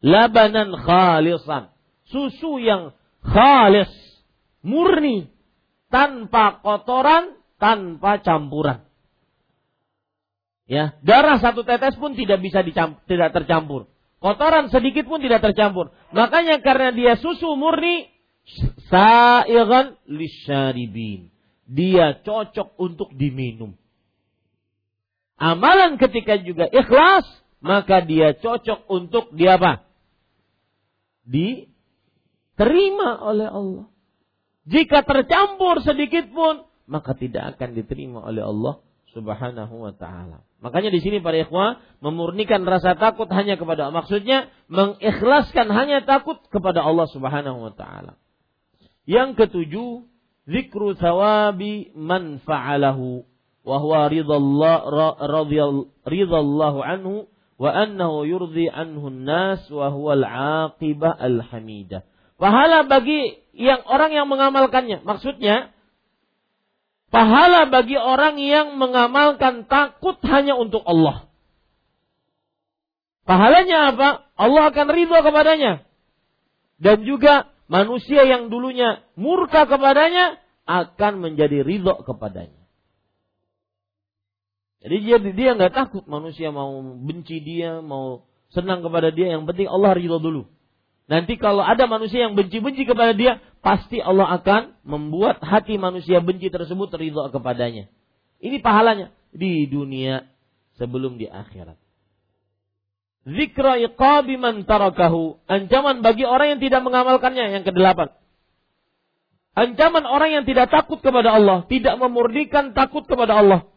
Labanan 0.02 0.74
khalisan. 0.74 1.70
Susu 2.10 2.58
yang 2.58 2.90
khalis. 3.22 3.90
Murni. 4.66 5.30
Tanpa 5.90 6.62
kotoran, 6.62 7.38
tanpa 7.58 8.22
campuran. 8.22 8.86
Ya, 10.70 10.94
darah 11.02 11.42
satu 11.42 11.66
tetes 11.66 11.98
pun 11.98 12.14
tidak 12.14 12.38
bisa 12.38 12.62
dicampur, 12.62 13.02
tidak 13.10 13.34
tercampur. 13.34 13.90
Kotoran 14.22 14.70
sedikit 14.70 15.10
pun 15.10 15.18
tidak 15.18 15.42
tercampur. 15.42 15.90
Makanya 16.14 16.62
karena 16.62 16.94
dia 16.94 17.18
susu 17.18 17.58
murni, 17.58 18.06
sa'iran 18.86 19.98
lisyaribin. 20.06 21.34
Dia 21.66 22.22
cocok 22.22 22.78
untuk 22.78 23.10
diminum 23.18 23.79
amalan 25.40 25.96
ketika 25.96 26.36
juga 26.36 26.68
ikhlas, 26.68 27.24
maka 27.64 28.04
dia 28.04 28.36
cocok 28.36 28.84
untuk 28.92 29.32
dia 29.32 29.56
apa? 29.56 29.88
Diterima 31.24 33.18
oleh 33.24 33.48
Allah. 33.48 33.88
Jika 34.68 35.02
tercampur 35.02 35.80
sedikit 35.80 36.28
pun, 36.30 36.68
maka 36.84 37.16
tidak 37.16 37.56
akan 37.56 37.72
diterima 37.72 38.20
oleh 38.28 38.44
Allah 38.44 38.84
Subhanahu 39.10 39.74
wa 39.82 39.90
taala. 39.96 40.46
Makanya 40.60 40.92
di 40.92 41.00
sini 41.02 41.18
para 41.24 41.40
ikhwah 41.40 41.80
memurnikan 42.04 42.62
rasa 42.68 42.94
takut 42.94 43.26
hanya 43.32 43.56
kepada 43.56 43.88
Allah. 43.88 44.04
Maksudnya 44.04 44.52
mengikhlaskan 44.68 45.72
hanya 45.72 46.04
takut 46.04 46.38
kepada 46.52 46.84
Allah 46.84 47.08
Subhanahu 47.08 47.58
wa 47.58 47.72
taala. 47.74 48.20
Yang 49.08 49.40
ketujuh, 49.40 50.06
zikru 50.46 50.94
thawabi 50.94 51.90
man 51.96 52.38
fa'alahu 52.44 53.24
wa 53.60 53.76
huwa 53.76 54.08
ridallahu 56.08 56.78
anhu 56.80 57.28
wa 57.60 57.70
annahu 57.76 58.24
yurdi 58.24 58.72
anhu 58.72 59.12
nas 59.12 59.68
wa 59.68 59.92
huwa 59.92 60.16
al-aqibah 60.16 61.12
al-hamidah. 61.20 62.08
Pahala 62.40 62.88
bagi 62.88 63.36
yang 63.52 63.84
orang 63.84 64.16
yang 64.16 64.32
mengamalkannya. 64.32 65.04
Maksudnya 65.04 65.76
pahala 67.12 67.68
bagi 67.68 68.00
orang 68.00 68.40
yang 68.40 68.80
mengamalkan 68.80 69.68
takut 69.68 70.16
hanya 70.24 70.56
untuk 70.56 70.80
Allah. 70.88 71.28
Pahalanya 73.28 73.92
apa? 73.92 74.08
Allah 74.40 74.72
akan 74.72 74.88
ridho 74.88 75.20
kepadanya. 75.20 75.84
Dan 76.80 77.04
juga 77.04 77.52
manusia 77.68 78.24
yang 78.24 78.48
dulunya 78.48 79.04
murka 79.20 79.68
kepadanya 79.68 80.40
akan 80.64 81.20
menjadi 81.20 81.60
ridho 81.60 82.00
kepadanya. 82.08 82.59
Jadi 84.80 84.96
dia 85.04 85.16
dia 85.20 85.50
nggak 85.52 85.76
takut 85.76 86.04
manusia 86.08 86.48
mau 86.48 86.80
benci 86.80 87.40
dia, 87.44 87.84
mau 87.84 88.24
senang 88.52 88.80
kepada 88.80 89.12
dia. 89.12 89.36
Yang 89.36 89.44
penting 89.52 89.68
Allah 89.68 89.92
ridho 89.92 90.16
dulu. 90.16 90.48
Nanti 91.10 91.36
kalau 91.36 91.60
ada 91.66 91.90
manusia 91.90 92.24
yang 92.24 92.38
benci-benci 92.38 92.86
kepada 92.86 93.10
dia, 93.12 93.42
pasti 93.60 93.98
Allah 93.98 94.30
akan 94.40 94.78
membuat 94.86 95.42
hati 95.42 95.74
manusia 95.74 96.22
benci 96.22 96.48
tersebut 96.48 96.88
ridho 96.96 97.20
kepadanya. 97.34 97.90
Ini 98.40 98.62
pahalanya 98.62 99.12
di 99.34 99.68
dunia 99.68 100.24
sebelum 100.80 101.20
di 101.20 101.28
akhirat. 101.28 101.76
Zikra 103.28 103.76
iqabi 103.76 104.40
man 104.40 104.64
tarakahu. 104.64 105.44
Ancaman 105.44 106.00
bagi 106.00 106.24
orang 106.24 106.56
yang 106.56 106.60
tidak 106.62 106.80
mengamalkannya. 106.80 107.52
Yang 107.52 107.64
kedelapan. 107.68 108.08
Ancaman 109.52 110.08
orang 110.08 110.40
yang 110.40 110.44
tidak 110.48 110.72
takut 110.72 111.04
kepada 111.04 111.36
Allah. 111.36 111.68
Tidak 111.68 112.00
memurnikan 112.00 112.72
takut 112.72 113.04
kepada 113.04 113.44
Allah. 113.44 113.68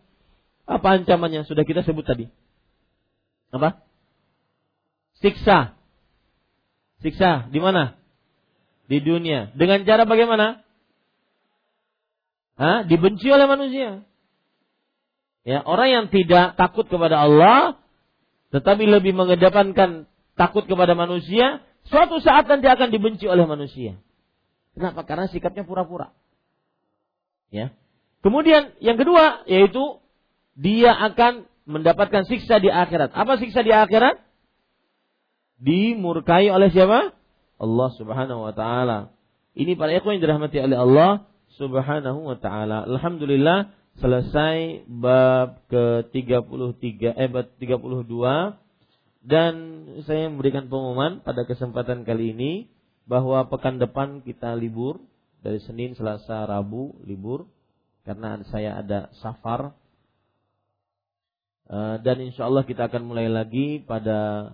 Apa 0.63 1.01
ancamannya? 1.01 1.43
Sudah 1.43 1.67
kita 1.67 1.83
sebut 1.83 2.03
tadi. 2.07 2.31
Apa? 3.51 3.83
Siksa. 5.19 5.75
Siksa. 7.03 7.51
Di 7.51 7.59
mana? 7.59 7.99
Di 8.87 9.03
dunia. 9.03 9.51
Dengan 9.55 9.83
cara 9.83 10.03
bagaimana? 10.07 10.63
Hah? 12.55 12.87
Dibenci 12.87 13.27
oleh 13.27 13.47
manusia. 13.47 14.07
Ya, 15.43 15.59
orang 15.59 15.89
yang 15.91 16.05
tidak 16.07 16.55
takut 16.55 16.87
kepada 16.87 17.19
Allah 17.19 17.83
tetapi 18.53 18.85
lebih 18.85 19.17
mengedepankan 19.17 20.05
takut 20.37 20.69
kepada 20.69 20.93
manusia, 20.93 21.65
suatu 21.89 22.21
saat 22.21 22.45
nanti 22.45 22.69
akan 22.69 22.93
dibenci 22.93 23.25
oleh 23.25 23.49
manusia. 23.49 23.97
Kenapa? 24.77 25.01
Karena 25.09 25.25
sikapnya 25.25 25.65
pura-pura. 25.65 26.13
Ya. 27.49 27.73
Kemudian 28.21 28.77
yang 28.77 29.01
kedua 29.01 29.41
yaitu 29.49 29.97
dia 30.53 30.93
akan 30.93 31.49
mendapatkan 31.65 32.27
siksa 32.27 32.59
di 32.59 32.69
akhirat. 32.69 33.13
Apa 33.13 33.39
siksa 33.39 33.63
di 33.63 33.71
akhirat? 33.71 34.19
Dimurkai 35.63 36.51
oleh 36.51 36.69
siapa? 36.69 37.15
Allah 37.57 37.89
Subhanahu 37.95 38.41
wa 38.43 38.53
taala. 38.53 39.15
Ini 39.53 39.77
para 39.77 39.93
ikhwan 39.93 40.17
yang 40.19 40.23
dirahmati 40.27 40.57
oleh 40.59 40.77
Allah 40.77 41.11
Subhanahu 41.55 42.19
wa 42.25 42.37
taala. 42.41 42.83
Alhamdulillah 42.89 43.71
selesai 44.01 44.89
bab 44.89 45.61
ke-33 45.69 47.13
eh 47.13 47.29
bab 47.29 47.47
32 47.61 48.57
dan 49.23 49.53
saya 50.03 50.27
memberikan 50.27 50.67
pengumuman 50.67 51.21
pada 51.21 51.45
kesempatan 51.45 52.03
kali 52.03 52.33
ini 52.33 52.53
bahwa 53.05 53.45
pekan 53.47 53.77
depan 53.77 54.25
kita 54.25 54.57
libur 54.57 54.99
dari 55.45 55.61
Senin, 55.63 55.93
Selasa, 55.93 56.43
Rabu 56.49 56.97
libur 57.05 57.47
karena 58.03 58.41
saya 58.51 58.83
ada 58.83 59.13
safar 59.21 59.77
dan 61.73 62.17
insya 62.21 62.45
Allah 62.45 62.63
kita 62.67 62.85
akan 62.85 63.01
mulai 63.09 63.25
lagi 63.31 63.81
pada 63.81 64.51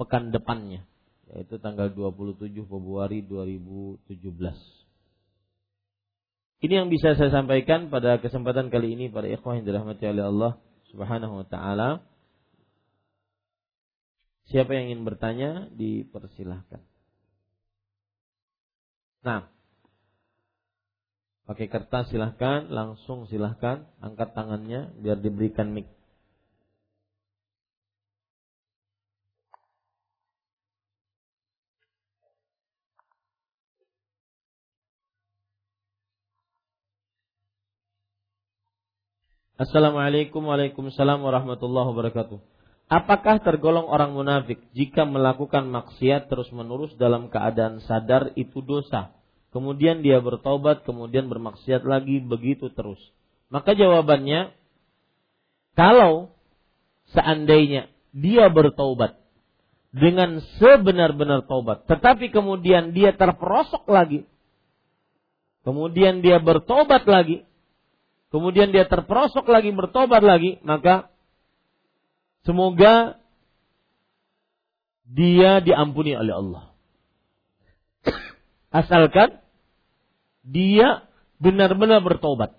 pekan 0.00 0.32
depannya 0.32 0.86
yaitu 1.34 1.58
tanggal 1.58 1.90
27 1.90 2.46
Februari 2.64 3.20
2017. 3.26 4.06
Ini 6.64 6.80
yang 6.80 6.88
bisa 6.88 7.12
saya 7.18 7.28
sampaikan 7.28 7.92
pada 7.92 8.16
kesempatan 8.22 8.72
kali 8.72 8.96
ini 8.96 9.12
pada 9.12 9.28
ikhwah 9.28 9.58
yang 9.58 9.68
dirahmati 9.68 10.04
oleh 10.08 10.24
Allah 10.24 10.52
Subhanahu 10.88 11.44
wa 11.44 11.46
taala. 11.50 12.00
Siapa 14.48 14.72
yang 14.76 14.92
ingin 14.92 15.02
bertanya 15.04 15.50
dipersilahkan. 15.72 16.80
Nah, 19.24 19.48
pakai 21.48 21.66
kertas 21.68 22.12
silahkan, 22.12 22.68
langsung 22.68 23.24
silahkan, 23.28 23.88
angkat 24.04 24.36
tangannya 24.36 24.92
biar 25.00 25.16
diberikan 25.18 25.72
mic. 25.72 25.88
Assalamualaikum 39.54 40.50
Waalaikumsalam 40.50 41.22
warahmatullahi 41.22 41.94
wabarakatuh. 41.94 42.42
Apakah 42.90 43.38
tergolong 43.38 43.86
orang 43.86 44.10
munafik 44.10 44.58
jika 44.74 45.06
melakukan 45.06 45.70
maksiat 45.70 46.26
terus-menerus 46.26 46.98
dalam 46.98 47.30
keadaan 47.30 47.78
sadar 47.86 48.34
itu 48.34 48.58
dosa? 48.66 49.14
Kemudian 49.54 50.02
dia 50.02 50.18
bertobat, 50.18 50.82
kemudian 50.82 51.30
bermaksiat 51.30 51.86
lagi 51.86 52.18
begitu 52.18 52.66
terus. 52.74 52.98
Maka 53.46 53.78
jawabannya 53.78 54.50
kalau 55.78 56.34
seandainya 57.14 57.94
dia 58.10 58.50
bertobat 58.50 59.22
dengan 59.94 60.42
sebenar-benar 60.58 61.46
tobat, 61.46 61.86
tetapi 61.86 62.34
kemudian 62.34 62.90
dia 62.90 63.14
terperosok 63.14 63.86
lagi, 63.86 64.26
kemudian 65.62 66.26
dia 66.26 66.42
bertobat 66.42 67.06
lagi, 67.06 67.46
kemudian 68.34 68.74
dia 68.74 68.82
terperosok 68.90 69.46
lagi 69.46 69.70
bertobat 69.70 70.18
lagi, 70.18 70.58
maka 70.66 71.06
semoga 72.42 73.22
dia 75.06 75.62
diampuni 75.62 76.18
oleh 76.18 76.34
Allah. 76.34 76.64
Asalkan 78.82 79.38
dia 80.42 81.06
benar-benar 81.38 82.02
bertobat. 82.02 82.58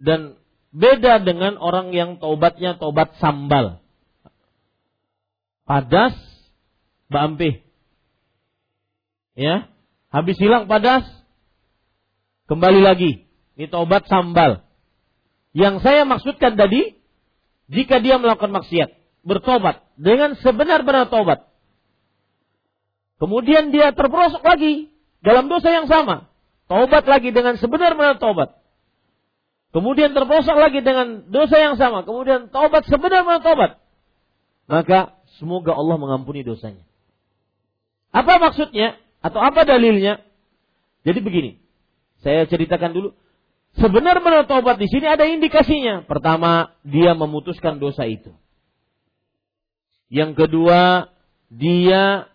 Dan 0.00 0.40
beda 0.72 1.20
dengan 1.20 1.60
orang 1.60 1.92
yang 1.92 2.16
tobatnya 2.16 2.80
tobat 2.80 3.20
sambal. 3.20 3.84
Padas, 5.68 6.16
bampih. 7.12 7.60
Ya, 9.36 9.68
habis 10.08 10.40
hilang 10.40 10.72
padas, 10.72 11.04
kembali 12.48 12.80
lagi. 12.80 13.31
Ini 13.56 13.68
tobat 13.68 14.08
sambal. 14.08 14.64
Yang 15.52 15.84
saya 15.84 16.08
maksudkan 16.08 16.56
tadi, 16.56 16.96
jika 17.68 18.00
dia 18.00 18.16
melakukan 18.16 18.52
maksiat, 18.52 18.88
bertobat 19.22 19.84
dengan 20.00 20.34
sebenar-benar 20.40 21.12
tobat. 21.12 21.46
Kemudian 23.20 23.70
dia 23.70 23.94
terperosok 23.94 24.42
lagi 24.42 24.90
dalam 25.22 25.46
dosa 25.46 25.70
yang 25.70 25.86
sama. 25.86 26.32
Tobat 26.66 27.04
lagi 27.06 27.30
dengan 27.30 27.54
sebenar-benar 27.60 28.18
tobat. 28.18 28.58
Kemudian 29.72 30.12
terperosok 30.12 30.56
lagi 30.56 30.84
dengan 30.84 31.30
dosa 31.30 31.56
yang 31.56 31.76
sama. 31.78 32.02
Kemudian 32.02 32.50
tobat 32.50 32.84
sebenar-benar 32.88 33.40
tobat. 33.40 33.80
Maka 34.66 35.16
semoga 35.38 35.76
Allah 35.76 35.96
mengampuni 36.00 36.44
dosanya. 36.44 36.84
Apa 38.12 38.36
maksudnya? 38.40 39.00
Atau 39.22 39.38
apa 39.38 39.64
dalilnya? 39.64 40.20
Jadi 41.06 41.18
begini. 41.22 41.50
Saya 42.26 42.44
ceritakan 42.46 42.90
dulu 42.92 43.08
Sebenar-benar 43.72 44.44
taubat 44.44 44.76
di 44.76 44.88
sini 44.90 45.08
ada 45.08 45.24
indikasinya. 45.24 46.04
Pertama, 46.04 46.76
dia 46.84 47.16
memutuskan 47.16 47.80
dosa 47.80 48.04
itu. 48.04 48.36
Yang 50.12 50.44
kedua, 50.44 51.08
dia 51.48 52.28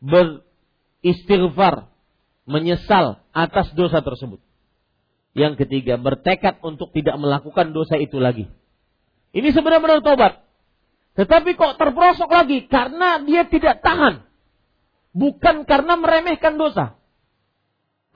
beristighfar, 0.00 1.92
menyesal 2.48 3.20
atas 3.36 3.68
dosa 3.76 4.00
tersebut. 4.00 4.40
Yang 5.36 5.64
ketiga, 5.64 6.00
bertekad 6.00 6.64
untuk 6.64 6.88
tidak 6.96 7.20
melakukan 7.20 7.76
dosa 7.76 8.00
itu 8.00 8.16
lagi. 8.16 8.48
Ini 9.36 9.48
sebenarnya 9.52 9.84
benar 9.84 10.00
taubat. 10.00 10.32
Tetapi 11.12 11.52
kok 11.56 11.76
terperosok 11.76 12.28
lagi 12.32 12.64
karena 12.68 13.20
dia 13.20 13.44
tidak 13.44 13.84
tahan. 13.84 14.24
Bukan 15.12 15.68
karena 15.68 16.00
meremehkan 16.00 16.56
dosa. 16.56 16.96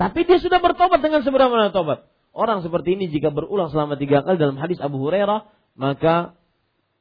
Tapi 0.00 0.24
dia 0.24 0.40
sudah 0.40 0.60
bertobat 0.60 1.00
dengan 1.04 1.20
sebenarnya 1.20 1.72
tobat. 1.72 2.08
Orang 2.36 2.60
seperti 2.60 3.00
ini 3.00 3.08
jika 3.08 3.32
berulang 3.32 3.72
selama 3.72 3.96
tiga 3.96 4.20
kali 4.20 4.36
dalam 4.36 4.60
hadis 4.60 4.76
Abu 4.76 5.00
Hurairah, 5.00 5.48
maka 5.72 6.36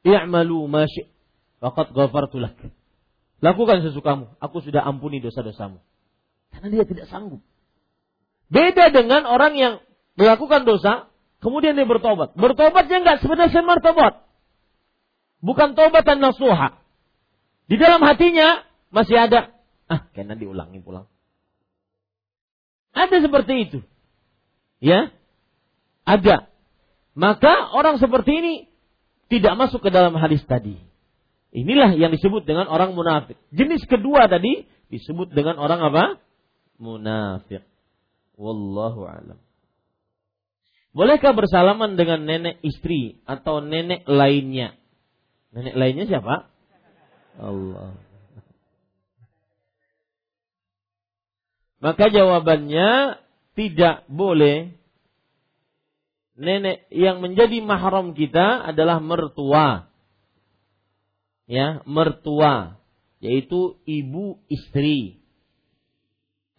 i'malu 0.07 0.64
ma 0.72 0.88
faqad 1.60 1.91
ghafartu 1.91 2.40
lak. 2.40 2.56
Lakukan 3.44 3.84
sesukamu, 3.84 4.32
aku 4.40 4.64
sudah 4.64 4.88
ampuni 4.88 5.20
dosa-dosamu. 5.20 5.84
Karena 6.56 6.68
dia 6.72 6.88
tidak 6.88 7.12
sanggup. 7.12 7.44
Beda 8.48 8.95
dengan 8.95 9.28
orang 9.28 9.60
yang 9.60 9.74
melakukan 10.16 10.64
dosa, 10.64 11.12
kemudian 11.44 11.76
dia 11.76 11.84
bertobat. 11.84 12.32
Bertobatnya 12.40 13.03
enggak 13.03 13.20
sebenarnya 13.20 13.60
martabat. 13.60 14.24
Bukan 15.44 15.76
tobatan 15.76 16.24
nasuha. 16.24 16.80
Di 17.68 17.76
dalam 17.76 17.99
hatinya 18.07 18.64
masih 18.88 19.20
ada, 19.20 19.52
ah, 19.91 20.07
kena 20.16 20.40
diulangi 20.40 20.80
pulang. 20.80 21.12
Ada 22.95 23.20
seperti 23.20 23.53
itu. 23.68 23.80
Ya, 24.80 25.12
ada. 26.06 26.48
Maka 27.18 27.73
orang 27.73 27.98
seperti 27.98 28.32
ini 28.32 28.53
tidak 29.27 29.57
masuk 29.57 29.82
ke 29.82 29.90
dalam 29.90 30.14
hadis 30.15 30.45
tadi. 30.45 30.77
Inilah 31.56 31.95
yang 31.95 32.11
disebut 32.14 32.44
dengan 32.45 32.68
orang 32.68 32.94
munafik. 32.94 33.40
Jenis 33.49 33.84
kedua 33.88 34.27
tadi 34.30 34.68
disebut 34.94 35.32
dengan 35.34 35.57
orang 35.57 35.82
apa? 35.82 36.03
Munafik. 36.77 37.64
Wallahu 38.36 39.07
alam. 39.07 39.40
Bolehkah 40.95 41.36
bersalaman 41.36 41.99
dengan 41.99 42.23
nenek 42.23 42.60
istri 42.64 43.19
atau 43.27 43.60
nenek 43.60 44.07
lainnya? 44.07 44.76
Nenek 45.52 45.76
lainnya 45.76 46.06
siapa? 46.07 46.52
Allah. 47.40 47.99
Maka 51.84 52.07
jawabannya 52.11 53.19
tidak 53.56 54.07
boleh 54.07 54.76
nenek 56.36 56.88
yang 56.91 57.24
menjadi 57.24 57.64
mahram 57.64 58.16
kita 58.16 58.64
adalah 58.64 58.99
mertua. 58.99 59.91
Ya, 61.45 61.82
mertua 61.86 62.80
yaitu 63.26 63.82
ibu 63.90 64.38
istri. 64.52 65.24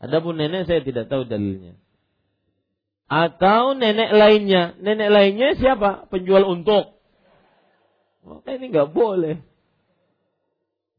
Adapun 0.03 0.37
nenek 0.37 0.67
saya 0.67 0.83
tidak 0.83 1.07
tahu 1.07 1.25
dalilnya. 1.25 1.79
Atau 3.07 3.79
nenek 3.79 4.11
lainnya. 4.11 4.75
Nenek 4.83 5.09
lainnya 5.15 5.55
siapa? 5.55 6.11
Penjual 6.11 6.43
untuk. 6.43 6.99
Maka 8.27 8.59
ini 8.59 8.75
nggak 8.75 8.91
boleh. 8.91 9.39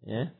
Ya. 0.08 0.32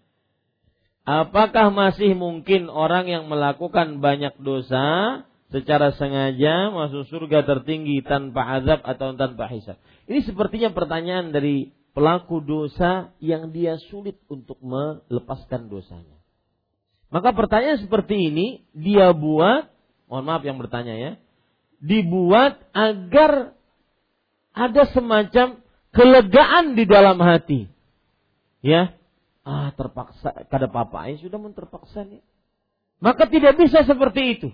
Apakah 1.04 1.72
masih 1.76 2.16
mungkin 2.16 2.72
orang 2.72 3.12
yang 3.12 3.28
melakukan 3.28 4.00
banyak 4.00 4.40
dosa 4.40 5.27
secara 5.50 5.96
sengaja 5.96 6.70
masuk 6.72 7.08
surga 7.08 7.48
tertinggi 7.48 8.04
tanpa 8.04 8.60
azab 8.60 8.84
atau 8.84 9.16
tanpa 9.16 9.48
hisab? 9.48 9.80
Ini 10.08 10.24
sepertinya 10.28 10.72
pertanyaan 10.76 11.32
dari 11.32 11.72
pelaku 11.96 12.44
dosa 12.44 13.12
yang 13.24 13.52
dia 13.56 13.80
sulit 13.90 14.20
untuk 14.28 14.60
melepaskan 14.60 15.72
dosanya. 15.72 16.18
Maka 17.08 17.32
pertanyaan 17.32 17.80
seperti 17.80 18.32
ini 18.32 18.68
dia 18.76 19.16
buat, 19.16 19.72
mohon 20.12 20.28
maaf 20.28 20.44
yang 20.44 20.60
bertanya 20.60 20.96
ya, 20.96 21.12
dibuat 21.80 22.60
agar 22.76 23.56
ada 24.52 24.84
semacam 24.92 25.64
kelegaan 25.96 26.76
di 26.76 26.84
dalam 26.84 27.18
hati. 27.24 27.72
Ya, 28.60 28.98
Ah 29.48 29.72
terpaksa 29.72 30.44
kada 30.52 30.68
apa-apa 30.68 31.08
ya 31.08 31.24
sudah 31.24 31.40
terpaksa 31.56 32.04
nih. 32.04 32.20
Maka 33.00 33.32
tidak 33.32 33.56
bisa 33.56 33.88
seperti 33.88 34.36
itu. 34.36 34.50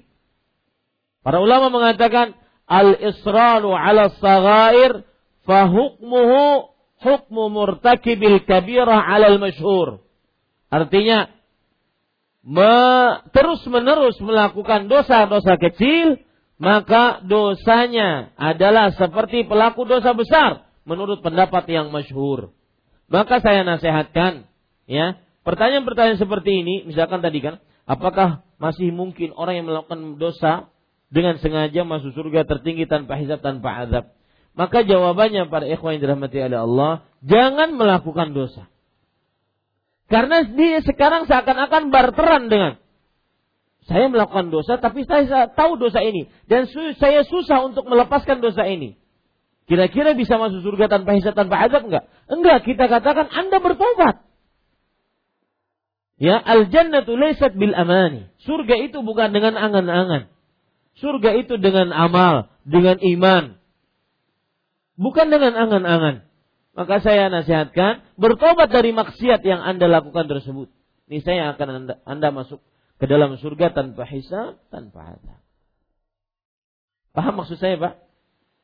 Para 1.23 1.39
ulama 1.39 1.71
mengatakan 1.71 2.35
al 2.67 2.99
israru 2.99 3.71
ala 3.71 4.11
saghair 4.19 5.07
fa 5.47 5.67
hukmuhu 5.67 6.71
hukmu 6.99 7.43
murtakibil 7.51 8.43
kabirah 8.43 8.99
al 8.99 9.39
masyhur. 9.39 10.03
Artinya 10.67 11.31
me, 12.43 12.75
terus 13.31 13.63
menerus 13.71 14.19
melakukan 14.19 14.91
dosa-dosa 14.91 15.55
kecil 15.57 16.19
maka 16.59 17.23
dosanya 17.23 18.31
adalah 18.39 18.91
seperti 18.95 19.47
pelaku 19.47 19.83
dosa 19.87 20.13
besar 20.13 20.67
menurut 20.83 21.23
pendapat 21.23 21.67
yang 21.71 21.91
masyhur. 21.91 22.51
Maka 23.07 23.43
saya 23.43 23.67
nasihatkan 23.67 24.47
Ya, 24.83 25.23
pertanyaan-pertanyaan 25.47 26.19
seperti 26.19 26.63
ini, 26.63 26.83
misalkan 26.83 27.23
tadi 27.23 27.39
kan, 27.39 27.63
apakah 27.87 28.43
masih 28.59 28.91
mungkin 28.91 29.31
orang 29.35 29.63
yang 29.63 29.67
melakukan 29.71 30.19
dosa 30.19 30.71
dengan 31.13 31.37
sengaja 31.37 31.85
masuk 31.85 32.17
surga 32.17 32.49
tertinggi 32.49 32.89
tanpa 32.89 33.21
hisab 33.21 33.45
tanpa 33.45 33.85
azab? 33.85 34.05
Maka 34.57 34.81
jawabannya 34.81 35.49
para 35.49 35.69
ikhwan 35.69 35.97
yang 35.97 36.01
dirahmati 36.09 36.37
oleh 36.41 36.59
Allah, 36.61 36.93
jangan 37.21 37.77
melakukan 37.77 38.33
dosa. 38.33 38.65
Karena 40.09 40.45
dia 40.45 40.81
sekarang 40.81 41.25
seakan-akan 41.29 41.93
barteran 41.93 42.49
dengan 42.49 42.81
saya 43.83 44.07
melakukan 44.07 44.47
dosa 44.47 44.79
tapi 44.79 45.03
saya 45.03 45.51
tahu 45.51 45.75
dosa 45.75 45.99
ini 45.99 46.31
dan 46.47 46.69
saya 46.71 47.27
susah 47.27 47.67
untuk 47.67 47.85
melepaskan 47.87 48.39
dosa 48.39 48.63
ini. 48.67 48.95
Kira-kira 49.63 50.11
bisa 50.11 50.35
masuk 50.35 50.59
surga 50.59 50.91
tanpa 50.91 51.15
hisab 51.15 51.39
tanpa 51.39 51.55
azab 51.63 51.87
enggak? 51.87 52.05
Enggak, 52.27 52.57
kita 52.67 52.85
katakan 52.91 53.31
Anda 53.31 53.57
bertobat. 53.63 54.27
Ya, 56.19 56.39
al 56.39 56.67
jannatu 56.67 57.15
laysat 57.15 57.55
bil 57.55 57.71
amani. 57.71 58.27
Surga 58.43 58.75
itu 58.79 59.01
bukan 59.01 59.31
dengan 59.31 59.55
angan-angan. 59.55 60.32
Surga 61.03 61.35
itu 61.35 61.59
dengan 61.59 61.91
amal, 61.91 62.47
dengan 62.63 62.95
iman. 63.03 63.59
Bukan 64.95 65.27
dengan 65.27 65.51
angan-angan. 65.51 66.23
Maka 66.73 67.03
saya 67.03 67.27
nasihatkan, 67.27 68.07
bertobat 68.15 68.71
dari 68.71 68.95
maksiat 68.95 69.43
yang 69.43 69.59
Anda 69.59 69.91
lakukan 69.91 70.31
tersebut. 70.31 70.71
Ini 71.11 71.19
saya 71.19 71.51
akan 71.53 71.67
anda, 71.67 71.93
anda 72.07 72.31
masuk 72.31 72.63
ke 72.97 73.05
dalam 73.05 73.35
surga 73.35 73.75
tanpa 73.75 74.07
hisab, 74.07 74.63
tanpa 74.71 75.19
azab. 75.19 75.41
Paham 77.11 77.43
maksud 77.43 77.59
saya, 77.59 77.75
Pak? 77.75 77.99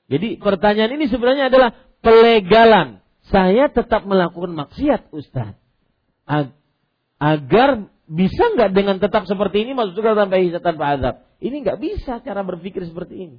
Jadi 0.07 0.39
pertanyaan 0.39 0.95
ini 0.95 1.11
sebenarnya 1.11 1.51
adalah 1.51 1.75
pelegalan. 1.99 3.03
Saya 3.27 3.67
tetap 3.69 4.07
melakukan 4.07 4.55
maksiat, 4.55 5.11
Ustaz 5.13 5.59
agar 7.19 7.91
bisa 8.09 8.43
nggak 8.55 8.71
dengan 8.73 8.97
tetap 8.97 9.27
seperti 9.29 9.67
ini 9.67 9.77
masuk 9.77 9.99
surga 9.99 10.25
tanpa 10.25 10.41
hisab 10.41 10.63
tanpa 10.63 10.85
azab? 10.97 11.15
Ini 11.39 11.55
nggak 11.63 11.79
bisa 11.79 12.19
cara 12.19 12.43
berpikir 12.43 12.83
seperti 12.83 13.15
ini. 13.15 13.37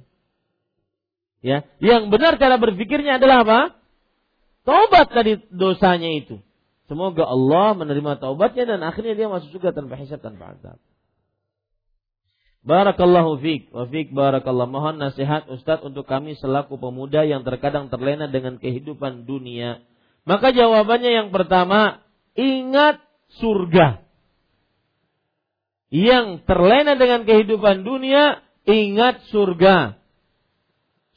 Ya, 1.41 1.65
yang 1.81 2.13
benar 2.13 2.37
cara 2.37 2.61
berpikirnya 2.61 3.17
adalah 3.17 3.41
apa? 3.45 3.59
Taubat 4.61 5.09
dari 5.09 5.41
dosanya 5.49 6.09
itu. 6.13 6.37
Semoga 6.85 7.25
Allah 7.25 7.73
menerima 7.73 8.21
taubatnya 8.21 8.77
dan 8.77 8.85
akhirnya 8.85 9.17
dia 9.17 9.27
masuk 9.31 9.57
surga 9.57 9.73
tanpa 9.73 9.97
hisab 9.97 10.21
tanpa 10.21 10.53
azab. 10.53 10.77
Barakallahu 12.61 13.41
fiq 13.41 13.73
wa 13.73 13.89
fiq 13.89 14.13
barakallah. 14.13 14.69
Mohon 14.69 15.01
nasihat 15.01 15.49
Ustadz 15.49 15.81
untuk 15.81 16.05
kami 16.05 16.37
selaku 16.37 16.77
pemuda 16.77 17.25
yang 17.25 17.41
terkadang 17.41 17.89
terlena 17.89 18.29
dengan 18.29 18.61
kehidupan 18.61 19.25
dunia. 19.25 19.81
Maka 20.29 20.53
jawabannya 20.53 21.09
yang 21.09 21.29
pertama, 21.33 22.05
ingat 22.37 23.01
surga. 23.41 24.05
Yang 25.91 26.47
terlena 26.47 26.95
dengan 26.95 27.27
kehidupan 27.27 27.83
dunia, 27.83 28.39
ingat 28.63 29.27
surga. 29.27 29.99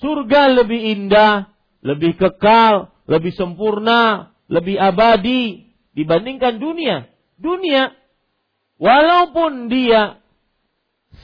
Surga 0.02 0.50
lebih 0.50 0.82
indah, 0.98 1.46
lebih 1.78 2.18
kekal, 2.18 2.90
lebih 3.06 3.30
sempurna, 3.38 4.34
lebih 4.50 4.74
abadi 4.74 5.70
dibandingkan 5.94 6.58
dunia. 6.58 7.06
Dunia, 7.38 7.94
walaupun 8.82 9.70
dia 9.70 10.18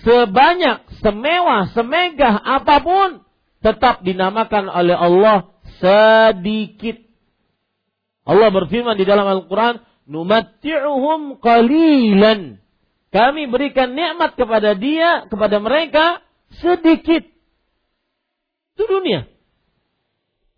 sebanyak, 0.07 0.87
semewah, 1.03 1.75
semegah 1.75 2.39
apa 2.39 2.77
pun, 2.87 3.09
tetap 3.61 4.07
dinamakan 4.07 4.71
oleh 4.71 4.95
Allah 4.95 5.51
sedikit. 5.83 7.03
Allah 8.25 8.49
berfirman 8.55 8.95
di 8.95 9.05
dalam 9.05 9.27
Al-Quran, 9.27 9.83
numatti'uhum 10.07 11.43
qalilan. 11.43 12.63
Kami 13.11 13.51
berikan 13.51 13.99
nikmat 13.99 14.39
kepada 14.39 14.79
dia, 14.79 15.27
kepada 15.27 15.59
mereka 15.59 16.23
sedikit. 16.63 17.27
Itu 18.79 18.85
dunia. 18.87 19.27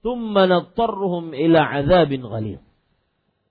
Thumma 0.05 0.45
nattarruhum 0.45 1.33
ila 1.33 1.65
azabin 1.81 2.21
ghalil. 2.21 2.61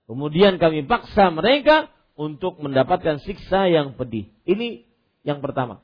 Kemudian 0.06 0.62
kami 0.62 0.86
paksa 0.86 1.34
mereka 1.34 1.90
untuk 2.14 2.62
mendapatkan 2.62 3.18
siksa 3.24 3.66
yang 3.72 3.98
pedih. 3.98 4.30
Ini 4.46 4.86
yang 5.26 5.42
pertama. 5.42 5.82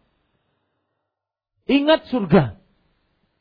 Ingat 1.66 2.06
surga. 2.12 2.58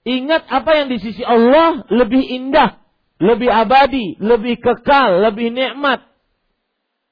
Ingat 0.07 0.47
apa 0.47 0.71
yang 0.79 0.87
di 0.87 1.03
sisi 1.03 1.19
Allah 1.19 1.83
lebih 1.91 2.23
indah, 2.23 2.79
lebih 3.19 3.51
abadi, 3.51 4.15
lebih 4.23 4.57
kekal, 4.63 5.19
lebih 5.19 5.51
nikmat. 5.51 6.07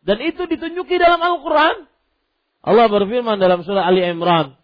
Dan 0.06 0.24
itu 0.24 0.48
ditunjuki 0.48 0.96
dalam 0.96 1.20
Al-Quran. 1.20 1.92
Allah 2.66 2.90
berfirman 2.90 3.38
dalam 3.38 3.62
surah 3.62 3.86
Ali 3.86 4.02
Imran. 4.02 4.58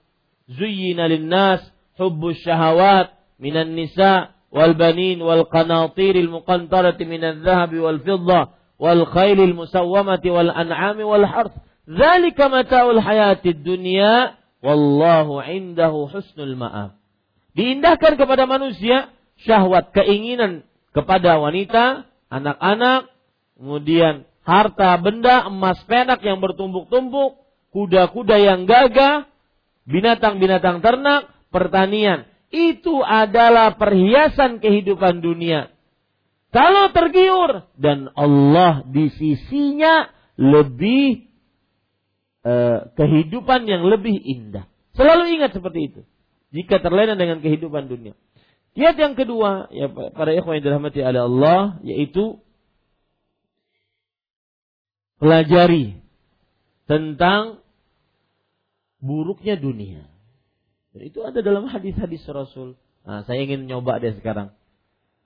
Zuyyina 0.50 1.06
linnas 1.06 1.62
hubbu 2.02 2.34
syahawat 2.34 3.14
minan 3.38 3.78
nisa 3.78 4.34
wal 4.50 4.74
banin 4.74 5.22
wal 5.22 5.46
qanatiril 5.46 6.34
muqantarati 6.34 7.06
minal 7.06 7.46
zahabi 7.46 7.78
wal 7.78 8.02
fidda 8.02 8.58
wal 8.82 9.06
khailil 9.06 9.54
musawwamati 9.54 10.34
wal 10.34 10.50
an'ami 10.50 11.06
wal 11.06 11.30
harth. 11.30 11.54
Zalika 11.86 12.50
mata'ul 12.50 12.98
hayatid 12.98 13.62
dunya 13.62 14.34
wallahu 14.66 15.46
indahu 15.46 16.10
husnul 16.10 16.58
ma'ab. 16.58 16.98
Diindahkan 17.54 18.18
kepada 18.18 18.50
manusia 18.50 19.14
syahwat 19.46 19.94
keinginan 19.94 20.66
kepada 20.98 21.38
wanita, 21.38 22.10
anak-anak, 22.34 23.12
kemudian 23.58 24.26
harta 24.42 24.98
benda, 24.98 25.46
emas 25.48 25.82
penak 25.86 26.24
yang 26.26 26.40
bertumpuk-tumpuk, 26.40 27.41
kuda-kuda 27.72 28.38
yang 28.38 28.68
gagah, 28.68 29.28
binatang-binatang 29.88 30.84
ternak, 30.84 31.32
pertanian. 31.50 32.28
Itu 32.52 33.00
adalah 33.00 33.80
perhiasan 33.80 34.60
kehidupan 34.60 35.24
dunia. 35.24 35.72
Kalau 36.52 36.92
tergiur 36.92 37.72
dan 37.80 38.12
Allah 38.12 38.84
di 38.84 39.08
sisinya 39.16 40.12
lebih 40.36 41.32
eh, 42.44 42.80
kehidupan 42.92 43.64
yang 43.72 43.88
lebih 43.88 44.20
indah. 44.20 44.68
Selalu 44.92 45.40
ingat 45.40 45.56
seperti 45.56 45.80
itu. 45.88 46.02
Jika 46.52 46.84
terlena 46.84 47.16
dengan 47.16 47.40
kehidupan 47.40 47.88
dunia. 47.88 48.20
Kiat 48.76 49.00
yang 49.00 49.16
kedua, 49.16 49.72
ya 49.72 49.88
para 49.92 50.36
ikhwan 50.36 50.60
yang 50.60 50.66
dirahmati 50.68 51.00
oleh 51.00 51.22
Allah, 51.24 51.80
yaitu 51.88 52.40
pelajari 55.20 56.01
tentang 56.92 57.64
buruknya 59.00 59.56
dunia. 59.56 60.12
Dan 60.92 61.08
itu 61.08 61.24
ada 61.24 61.40
dalam 61.40 61.72
hadis-hadis 61.72 62.20
Rasul. 62.28 62.76
Nah, 63.08 63.24
saya 63.24 63.48
ingin 63.48 63.64
nyoba 63.64 64.04
deh 64.04 64.12
sekarang. 64.20 64.52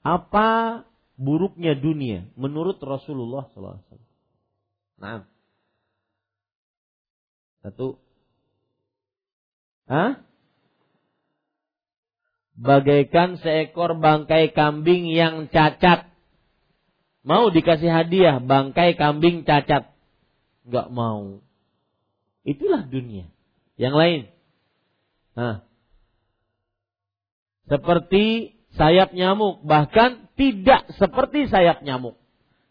Apa 0.06 0.86
buruknya 1.18 1.74
dunia 1.74 2.30
menurut 2.38 2.78
Rasulullah 2.78 3.50
SAW? 3.50 3.82
Nah, 5.02 5.26
satu. 7.66 7.98
Hah? 9.90 10.22
Bagaikan 12.62 13.42
seekor 13.42 13.98
bangkai 13.98 14.54
kambing 14.54 15.10
yang 15.10 15.50
cacat. 15.50 16.14
Mau 17.26 17.50
dikasih 17.50 17.90
hadiah 17.90 18.38
bangkai 18.38 18.94
kambing 18.94 19.50
cacat. 19.50 19.90
Gak 20.70 20.94
mau. 20.94 21.45
Itulah 22.46 22.86
dunia. 22.86 23.26
Yang 23.76 23.96
lain. 23.98 24.22
Nah. 25.34 25.66
Seperti 27.66 28.56
sayap 28.78 29.12
nyamuk. 29.18 29.66
Bahkan 29.66 30.38
tidak 30.38 30.94
seperti 30.96 31.50
sayap 31.50 31.82
nyamuk. 31.82 32.16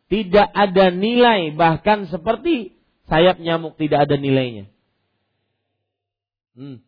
Tidak 0.07 0.47
ada 0.47 0.95
nilai. 0.95 1.51
Bahkan 1.53 2.09
seperti 2.09 2.79
sayap 3.11 3.43
nyamuk 3.43 3.75
tidak 3.77 4.07
ada 4.09 4.17
nilainya. 4.17 4.71
Hmm. 6.55 6.79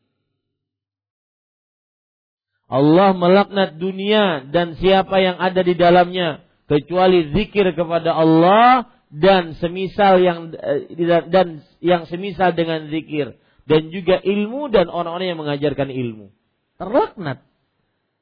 Allah 2.67 3.15
melaknat 3.15 3.79
dunia 3.79 4.47
dan 4.51 4.75
siapa 4.79 5.23
yang 5.23 5.39
ada 5.39 5.63
di 5.63 5.75
dalamnya 5.79 6.43
kecuali 6.67 7.31
zikir 7.31 7.75
kepada 7.79 8.11
Allah 8.11 8.91
dan 9.11 9.55
semisal 9.59 10.19
yang 10.19 10.51
eh, 10.55 10.91
dan 11.31 11.63
yang 11.79 12.05
semisal 12.11 12.53
dengan 12.53 12.91
zikir 12.91 13.39
dan 13.67 13.91
juga 13.91 14.23
ilmu 14.23 14.71
dan 14.71 14.87
orang-orang 14.87 15.35
yang 15.35 15.41
mengajarkan 15.43 15.91
ilmu. 15.91 16.31
Terlaknat. 16.79 17.43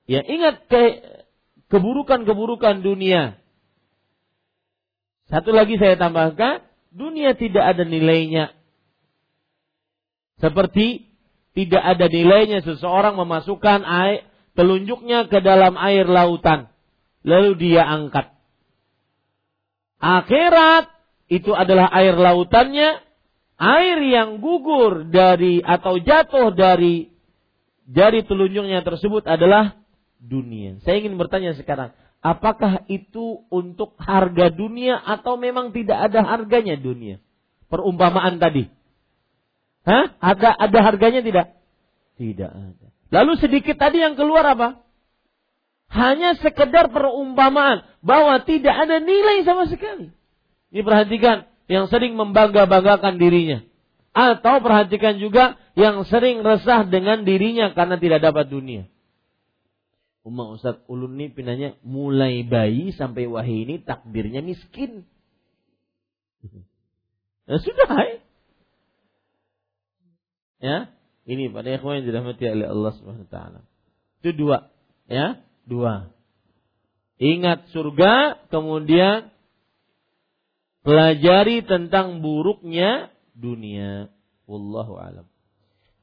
Ya, 0.09 0.20
ingat 0.24 0.69
ke 0.69 0.82
keburukan-keburukan 1.69 2.81
dunia. 2.85 3.40
Satu 5.28 5.52
lagi 5.52 5.81
saya 5.81 5.97
tambahkan, 5.97 6.65
dunia 6.93 7.36
tidak 7.36 7.77
ada 7.77 7.85
nilainya. 7.85 8.52
Seperti 10.40 11.09
tidak 11.56 11.81
ada 11.81 12.06
nilainya 12.11 12.61
seseorang 12.61 13.16
memasukkan 13.16 13.86
air 13.86 14.28
telunjuknya 14.59 15.31
ke 15.32 15.40
dalam 15.40 15.78
air 15.81 16.05
lautan. 16.05 16.69
Lalu 17.24 17.56
dia 17.56 17.89
angkat. 17.89 18.34
Akhirat 20.05 20.93
itu 21.32 21.56
adalah 21.56 21.89
air 21.97 22.12
lautannya. 22.12 23.01
Air 23.56 24.02
yang 24.05 24.43
gugur 24.44 25.09
dari 25.09 25.64
atau 25.64 25.97
jatuh 25.97 26.52
dari 26.52 27.09
jari 27.89 28.20
telunjuknya 28.26 28.85
tersebut 28.85 29.24
adalah 29.24 29.81
dunia. 30.20 30.82
Saya 30.85 31.01
ingin 31.01 31.16
bertanya 31.16 31.56
sekarang, 31.56 31.97
apakah 32.20 32.85
itu 32.90 33.47
untuk 33.48 33.97
harga 33.97 34.52
dunia 34.52 34.98
atau 35.01 35.40
memang 35.40 35.72
tidak 35.72 36.10
ada 36.10 36.20
harganya 36.26 36.76
dunia? 36.76 37.22
Perumpamaan 37.72 38.36
tadi. 38.43 38.68
Hah? 39.89 40.18
Ada 40.20 40.52
ada 40.52 40.78
harganya 40.85 41.24
tidak? 41.24 41.55
Tidak 42.20 42.51
ada. 42.51 42.86
Lalu 43.14 43.32
sedikit 43.39 43.78
tadi 43.78 44.02
yang 44.02 44.18
keluar 44.18 44.44
apa? 44.44 44.82
Hanya 45.94 46.35
sekedar 46.43 46.90
perumpamaan 46.90 47.86
bahwa 48.05 48.44
tidak 48.44 48.76
ada 48.76 49.01
nilai 49.01 49.48
sama 49.48 49.64
sekali. 49.64 50.12
Ini 50.68 50.85
perhatikan 50.85 51.48
yang 51.72 51.89
sering 51.89 52.14
membangga-banggakan 52.20 53.16
dirinya. 53.16 53.64
Atau 54.14 54.62
perhatikan 54.62 55.18
juga 55.18 55.59
yang 55.74 56.06
sering 56.06 56.44
resah 56.44 56.86
dengan 56.86 57.26
dirinya 57.26 57.72
karena 57.72 57.98
tidak 57.98 58.20
dapat 58.22 58.47
dunia. 58.52 58.86
Umar 60.22 60.55
Ustaz 60.55 60.81
Ulun 60.86 61.18
ini 61.18 61.28
pinanya 61.35 61.76
mulai 61.82 62.47
bayi 62.47 62.94
sampai 62.94 63.26
wahai 63.26 63.66
ini 63.66 63.81
takdirnya 63.82 64.44
miskin. 64.44 65.09
Ya 67.44 67.60
sudah, 67.60 67.85
ya. 67.93 68.16
ya. 70.64 70.78
Ini 71.28 71.52
pada 71.52 71.76
ikhwan 71.76 72.01
yang 72.01 72.09
dirahmati 72.09 72.40
oleh 72.48 72.72
Allah 72.72 72.93
Subhanahu 72.97 73.28
wa 73.28 73.32
taala. 73.32 73.60
Itu 74.24 74.32
dua, 74.32 74.72
ya, 75.12 75.44
dua. 75.68 76.14
Ingat 77.23 77.70
surga, 77.70 78.47
kemudian 78.51 79.31
pelajari 80.82 81.62
tentang 81.62 82.20
buruknya 82.20 83.15
dunia. 83.35 84.11
Wallahu 84.45 84.99
alam. 84.99 85.27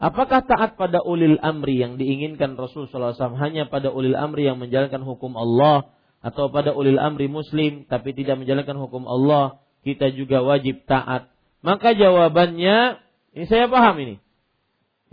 Apakah 0.02 0.42
taat 0.42 0.82
pada 0.82 0.98
ulil 1.06 1.38
amri 1.46 1.78
yang 1.78 2.02
diinginkan 2.02 2.58
Rasul 2.58 2.90
SAW 2.90 3.38
hanya 3.38 3.70
pada 3.70 3.94
ulil 3.94 4.18
amri 4.18 4.50
yang 4.50 4.58
menjalankan 4.58 5.06
hukum 5.06 5.38
Allah 5.38 5.94
atau 6.26 6.50
pada 6.50 6.74
ulil 6.74 6.98
amri 6.98 7.30
muslim 7.30 7.86
tapi 7.86 8.18
tidak 8.18 8.42
menjalankan 8.42 8.82
hukum 8.82 9.06
Allah 9.06 9.62
kita 9.86 10.10
juga 10.10 10.42
wajib 10.42 10.90
taat? 10.90 11.30
Maka 11.62 11.94
jawabannya 11.94 12.98
ini 13.38 13.46
saya 13.46 13.70
paham 13.70 13.96
ini. 14.02 14.16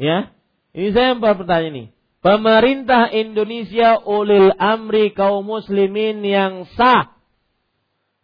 Ya, 0.01 0.33
ini 0.73 0.89
saya 0.97 1.13
yang 1.13 1.21
bertanya 1.21 1.69
nih. 1.69 1.87
Pemerintah 2.29 3.09
Indonesia 3.09 4.05
ulil 4.05 4.53
amri 4.61 5.17
kaum 5.17 5.49
muslimin 5.49 6.21
yang 6.21 6.69
sah 6.77 7.17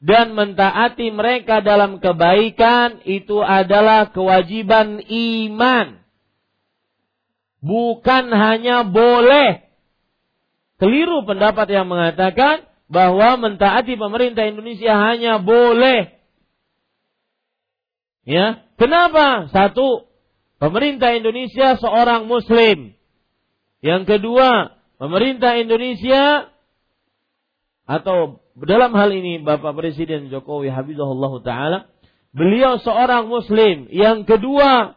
dan 0.05 0.37
mentaati 0.37 1.09
mereka 1.09 1.65
dalam 1.65 2.05
kebaikan 2.05 3.01
itu 3.09 3.41
adalah 3.41 4.13
kewajiban 4.13 5.01
iman. 5.09 6.05
Bukan 7.65 8.29
hanya 8.29 8.85
boleh. 8.85 9.73
Keliru 10.77 11.25
pendapat 11.25 11.65
yang 11.73 11.89
mengatakan 11.89 12.69
bahwa 12.93 13.41
mentaati 13.41 13.97
pemerintah 13.97 14.45
Indonesia 14.45 15.01
hanya 15.01 15.41
boleh. 15.41 16.13
Ya, 18.29 18.69
kenapa? 18.77 19.49
Satu, 19.49 20.13
Pemerintah 20.65 21.13
Indonesia 21.13 21.77
seorang 21.77 22.25
muslim. 22.25 22.97
Yang 23.85 24.17
kedua, 24.17 24.73
pemerintah 24.97 25.61
Indonesia 25.61 26.49
atau 27.85 28.41
dalam 28.57 28.97
hal 28.97 29.13
ini 29.13 29.45
Bapak 29.45 29.77
Presiden 29.77 30.33
Jokowi 30.33 30.73
Habibullah 30.73 31.33
taala, 31.45 31.79
beliau 32.33 32.81
seorang 32.81 33.29
muslim. 33.29 33.93
Yang 33.93 34.25
kedua, 34.25 34.97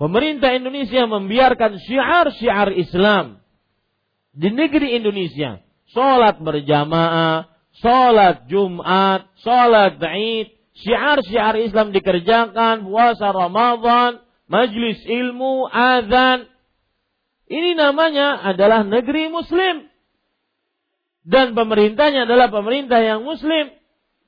pemerintah 0.00 0.56
Indonesia 0.56 1.04
membiarkan 1.04 1.76
syiar-syiar 1.76 2.72
Islam 2.72 3.44
di 4.32 4.48
negeri 4.48 4.96
Indonesia. 4.96 5.60
Salat 5.92 6.40
berjamaah, 6.40 7.52
salat 7.84 8.48
Jumat, 8.48 9.28
salat 9.44 10.00
Id, 10.00 10.56
syiar-syiar 10.80 11.60
Islam 11.60 11.92
dikerjakan, 11.92 12.88
puasa 12.88 13.28
Ramadan, 13.28 14.24
majlis 14.48 15.04
ilmu, 15.04 15.68
azan. 15.68 16.48
Ini 17.52 17.76
namanya 17.76 18.40
adalah 18.40 18.80
negeri 18.80 19.28
muslim. 19.28 19.92
Dan 21.20 21.52
pemerintahnya 21.52 22.24
adalah 22.24 22.48
pemerintah 22.48 23.04
yang 23.04 23.28
muslim. 23.28 23.68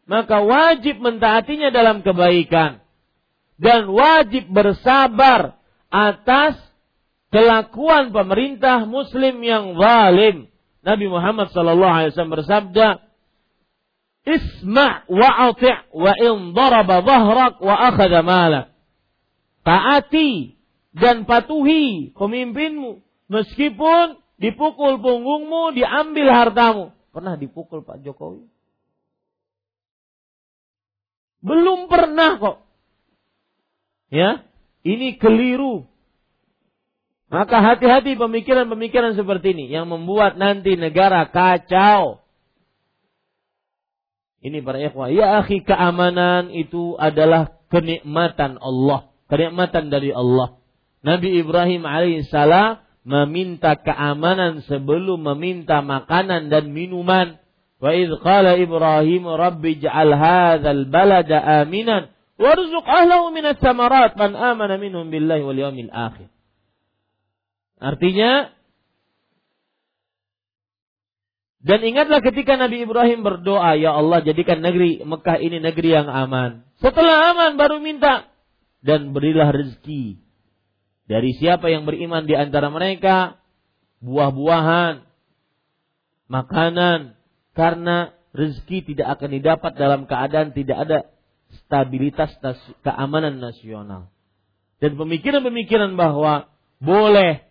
Maka 0.04 0.44
wajib 0.44 1.00
mentaatinya 1.00 1.72
dalam 1.72 2.04
kebaikan. 2.04 2.84
Dan 3.56 3.88
wajib 3.88 4.52
bersabar 4.52 5.56
atas 5.88 6.60
kelakuan 7.32 8.12
pemerintah 8.12 8.84
muslim 8.84 9.40
yang 9.40 9.72
zalim. 9.80 10.52
Nabi 10.84 11.08
Muhammad 11.08 11.48
SAW 11.48 12.12
bersabda, 12.12 13.00
Isma' 14.28 15.08
wa 15.08 15.30
ati' 15.48 15.96
wa 15.96 16.12
in 16.20 16.52
daraba 16.52 17.00
dhahrak 17.00 17.56
wa 17.56 18.20
malak. 18.20 18.68
Taati 19.64 20.60
dan 20.92 21.24
patuhi 21.24 22.12
pemimpinmu 22.12 23.03
meskipun 23.28 24.20
dipukul 24.40 25.00
punggungmu, 25.00 25.76
diambil 25.76 26.28
hartamu. 26.32 26.84
Pernah 27.14 27.38
dipukul 27.38 27.86
Pak 27.86 28.02
Jokowi? 28.02 28.50
Belum 31.44 31.86
pernah 31.92 32.40
kok. 32.40 32.56
Ya, 34.08 34.46
ini 34.86 35.20
keliru. 35.20 35.84
Maka 37.28 37.60
hati-hati 37.60 38.14
pemikiran-pemikiran 38.14 39.18
seperti 39.18 39.58
ini 39.58 39.66
yang 39.66 39.90
membuat 39.90 40.38
nanti 40.38 40.78
negara 40.78 41.26
kacau. 41.28 42.22
Ini 44.44 44.60
para 44.60 44.76
ikhwah. 44.76 45.08
Ya 45.08 45.40
akhi 45.40 45.64
keamanan 45.64 46.52
itu 46.52 47.00
adalah 47.00 47.58
kenikmatan 47.72 48.60
Allah. 48.60 49.08
Kenikmatan 49.32 49.88
dari 49.88 50.12
Allah. 50.12 50.60
Nabi 51.00 51.40
Ibrahim 51.40 51.88
alaihissalam 51.88 52.83
meminta 53.04 53.76
keamanan 53.76 54.64
sebelum 54.64 55.20
meminta 55.20 55.84
makanan 55.84 56.48
dan 56.48 56.72
minuman. 56.72 57.36
Wa 57.78 57.92
idh 57.92 58.16
qala 58.24 58.56
Ibrahim 58.56 59.28
rabbi 59.28 59.76
ja'al 59.78 60.16
hadzal 60.16 60.88
balada 60.88 61.62
aminan 61.62 62.08
warzuq 62.40 62.86
ahlahu 62.88 63.30
minas 63.30 63.60
samarat 63.60 64.16
man 64.16 64.32
amana 64.32 64.80
minhum 64.80 65.12
billahi 65.12 65.44
wal 65.44 65.60
yawmil 65.60 65.92
akhir. 65.92 66.32
Artinya 67.76 68.48
dan 71.64 71.80
ingatlah 71.80 72.20
ketika 72.20 72.60
Nabi 72.60 72.84
Ibrahim 72.84 73.24
berdoa, 73.24 73.72
Ya 73.80 73.96
Allah 73.96 74.20
jadikan 74.20 74.60
negeri 74.60 75.00
Mekah 75.00 75.40
ini 75.40 75.64
negeri 75.64 75.96
yang 75.96 76.12
aman. 76.12 76.60
Setelah 76.76 77.32
aman 77.32 77.56
baru 77.56 77.80
minta. 77.80 78.28
Dan 78.84 79.16
berilah 79.16 79.48
rezeki. 79.48 80.23
Dari 81.04 81.36
siapa 81.36 81.68
yang 81.68 81.84
beriman 81.84 82.24
di 82.24 82.32
antara 82.36 82.72
mereka. 82.72 83.36
Buah-buahan. 84.00 85.04
Makanan. 86.28 87.16
Karena 87.52 88.10
rezeki 88.34 88.94
tidak 88.94 89.20
akan 89.20 89.30
didapat 89.30 89.72
dalam 89.78 90.10
keadaan 90.10 90.50
tidak 90.50 90.78
ada 90.88 90.98
stabilitas 91.62 92.34
keamanan 92.82 93.38
nasional. 93.38 94.10
Dan 94.82 94.98
pemikiran-pemikiran 94.98 95.94
bahwa 95.94 96.50
boleh 96.82 97.46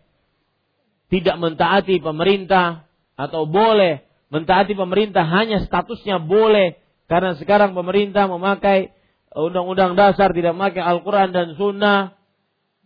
tidak 1.07 1.39
mentaati 1.39 2.03
pemerintah 2.03 2.89
atau 3.15 3.47
boleh 3.47 4.03
mentaati 4.33 4.73
pemerintah 4.73 5.23
hanya 5.23 5.61
statusnya 5.63 6.19
boleh 6.19 6.81
karena 7.05 7.37
sekarang 7.37 7.77
pemerintah 7.77 8.25
memakai 8.25 8.91
undang-undang 9.33 9.93
dasar 9.93 10.33
tidak 10.33 10.57
memakai 10.57 10.81
Al-Quran 10.81 11.29
dan 11.29 11.53
Sunnah 11.53 12.17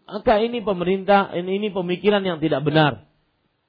maka 0.08 0.40
ini 0.40 0.64
pemerintah 0.64 1.36
ini, 1.36 1.60
ini 1.60 1.68
pemikiran 1.76 2.24
yang 2.24 2.40
tidak 2.40 2.64
benar. 2.64 3.04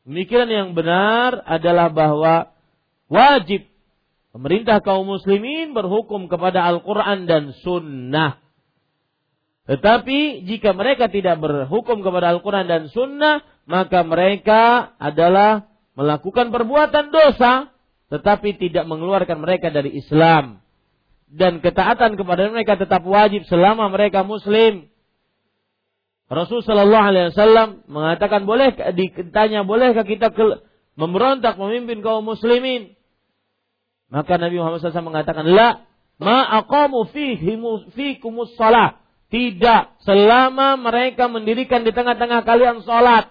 Pemikiran 0.06 0.48
yang 0.48 0.68
benar 0.72 1.42
adalah 1.44 1.90
bahwa 1.90 2.54
wajib 3.10 3.66
pemerintah 4.30 4.78
kaum 4.80 5.04
muslimin 5.04 5.74
berhukum 5.74 6.30
kepada 6.30 6.64
Al-Quran 6.64 7.26
dan 7.26 7.52
Sunnah. 7.60 8.38
Tetapi 9.68 10.48
jika 10.48 10.72
mereka 10.72 11.12
tidak 11.12 11.42
berhukum 11.44 12.00
kepada 12.00 12.32
Al-Quran 12.32 12.64
dan 12.64 12.88
Sunnah 12.88 13.44
maka 13.68 14.00
mereka 14.00 14.94
adalah 14.96 15.68
melakukan 15.92 16.48
perbuatan 16.48 17.12
dosa 17.12 17.68
tetapi 18.08 18.56
tidak 18.56 18.88
mengeluarkan 18.88 19.44
mereka 19.44 19.68
dari 19.68 19.92
Islam. 19.92 20.64
Dan 21.28 21.60
ketaatan 21.60 22.16
kepada 22.16 22.48
mereka 22.48 22.80
tetap 22.80 23.04
wajib 23.04 23.44
selama 23.44 23.92
mereka 23.92 24.24
muslim. 24.24 24.88
Rasul 26.28 26.60
Shallallahu 26.60 27.06
Alaihi 27.08 27.26
Wasallam 27.32 27.88
mengatakan 27.88 28.44
boleh 28.44 28.76
ditanya 28.92 29.64
bolehkah 29.64 30.04
kita 30.04 30.28
memberontak 30.92 31.56
memimpin 31.56 32.04
kaum 32.04 32.20
muslimin? 32.20 32.92
Maka 34.12 34.36
Nabi 34.36 34.60
Muhammad 34.60 34.80
SAW 34.80 35.08
mengatakan 35.08 35.48
la 35.48 35.88
ma 36.20 36.44
aqamu 36.60 37.08
fikumus 37.92 38.52
salah. 38.60 39.00
Tidak 39.28 40.00
selama 40.08 40.80
mereka 40.80 41.28
mendirikan 41.28 41.84
di 41.84 41.92
tengah-tengah 41.92 42.48
kalian 42.48 42.80
salat. 42.80 43.28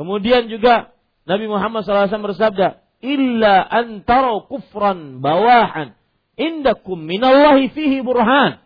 Kemudian 0.00 0.48
juga 0.48 0.96
Nabi 1.28 1.44
Muhammad 1.44 1.84
SAW 1.84 2.08
bersabda, 2.08 2.80
"Illa 3.04 3.60
antara 3.68 4.40
kufran 4.48 5.20
bawahan 5.20 5.92
indakum 6.40 7.04
minallahi 7.04 7.68
fihi 7.68 8.00
burhan." 8.00 8.64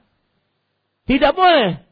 Tidak 1.11 1.35
boleh. 1.35 1.84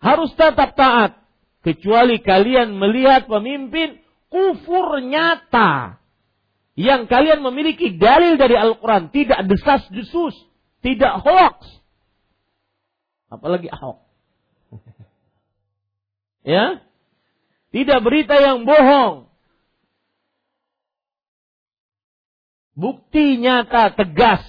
Harus 0.00 0.32
tetap 0.32 0.72
taat. 0.74 1.20
Kecuali 1.60 2.24
kalian 2.24 2.72
melihat 2.72 3.28
pemimpin 3.28 4.00
kufur 4.32 5.04
nyata. 5.04 6.00
Yang 6.72 7.12
kalian 7.12 7.44
memiliki 7.44 8.00
dalil 8.00 8.40
dari 8.40 8.56
Al-Quran. 8.56 9.12
Tidak 9.12 9.44
desas-desus. 9.44 10.32
Tidak 10.80 11.20
hoax. 11.20 11.60
Apalagi 13.28 13.68
ahok. 13.68 14.00
ya. 16.56 16.80
Tidak 17.70 17.98
berita 18.00 18.40
yang 18.40 18.64
bohong. 18.64 19.28
Bukti 22.72 23.36
nyata 23.36 23.92
tegas. 23.92 24.40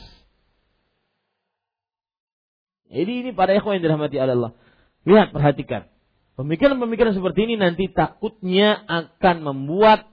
Jadi 2.87 3.11
ini 3.27 3.29
para 3.35 3.51
ikhwan 3.51 3.79
yang 3.79 3.83
dirahmati 3.91 4.15
Allah. 4.15 4.55
Lihat, 5.07 5.33
perhatikan. 5.33 5.89
Pemikiran-pemikiran 6.37 7.13
seperti 7.13 7.49
ini 7.49 7.55
nanti 7.59 7.91
takutnya 7.91 8.81
akan 8.87 9.45
membuat 9.45 10.09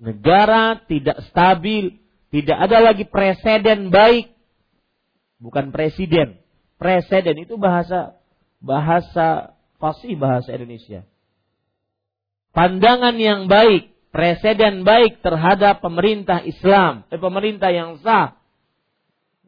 negara 0.00 0.80
tidak 0.90 1.22
stabil, 1.30 2.02
tidak 2.34 2.58
ada 2.58 2.78
lagi 2.92 3.06
presiden 3.06 3.94
baik. 3.94 4.34
Bukan 5.38 5.70
presiden. 5.70 6.38
Presiden 6.78 7.46
itu 7.46 7.58
bahasa 7.58 8.18
bahasa 8.58 9.58
fasih 9.78 10.18
bahasa 10.18 10.54
Indonesia. 10.54 11.06
Pandangan 12.54 13.14
yang 13.18 13.46
baik 13.50 13.92
presiden 14.12 14.84
baik 14.84 15.24
terhadap 15.24 15.80
pemerintah 15.80 16.44
Islam, 16.44 17.08
eh, 17.08 17.18
pemerintah 17.18 17.72
yang 17.72 17.98
sah. 18.04 18.36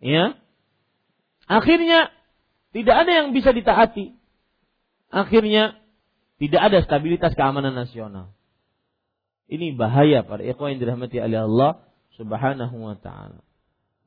Ya. 0.01 0.41
Akhirnya 1.45 2.09
tidak 2.73 2.97
ada 3.05 3.13
yang 3.23 3.37
bisa 3.37 3.53
ditaati. 3.53 4.17
Akhirnya 5.15 5.79
tidak 6.43 6.61
ada 6.67 6.79
stabilitas 6.83 7.39
keamanan 7.39 7.79
nasional. 7.79 8.35
Ini 9.47 9.79
bahaya 9.79 10.27
para 10.27 10.43
ikhwan 10.43 10.75
yang 10.75 10.81
dirahmati 10.83 11.23
oleh 11.23 11.47
Allah 11.47 11.87
Subhanahu 12.19 12.77
wa 12.83 12.99
taala. 12.99 13.47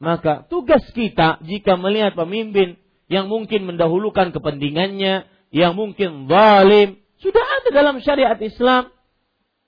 Maka 0.03 0.43
tugas 0.51 0.83
kita 0.91 1.39
jika 1.47 1.79
melihat 1.79 2.19
pemimpin 2.19 2.75
yang 3.07 3.31
mungkin 3.31 3.63
mendahulukan 3.63 4.35
kepentingannya, 4.35 5.23
yang 5.55 5.73
mungkin 5.79 6.27
zalim, 6.27 6.99
sudah 7.23 7.41
ada 7.41 7.69
dalam 7.71 8.03
syariat 8.03 8.35
Islam 8.43 8.91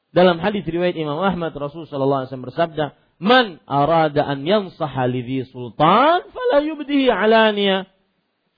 dalam 0.09 0.41
hadis 0.41 0.65
riwayat 0.65 0.97
Imam 0.97 1.21
Ahmad 1.21 1.53
Rasul 1.53 1.85
sallallahu 1.85 2.25
alaihi 2.25 2.29
wasallam 2.33 2.49
bersabda, 2.49 2.85
"Man 3.21 3.45
arada 3.69 4.25
an 4.25 4.43
yansaha 4.43 5.05
li 5.07 5.45
sultan 5.47 6.27
fala 6.33 6.57
yubdihi 6.65 7.07
alaniya." 7.13 7.85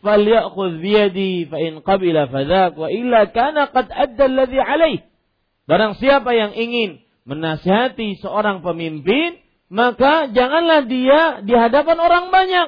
falyakhudh 0.02 0.82
biyadi 0.82 1.48
fa 1.48 1.57
in 1.61 1.86
qabila 1.86 2.28
fadzak 2.28 2.76
wa 2.78 2.90
illa 2.90 3.30
kana 3.30 3.69
qad 3.69 3.88
adda 3.90 4.26
alladhi. 4.28 5.06
Barang 5.69 5.95
siapa 6.02 6.34
yang 6.36 6.52
ingin 6.57 7.06
menasihati 7.23 8.19
seorang 8.19 8.65
pemimpin, 8.65 9.40
maka 9.72 10.28
janganlah 10.34 10.84
dia 10.90 11.45
di 11.45 11.53
hadapan 11.56 11.98
orang 12.02 12.26
banyak. 12.34 12.68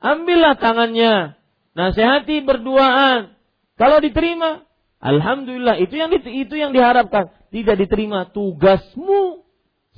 Ambillah 0.00 0.56
tangannya, 0.56 1.36
nasihati 1.76 2.44
berduaan. 2.44 3.36
Kalau 3.74 3.98
diterima, 3.98 4.64
alhamdulillah 5.02 5.80
itu 5.82 5.98
yang 5.98 6.10
itu 6.14 6.54
yang 6.54 6.72
diharapkan. 6.72 7.34
Tidak 7.50 7.76
diterima 7.76 8.30
tugasmu 8.30 9.44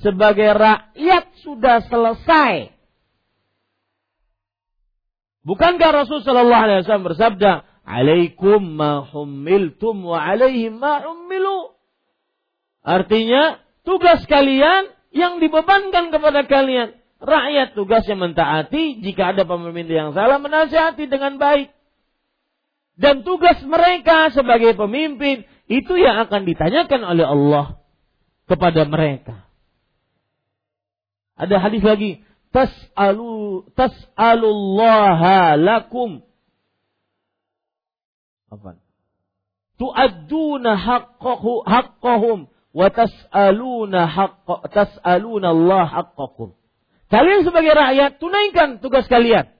sebagai 0.01 0.51
rakyat 0.53 1.25
sudah 1.41 1.85
selesai. 1.85 2.76
Bukankah 5.47 6.03
Rasul 6.03 6.27
Shallallahu 6.27 6.63
Alaihi 6.67 6.83
Wasallam 6.83 7.07
bersabda, 7.07 7.51
"Alaikum 7.87 8.59
ma 8.75 9.07
humiltum 9.07 10.03
wa 10.03 10.19
alaihim 10.19 10.75
ma 10.75 10.99
hummilu." 11.07 11.71
Artinya, 12.83 13.63
tugas 13.87 14.27
kalian 14.27 14.91
yang 15.15 15.39
dibebankan 15.39 16.11
kepada 16.11 16.43
kalian. 16.43 16.99
Rakyat 17.23 17.79
tugasnya 17.79 18.19
mentaati, 18.19 18.99
jika 18.99 19.31
ada 19.31 19.47
pemimpin 19.47 19.87
yang 19.87 20.11
salah 20.11 20.35
menasihati 20.37 21.07
dengan 21.07 21.39
baik. 21.39 21.71
Dan 22.99 23.23
tugas 23.23 23.63
mereka 23.63 24.27
sebagai 24.35 24.75
pemimpin 24.75 25.47
itu 25.71 25.95
yang 25.95 26.27
akan 26.27 26.43
ditanyakan 26.43 27.01
oleh 27.07 27.23
Allah 27.23 27.65
kepada 28.51 28.83
mereka. 28.83 29.47
Ada 31.39 31.61
hadis 31.61 31.85
lagi, 31.85 32.25
tas'alu 32.57 33.69
tas'alullaha 33.77 35.53
lakum. 35.61 36.25
Apa? 38.49 38.81
Tu'adduna 39.77 40.73
haqqahu 40.73 41.61
haqqahum 41.69 42.49
wa 42.49 42.87
tas'aluna 42.89 44.09
haqqa 44.09 44.55
tas'aluna 44.73 45.53
Allah 45.53 45.85
haqqakum. 45.85 46.57
Kalian 47.13 47.45
sebagai 47.45 47.77
rakyat 47.77 48.17
tunaikan 48.17 48.81
tugas 48.81 49.05
kalian. 49.05 49.53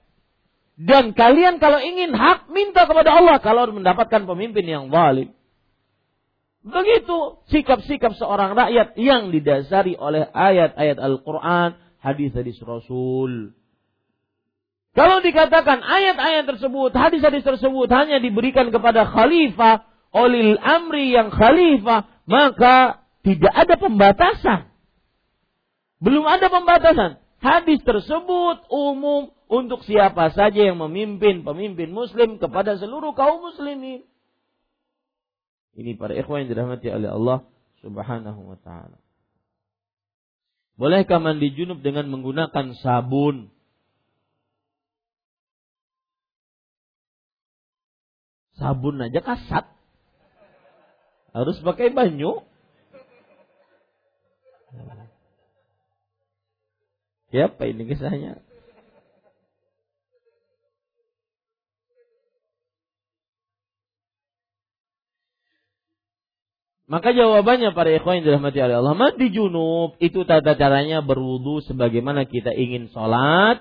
Dan 0.78 1.14
kalian 1.14 1.58
kalau 1.62 1.82
ingin 1.82 2.14
hak 2.14 2.50
minta 2.54 2.86
kepada 2.86 3.14
Allah 3.14 3.38
kalau 3.42 3.70
mendapatkan 3.70 4.26
pemimpin 4.26 4.66
yang 4.66 4.84
zalim. 4.90 5.34
Begitu 6.62 7.42
sikap-sikap 7.50 8.18
seorang 8.18 8.54
rakyat 8.58 8.98
yang 8.98 9.30
didasari 9.30 9.94
oleh 9.94 10.26
ayat-ayat 10.30 10.98
Al-Quran, 11.00 11.78
hadis-hadis 12.02 12.58
Rasul. 12.62 13.54
Kalau 14.96 15.22
dikatakan 15.22 15.78
ayat-ayat 15.78 16.44
tersebut, 16.48 16.90
hadis-hadis 16.90 17.46
tersebut 17.46 17.86
hanya 17.94 18.18
diberikan 18.18 18.74
kepada 18.74 19.06
khalifah, 19.06 19.86
olil 20.10 20.58
amri 20.58 21.14
yang 21.14 21.30
khalifah, 21.30 22.10
maka 22.26 23.06
tidak 23.22 23.52
ada 23.54 23.74
pembatasan. 23.78 24.60
Belum 26.02 26.26
ada 26.26 26.50
pembatasan. 26.50 27.22
Hadis 27.38 27.78
tersebut 27.86 28.66
umum 28.70 29.30
untuk 29.46 29.86
siapa 29.86 30.34
saja 30.34 30.70
yang 30.70 30.78
memimpin 30.78 31.46
pemimpin 31.46 31.94
muslim 31.94 32.42
kepada 32.42 32.74
seluruh 32.76 33.14
kaum 33.14 33.38
muslimin. 33.42 34.02
Ini 35.78 35.94
para 35.94 36.18
ikhwan 36.18 36.42
yang 36.46 36.50
dirahmati 36.50 36.90
oleh 36.90 37.10
Allah 37.14 37.38
Subhanahu 37.78 38.50
wa 38.50 38.58
taala. 38.58 38.98
Bolehkah 40.78 41.18
mandi 41.18 41.50
junub 41.50 41.82
dengan 41.82 42.06
menggunakan 42.06 42.78
sabun? 42.78 43.50
Sabun 48.54 49.02
aja 49.02 49.18
kasat. 49.18 49.66
Harus 51.34 51.58
pakai 51.66 51.90
banyu. 51.90 52.46
Siapa 57.34 57.68
ini 57.68 57.82
kisahnya? 57.84 58.47
Maka 66.88 67.12
jawabannya 67.12 67.76
para 67.76 67.92
ikhwan 67.92 68.24
yang 68.24 68.32
dirahmati 68.32 68.64
oleh 68.64 68.80
Allah, 68.80 68.96
mandi 68.96 69.28
junub 69.28 70.00
itu 70.00 70.24
tata 70.24 70.56
caranya 70.56 71.04
berwudu 71.04 71.60
sebagaimana 71.68 72.24
kita 72.24 72.56
ingin 72.56 72.88
sholat 72.96 73.60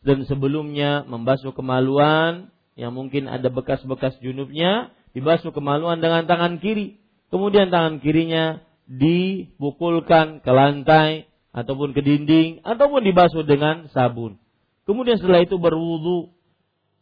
dan 0.00 0.24
sebelumnya 0.24 1.04
membasuh 1.04 1.52
kemaluan 1.52 2.48
yang 2.72 2.96
mungkin 2.96 3.28
ada 3.28 3.52
bekas-bekas 3.52 4.16
junubnya 4.24 4.96
dibasuh 5.12 5.52
kemaluan 5.52 6.00
dengan 6.00 6.24
tangan 6.24 6.56
kiri. 6.56 6.96
Kemudian 7.28 7.68
tangan 7.68 8.00
kirinya 8.00 8.64
dipukulkan 8.88 10.40
ke 10.40 10.48
lantai 10.48 11.28
ataupun 11.52 11.92
ke 11.92 12.00
dinding 12.00 12.64
ataupun 12.64 13.04
dibasuh 13.04 13.44
dengan 13.44 13.92
sabun. 13.92 14.40
Kemudian 14.88 15.20
setelah 15.20 15.44
itu 15.44 15.60
berwudu. 15.60 16.32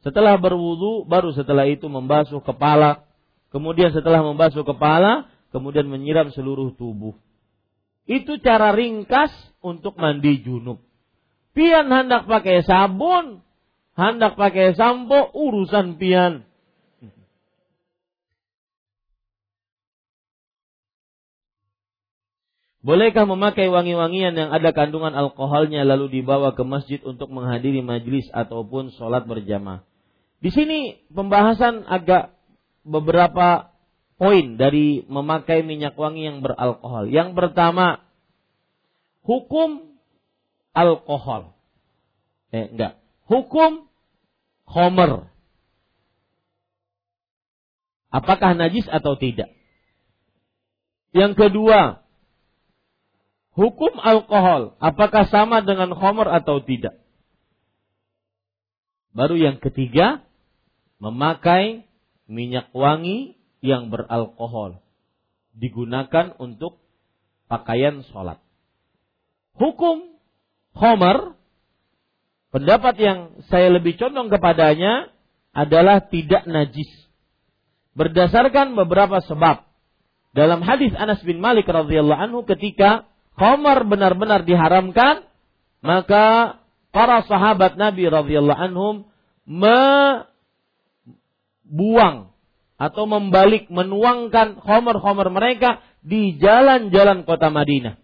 Setelah 0.03 0.35
berwudu 0.43 1.07
baru 1.07 1.31
setelah 1.35 1.71
itu 1.71 1.87
membasuh 1.87 2.43
kepala. 2.43 3.07
Kemudian 3.55 3.95
setelah 3.95 4.27
membasuh 4.27 4.67
kepala 4.67 5.32
kemudian 5.53 5.87
menyiram 5.87 6.33
seluruh 6.33 6.75
tubuh. 6.75 7.15
Itu 8.09 8.41
cara 8.43 8.75
ringkas 8.75 9.31
untuk 9.63 9.95
mandi 10.01 10.43
junub. 10.43 10.83
Pian 11.53 11.87
hendak 11.93 12.27
pakai 12.27 12.65
sabun, 12.65 13.45
hendak 13.95 14.35
pakai 14.35 14.73
sampo, 14.75 15.31
urusan 15.37 16.01
pian. 16.01 16.49
Bolehkah 22.83 23.31
memakai 23.31 23.71
wangi-wangian 23.71 24.35
yang 24.35 24.51
ada 24.51 24.75
kandungan 24.75 25.15
alkoholnya 25.15 25.87
lalu 25.87 26.19
dibawa 26.19 26.59
ke 26.59 26.67
masjid 26.67 26.99
untuk 27.07 27.31
menghadiri 27.31 27.79
majlis 27.79 28.27
ataupun 28.35 28.91
sholat 28.99 29.23
berjamaah? 29.23 29.87
Di 30.43 30.51
sini 30.51 30.99
pembahasan 31.15 31.87
agak 31.87 32.35
beberapa 32.83 33.72
poin 34.17 34.57
dari 34.61 35.05
memakai 35.07 35.65
minyak 35.65 35.97
wangi 35.97 36.29
yang 36.29 36.41
beralkohol. 36.41 37.09
Yang 37.09 37.35
pertama, 37.37 38.01
hukum 39.25 39.99
alkohol. 40.73 41.57
Eh, 42.53 42.69
enggak. 42.73 43.01
Hukum 43.27 43.89
homer. 44.69 45.29
Apakah 48.13 48.53
najis 48.53 48.85
atau 48.93 49.17
tidak? 49.17 49.49
Yang 51.17 51.33
kedua, 51.49 52.05
hukum 53.57 53.97
alkohol. 54.01 54.77
Apakah 54.81 55.29
sama 55.29 55.65
dengan 55.65 55.97
homer 55.97 56.29
atau 56.29 56.61
tidak? 56.61 57.01
Baru 59.13 59.37
yang 59.37 59.61
ketiga, 59.61 60.25
memakai 61.01 61.85
minyak 62.25 62.73
wangi 62.73 63.37
yang 63.63 63.89
beralkohol 63.89 64.83
digunakan 65.55 66.35
untuk 66.37 66.83
pakaian 67.47 68.03
sholat. 68.11 68.43
Hukum 69.57 70.19
homer, 70.75 71.37
pendapat 72.51 72.95
yang 72.99 73.19
saya 73.53 73.71
lebih 73.71 73.97
condong 74.01 74.29
kepadanya 74.33 75.13
adalah 75.53 76.01
tidak 76.09 76.49
najis. 76.49 76.89
Berdasarkan 77.93 78.73
beberapa 78.73 79.21
sebab. 79.21 79.69
Dalam 80.33 80.65
hadis 80.65 80.97
Anas 80.97 81.21
bin 81.29 81.45
Malik 81.45 81.69
radhiyallahu 81.69 82.17
anhu 82.17 82.41
ketika 82.49 83.05
homer 83.37 83.85
benar-benar 83.85 84.49
diharamkan, 84.49 85.29
maka 85.85 86.57
para 86.89 87.21
sahabat 87.29 87.77
Nabi 87.77 88.09
radhiyallahu 88.09 88.57
anhum 88.57 89.05
membuang 89.45 90.25
atau 92.83 93.07
membalik 93.07 93.71
menuangkan 93.71 94.59
khomer-khomer 94.59 95.31
mereka 95.31 95.79
di 96.03 96.35
jalan-jalan 96.43 97.23
kota 97.23 97.47
Madinah. 97.47 97.95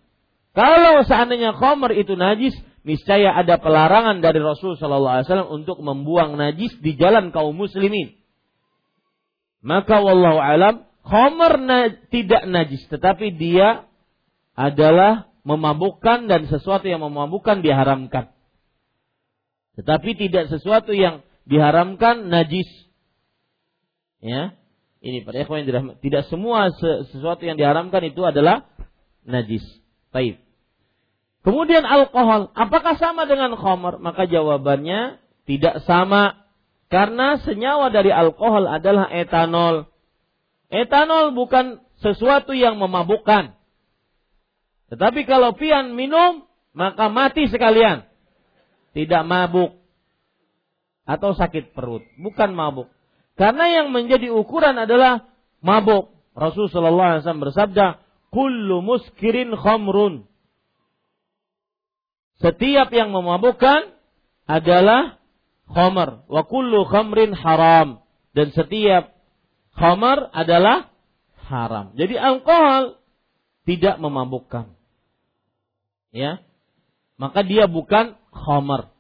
Kalau 0.55 1.03
seandainya 1.03 1.51
khomer 1.59 1.99
itu 1.99 2.15
najis, 2.15 2.55
niscaya 2.87 3.35
ada 3.35 3.59
pelarangan 3.59 4.23
dari 4.23 4.39
Rasul 4.39 4.79
Shallallahu 4.79 5.15
Alaihi 5.19 5.27
Wasallam 5.27 5.51
untuk 5.51 5.83
membuang 5.83 6.39
najis 6.39 6.79
di 6.79 6.95
jalan 6.95 7.35
kaum 7.35 7.59
muslimin. 7.59 8.15
Maka 9.67 9.99
wallahu 9.99 10.39
alam, 10.39 10.87
khomer 11.03 11.59
na 11.59 11.91
tidak 12.15 12.47
najis, 12.47 12.87
tetapi 12.87 13.35
dia 13.35 13.83
adalah 14.55 15.27
memabukkan 15.43 16.31
dan 16.31 16.47
sesuatu 16.47 16.87
yang 16.87 17.03
memabukkan 17.03 17.67
diharamkan. 17.67 18.31
Tetapi 19.75 20.11
tidak 20.15 20.51
sesuatu 20.55 20.95
yang 20.95 21.27
diharamkan 21.51 22.31
najis. 22.31 22.67
Ya, 24.19 24.59
ini 24.99 25.23
pada 25.23 25.47
ikhwan 25.47 25.63
yang 25.63 25.69
dirahmati. 25.71 25.99
Tidak 26.03 26.27
semua 26.27 26.75
sesuatu 26.75 27.43
yang 27.47 27.55
diharamkan 27.55 28.03
itu 28.03 28.23
adalah 28.27 28.67
najis. 29.23 29.63
Baik. 30.11 30.43
Kemudian 31.47 31.87
alkohol, 31.87 32.51
apakah 32.53 32.99
sama 32.99 33.25
dengan 33.31 33.55
khamar? 33.55 34.03
Maka 34.03 34.27
jawabannya 34.27 35.23
tidak 35.47 35.87
sama 35.87 36.49
karena 36.91 37.39
senyawa 37.41 37.95
dari 37.95 38.11
alkohol 38.11 38.67
adalah 38.67 39.07
etanol. 39.13 39.87
Etanol 40.69 41.33
bukan 41.33 41.81
sesuatu 42.03 42.53
yang 42.53 42.77
memabukkan. 42.77 43.55
Tetapi 44.89 45.29
kalau 45.29 45.55
pian 45.55 45.95
minum, 45.95 46.49
maka 46.75 47.13
mati 47.13 47.47
sekalian. 47.47 48.09
Tidak 48.97 49.23
mabuk. 49.23 49.79
Atau 51.09 51.33
sakit 51.37 51.73
perut. 51.73 52.05
Bukan 52.21 52.53
mabuk. 52.53 52.89
Karena 53.39 53.71
yang 53.71 53.95
menjadi 53.95 54.35
ukuran 54.35 54.75
adalah 54.75 55.31
mabuk. 55.63 56.11
Rasulullah 56.35 57.23
SAW 57.23 57.47
bersabda, 57.47 58.03
Kullu 58.35 58.83
muskirin 58.85 59.55
khamrun. 59.55 60.27
Setiap 62.43 62.91
yang 62.91 63.15
memabukkan 63.15 63.95
adalah 64.45 65.23
khamr. 65.71 66.29
Wa 66.29 66.43
kullu 66.45 66.85
khamrin 66.87 67.33
haram. 67.33 68.03
Dan 68.37 68.51
setiap 68.53 69.17
khamr 69.75 70.29
adalah 70.35 70.91
haram. 71.49 71.97
Jadi 71.97 72.15
alkohol 72.19 73.01
tidak 73.65 73.97
memabukkan. 74.03 74.75
Ya. 76.13 76.43
Maka 77.19 77.43
dia 77.43 77.67
bukan 77.67 78.15
khamr. 78.31 78.93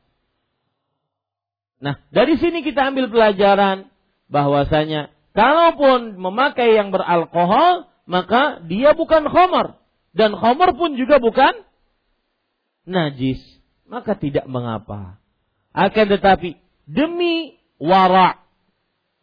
Nah, 1.78 1.94
dari 2.10 2.34
sini 2.42 2.66
kita 2.66 2.90
ambil 2.90 3.06
pelajaran 3.06 3.86
bahwasanya 4.28 5.12
kalaupun 5.32 6.20
memakai 6.20 6.76
yang 6.76 6.92
beralkohol 6.92 7.88
maka 8.08 8.64
dia 8.64 8.96
bukan 8.96 9.28
khamar. 9.28 9.76
Dan 10.16 10.32
khamar 10.32 10.72
pun 10.72 10.96
juga 10.96 11.20
bukan 11.20 11.52
najis. 12.88 13.40
Maka 13.84 14.16
tidak 14.16 14.48
mengapa. 14.48 15.20
Akan 15.76 16.08
tetapi 16.08 16.56
demi 16.88 17.60
wara 17.76 18.40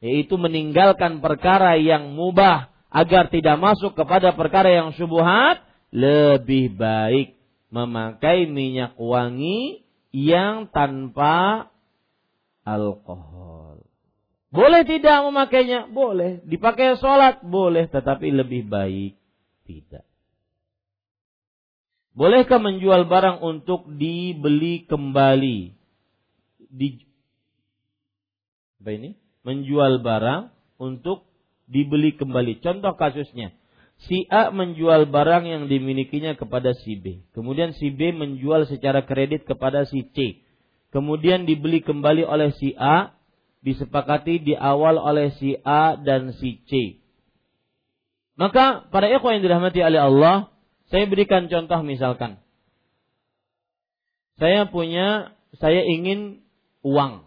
yaitu 0.05 0.37
meninggalkan 0.37 1.17
perkara 1.17 1.81
yang 1.81 2.13
mubah 2.13 2.69
agar 2.93 3.27
tidak 3.33 3.57
masuk 3.57 3.97
kepada 3.97 4.37
perkara 4.37 4.69
yang 4.69 4.93
syubhat 4.93 5.65
lebih 5.89 6.77
baik 6.77 7.35
memakai 7.73 8.45
minyak 8.45 8.93
wangi 9.01 9.81
yang 10.13 10.69
tanpa 10.69 11.67
alkohol 12.61 13.64
boleh 14.55 14.81
tidak 14.87 15.27
memakainya? 15.27 15.91
Boleh. 15.91 16.39
Dipakai 16.47 16.95
sholat? 16.97 17.43
Boleh. 17.43 17.91
Tetapi 17.91 18.31
lebih 18.31 18.65
baik 18.65 19.19
tidak. 19.67 20.07
Bolehkah 22.15 22.63
menjual 22.63 23.11
barang 23.11 23.43
untuk 23.43 23.91
dibeli 23.91 24.87
kembali? 24.87 25.75
Di, 26.71 26.87
apa 28.79 28.89
ini? 28.95 29.19
Menjual 29.43 29.99
barang 29.99 30.47
untuk 30.79 31.27
dibeli 31.67 32.15
kembali. 32.15 32.63
Contoh 32.63 32.95
kasusnya. 32.95 33.51
Si 34.07 34.23
A 34.31 34.51
menjual 34.51 35.11
barang 35.11 35.43
yang 35.43 35.63
dimilikinya 35.67 36.39
kepada 36.39 36.71
si 36.71 36.95
B. 36.95 37.23
Kemudian 37.35 37.75
si 37.75 37.91
B 37.91 38.15
menjual 38.15 38.67
secara 38.67 39.03
kredit 39.03 39.43
kepada 39.43 39.83
si 39.83 40.07
C. 40.15 40.43
kemudian 40.95 41.43
dibeli 41.43 41.83
kembali 41.83 42.23
oleh 42.23 42.55
si 42.55 42.71
A, 42.79 43.11
disepakati 43.65 44.45
di 44.45 44.53
awal 44.53 45.01
oleh 45.01 45.33
si 45.41 45.57
A 45.65 45.97
dan 45.97 46.37
si 46.37 46.61
C. 46.69 47.01
Maka 48.37 48.85
para 48.93 49.09
ikhwan 49.09 49.41
yang 49.41 49.43
dirahmati 49.49 49.81
oleh 49.81 49.99
Allah, 50.05 50.53
saya 50.93 51.09
berikan 51.09 51.49
contoh 51.49 51.81
misalkan. 51.81 52.37
Saya 54.37 54.69
punya, 54.69 55.33
saya 55.57 55.81
ingin 55.81 56.45
uang. 56.85 57.25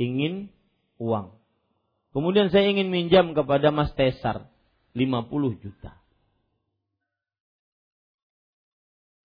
Ingin 0.00 0.48
uang. 0.96 1.36
Kemudian 2.16 2.48
saya 2.48 2.70
ingin 2.72 2.88
minjam 2.88 3.36
kepada 3.36 3.68
Mas 3.74 3.92
Tesar 3.92 4.48
50 4.96 5.62
juta. 5.62 6.00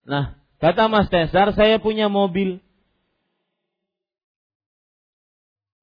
Nah, 0.06 0.38
kata 0.62 0.86
Mas 0.92 1.10
Tesar, 1.10 1.54
saya 1.58 1.82
punya 1.82 2.12
mobil. 2.12 2.62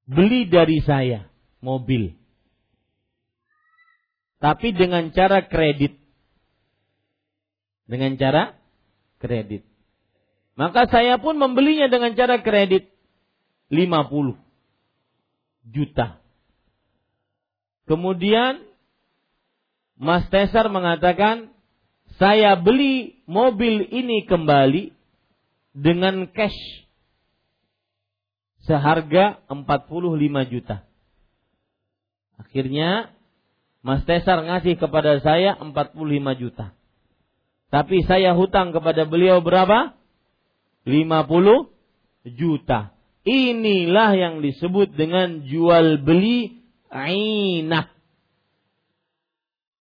Beli 0.03 0.51
dari 0.51 0.83
saya 0.83 1.31
mobil. 1.63 2.11
Tapi 4.43 4.75
dengan 4.75 5.07
cara 5.15 5.47
kredit. 5.47 5.95
Dengan 7.87 8.19
cara 8.19 8.59
kredit. 9.23 9.63
Maka 10.59 10.91
saya 10.91 11.15
pun 11.17 11.39
membelinya 11.39 11.87
dengan 11.87 12.11
cara 12.13 12.43
kredit 12.43 12.91
50 13.71 14.37
juta. 15.71 16.19
Kemudian 17.87 18.63
Mas 19.95 20.27
Tesar 20.27 20.67
mengatakan, 20.67 21.55
saya 22.19 22.59
beli 22.59 23.23
mobil 23.23 23.87
ini 23.87 24.27
kembali 24.27 24.91
dengan 25.73 26.27
cash 26.29 26.82
seharga 28.63 29.43
45 29.51 30.51
juta. 30.51 30.87
Akhirnya 32.39 33.13
Mas 33.83 34.07
Tesar 34.07 34.39
ngasih 34.43 34.79
kepada 34.79 35.19
saya 35.19 35.59
45 35.59 36.41
juta. 36.41 36.71
Tapi 37.67 38.05
saya 38.05 38.31
hutang 38.37 38.71
kepada 38.71 39.03
beliau 39.03 39.43
berapa? 39.43 39.97
50 40.87 42.31
juta. 42.37 42.95
Inilah 43.23 44.11
yang 44.15 44.35
disebut 44.43 44.95
dengan 44.95 45.43
jual 45.47 45.99
beli 46.03 46.63
ainah. 46.91 47.91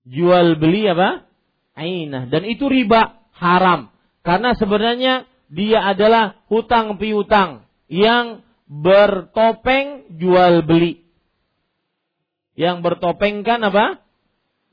Jual 0.07 0.59
beli 0.59 0.87
apa? 0.91 1.27
Ainah. 1.75 2.31
Dan 2.31 2.47
itu 2.47 2.67
riba 2.67 3.21
haram. 3.35 3.91
Karena 4.23 4.55
sebenarnya 4.55 5.29
dia 5.51 5.85
adalah 5.85 6.41
hutang 6.49 6.97
piutang 6.97 7.67
yang 7.85 8.41
bertopeng 8.65 10.17
jual 10.17 10.65
beli. 10.65 11.05
Yang 12.55 12.77
bertopengkan 12.81 13.61
apa? 13.61 14.01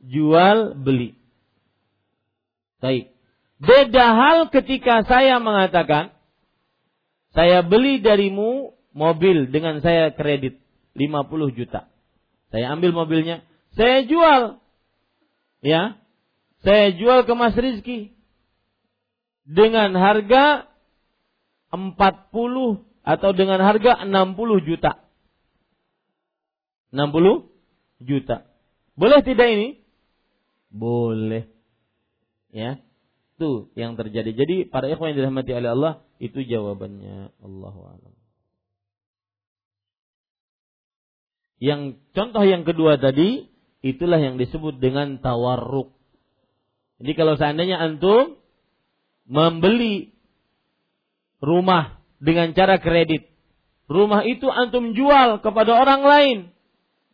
Jual 0.02 0.78
beli. 0.78 1.18
Baik. 2.82 3.14
Beda 3.62 4.06
hal 4.18 4.50
ketika 4.50 5.06
saya 5.06 5.38
mengatakan, 5.38 6.10
saya 7.30 7.62
beli 7.62 8.02
darimu 8.02 8.74
mobil 8.90 9.48
dengan 9.54 9.78
saya 9.78 10.10
kredit 10.10 10.58
50 10.98 11.54
juta. 11.54 11.86
Saya 12.50 12.74
ambil 12.74 12.92
mobilnya, 12.92 13.46
saya 13.78 14.04
jual. 14.04 14.60
Ya. 15.62 15.96
Saya 16.62 16.94
jual 16.94 17.26
ke 17.26 17.32
Mas 17.34 17.58
Rizki 17.58 18.14
dengan 19.42 19.90
harga 19.98 20.70
40 21.74 22.91
atau 23.02 23.30
dengan 23.34 23.58
harga 23.58 24.06
60 24.06 24.66
juta. 24.66 25.02
60 26.94 27.50
juta. 28.02 28.46
Boleh 28.94 29.20
tidak 29.24 29.48
ini? 29.50 29.68
Boleh. 30.70 31.48
Ya. 32.52 32.78
Itu 33.34 33.72
yang 33.74 33.98
terjadi. 33.98 34.30
Jadi 34.30 34.56
para 34.68 34.86
ikhwan 34.86 35.12
yang 35.12 35.18
dirahmati 35.24 35.50
oleh 35.56 35.70
Allah, 35.72 35.94
itu 36.22 36.44
jawabannya. 36.46 37.34
Allahu 37.42 37.80
a'lam. 37.90 38.14
Yang 41.62 42.02
contoh 42.10 42.42
yang 42.42 42.66
kedua 42.66 42.98
tadi 42.98 43.46
itulah 43.86 44.18
yang 44.18 44.34
disebut 44.34 44.82
dengan 44.82 45.22
tawarruk. 45.22 45.94
Jadi 46.98 47.12
kalau 47.14 47.38
seandainya 47.38 47.78
antum 47.78 48.34
membeli 49.30 50.10
rumah 51.38 52.01
dengan 52.22 52.54
cara 52.54 52.78
kredit, 52.78 53.26
rumah 53.90 54.22
itu 54.22 54.46
antum 54.46 54.94
jual 54.94 55.42
kepada 55.42 55.74
orang 55.74 56.02
lain, 56.06 56.38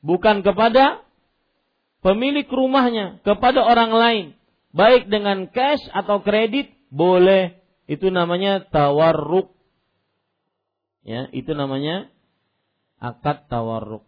bukan 0.04 0.44
kepada 0.44 1.00
pemilik 2.04 2.44
rumahnya, 2.44 3.24
kepada 3.24 3.64
orang 3.64 3.92
lain, 3.96 4.26
baik 4.76 5.08
dengan 5.08 5.48
cash 5.48 5.80
atau 5.96 6.20
kredit 6.20 6.68
boleh. 6.92 7.56
Itu 7.88 8.12
namanya 8.12 8.68
tawarruk. 8.68 9.56
Ya, 11.08 11.32
itu 11.32 11.56
namanya 11.56 12.12
akad 13.00 13.48
tawarruk. 13.48 14.04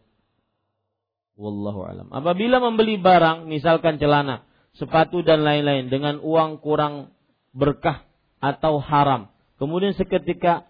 Wallahu 1.40 1.88
alam. 1.88 2.12
Apabila 2.12 2.60
membeli 2.60 3.00
barang, 3.00 3.48
misalkan 3.48 3.96
celana, 3.96 4.44
sepatu 4.76 5.24
dan 5.24 5.40
lain-lain 5.40 5.88
dengan 5.88 6.20
uang 6.20 6.60
kurang 6.60 7.16
berkah 7.56 8.04
atau 8.44 8.76
haram, 8.84 9.32
kemudian 9.56 9.96
seketika 9.96 10.68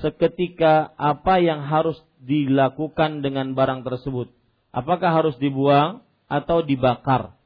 seketika 0.00 0.94
apa 0.98 1.42
yang 1.42 1.66
harus 1.66 1.98
dilakukan 2.22 3.20
dengan 3.20 3.54
barang 3.58 3.82
tersebut? 3.82 4.30
Apakah 4.72 5.10
harus 5.12 5.36
dibuang 5.36 6.00
atau 6.30 6.64
dibakar? 6.64 7.36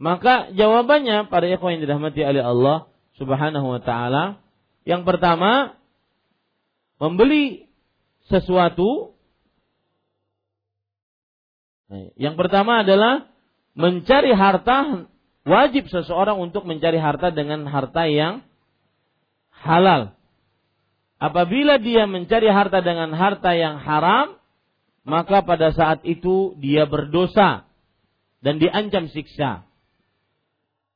Maka 0.00 0.50
jawabannya 0.50 1.30
pada 1.30 1.46
ikhwan 1.46 1.78
yang 1.78 1.82
dirahmati 1.86 2.20
oleh 2.26 2.42
Allah 2.42 2.90
Subhanahu 3.20 3.78
wa 3.78 3.80
taala, 3.84 4.42
yang 4.82 5.06
pertama 5.06 5.78
membeli 6.98 7.70
sesuatu 8.26 9.12
yang 12.16 12.40
pertama 12.40 12.80
adalah 12.80 13.28
mencari 13.76 14.32
harta 14.32 15.04
wajib 15.44 15.92
seseorang 15.92 16.40
untuk 16.40 16.64
mencari 16.64 16.96
harta 16.96 17.28
dengan 17.28 17.68
harta 17.68 18.08
yang 18.08 18.40
halal. 19.52 20.16
Apabila 21.22 21.78
dia 21.78 22.10
mencari 22.10 22.50
harta 22.50 22.82
dengan 22.82 23.14
harta 23.14 23.54
yang 23.54 23.78
haram, 23.78 24.42
maka 25.06 25.46
pada 25.46 25.70
saat 25.70 26.02
itu 26.02 26.58
dia 26.58 26.82
berdosa 26.90 27.62
dan 28.42 28.58
diancam 28.58 29.06
siksa. 29.06 29.62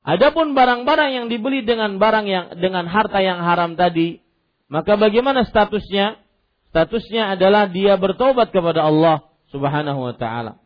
Adapun 0.03 0.59
barang-barang 0.59 1.11
yang 1.15 1.27
dibeli 1.31 1.63
dengan 1.63 2.03
barang 2.03 2.27
yang 2.27 2.47
dengan 2.59 2.91
harta 2.91 3.23
yang 3.23 3.39
haram 3.39 3.79
tadi, 3.79 4.19
maka 4.67 4.99
bagaimana 4.99 5.47
statusnya? 5.47 6.19
Statusnya 6.75 7.39
adalah 7.39 7.71
dia 7.71 7.95
bertobat 7.95 8.51
kepada 8.51 8.83
Allah 8.83 9.31
Subhanahu 9.55 10.11
wa 10.11 10.15
taala. 10.19 10.59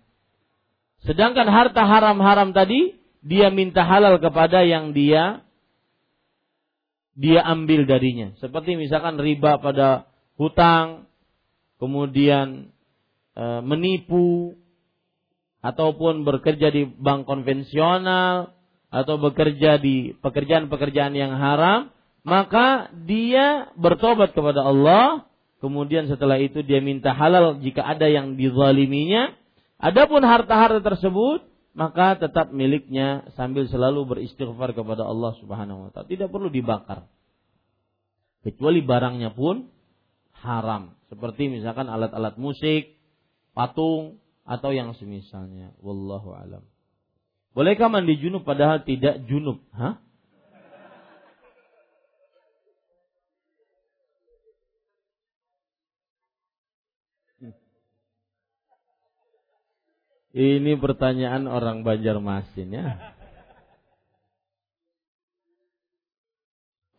Sedangkan 1.05 1.49
harta 1.53 1.85
haram-haram 1.85 2.57
tadi 2.57 2.97
dia 3.21 3.53
minta 3.53 3.85
halal 3.85 4.17
kepada 4.25 4.65
yang 4.65 4.97
dia 4.97 5.45
dia 7.21 7.45
ambil 7.45 7.85
darinya. 7.85 8.33
Seperti 8.41 8.81
misalkan 8.81 9.21
riba 9.21 9.61
pada 9.61 10.09
hutang, 10.41 11.05
kemudian 11.77 12.73
e, 13.37 13.45
menipu 13.61 14.57
ataupun 15.61 16.25
bekerja 16.25 16.73
di 16.73 16.89
bank 16.89 17.29
konvensional 17.29 18.57
atau 18.89 19.21
bekerja 19.21 19.77
di 19.77 20.17
pekerjaan-pekerjaan 20.25 21.13
yang 21.13 21.37
haram, 21.37 21.93
maka 22.25 22.89
dia 23.05 23.69
bertobat 23.77 24.33
kepada 24.33 24.65
Allah, 24.65 25.29
kemudian 25.61 26.09
setelah 26.09 26.41
itu 26.41 26.65
dia 26.65 26.81
minta 26.81 27.13
halal 27.13 27.61
jika 27.61 27.85
ada 27.85 28.09
yang 28.09 28.41
dizaliminya, 28.41 29.37
Adapun 29.81 30.21
harta-harta 30.21 30.85
tersebut 30.85 31.41
maka 31.71 32.19
tetap 32.19 32.51
miliknya 32.51 33.31
sambil 33.39 33.71
selalu 33.71 34.07
beristighfar 34.07 34.75
kepada 34.75 35.07
Allah 35.07 35.39
Subhanahu 35.39 35.87
wa 35.87 35.91
taala. 35.95 36.11
Tidak 36.11 36.29
perlu 36.29 36.51
dibakar. 36.51 37.07
Kecuali 38.43 38.81
barangnya 38.81 39.37
pun 39.37 39.69
haram, 40.41 40.97
seperti 41.13 41.53
misalkan 41.53 41.87
alat-alat 41.87 42.41
musik, 42.41 42.97
patung 43.53 44.19
atau 44.49 44.73
yang 44.73 44.97
semisalnya. 44.97 45.77
Wallahu 45.85 46.33
alam. 46.35 46.65
Bolehkah 47.53 47.91
mandi 47.91 48.17
junub 48.19 48.47
padahal 48.47 48.83
tidak 48.83 49.27
junub? 49.27 49.61
Hah? 49.75 50.01
Ini 60.31 60.79
pertanyaan 60.79 61.51
orang 61.51 61.83
Banjarmasin 61.83 62.71
ya. 62.71 63.15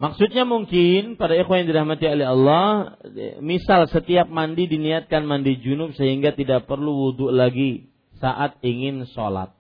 Maksudnya 0.02 0.49
mungkin 0.49 1.14
pada 1.14 1.38
ikhwan 1.38 1.64
yang 1.64 1.70
dirahmati 1.70 2.10
oleh 2.10 2.26
Allah, 2.26 2.98
misal 3.38 3.86
setiap 3.86 4.26
mandi 4.34 4.66
diniatkan 4.66 5.30
mandi 5.30 5.62
junub 5.62 5.94
sehingga 5.94 6.34
tidak 6.34 6.66
perlu 6.66 6.90
wudhu 6.90 7.30
lagi 7.30 7.94
saat 8.18 8.58
ingin 8.66 9.06
sholat. 9.14 9.53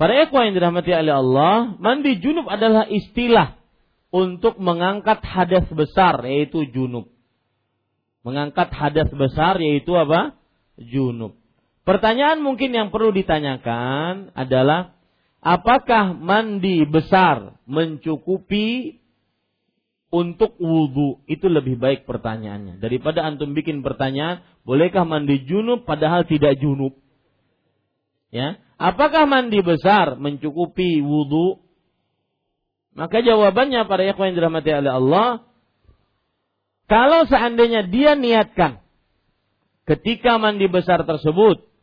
Pada 0.00 0.24
ikhwan 0.24 0.50
yang 0.50 0.56
dirahmati 0.56 0.88
oleh 0.88 1.14
Allah, 1.20 1.76
mandi 1.76 2.16
junub 2.16 2.48
adalah 2.48 2.88
istilah 2.88 3.60
untuk 4.08 4.56
mengangkat 4.56 5.20
hadas 5.20 5.68
besar 5.68 6.24
yaitu 6.24 6.64
junub. 6.72 7.12
Mengangkat 8.24 8.72
hadas 8.72 9.12
besar 9.12 9.60
yaitu 9.60 9.92
apa? 9.94 10.32
Junub. 10.80 11.45
Pertanyaan 11.86 12.42
mungkin 12.42 12.74
yang 12.74 12.90
perlu 12.90 13.14
ditanyakan 13.14 14.34
adalah 14.34 14.98
apakah 15.38 16.18
mandi 16.18 16.82
besar 16.82 17.62
mencukupi 17.62 18.98
untuk 20.10 20.58
wudhu 20.58 21.22
itu 21.30 21.46
lebih 21.46 21.78
baik 21.78 22.02
pertanyaannya. 22.02 22.82
Daripada 22.82 23.22
antum 23.22 23.54
bikin 23.54 23.86
pertanyaan 23.86 24.42
bolehkah 24.66 25.06
mandi 25.06 25.46
junub 25.46 25.86
padahal 25.86 26.26
tidak 26.26 26.58
junub? 26.58 26.98
Ya? 28.34 28.58
Apakah 28.82 29.30
mandi 29.30 29.62
besar 29.62 30.18
mencukupi 30.18 30.98
wudhu 31.06 31.62
maka 32.98 33.22
jawabannya 33.22 33.86
para 33.86 34.02
ikhwan 34.10 34.34
yang 34.34 34.42
dirahmati 34.42 34.74
oleh 34.74 34.90
Allah 34.90 35.28
kalau 36.90 37.30
seandainya 37.30 37.86
dia 37.86 38.18
niatkan 38.18 38.82
ketika 39.86 40.42
mandi 40.42 40.66
besar 40.66 41.06
tersebut 41.06 41.75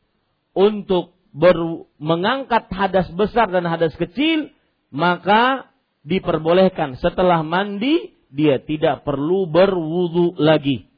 untuk 0.53 1.17
ber, 1.33 1.57
mengangkat 1.97 2.69
hadas 2.69 3.09
besar 3.13 3.49
dan 3.49 3.65
hadas 3.65 3.93
kecil 3.97 4.53
maka 4.93 5.73
diperbolehkan 6.05 7.01
setelah 7.01 7.41
mandi 7.41 8.13
dia 8.33 8.61
tidak 8.61 9.05
perlu 9.05 9.45
berwudu 9.49 10.37
lagi. 10.37 10.89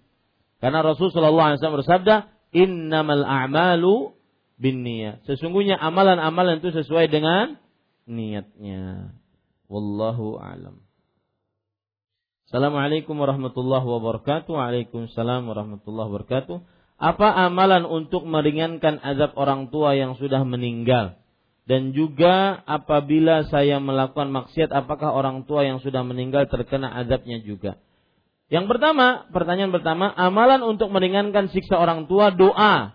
Karena 0.63 0.81
Rasulullah 0.81 1.55
SAW 1.59 1.83
bersabda, 1.83 2.31
Innamal 2.55 3.27
a'malu 3.27 4.15
bin 4.55 4.87
niat. 4.87 5.27
Sesungguhnya 5.27 5.75
amalan-amalan 5.75 6.63
itu 6.63 6.71
sesuai 6.71 7.11
dengan 7.11 7.59
niatnya. 8.07 9.11
Wallahu 9.67 10.39
a'lam. 10.39 10.79
Assalamualaikum 12.47 13.19
warahmatullahi 13.19 13.83
wabarakatuh. 13.83 14.47
Waalaikumsalam 14.55 15.43
warahmatullahi 15.43 16.07
wabarakatuh. 16.07 16.57
Apa 16.95 17.27
amalan 17.47 17.83
untuk 17.83 18.23
meringankan 18.23 19.03
azab 19.03 19.35
orang 19.35 19.67
tua 19.67 19.93
yang 19.99 20.15
sudah 20.15 20.41
meninggal? 20.47 21.19
dan 21.65 21.97
juga 21.97 22.61
apabila 22.69 23.49
saya 23.49 23.81
melakukan 23.81 24.29
maksiat 24.29 24.69
apakah 24.69 25.17
orang 25.17 25.49
tua 25.49 25.65
yang 25.65 25.81
sudah 25.81 26.05
meninggal 26.05 26.45
terkena 26.45 26.93
azabnya 26.93 27.41
juga. 27.41 27.81
Yang 28.53 28.69
pertama, 28.69 29.25
pertanyaan 29.33 29.73
pertama, 29.73 30.13
amalan 30.13 30.61
untuk 30.61 30.93
meringankan 30.93 31.49
siksa 31.49 31.81
orang 31.81 32.05
tua 32.05 32.29
doa. 32.29 32.93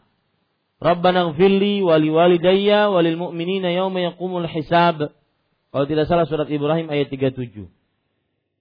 Rabbana 0.78 1.34
gfirli 1.34 1.82
wali 1.82 2.08
walidayya 2.08 2.88
walil 2.88 3.18
mu'minina 3.18 3.74
yawma 3.74 4.14
yaqumul 4.14 4.46
hisab. 4.46 5.10
Kalau 5.74 5.86
tidak 5.90 6.06
salah 6.06 6.30
surat 6.30 6.46
Ibrahim 6.46 6.86
ayat 6.86 7.10
37. 7.10 7.66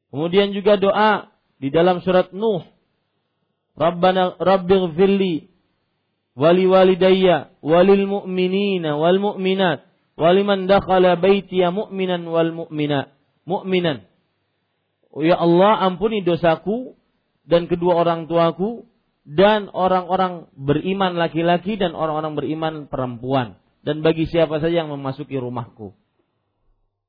Kemudian 0.09 0.49
juga 0.57 0.81
doa 0.81 1.29
di 1.61 1.69
dalam 1.69 2.01
surat 2.01 2.33
Nuh. 2.33 2.65
Rabbana 3.79 4.35
rabbighfirli 4.35 5.47
wali 6.35 6.63
walidayya 6.67 7.55
walil 7.63 8.05
mu'minina 8.11 8.99
wal 8.99 9.17
mu'minat 9.23 9.87
waliman 10.19 10.67
dakhala 10.67 11.15
baitiya 11.15 11.71
mu'minan 11.71 12.27
wal 12.27 12.51
mu'mina 12.51 13.15
mu'minan. 13.47 14.03
Ya 15.23 15.39
Allah 15.39 15.79
ampuni 15.87 16.21
dosaku 16.21 16.99
dan 17.47 17.71
kedua 17.71 18.03
orang 18.03 18.27
tuaku 18.27 18.85
dan 19.25 19.71
orang-orang 19.71 20.51
beriman 20.53 21.17
laki-laki 21.17 21.79
dan 21.79 21.95
orang-orang 21.95 22.35
beriman 22.35 22.73
perempuan. 22.91 23.57
Dan 23.79 24.03
bagi 24.03 24.27
siapa 24.27 24.59
saja 24.59 24.83
yang 24.83 24.91
memasuki 24.91 25.39
rumahku. 25.39 25.95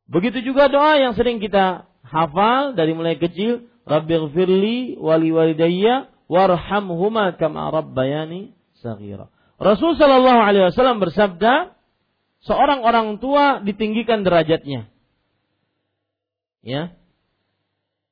Begitu 0.06 0.46
juga 0.46 0.70
doa 0.70 0.96
yang 1.02 1.18
sering 1.18 1.42
kita 1.42 1.90
hafal 2.06 2.78
dari 2.78 2.94
mulai 2.94 3.18
kecil. 3.18 3.66
Rabbighfirli 3.90 5.02
wali 5.02 5.34
walidayya 5.34 6.08
warhamhuma 6.30 7.34
kama 7.34 7.74
rabbayani 7.74 8.54
saghira 8.78 9.26
Rasul 9.60 9.98
sallallahu 9.98 10.40
alaihi 10.40 10.72
wasallam 10.72 11.04
bersabda 11.04 11.76
seorang 12.48 12.80
orang 12.80 13.20
tua 13.20 13.60
ditinggikan 13.60 14.24
derajatnya. 14.24 14.88
Ya. 16.64 16.96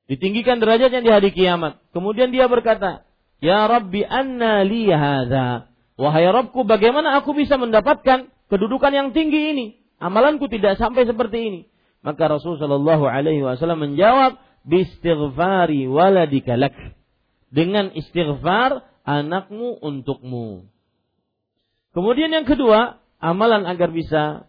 Ditinggikan 0.09 0.61
derajatnya 0.61 1.01
di 1.01 1.09
hari 1.09 1.31
kiamat. 1.33 1.81
Kemudian 1.97 2.33
dia 2.33 2.49
berkata, 2.53 3.09
"Ya 3.41 3.65
Rabbi 3.65 4.05
anna 4.05 4.61
li 4.65 4.93
hadza?" 4.93 5.73
Wahai 5.97 6.29
Rabbku, 6.29 6.69
bagaimana 6.69 7.17
aku 7.19 7.33
bisa 7.33 7.57
mendapatkan 7.57 8.29
kedudukan 8.53 8.93
yang 8.93 9.09
tinggi 9.17 9.57
ini? 9.57 9.67
Amalanku 9.99 10.47
tidak 10.47 10.79
sampai 10.79 11.09
seperti 11.09 11.39
ini. 11.43 11.61
Maka 12.07 12.31
Rasulullah 12.31 12.63
Shallallahu 12.63 13.05
alaihi 13.09 13.43
wasallam 13.43 13.83
menjawab, 13.83 14.39
"Bistighfari 14.69 15.91
waladika 15.91 16.55
lak." 16.55 16.77
Dengan 17.49 17.91
istighfar 17.97 18.85
anakmu 19.09 19.81
untukmu. 19.81 20.69
Kemudian 21.97 22.29
yang 22.29 22.45
kedua, 22.45 23.01
amalan 23.19 23.65
agar 23.65 23.89
bisa 23.91 24.47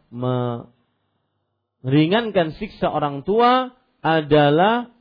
meringankan 1.81 2.51
siksa 2.59 2.91
orang 2.91 3.23
tua 3.23 3.71
adalah 4.03 4.91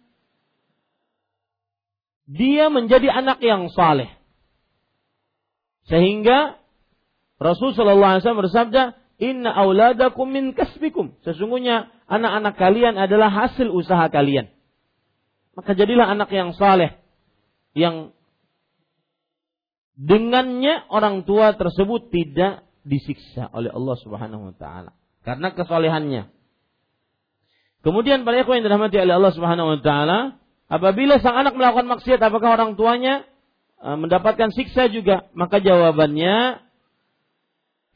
dia 2.29 2.69
menjadi 2.69 3.09
anak 3.11 3.41
yang 3.41 3.73
saleh. 3.73 4.13
Sehingga 5.89 6.61
Rasul 7.41 7.73
Shallallahu 7.73 8.13
Alaihi 8.13 8.23
Wasallam 8.23 8.45
bersabda, 8.45 8.83
Inna 9.19 9.51
auladakum 9.51 10.31
min 10.31 10.55
kasbikum. 10.55 11.19
Sesungguhnya 11.27 11.91
anak-anak 12.07 12.55
kalian 12.55 12.95
adalah 12.95 13.33
hasil 13.33 13.67
usaha 13.73 14.07
kalian. 14.13 14.47
Maka 15.59 15.75
jadilah 15.75 16.07
anak 16.07 16.31
yang 16.31 16.55
saleh, 16.55 16.95
yang 17.77 18.17
dengannya 19.99 20.87
orang 20.95 21.27
tua 21.27 21.59
tersebut 21.59 22.09
tidak 22.15 22.63
disiksa 22.87 23.51
oleh 23.51 23.69
Allah 23.75 23.97
Subhanahu 23.99 24.53
wa 24.53 24.55
taala 24.55 24.95
karena 25.27 25.53
kesolehannya. 25.53 26.31
Kemudian 27.83 28.27
para 28.27 28.43
ikhwan 28.43 28.63
yang 28.63 28.67
dirahmati 28.71 28.97
oleh 28.99 29.15
Allah 29.19 29.35
Subhanahu 29.35 29.69
wa 29.77 29.81
taala, 29.83 30.19
apabila 30.71 31.19
sang 31.19 31.37
anak 31.37 31.55
melakukan 31.59 31.91
maksiat 31.91 32.19
apakah 32.23 32.59
orang 32.59 32.75
tuanya 32.75 33.27
e, 33.79 33.89
mendapatkan 33.99 34.51
siksa 34.55 34.91
juga? 34.91 35.31
Maka 35.35 35.63
jawabannya 35.63 36.65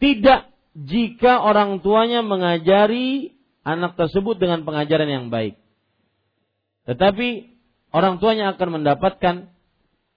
tidak 0.03 0.51
jika 0.74 1.43
orang 1.43 1.82
tuanya 1.85 2.27
mengajari 2.27 3.39
anak 3.62 3.94
tersebut 3.94 4.39
dengan 4.43 4.66
pengajaran 4.66 5.07
yang 5.07 5.27
baik. 5.31 5.59
Tetapi 6.90 7.28
orang 7.94 8.19
tuanya 8.19 8.55
akan 8.55 8.82
mendapatkan 8.82 9.51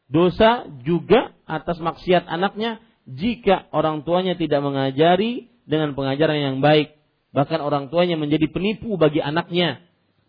dosa 0.09 0.69
juga 0.85 1.33
atas 1.45 1.81
maksiat 1.81 2.25
anaknya 2.29 2.81
jika 3.05 3.69
orang 3.69 4.01
tuanya 4.01 4.33
tidak 4.33 4.65
mengajari 4.65 5.53
dengan 5.65 5.93
pengajaran 5.93 6.37
yang 6.41 6.57
baik, 6.61 6.97
bahkan 7.33 7.61
orang 7.61 7.93
tuanya 7.93 8.17
menjadi 8.17 8.49
penipu 8.49 8.97
bagi 8.97 9.21
anaknya. 9.21 9.81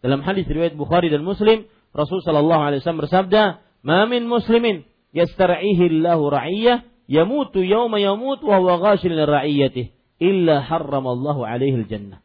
Dalam 0.05 0.21
hadis 0.21 0.45
riwayat 0.45 0.77
Bukhari 0.77 1.09
dan 1.09 1.25
Muslim, 1.25 1.65
Rasul 1.97 2.21
sallallahu 2.21 2.63
alaihi 2.69 2.85
wasallam 2.85 3.03
bersabda, 3.09 3.43
"Ma 3.81 4.05
min 4.05 4.29
muslimin 4.29 4.85
yastar'ihi 5.17 5.89
Allahu 5.89 6.29
ra'iyyah 6.29 6.85
yamutu 7.09 7.65
yawma 7.65 7.97
yamut 7.97 8.45
wa 8.45 8.61
huwa 8.61 8.77
ghashil 8.81 9.17
ra'iyyatih 9.17 9.97
illa 10.21 10.61
harramallahu 10.61 11.49
alaihi 11.49 11.81
al-jannah." 11.81 12.21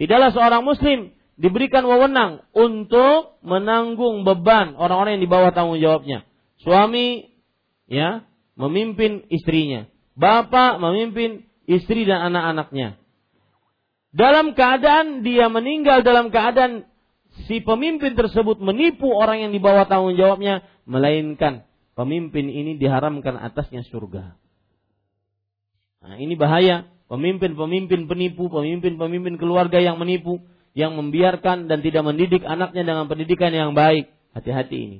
Tidaklah 0.00 0.32
seorang 0.32 0.64
muslim 0.64 1.12
diberikan 1.36 1.84
wewenang 1.84 2.40
untuk 2.56 3.36
menanggung 3.44 4.24
beban 4.24 4.72
orang-orang 4.80 5.20
yang 5.20 5.24
di 5.28 5.30
bawah 5.32 5.52
tanggung 5.52 5.76
jawabnya. 5.76 6.24
Suami 6.60 7.28
ya, 7.88 8.24
memimpin 8.56 9.24
istrinya. 9.32 9.88
Bapak 10.16 10.76
memimpin 10.76 11.48
istri 11.64 12.04
dan 12.04 12.32
anak-anaknya. 12.32 13.00
Dalam 14.10 14.58
keadaan 14.58 15.22
dia 15.22 15.46
meninggal 15.46 16.02
dalam 16.02 16.34
keadaan 16.34 16.84
si 17.46 17.62
pemimpin 17.62 18.18
tersebut 18.18 18.58
menipu 18.58 19.06
orang 19.06 19.46
yang 19.48 19.52
di 19.54 19.62
bawah 19.62 19.86
tanggung 19.86 20.18
jawabnya, 20.18 20.66
melainkan 20.84 21.64
pemimpin 21.94 22.50
ini 22.50 22.76
diharamkan 22.76 23.38
atasnya 23.38 23.86
surga. 23.86 24.34
Nah, 26.00 26.16
ini 26.16 26.34
bahaya. 26.34 26.88
Pemimpin-pemimpin 27.10 28.06
penipu, 28.06 28.46
pemimpin-pemimpin 28.46 29.34
keluarga 29.34 29.82
yang 29.82 29.98
menipu, 29.98 30.38
yang 30.78 30.94
membiarkan 30.94 31.66
dan 31.66 31.82
tidak 31.82 32.06
mendidik 32.06 32.46
anaknya 32.46 32.86
dengan 32.86 33.10
pendidikan 33.10 33.50
yang 33.50 33.74
baik. 33.74 34.06
Hati-hati 34.30 34.76
ini. 34.78 34.98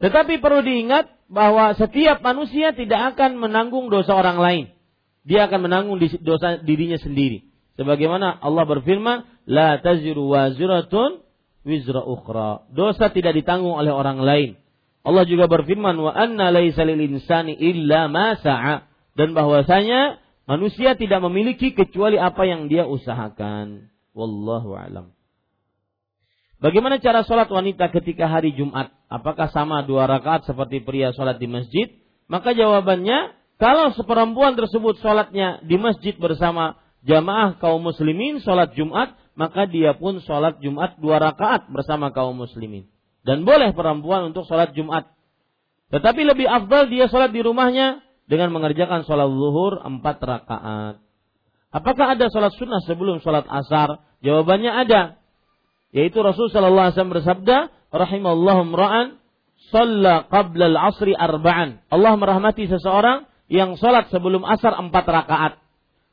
Tetapi 0.00 0.40
perlu 0.40 0.64
diingat 0.64 1.12
bahwa 1.28 1.76
setiap 1.76 2.24
manusia 2.24 2.72
tidak 2.72 3.14
akan 3.14 3.36
menanggung 3.36 3.92
dosa 3.92 4.16
orang 4.16 4.40
lain. 4.40 4.64
Dia 5.28 5.46
akan 5.46 5.68
menanggung 5.68 6.00
dosa 6.24 6.56
dirinya 6.64 6.96
sendiri. 6.96 7.44
Sebagaimana 7.76 8.40
Allah 8.40 8.64
berfirman, 8.64 9.28
"La 9.44 9.76
taziru 9.76 10.32
waziratun 10.32 11.20
wizra 11.64 12.00
ukhra. 12.04 12.64
Dosa 12.72 13.12
tidak 13.12 13.36
ditanggung 13.36 13.76
oleh 13.76 13.92
orang 13.92 14.20
lain. 14.20 14.50
Allah 15.00 15.24
juga 15.24 15.48
berfirman 15.48 15.96
wa 15.96 16.12
anna 16.12 16.52
laisa 16.52 16.84
lil 16.84 17.00
insani 17.00 17.56
illa 17.56 18.08
ma 18.08 18.36
sa'a 18.36 18.84
dan 19.16 19.32
bahwasanya 19.32 20.20
manusia 20.44 20.92
tidak 20.96 21.24
memiliki 21.24 21.72
kecuali 21.72 22.20
apa 22.20 22.44
yang 22.44 22.68
dia 22.68 22.84
usahakan. 22.84 23.88
Wallahu 24.12 24.76
alam. 24.76 25.16
Bagaimana 26.60 27.00
cara 27.00 27.24
sholat 27.24 27.48
wanita 27.48 27.88
ketika 27.88 28.28
hari 28.28 28.52
Jumat? 28.52 28.92
Apakah 29.08 29.48
sama 29.48 29.80
dua 29.88 30.04
rakaat 30.04 30.44
seperti 30.44 30.84
pria 30.84 31.08
sholat 31.16 31.40
di 31.40 31.48
masjid? 31.48 31.88
Maka 32.28 32.52
jawabannya, 32.52 33.32
kalau 33.56 33.96
seperempuan 33.96 34.60
tersebut 34.60 35.00
sholatnya 35.00 35.64
di 35.64 35.80
masjid 35.80 36.12
bersama 36.20 36.76
jamaah 37.00 37.56
kaum 37.56 37.80
muslimin 37.80 38.44
sholat 38.44 38.76
Jumat, 38.76 39.16
maka 39.32 39.64
dia 39.64 39.96
pun 39.96 40.20
sholat 40.20 40.60
Jumat 40.60 41.00
dua 41.00 41.16
rakaat 41.16 41.72
bersama 41.72 42.12
kaum 42.12 42.36
muslimin. 42.36 42.92
Dan 43.24 43.48
boleh 43.48 43.72
perempuan 43.72 44.28
untuk 44.28 44.44
sholat 44.44 44.76
Jumat. 44.76 45.08
Tetapi 45.88 46.28
lebih 46.28 46.44
afdal 46.44 46.92
dia 46.92 47.08
sholat 47.08 47.32
di 47.32 47.40
rumahnya 47.40 48.04
dengan 48.28 48.52
mengerjakan 48.52 49.08
sholat 49.08 49.32
zuhur 49.32 49.80
empat 49.80 50.16
rakaat. 50.20 51.00
Apakah 51.72 52.18
ada 52.18 52.28
sholat 52.28 52.52
sunnah 52.60 52.84
sebelum 52.84 53.24
sholat 53.24 53.48
asar? 53.48 54.04
Jawabannya 54.20 54.72
ada. 54.76 55.19
Yaitu 55.90 56.22
Rasul 56.22 56.50
Shallallahu 56.50 56.90
Alaihi 56.90 56.94
Wasallam 56.96 57.14
bersabda, 57.18 57.56
rahimallahu 57.90 58.62
mra'an 58.70 59.06
shalla 59.74 60.26
qabla 60.30 60.70
al-asri 60.70 61.14
arba'an. 61.14 61.82
Allah 61.90 62.14
merahmati 62.14 62.70
seseorang 62.70 63.26
yang 63.50 63.74
sholat 63.74 64.10
sebelum 64.14 64.46
asar 64.46 64.78
empat 64.78 65.04
rakaat. 65.06 65.52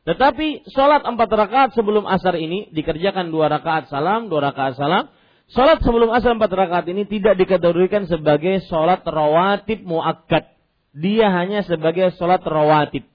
Tetapi 0.09 0.71
sholat 0.73 1.05
empat 1.05 1.29
rakaat 1.29 1.69
sebelum 1.77 2.09
asar 2.09 2.33
ini 2.39 2.73
dikerjakan 2.73 3.29
dua 3.29 3.51
rakaat 3.51 3.91
salam, 3.91 4.31
dua 4.31 4.49
rakaat 4.49 4.79
salam, 4.79 5.11
Sholat 5.47 5.79
sebelum 5.79 6.11
asar 6.11 6.35
empat 6.35 6.51
rakaat 6.51 6.85
ini 6.91 7.07
tidak 7.07 7.39
dikategorikan 7.39 8.03
sebagai 8.03 8.67
sholat 8.67 8.99
rawatib 9.07 9.79
muakkad. 9.87 10.43
Dia 10.91 11.31
hanya 11.31 11.63
sebagai 11.63 12.11
sholat 12.19 12.43
rawatib. 12.43 13.07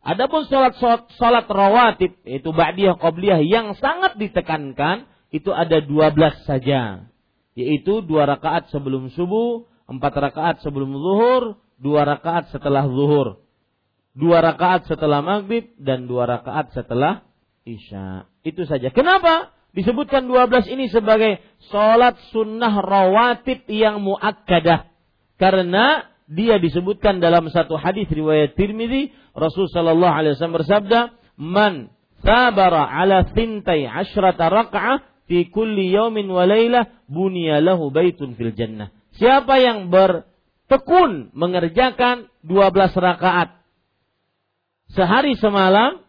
Adapun 0.00 0.48
sholat 0.48 0.72
sholat 1.20 1.44
rawatib 1.44 2.16
yaitu 2.24 2.48
ba'diyah 2.48 2.96
qabliyah 2.96 3.44
yang 3.44 3.76
sangat 3.76 4.16
ditekankan 4.16 5.04
itu 5.34 5.50
ada 5.50 5.82
dua 5.82 6.14
belas 6.14 6.42
saja. 6.46 7.06
Yaitu 7.56 8.04
dua 8.04 8.28
rakaat 8.28 8.68
sebelum 8.68 9.08
subuh, 9.16 9.64
empat 9.88 10.12
rakaat 10.12 10.56
sebelum 10.60 10.92
zuhur, 10.92 11.56
dua 11.80 12.04
rakaat 12.04 12.52
setelah 12.52 12.84
zuhur, 12.84 13.40
dua 14.12 14.44
rakaat 14.44 14.84
setelah 14.86 15.24
maghrib 15.24 15.72
dan 15.80 16.04
dua 16.04 16.28
rakaat 16.28 16.76
setelah 16.76 17.24
isya. 17.64 18.28
Itu 18.44 18.68
saja. 18.68 18.92
Kenapa? 18.92 19.56
disebutkan 19.76 20.24
12 20.24 20.72
ini 20.72 20.88
sebagai 20.88 21.36
sholat 21.68 22.16
sunnah 22.32 22.80
rawatib 22.80 23.68
yang 23.68 24.00
muakkadah. 24.00 24.88
Karena 25.36 26.08
dia 26.24 26.56
disebutkan 26.56 27.20
dalam 27.20 27.52
satu 27.52 27.76
hadis 27.76 28.08
riwayat 28.08 28.56
Tirmidzi 28.56 29.12
Rasul 29.36 29.68
sallallahu 29.68 30.16
alaihi 30.16 30.32
wasallam 30.34 30.58
bersabda, 30.64 31.00
"Man 31.36 31.92
sabara 32.24 32.88
ala 32.88 33.28
thintai 33.36 33.84
asyrata 33.84 34.48
raka'ah 34.48 35.04
fi 35.26 35.50
kulli 35.50 35.92
yaumin 35.92 36.30
wa 36.30 36.46
lailah 36.46 36.90
buniya 37.10 37.62
lahu 37.62 37.90
baitun 37.94 38.34
fil 38.34 38.54
jannah." 38.54 38.90
Siapa 39.16 39.58
yang 39.62 39.90
bertekun 39.92 41.34
mengerjakan 41.36 42.30
12 42.44 42.94
rakaat 42.94 43.58
sehari 44.92 45.34
semalam 45.36 46.06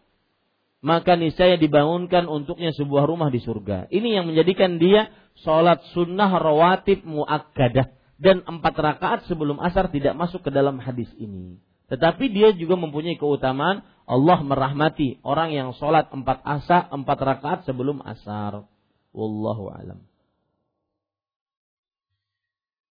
maka 0.78 1.18
niscaya 1.18 1.58
dibangunkan 1.58 2.30
untuknya 2.30 2.70
sebuah 2.70 3.10
rumah 3.10 3.34
di 3.34 3.42
surga. 3.42 3.90
Ini 3.90 4.22
yang 4.22 4.30
menjadikan 4.30 4.78
dia 4.78 5.10
sholat 5.42 5.82
sunnah 5.90 6.30
rawatib 6.38 7.02
muakkadah 7.02 7.90
dan 8.18 8.46
empat 8.46 8.74
rakaat 8.78 9.20
sebelum 9.26 9.58
asar 9.58 9.90
tidak 9.90 10.14
masuk 10.14 10.46
ke 10.46 10.50
dalam 10.54 10.78
hadis 10.78 11.10
ini. 11.18 11.58
Tetapi 11.88 12.30
dia 12.30 12.52
juga 12.52 12.76
mempunyai 12.76 13.16
keutamaan 13.16 13.82
Allah 14.04 14.38
merahmati 14.44 15.18
orang 15.24 15.50
yang 15.50 15.74
sholat 15.74 16.12
empat 16.12 16.44
asa 16.44 16.86
empat 16.94 17.18
rakaat 17.18 17.58
sebelum 17.66 18.04
asar. 18.04 18.68
Wallahu 19.12 19.72
alam. 19.72 20.00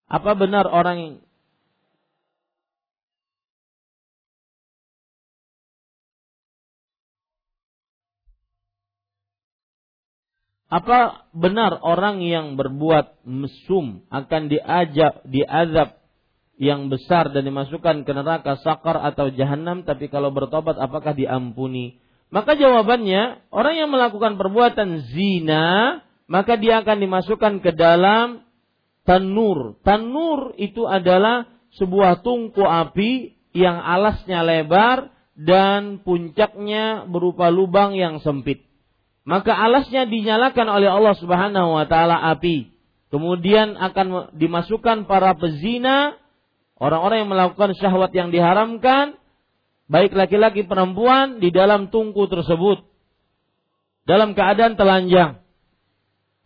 Apa 0.07 0.39
benar 0.39 0.65
orang 0.67 1.19
Apa 10.67 11.23
benar 11.31 11.79
orang 11.79 12.19
yang 12.19 12.59
berbuat 12.59 13.23
mesum 13.23 14.03
akan 14.11 14.51
diajak 14.51 15.23
diazab 15.23 15.95
yang 16.59 16.91
besar 16.91 17.31
dan 17.31 17.47
dimasukkan 17.47 18.03
ke 18.03 18.11
neraka 18.11 18.59
sakar 18.59 18.99
atau 18.99 19.31
jahanam 19.31 19.87
tapi 19.87 20.11
kalau 20.11 20.35
bertobat 20.35 20.75
apakah 20.75 21.15
diampuni? 21.15 22.03
Maka 22.27 22.59
jawabannya 22.59 23.47
orang 23.55 23.75
yang 23.79 23.89
melakukan 23.95 24.35
perbuatan 24.35 25.07
zina 25.15 26.03
maka 26.27 26.59
dia 26.59 26.83
akan 26.83 26.97
dimasukkan 27.01 27.53
ke 27.63 27.71
dalam 27.73 28.43
tanur. 29.07 29.79
Tanur 29.81 30.53
itu 30.59 30.83
adalah 30.83 31.47
sebuah 31.79 32.23
tungku 32.23 32.63
api 32.63 33.35
yang 33.55 33.79
alasnya 33.79 34.43
lebar 34.43 35.11
dan 35.33 36.03
puncaknya 36.03 37.07
berupa 37.07 37.47
lubang 37.47 37.95
yang 37.95 38.19
sempit 38.19 38.67
maka 39.27 39.51
alasnya 39.51 40.07
dinyalakan 40.07 40.71
oleh 40.71 40.87
Allah 40.87 41.11
Subhanahu 41.19 41.75
wa 41.75 41.83
taala 41.83 42.15
api. 42.31 42.71
Kemudian 43.11 43.75
akan 43.75 44.31
dimasukkan 44.39 45.03
para 45.03 45.35
pezina, 45.35 46.15
orang-orang 46.79 47.27
yang 47.27 47.31
melakukan 47.35 47.75
syahwat 47.75 48.15
yang 48.15 48.31
diharamkan, 48.31 49.19
baik 49.91 50.15
laki-laki 50.15 50.63
perempuan 50.63 51.43
di 51.43 51.51
dalam 51.51 51.91
tungku 51.91 52.23
tersebut 52.31 52.87
dalam 54.07 54.31
keadaan 54.31 54.79
telanjang. 54.79 55.43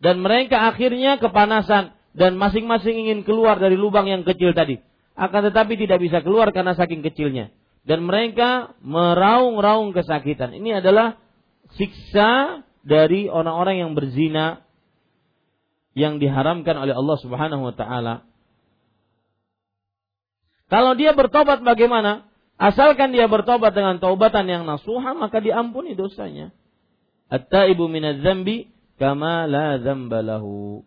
Dan 0.02 0.18
mereka 0.18 0.66
akhirnya 0.66 1.22
kepanasan 1.22 1.94
dan 2.18 2.34
masing-masing 2.34 3.06
ingin 3.06 3.20
keluar 3.22 3.62
dari 3.62 3.78
lubang 3.78 4.10
yang 4.10 4.26
kecil 4.26 4.50
tadi. 4.50 4.82
Akan 5.14 5.46
tetapi 5.46 5.78
tidak 5.78 6.02
bisa 6.02 6.18
keluar 6.26 6.50
karena 6.50 6.74
saking 6.74 7.06
kecilnya. 7.06 7.54
Dan 7.86 8.02
mereka 8.02 8.74
meraung-raung 8.82 9.94
kesakitan. 9.94 10.58
Ini 10.58 10.82
adalah 10.82 11.22
siksa 11.78 12.62
dari 12.82 13.30
orang-orang 13.30 13.78
yang 13.78 13.92
berzina 13.94 14.66
yang 15.94 16.18
diharamkan 16.18 16.74
oleh 16.82 16.98
Allah 16.98 17.18
Subhanahu 17.22 17.62
wa 17.70 17.74
taala. 17.78 18.26
Kalau 20.66 20.98
dia 20.98 21.14
bertobat 21.14 21.62
bagaimana? 21.62 22.26
Asalkan 22.56 23.12
dia 23.14 23.30
bertobat 23.30 23.76
dengan 23.76 24.02
taubatan 24.02 24.48
yang 24.50 24.62
nasuha 24.66 25.14
maka 25.14 25.38
diampuni 25.38 25.94
dosanya. 25.94 26.50
At-taibu 27.28 27.86
minadz-dzambi 27.86 28.81
kama 29.02 29.50
la 29.50 29.82
dzamba 29.82 30.22
lahu. 30.22 30.86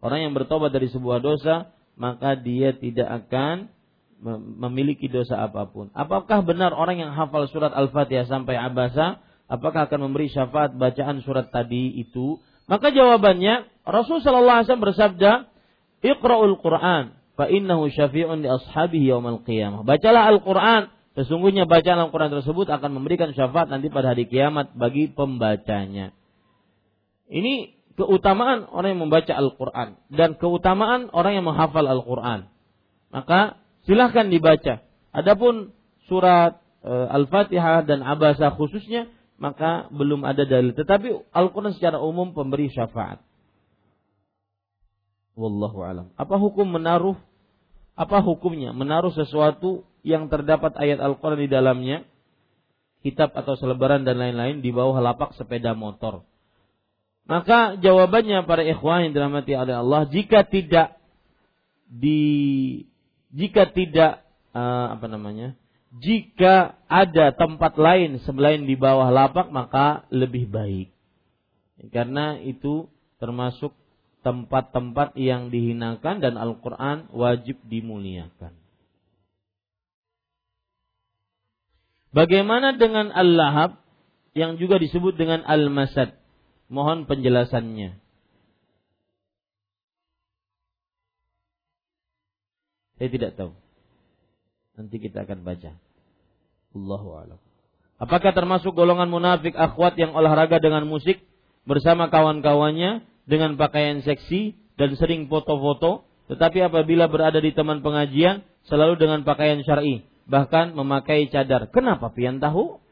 Orang 0.00 0.24
yang 0.24 0.32
bertobat 0.32 0.72
dari 0.72 0.88
sebuah 0.88 1.20
dosa 1.20 1.76
maka 2.00 2.40
dia 2.40 2.72
tidak 2.72 3.28
akan 3.28 3.68
memiliki 4.56 5.12
dosa 5.12 5.44
apa 5.44 5.68
pun. 5.68 5.92
Apakah 5.92 6.40
benar 6.40 6.72
orang 6.72 6.96
yang 7.04 7.12
hafal 7.12 7.44
surat 7.52 7.72
Al-Fatihah 7.76 8.24
sampai 8.24 8.56
abasa 8.56 9.20
apakah 9.44 9.88
akan 9.88 10.08
memberi 10.08 10.32
syafaat 10.32 10.72
bacaan 10.76 11.20
surat 11.20 11.52
tadi 11.52 12.00
itu? 12.00 12.40
Maka 12.66 12.90
jawabannya 12.90 13.68
Rasul 13.86 14.24
sallallahu 14.24 14.56
alaihi 14.62 14.66
wasallam 14.66 14.86
bersabda, 14.88 15.32
"Iqra'ul 16.02 16.56
Qur'an 16.58 17.14
fa 17.38 17.46
innahu 17.46 17.92
syafi'un 17.92 18.42
li 18.42 18.48
ashabihi 18.50 19.12
yaumil 19.12 19.44
qiyamah." 19.46 19.86
Bacalah 19.86 20.32
Al-Qur'an, 20.34 20.90
sesungguhnya 21.16 21.64
bacaan 21.64 21.96
Al-Qur'an 21.96 22.28
tersebut 22.28 22.68
akan 22.68 22.90
memberikan 23.00 23.32
syafaat 23.32 23.72
nanti 23.72 23.88
pada 23.88 24.12
hari 24.12 24.28
kiamat 24.28 24.76
bagi 24.76 25.08
pembacanya. 25.08 26.12
Ini 27.26 27.74
keutamaan 27.96 28.68
orang 28.68 28.94
yang 28.94 29.02
membaca 29.08 29.32
Al-Qur'an 29.32 29.96
dan 30.12 30.36
keutamaan 30.36 31.08
orang 31.10 31.40
yang 31.40 31.48
menghafal 31.48 31.88
Al-Qur'an. 31.88 32.52
Maka 33.10 33.58
silahkan 33.88 34.28
dibaca. 34.28 34.84
Adapun 35.16 35.72
surat 36.06 36.60
e, 36.84 36.92
Al-Fatihah 36.92 37.88
dan 37.88 38.04
Abasa 38.04 38.52
khususnya 38.52 39.08
maka 39.40 39.88
belum 39.88 40.24
ada 40.28 40.44
dalil. 40.44 40.76
Tetapi 40.76 41.32
Al-Quran 41.32 41.72
secara 41.76 42.00
umum 42.00 42.36
pemberi 42.36 42.68
syafaat. 42.68 43.24
Wallahu 45.36 45.84
alam. 45.84 46.06
Apa 46.16 46.36
hukum 46.40 46.68
menaruh? 46.68 47.16
Apa 47.96 48.20
hukumnya 48.20 48.76
menaruh 48.76 49.12
sesuatu 49.12 49.88
yang 50.06 50.30
terdapat 50.30 50.78
ayat 50.78 51.02
Al-Quran 51.02 51.42
di 51.42 51.50
dalamnya, 51.50 52.06
kitab 53.02 53.34
atau 53.34 53.58
selebaran 53.58 54.06
dan 54.06 54.22
lain-lain 54.22 54.62
di 54.62 54.70
bawah 54.70 55.02
lapak 55.02 55.34
sepeda 55.34 55.74
motor? 55.74 56.22
Maka 57.26 57.74
jawabannya 57.82 58.46
para 58.46 58.62
ikhwan 58.62 59.10
yang 59.10 59.12
dirahmati 59.18 59.50
oleh 59.58 59.74
Allah, 59.82 60.06
jika 60.06 60.46
tidak 60.46 60.94
di 61.90 62.22
jika 63.34 63.66
tidak 63.74 64.22
uh, 64.54 64.94
apa 64.94 65.10
namanya? 65.10 65.58
jika 65.96 66.76
ada 66.90 67.32
tempat 67.32 67.78
lain 67.80 68.20
selain 68.28 68.68
di 68.68 68.76
bawah 68.76 69.08
lapak 69.08 69.48
maka 69.48 70.04
lebih 70.12 70.50
baik. 70.50 70.92
Karena 71.92 72.36
itu 72.40 72.88
termasuk 73.16 73.72
tempat-tempat 74.20 75.14
yang 75.16 75.48
dihinakan 75.48 76.20
dan 76.20 76.34
Al-Quran 76.36 77.08
wajib 77.14 77.62
dimuliakan. 77.64 78.52
Bagaimana 82.16 82.72
dengan 82.80 83.12
Al-Lahab 83.12 83.76
yang 84.32 84.56
juga 84.56 84.80
disebut 84.80 85.20
dengan 85.20 85.44
Al-Masad? 85.44 86.16
Mohon 86.72 87.04
penjelasannya. 87.04 88.00
Saya 92.96 93.08
tidak 93.12 93.36
tahu. 93.36 93.52
Nanti 94.80 94.96
kita 94.96 95.28
akan 95.28 95.44
baca. 95.44 95.76
Allahu 96.72 97.08
a'lam. 97.20 97.40
Apakah 98.00 98.32
termasuk 98.32 98.72
golongan 98.72 99.12
munafik 99.12 99.52
akhwat 99.52 100.00
yang 100.00 100.16
olahraga 100.16 100.56
dengan 100.56 100.88
musik 100.88 101.20
bersama 101.68 102.08
kawan-kawannya 102.08 103.04
dengan 103.28 103.60
pakaian 103.60 104.00
seksi 104.00 104.56
dan 104.80 104.96
sering 104.96 105.28
foto-foto, 105.28 106.08
tetapi 106.32 106.64
apabila 106.64 107.12
berada 107.12 107.44
di 107.44 107.52
teman 107.52 107.84
pengajian 107.84 108.40
selalu 108.64 108.96
dengan 108.96 109.20
pakaian 109.24 109.60
syar'i, 109.60 110.04
bahkan 110.26 110.74
memakai 110.74 111.30
cadar. 111.30 111.70
Kenapa 111.70 112.10
pian 112.10 112.42
tahu? 112.42 112.82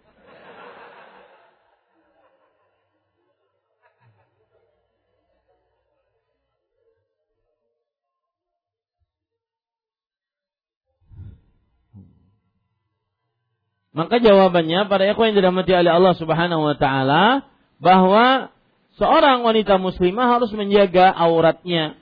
Maka 13.95 14.19
jawabannya 14.19 14.91
pada 14.91 15.07
ikhwan 15.07 15.31
yang 15.31 15.39
dirahmati 15.39 15.71
oleh 15.71 15.93
Allah 15.95 16.19
Subhanahu 16.19 16.67
wa 16.67 16.75
taala 16.75 17.47
bahwa 17.79 18.51
seorang 18.99 19.47
wanita 19.47 19.79
muslimah 19.79 20.35
harus 20.35 20.51
menjaga 20.51 21.15
auratnya. 21.15 21.95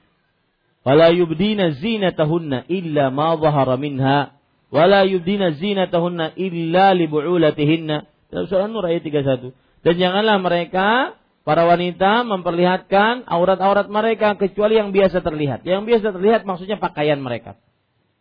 Wala 0.89 1.13
yubdina 1.13 1.77
zinatahunna 1.77 2.65
illa 2.73 3.13
ma 3.13 3.37
dhahara 3.37 3.77
minha. 3.77 4.33
Wala 4.73 5.05
yubdina 5.05 5.53
zinatahunna 5.53 6.33
illa 6.41 6.97
li 6.97 7.05
bu'ulatihinna. 7.05 8.09
Dalam 8.33 8.47
surah 8.49 8.73
Nur 8.73 8.89
ayat 8.89 9.05
31. 9.05 9.53
Dan 9.85 9.95
janganlah 10.01 10.41
mereka 10.41 11.21
para 11.45 11.69
wanita 11.69 12.25
memperlihatkan 12.25 13.29
aurat-aurat 13.29 13.93
mereka 13.93 14.33
kecuali 14.41 14.81
yang 14.81 14.97
biasa 14.97 15.21
terlihat. 15.21 15.69
Yang 15.69 15.83
biasa 15.85 16.07
terlihat 16.17 16.49
maksudnya 16.49 16.81
pakaian 16.81 17.21
mereka. 17.21 17.61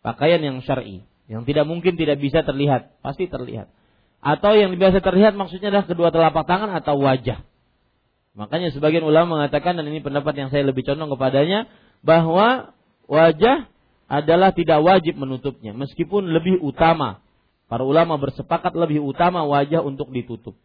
Pakaian 0.03 0.43
yang 0.43 0.59
syar'i, 0.65 1.07
yang 1.31 1.47
tidak 1.47 1.63
mungkin 1.69 1.95
tidak 1.95 2.19
bisa 2.19 2.43
terlihat, 2.43 2.99
pasti 2.99 3.31
terlihat. 3.31 3.71
Atau 4.19 4.57
yang 4.57 4.75
biasa 4.75 4.99
terlihat 4.99 5.37
maksudnya 5.39 5.71
adalah 5.71 5.87
kedua 5.87 6.09
telapak 6.11 6.43
tangan 6.43 6.73
atau 6.75 6.99
wajah. 6.99 7.45
Makanya 8.35 8.75
sebagian 8.75 9.07
ulama 9.07 9.39
mengatakan 9.39 9.79
dan 9.79 9.87
ini 9.87 10.03
pendapat 10.03 10.35
yang 10.35 10.49
saya 10.51 10.67
lebih 10.67 10.83
condong 10.83 11.15
kepadanya 11.15 11.71
bahwa 12.03 12.75
wajah 13.07 13.70
adalah 14.11 14.51
tidak 14.51 14.83
wajib 14.83 15.15
menutupnya 15.15 15.71
meskipun 15.71 16.35
lebih 16.35 16.59
utama. 16.59 17.23
Para 17.71 17.87
ulama 17.87 18.19
bersepakat 18.19 18.75
lebih 18.75 18.99
utama 18.99 19.47
wajah 19.47 19.79
untuk 19.79 20.11
ditutup. 20.11 20.59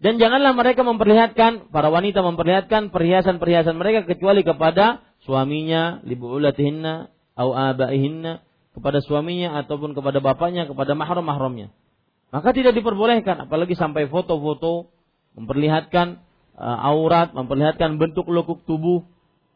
Dan 0.00 0.16
janganlah 0.16 0.56
mereka 0.56 0.80
memperlihatkan 0.80 1.68
para 1.68 1.92
wanita 1.92 2.24
memperlihatkan 2.24 2.88
perhiasan-perhiasan 2.88 3.76
mereka 3.76 4.08
kecuali 4.08 4.40
kepada 4.40 5.04
suaminya, 5.28 6.00
libu 6.08 6.32
ulatihinna, 6.32 7.12
au 7.36 7.52
abaihinna, 7.52 8.40
kepada 8.72 9.04
suaminya 9.04 9.60
ataupun 9.60 9.92
kepada 9.92 10.24
bapaknya, 10.24 10.64
kepada 10.64 10.96
mahram-mahramnya. 10.96 11.68
Maka 12.32 12.50
tidak 12.56 12.74
diperbolehkan 12.74 13.46
apalagi 13.46 13.78
sampai 13.78 14.08
foto-foto 14.10 14.90
memperlihatkan 15.38 16.24
uh, 16.58 16.78
aurat, 16.88 17.30
memperlihatkan 17.36 18.00
bentuk 18.00 18.26
lekuk 18.32 18.64
tubuh. 18.66 19.06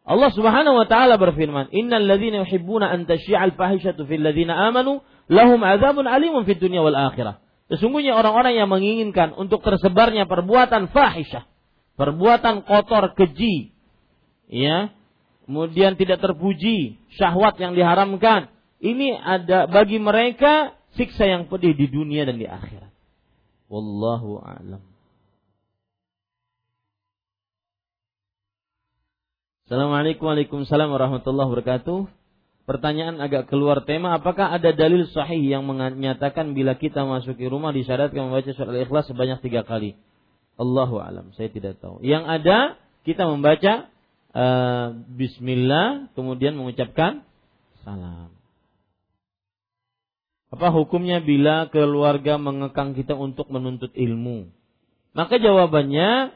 Allah 0.08 0.32
Subhanahu 0.32 0.72
wa 0.72 0.86
taala 0.88 1.20
berfirman, 1.20 1.68
"Innal 1.68 2.08
ladzina 2.08 2.48
yuhibbuna 2.48 2.88
an 2.88 3.04
tasyi'al 3.04 3.52
fahishatu 3.60 4.08
fil 4.08 4.24
ladzina 4.24 4.56
amanu 4.56 5.04
lahum 5.28 5.60
adzabun 5.60 6.08
alimun 6.08 6.48
fid 6.48 6.56
dunya 6.56 6.80
wal 6.80 6.96
akhirah." 6.96 7.44
Sesungguhnya 7.68 8.16
orang-orang 8.16 8.56
yang 8.56 8.72
menginginkan 8.72 9.36
untuk 9.36 9.60
tersebarnya 9.60 10.24
perbuatan 10.24 10.88
fahisyah, 10.88 11.44
perbuatan 12.00 12.64
kotor 12.64 13.12
keji, 13.12 13.76
ya, 14.48 14.96
kemudian 15.44 16.00
tidak 16.00 16.24
terpuji, 16.24 16.96
syahwat 17.12 17.60
yang 17.60 17.76
diharamkan, 17.76 18.48
ini 18.80 19.12
ada 19.12 19.68
bagi 19.68 20.00
mereka 20.00 20.72
siksa 20.96 21.28
yang 21.28 21.52
pedih 21.52 21.76
di 21.76 21.84
dunia 21.92 22.24
dan 22.24 22.40
di 22.40 22.48
akhirat. 22.48 22.88
Wallahu 23.68 24.40
a'lam. 24.40 24.87
Assalamualaikum 29.68 30.32
Waalaikumsalam 30.32 30.88
warahmatullahi 30.88 31.52
wabarakatuh. 31.52 32.08
Pertanyaan 32.64 33.20
agak 33.20 33.52
keluar 33.52 33.84
tema, 33.84 34.16
apakah 34.16 34.48
ada 34.48 34.72
dalil 34.72 35.04
sahih 35.12 35.44
yang 35.44 35.60
menyatakan 35.68 36.56
bila 36.56 36.72
kita 36.80 37.04
masuki 37.04 37.44
rumah 37.44 37.76
disyaratkan 37.76 38.32
membaca 38.32 38.48
surat 38.56 38.72
Al-Ikhlas 38.72 39.12
sebanyak 39.12 39.44
tiga 39.44 39.68
kali? 39.68 39.92
Allahu 40.56 41.04
alam, 41.04 41.36
saya 41.36 41.52
tidak 41.52 41.84
tahu. 41.84 42.00
Yang 42.00 42.24
ada 42.24 42.58
kita 43.04 43.28
membaca 43.28 43.92
uh, 44.32 44.96
Bismillah, 45.04 46.16
kemudian 46.16 46.56
mengucapkan 46.56 47.28
salam. 47.84 48.32
Apa 50.48 50.72
hukumnya 50.72 51.20
bila 51.20 51.68
keluarga 51.68 52.40
mengekang 52.40 52.96
kita 52.96 53.12
untuk 53.12 53.52
menuntut 53.52 53.92
ilmu? 53.92 54.48
Maka 55.12 55.36
jawabannya 55.36 56.32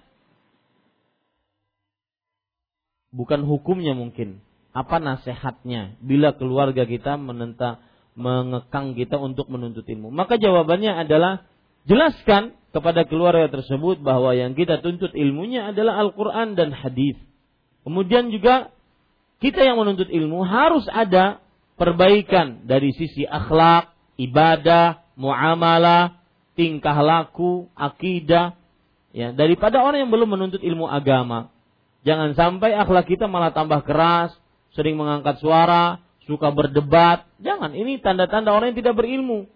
bukan 3.12 3.44
hukumnya 3.44 3.92
mungkin. 3.92 4.40
Apa 4.72 4.98
nasihatnya 4.98 6.00
bila 6.00 6.32
keluarga 6.32 6.88
kita 6.88 7.20
menentang 7.20 7.84
mengekang 8.16 8.96
kita 8.96 9.20
untuk 9.20 9.52
menuntut 9.52 9.84
ilmu? 9.84 10.08
Maka 10.08 10.40
jawabannya 10.40 10.96
adalah 10.96 11.44
jelaskan 11.84 12.56
kepada 12.72 13.04
keluarga 13.04 13.52
tersebut 13.52 14.00
bahwa 14.00 14.32
yang 14.32 14.56
kita 14.56 14.80
tuntut 14.80 15.12
ilmunya 15.12 15.70
adalah 15.76 16.00
Al-Qur'an 16.00 16.56
dan 16.56 16.72
hadis. 16.72 17.20
Kemudian 17.84 18.32
juga 18.32 18.72
kita 19.44 19.60
yang 19.60 19.76
menuntut 19.76 20.08
ilmu 20.08 20.40
harus 20.48 20.88
ada 20.88 21.44
perbaikan 21.76 22.64
dari 22.64 22.96
sisi 22.96 23.28
akhlak, 23.28 23.92
ibadah, 24.16 25.04
muamalah, 25.20 26.16
tingkah 26.56 26.96
laku, 27.04 27.68
akidah, 27.76 28.56
ya 29.12 29.36
daripada 29.36 29.84
orang 29.84 30.08
yang 30.08 30.10
belum 30.12 30.32
menuntut 30.32 30.64
ilmu 30.64 30.88
agama. 30.88 31.51
Jangan 32.02 32.34
sampai 32.34 32.74
akhlak 32.74 33.06
kita 33.06 33.30
malah 33.30 33.54
tambah 33.54 33.86
keras, 33.86 34.34
sering 34.74 34.98
mengangkat 34.98 35.38
suara, 35.38 36.02
suka 36.26 36.50
berdebat. 36.50 37.26
Jangan, 37.38 37.74
ini 37.78 38.02
tanda-tanda 38.02 38.50
orang 38.50 38.74
yang 38.74 38.78
tidak 38.82 38.98
berilmu. 38.98 39.46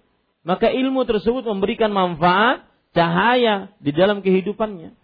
Maka 0.47 0.71
ilmu 0.71 1.03
tersebut 1.03 1.43
memberikan 1.43 1.91
manfaat, 1.91 2.63
cahaya 2.95 3.75
di 3.83 3.91
dalam 3.91 4.23
kehidupannya. 4.23 4.95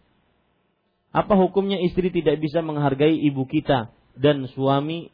Apa 1.13 1.35
hukumnya 1.37 1.83
istri 1.83 2.09
tidak 2.15 2.39
bisa 2.39 2.63
menghargai 2.63 3.19
ibu 3.27 3.45
kita 3.45 3.91
dan 4.15 4.47
suami 4.55 5.11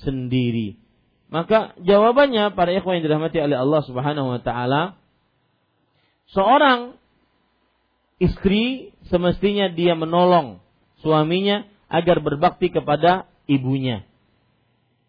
sendiri? 0.00 0.80
Maka 1.28 1.76
jawabannya 1.80 2.56
para 2.56 2.72
ikhwan 2.72 2.98
yang 2.98 3.04
dirahmati 3.08 3.38
oleh 3.40 3.56
Allah 3.56 3.80
Subhanahu 3.86 4.36
wa 4.36 4.40
taala 4.42 5.00
seorang 6.32 6.96
istri 8.18 8.92
semestinya 9.08 9.68
dia 9.72 9.92
menolong 9.92 10.61
suaminya 11.02 11.68
agar 11.92 12.24
berbakti 12.24 12.72
kepada 12.72 13.28
ibunya. 13.44 14.06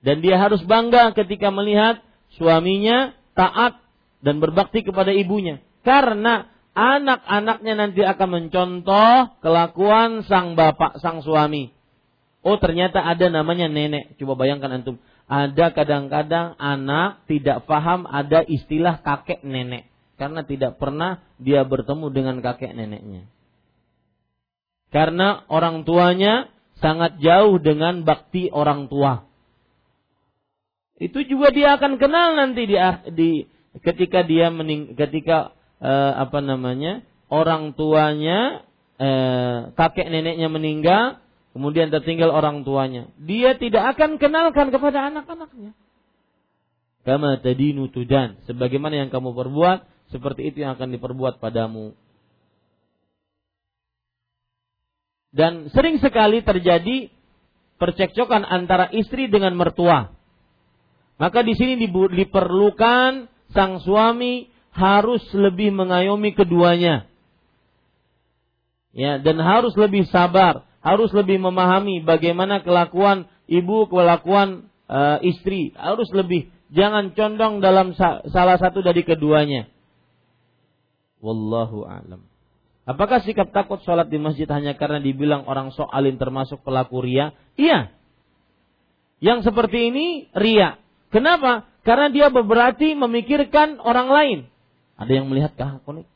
Dan 0.03 0.19
dia 0.19 0.35
harus 0.35 0.59
bangga 0.67 1.15
ketika 1.15 1.47
melihat 1.47 2.03
suaminya 2.35 3.15
taat 3.39 3.79
dan 4.19 4.43
berbakti 4.43 4.83
kepada 4.83 5.15
ibunya. 5.15 5.63
Karena 5.87 6.51
anak-anaknya 6.75 7.73
nanti 7.79 8.01
akan 8.03 8.29
mencontoh 8.29 9.39
kelakuan 9.39 10.27
sang 10.27 10.59
bapak, 10.59 10.99
sang 10.99 11.23
suami. 11.23 11.71
Oh 12.43 12.59
ternyata 12.59 12.99
ada 12.99 13.31
namanya 13.31 13.71
nenek. 13.71 14.19
Coba 14.19 14.35
bayangkan 14.35 14.75
antum. 14.75 14.99
Ada 15.23 15.71
kadang-kadang 15.71 16.59
anak 16.59 17.23
tidak 17.31 17.63
paham 17.63 18.03
ada 18.03 18.43
istilah 18.43 18.99
kakek 18.99 19.39
nenek. 19.47 19.87
Karena 20.19 20.43
tidak 20.43 20.75
pernah 20.75 21.23
dia 21.39 21.63
bertemu 21.63 22.11
dengan 22.11 22.35
kakek 22.43 22.75
neneknya. 22.75 23.32
Karena 24.93 25.41
orang 25.49 25.89
tuanya 25.89 26.53
sangat 26.77 27.17
jauh 27.17 27.57
dengan 27.57 28.05
bakti 28.05 28.53
orang 28.53 28.85
tua. 28.85 29.25
Itu 31.01 31.25
juga 31.25 31.49
dia 31.49 31.73
akan 31.75 31.97
kenal 31.97 32.37
nanti 32.37 32.69
di, 32.69 32.77
di 33.17 33.29
ketika 33.81 34.21
dia 34.21 34.53
mening, 34.53 34.93
ketika 34.93 35.57
eh, 35.81 36.13
apa 36.13 36.39
namanya 36.45 37.01
orang 37.33 37.73
tuanya 37.73 38.61
eh, 39.01 39.73
kakek 39.73 40.13
neneknya 40.13 40.53
meninggal, 40.53 41.17
kemudian 41.57 41.89
tertinggal 41.89 42.29
orang 42.29 42.61
tuanya. 42.61 43.09
Dia 43.17 43.57
tidak 43.57 43.97
akan 43.97 44.21
kenalkan 44.21 44.69
kepada 44.69 45.09
anak-anaknya. 45.09 45.73
Kama 47.03 47.41
tadinu 47.41 47.89
tudan. 47.91 48.39
Sebagaimana 48.47 48.95
yang 48.95 49.09
kamu 49.11 49.35
perbuat, 49.35 49.83
seperti 50.13 50.53
itu 50.53 50.63
yang 50.63 50.77
akan 50.79 50.93
diperbuat 50.95 51.41
padamu. 51.41 51.97
Dan 55.33 55.73
sering 55.73 55.97
sekali 55.97 56.45
terjadi 56.45 57.09
percekcokan 57.81 58.45
antara 58.45 58.93
istri 58.93 59.27
dengan 59.27 59.57
mertua. 59.57 60.13
Maka 61.17 61.41
di 61.41 61.57
sini 61.57 61.89
diperlukan 61.89 63.27
sang 63.49 63.81
suami 63.81 64.49
harus 64.73 65.21
lebih 65.33 65.73
mengayomi 65.73 66.37
keduanya. 66.37 67.09
Ya, 68.93 69.17
dan 69.17 69.41
harus 69.41 69.73
lebih 69.73 70.05
sabar, 70.13 70.69
harus 70.85 71.09
lebih 71.17 71.41
memahami 71.41 72.05
bagaimana 72.05 72.61
kelakuan 72.61 73.25
ibu, 73.49 73.89
kelakuan 73.89 74.69
uh, 74.85 75.17
istri, 75.25 75.73
harus 75.73 76.09
lebih 76.13 76.53
jangan 76.69 77.13
condong 77.17 77.57
dalam 77.61 77.97
sa 77.97 78.21
salah 78.29 78.61
satu 78.61 78.85
dari 78.85 79.01
keduanya. 79.01 79.69
Wallahu 81.21 81.89
a'lam. 81.89 82.32
Apakah 82.83 83.23
sikap 83.23 83.55
takut 83.55 83.79
sholat 83.87 84.11
di 84.11 84.19
masjid 84.19 84.43
hanya 84.51 84.75
karena 84.75 84.99
dibilang 84.99 85.47
orang 85.47 85.71
sok 85.71 85.87
alim 85.87 86.19
termasuk 86.19 86.59
pelaku 86.67 86.99
ria? 86.99 87.31
Iya. 87.55 87.95
Yang 89.23 89.47
seperti 89.47 89.87
ini 89.87 90.27
ria. 90.35 90.75
Kenapa? 91.07 91.63
Karena 91.87 92.11
dia 92.11 92.27
berarti 92.27 92.91
memikirkan 92.91 93.79
orang 93.79 94.07
lain. 94.11 94.39
Ada 94.99 95.11
yang 95.19 95.31
melihat 95.31 95.55
kah 95.55 95.79
aku 95.79 96.03
nih? 96.03 96.07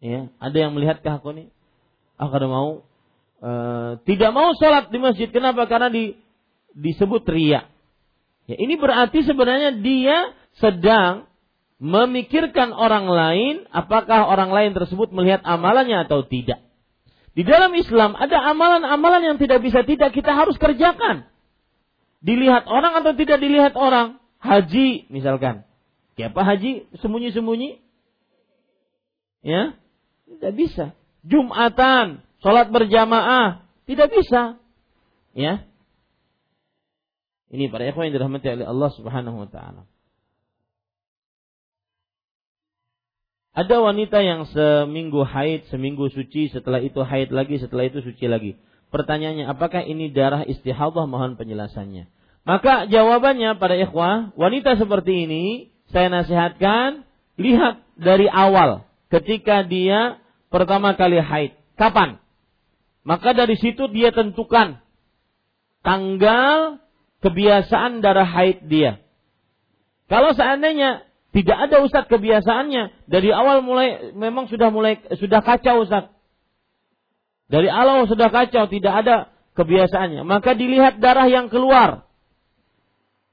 Ya, 0.00 0.32
ada 0.40 0.56
yang 0.56 0.72
melihat 0.72 1.04
kah 1.04 1.20
aku 1.20 1.36
nih? 1.36 1.52
Aku 2.16 2.32
mau 2.48 2.84
e, 3.40 3.50
tidak 4.08 4.32
mau 4.32 4.52
sholat 4.56 4.88
di 4.88 4.96
masjid. 5.00 5.28
Kenapa? 5.28 5.68
Karena 5.68 5.92
di, 5.92 6.16
disebut 6.72 7.24
ria. 7.28 7.68
Ya, 8.48 8.56
ini 8.56 8.80
berarti 8.80 9.22
sebenarnya 9.28 9.76
dia 9.78 10.32
sedang 10.56 11.29
memikirkan 11.80 12.76
orang 12.76 13.08
lain, 13.08 13.54
apakah 13.72 14.28
orang 14.28 14.52
lain 14.52 14.70
tersebut 14.76 15.08
melihat 15.16 15.40
amalannya 15.42 16.04
atau 16.04 16.28
tidak. 16.28 16.60
Di 17.32 17.42
dalam 17.42 17.72
Islam 17.72 18.12
ada 18.20 18.36
amalan-amalan 18.52 19.32
yang 19.32 19.36
tidak 19.40 19.64
bisa 19.64 19.80
tidak 19.88 20.12
kita 20.12 20.36
harus 20.36 20.60
kerjakan. 20.60 21.24
Dilihat 22.20 22.68
orang 22.68 23.00
atau 23.00 23.16
tidak 23.16 23.40
dilihat 23.40 23.72
orang. 23.80 24.20
Haji 24.44 25.08
misalkan. 25.08 25.64
Siapa 26.20 26.44
haji 26.44 26.84
sembunyi-sembunyi? 27.00 27.80
Ya, 29.40 29.72
tidak 30.36 30.52
bisa. 30.52 30.84
Jumatan, 31.24 32.20
sholat 32.44 32.68
berjamaah, 32.68 33.64
tidak 33.88 34.12
bisa. 34.12 34.60
Ya. 35.32 35.64
Ini 37.48 37.72
para 37.72 37.88
ikhwan 37.88 38.12
yang 38.12 38.20
dirahmati 38.20 38.46
oleh 38.52 38.68
Allah 38.68 38.90
Subhanahu 38.92 39.36
wa 39.44 39.48
taala. 39.48 39.88
Ada 43.50 43.82
wanita 43.82 44.22
yang 44.22 44.46
seminggu 44.46 45.26
haid, 45.26 45.66
seminggu 45.74 46.06
suci, 46.14 46.54
setelah 46.54 46.78
itu 46.78 47.02
haid 47.02 47.34
lagi, 47.34 47.58
setelah 47.58 47.90
itu 47.90 47.98
suci 47.98 48.30
lagi. 48.30 48.54
Pertanyaannya, 48.94 49.50
apakah 49.50 49.82
ini 49.82 50.10
darah 50.10 50.46
istihadah? 50.46 51.06
Mohon 51.10 51.34
penjelasannya. 51.34 52.06
Maka 52.46 52.86
jawabannya 52.86 53.58
pada 53.58 53.74
ikhwah, 53.76 54.32
wanita 54.38 54.78
seperti 54.78 55.26
ini 55.26 55.44
saya 55.90 56.08
nasihatkan 56.08 57.02
lihat 57.36 57.82
dari 57.98 58.30
awal 58.30 58.86
ketika 59.10 59.66
dia 59.66 60.22
pertama 60.48 60.94
kali 60.94 61.18
haid. 61.18 61.52
Kapan? 61.74 62.22
Maka 63.02 63.34
dari 63.34 63.58
situ 63.58 63.90
dia 63.90 64.14
tentukan 64.14 64.78
tanggal 65.82 66.78
kebiasaan 67.24 68.00
darah 68.04 68.28
haid 68.28 68.68
dia. 68.70 69.02
Kalau 70.08 70.34
seandainya 70.34 71.06
tidak 71.30 71.70
ada 71.70 71.76
Ustadz 71.86 72.10
kebiasaannya 72.10 73.06
dari 73.06 73.30
awal 73.30 73.62
mulai 73.62 74.10
memang 74.18 74.50
sudah 74.50 74.74
mulai 74.74 74.98
sudah 75.14 75.38
kacau 75.46 75.86
Ustadz. 75.86 76.10
Dari 77.50 77.70
awal 77.70 78.10
sudah 78.10 78.30
kacau 78.34 78.66
tidak 78.66 78.94
ada 79.06 79.16
kebiasaannya. 79.54 80.26
Maka 80.26 80.58
dilihat 80.58 80.98
darah 80.98 81.30
yang 81.30 81.46
keluar. 81.46 82.06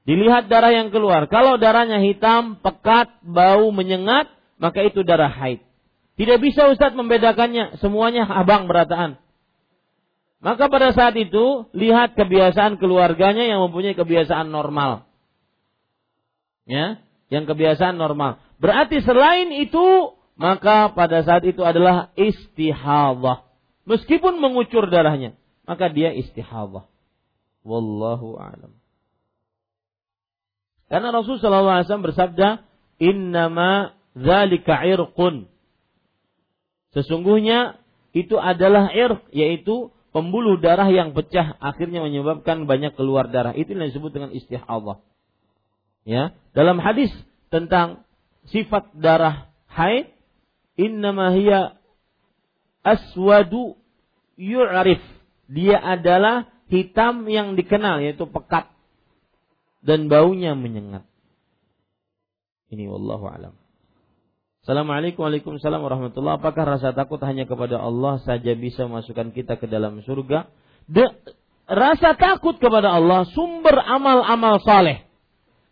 Dilihat 0.06 0.46
darah 0.46 0.70
yang 0.74 0.94
keluar. 0.94 1.26
Kalau 1.26 1.58
darahnya 1.58 1.98
hitam, 2.02 2.58
pekat, 2.62 3.18
bau, 3.22 3.70
menyengat, 3.74 4.30
maka 4.58 4.82
itu 4.86 5.02
darah 5.02 5.30
haid. 5.30 5.62
Tidak 6.18 6.38
bisa 6.42 6.70
Ustadz 6.70 6.98
membedakannya. 6.98 7.78
Semuanya 7.82 8.26
abang 8.26 8.66
berataan. 8.66 9.18
Maka 10.38 10.70
pada 10.70 10.94
saat 10.94 11.18
itu, 11.18 11.66
lihat 11.74 12.14
kebiasaan 12.14 12.78
keluarganya 12.78 13.42
yang 13.42 13.58
mempunyai 13.66 13.98
kebiasaan 13.98 14.54
normal. 14.54 15.06
Ya, 16.62 17.02
yang 17.28 17.44
kebiasaan 17.44 17.96
normal. 17.96 18.40
Berarti 18.58 19.04
selain 19.04 19.52
itu, 19.54 20.16
maka 20.34 20.92
pada 20.92 21.22
saat 21.24 21.44
itu 21.44 21.60
adalah 21.62 22.12
istihadah. 22.16 23.44
Meskipun 23.88 24.40
mengucur 24.40 24.88
darahnya, 24.88 25.36
maka 25.64 25.88
dia 25.88 26.12
istihadah. 26.12 26.88
Wallahu 27.64 28.36
a'lam. 28.40 28.72
Karena 30.88 31.12
Rasul 31.12 31.36
SAW 31.36 31.84
bersabda, 31.84 32.64
Innama 32.98 33.94
zalika 34.16 34.82
irqun. 34.82 35.46
Sesungguhnya 36.96 37.78
itu 38.16 38.40
adalah 38.40 38.90
irq, 38.90 39.28
yaitu 39.30 39.92
pembuluh 40.10 40.58
darah 40.58 40.88
yang 40.88 41.12
pecah 41.12 41.54
akhirnya 41.60 42.02
menyebabkan 42.02 42.64
banyak 42.64 42.96
keluar 42.96 43.28
darah. 43.30 43.54
Itu 43.54 43.76
yang 43.76 43.92
disebut 43.92 44.10
dengan 44.16 44.30
istihadah. 44.34 44.98
Ya, 46.08 46.32
dalam 46.56 46.80
hadis 46.80 47.12
tentang 47.52 48.08
sifat 48.48 48.96
darah 48.96 49.52
haid, 49.68 50.08
innama 50.80 51.36
hiya 51.36 51.76
aswadu 52.80 53.76
yu'rif. 54.40 55.04
Dia 55.52 55.76
adalah 55.76 56.48
hitam 56.72 57.28
yang 57.28 57.60
dikenal 57.60 58.00
yaitu 58.00 58.24
pekat 58.24 58.72
dan 59.84 60.08
baunya 60.08 60.56
menyengat. 60.56 61.04
Ini 62.72 62.88
wallahu 62.88 63.28
alam. 63.28 63.56
Assalamualaikum 64.64 65.24
Waalaikumsalam 65.24 65.80
warahmatullahi 65.80 66.44
Apakah 66.44 66.76
rasa 66.76 66.92
takut 66.92 67.16
hanya 67.24 67.48
kepada 67.48 67.80
Allah 67.80 68.20
saja 68.20 68.52
bisa 68.52 68.84
masukkan 68.84 69.32
kita 69.32 69.56
ke 69.56 69.64
dalam 69.64 70.04
surga? 70.04 70.52
De, 70.84 71.08
rasa 71.64 72.12
takut 72.20 72.60
kepada 72.60 72.92
Allah 72.92 73.24
sumber 73.32 73.80
amal-amal 73.80 74.60
saleh. 74.60 75.07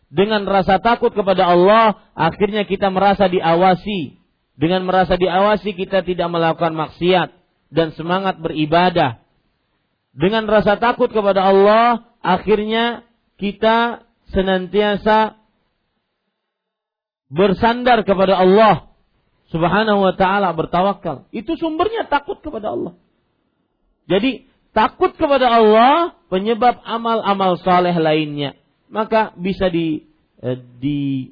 Dengan 0.07 0.47
rasa 0.47 0.78
takut 0.78 1.11
kepada 1.11 1.51
Allah, 1.51 1.99
akhirnya 2.15 2.62
kita 2.62 2.91
merasa 2.95 3.27
diawasi. 3.27 4.23
Dengan 4.57 4.87
merasa 4.87 5.19
diawasi, 5.19 5.74
kita 5.77 6.07
tidak 6.07 6.28
melakukan 6.31 6.73
maksiat 6.73 7.28
dan 7.74 7.93
semangat 7.99 8.39
beribadah. 8.39 9.20
Dengan 10.16 10.49
rasa 10.49 10.81
takut 10.81 11.12
kepada 11.12 11.45
Allah, 11.45 12.09
akhirnya 12.24 13.05
kita 13.37 14.07
senantiasa 14.33 15.37
bersandar 17.28 18.07
kepada 18.07 18.39
Allah 18.39 18.97
Subhanahu 19.55 20.03
wa 20.03 20.15
taala 20.19 20.51
bertawakal. 20.59 21.31
Itu 21.31 21.55
sumbernya 21.55 22.11
takut 22.11 22.43
kepada 22.43 22.74
Allah. 22.74 22.99
Jadi 24.11 24.51
takut 24.74 25.15
kepada 25.15 25.47
Allah 25.47 26.19
penyebab 26.27 26.83
amal-amal 26.83 27.55
saleh 27.62 27.95
lainnya. 27.95 28.59
Maka 28.88 29.34
bisa 29.38 29.70
di 29.70 30.06
eh, 30.42 30.58
di 30.78 31.30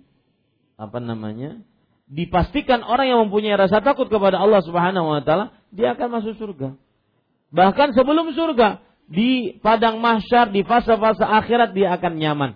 apa 0.75 0.99
namanya? 0.99 1.63
dipastikan 2.05 2.85
orang 2.85 3.09
yang 3.09 3.21
mempunyai 3.27 3.57
rasa 3.57 3.81
takut 3.81 4.07
kepada 4.13 4.37
Allah 4.37 4.61
Subhanahu 4.61 5.09
wa 5.09 5.23
taala 5.25 5.57
dia 5.73 5.97
akan 5.97 6.21
masuk 6.21 6.37
surga. 6.37 6.77
Bahkan 7.55 7.97
sebelum 7.97 8.35
surga 8.37 8.85
di 9.09 9.57
padang 9.61 10.01
mahsyar 10.01 10.53
di 10.53 10.65
fase-fase 10.65 11.25
akhirat 11.25 11.73
dia 11.73 11.97
akan 11.97 12.13
nyaman. 12.21 12.51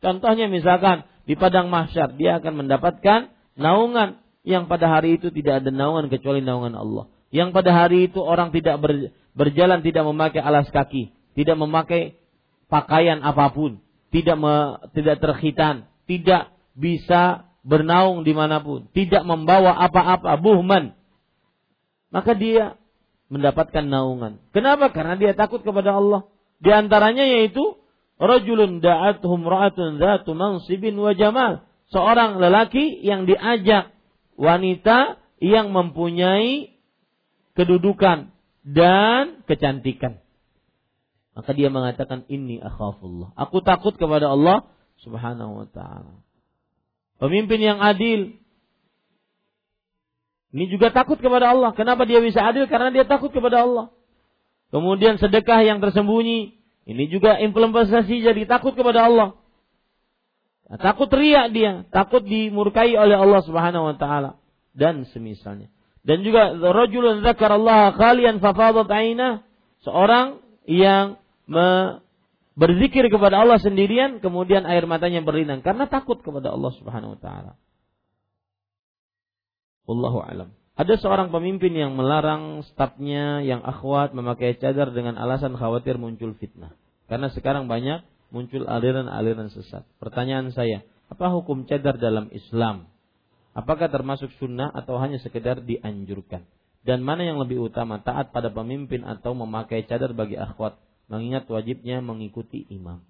Contohnya 0.00 0.48
misalkan 0.48 1.04
di 1.24 1.36
padang 1.36 1.68
mahsyar 1.68 2.16
dia 2.16 2.40
akan 2.40 2.64
mendapatkan 2.64 3.32
naungan 3.56 4.20
yang 4.44 4.68
pada 4.68 4.88
hari 4.88 5.16
itu 5.16 5.32
tidak 5.32 5.64
ada 5.64 5.70
naungan 5.72 6.12
kecuali 6.12 6.44
naungan 6.44 6.76
Allah. 6.76 7.08
Yang 7.32 7.50
pada 7.56 7.70
hari 7.72 8.12
itu 8.12 8.20
orang 8.20 8.52
tidak 8.52 8.78
berjalan 9.34 9.80
tidak 9.82 10.04
memakai 10.06 10.38
alas 10.38 10.68
kaki, 10.70 11.10
tidak 11.34 11.56
memakai 11.58 12.20
pakaian 12.68 13.24
apa 13.24 13.50
pun, 13.50 13.80
tidak 14.14 14.36
me, 14.38 14.78
tidak 14.94 15.18
terkhitan, 15.18 15.90
tidak 16.06 16.54
bisa 16.78 17.50
bernaung 17.66 18.22
di 18.22 18.30
mana 18.30 18.62
pun, 18.62 18.86
tidak 18.94 19.26
membawa 19.26 19.74
apa-apa, 19.74 20.38
buhman. 20.38 20.94
Maka 22.14 22.38
dia 22.38 22.78
mendapatkan 23.26 23.82
naungan. 23.82 24.38
Kenapa? 24.54 24.94
Karena 24.94 25.18
dia 25.18 25.34
takut 25.34 25.66
kepada 25.66 25.98
Allah. 25.98 26.30
Di 26.62 26.70
antaranya 26.70 27.26
yaitu 27.26 27.74
rajulun 28.22 28.78
da'atuhum 28.78 29.42
ra'atun 29.42 29.98
dzatu 29.98 30.38
mansibin 30.38 30.94
wa 30.94 31.10
jamal. 31.18 31.66
Seorang 31.90 32.38
lelaki 32.38 33.02
yang 33.02 33.26
diajak 33.26 33.90
wanita 34.38 35.18
yang 35.42 35.74
mempunyai 35.74 36.78
kedudukan 37.58 38.30
dan 38.62 39.44
kecantikan. 39.44 40.23
Maka 41.34 41.50
dia 41.50 41.66
mengatakan 41.66 42.22
ini 42.30 42.62
akhafullah. 42.62 43.34
Aku 43.34 43.58
takut 43.60 43.98
kepada 43.98 44.30
Allah 44.30 44.70
Subhanahu 45.02 45.62
wa 45.62 45.66
taala. 45.66 46.22
Pemimpin 47.18 47.58
yang 47.58 47.78
adil 47.82 48.38
ini 50.54 50.70
juga 50.70 50.94
takut 50.94 51.18
kepada 51.18 51.50
Allah. 51.50 51.74
Kenapa 51.74 52.06
dia 52.06 52.22
bisa 52.22 52.38
adil? 52.46 52.70
Karena 52.70 52.94
dia 52.94 53.02
takut 53.02 53.34
kepada 53.34 53.66
Allah. 53.66 53.90
Kemudian 54.70 55.18
sedekah 55.18 55.66
yang 55.66 55.82
tersembunyi. 55.82 56.54
Ini 56.86 57.04
juga 57.10 57.42
implementasi 57.42 58.22
jadi 58.22 58.42
takut 58.46 58.78
kepada 58.78 59.10
Allah. 59.10 59.34
Nah, 60.70 60.78
takut 60.78 61.10
riak 61.12 61.50
dia, 61.52 61.84
takut 61.90 62.22
dimurkai 62.24 62.94
oleh 62.96 63.18
Allah 63.18 63.40
Subhanahu 63.42 63.84
wa 63.92 63.96
taala 63.98 64.38
dan 64.72 65.04
semisalnya. 65.10 65.68
Dan 66.04 66.22
juga 66.22 66.52
rajulun 66.52 67.24
dzakarallaha 67.24 67.96
khalian 67.96 68.40
fafadat 68.40 68.88
aina, 68.92 69.42
seorang 69.82 70.44
yang 70.68 71.16
berzikir 72.54 73.10
kepada 73.10 73.42
Allah 73.42 73.58
sendirian 73.60 74.22
kemudian 74.22 74.64
air 74.64 74.86
matanya 74.88 75.20
berlinang 75.20 75.60
karena 75.60 75.90
takut 75.90 76.22
kepada 76.22 76.54
Allah 76.54 76.72
Subhanahu 76.78 77.16
wa 77.16 77.20
taala. 77.20 77.52
Wallahu 79.84 80.24
alam. 80.24 80.48
Ada 80.74 80.98
seorang 80.98 81.30
pemimpin 81.30 81.70
yang 81.70 81.94
melarang 81.94 82.66
stafnya 82.66 83.46
yang 83.46 83.62
akhwat 83.62 84.10
memakai 84.10 84.58
cadar 84.58 84.90
dengan 84.90 85.14
alasan 85.14 85.54
khawatir 85.54 86.02
muncul 86.02 86.34
fitnah. 86.34 86.74
Karena 87.06 87.30
sekarang 87.30 87.70
banyak 87.70 88.02
muncul 88.34 88.66
aliran-aliran 88.66 89.54
sesat. 89.54 89.86
Pertanyaan 90.02 90.50
saya, 90.50 90.82
apa 91.06 91.30
hukum 91.30 91.62
cadar 91.70 91.94
dalam 92.00 92.26
Islam? 92.34 92.90
Apakah 93.54 93.86
termasuk 93.86 94.34
sunnah 94.42 94.66
atau 94.74 94.98
hanya 94.98 95.22
sekedar 95.22 95.62
dianjurkan? 95.62 96.42
Dan 96.82 97.06
mana 97.06 97.22
yang 97.22 97.38
lebih 97.38 97.70
utama, 97.70 98.02
taat 98.02 98.34
pada 98.34 98.50
pemimpin 98.50 99.06
atau 99.06 99.30
memakai 99.38 99.86
cadar 99.86 100.10
bagi 100.10 100.34
akhwat? 100.34 100.74
Mengingat 101.08 101.44
wajibnya 101.48 102.00
mengikuti 102.00 102.64
imam. 102.72 103.04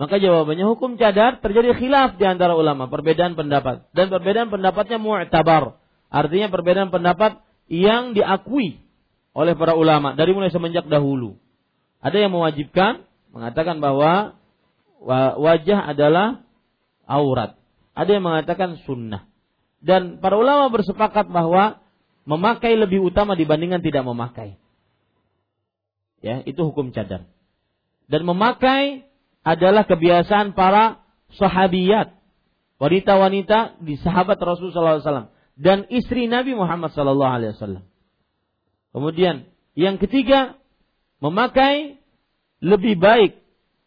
Maka 0.00 0.16
jawabannya 0.16 0.64
hukum 0.64 0.96
cadar 0.96 1.44
terjadi 1.44 1.76
khilaf 1.76 2.16
di 2.16 2.24
antara 2.24 2.56
ulama, 2.56 2.88
perbedaan 2.88 3.36
pendapat. 3.36 3.92
Dan 3.92 4.08
perbedaan 4.08 4.48
pendapatnya 4.48 4.96
mu'tabar. 4.96 5.76
Artinya 6.08 6.48
perbedaan 6.48 6.88
pendapat 6.88 7.44
yang 7.68 8.16
diakui 8.16 8.80
oleh 9.36 9.54
para 9.54 9.76
ulama 9.76 10.16
dari 10.16 10.32
mulai 10.32 10.48
semenjak 10.48 10.88
dahulu. 10.88 11.36
Ada 12.00 12.16
yang 12.16 12.32
mewajibkan, 12.32 13.04
mengatakan 13.30 13.78
bahwa 13.84 14.40
wajah 15.36 15.92
adalah 15.92 16.48
aurat. 17.04 17.60
Ada 17.92 18.16
yang 18.16 18.24
mengatakan 18.24 18.80
sunnah. 18.88 19.28
Dan 19.84 20.20
para 20.24 20.40
ulama 20.40 20.72
bersepakat 20.72 21.28
bahwa 21.28 21.80
memakai 22.24 22.72
lebih 22.76 23.04
utama 23.04 23.36
dibandingkan 23.36 23.84
tidak 23.84 24.04
memakai. 24.04 24.56
Ya, 26.20 26.44
itu 26.44 26.60
hukum 26.60 26.92
cadar. 26.92 27.28
Dan 28.10 28.28
memakai 28.28 29.08
adalah 29.40 29.88
kebiasaan 29.88 30.52
para 30.52 31.00
sahabiyat, 31.40 32.12
wanita-wanita 32.76 33.80
di 33.80 33.96
sahabat 34.00 34.36
Rasulullah 34.36 35.00
SAW 35.00 35.32
dan 35.56 35.88
istri 35.88 36.28
Nabi 36.28 36.52
Muhammad 36.52 36.92
SAW. 36.92 37.84
Kemudian 38.90 39.48
yang 39.78 39.96
ketiga, 39.96 40.58
memakai 41.22 42.00
lebih 42.60 43.00
baik, 43.00 43.40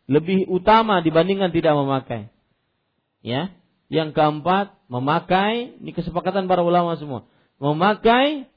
lebih 0.10 0.49
utama 0.49 1.01
dibandingkan 1.05 1.53
tidak 1.53 1.73
memakai. 1.77 2.34
Ya. 3.22 3.53
Yang 3.93 4.18
keempat, 4.18 4.73
memakai, 4.89 5.77
ini 5.77 5.91
kesepakatan 5.93 6.49
para 6.49 6.65
ulama 6.65 6.97
semua. 6.97 7.30
Memakai 7.61 8.49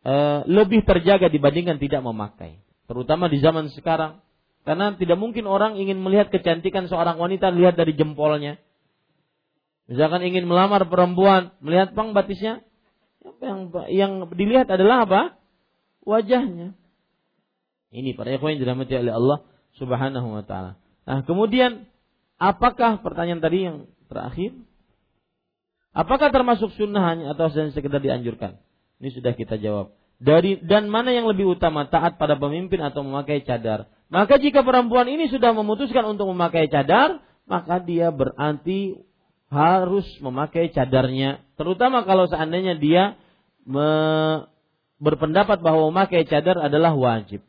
e, 0.00 0.14
lebih 0.48 0.88
terjaga 0.88 1.28
dibandingkan 1.28 1.76
tidak 1.76 2.00
memakai. 2.00 2.64
Terutama 2.84 3.32
di 3.32 3.40
zaman 3.40 3.72
sekarang. 3.72 4.20
Karena 4.64 4.96
tidak 4.96 5.20
mungkin 5.20 5.44
orang 5.44 5.76
ingin 5.76 6.00
melihat 6.00 6.32
kecantikan 6.32 6.88
seorang 6.88 7.20
wanita 7.20 7.52
lihat 7.52 7.76
dari 7.76 7.92
jempolnya. 7.92 8.56
Misalkan 9.84 10.24
ingin 10.24 10.48
melamar 10.48 10.88
perempuan, 10.88 11.52
melihat 11.60 11.92
pang 11.92 12.16
batisnya, 12.16 12.64
yang 13.44 13.68
yang 13.92 14.12
dilihat 14.32 14.68
adalah 14.72 15.04
apa? 15.04 15.22
Wajahnya. 16.08 16.72
Ini 17.92 18.16
para 18.16 18.32
ikhwan 18.32 18.56
yang 18.56 18.60
dirahmati 18.64 18.92
oleh 18.96 19.12
Allah 19.12 19.38
Subhanahu 19.76 20.28
wa 20.32 20.44
taala. 20.44 20.80
Nah, 21.04 21.20
kemudian 21.28 21.84
apakah 22.40 23.04
pertanyaan 23.04 23.44
tadi 23.44 23.58
yang 23.68 23.76
terakhir? 24.08 24.56
Apakah 25.94 26.34
termasuk 26.34 26.74
sunnahnya 26.74 27.36
atau 27.36 27.52
sekedar 27.52 28.02
dianjurkan? 28.02 28.58
Ini 28.98 29.14
sudah 29.14 29.36
kita 29.36 29.60
jawab. 29.62 29.94
Dari 30.22 30.62
dan 30.62 30.88
mana 30.88 31.10
yang 31.10 31.26
lebih 31.26 31.58
utama 31.58 31.90
taat 31.90 32.16
pada 32.16 32.38
pemimpin 32.38 32.80
atau 32.80 33.02
memakai 33.02 33.42
cadar? 33.42 33.90
Maka 34.08 34.38
jika 34.38 34.62
perempuan 34.62 35.10
ini 35.10 35.26
sudah 35.26 35.50
memutuskan 35.50 36.06
untuk 36.06 36.30
memakai 36.30 36.70
cadar, 36.70 37.18
maka 37.50 37.82
dia 37.82 38.14
berarti 38.14 39.00
harus 39.50 40.06
memakai 40.22 40.70
cadarnya. 40.70 41.42
Terutama 41.58 42.06
kalau 42.06 42.30
seandainya 42.30 42.78
dia 42.78 43.18
me, 43.66 43.90
berpendapat 45.02 45.60
bahwa 45.60 45.90
memakai 45.90 46.24
cadar 46.24 46.62
adalah 46.62 46.94
wajib 46.94 47.42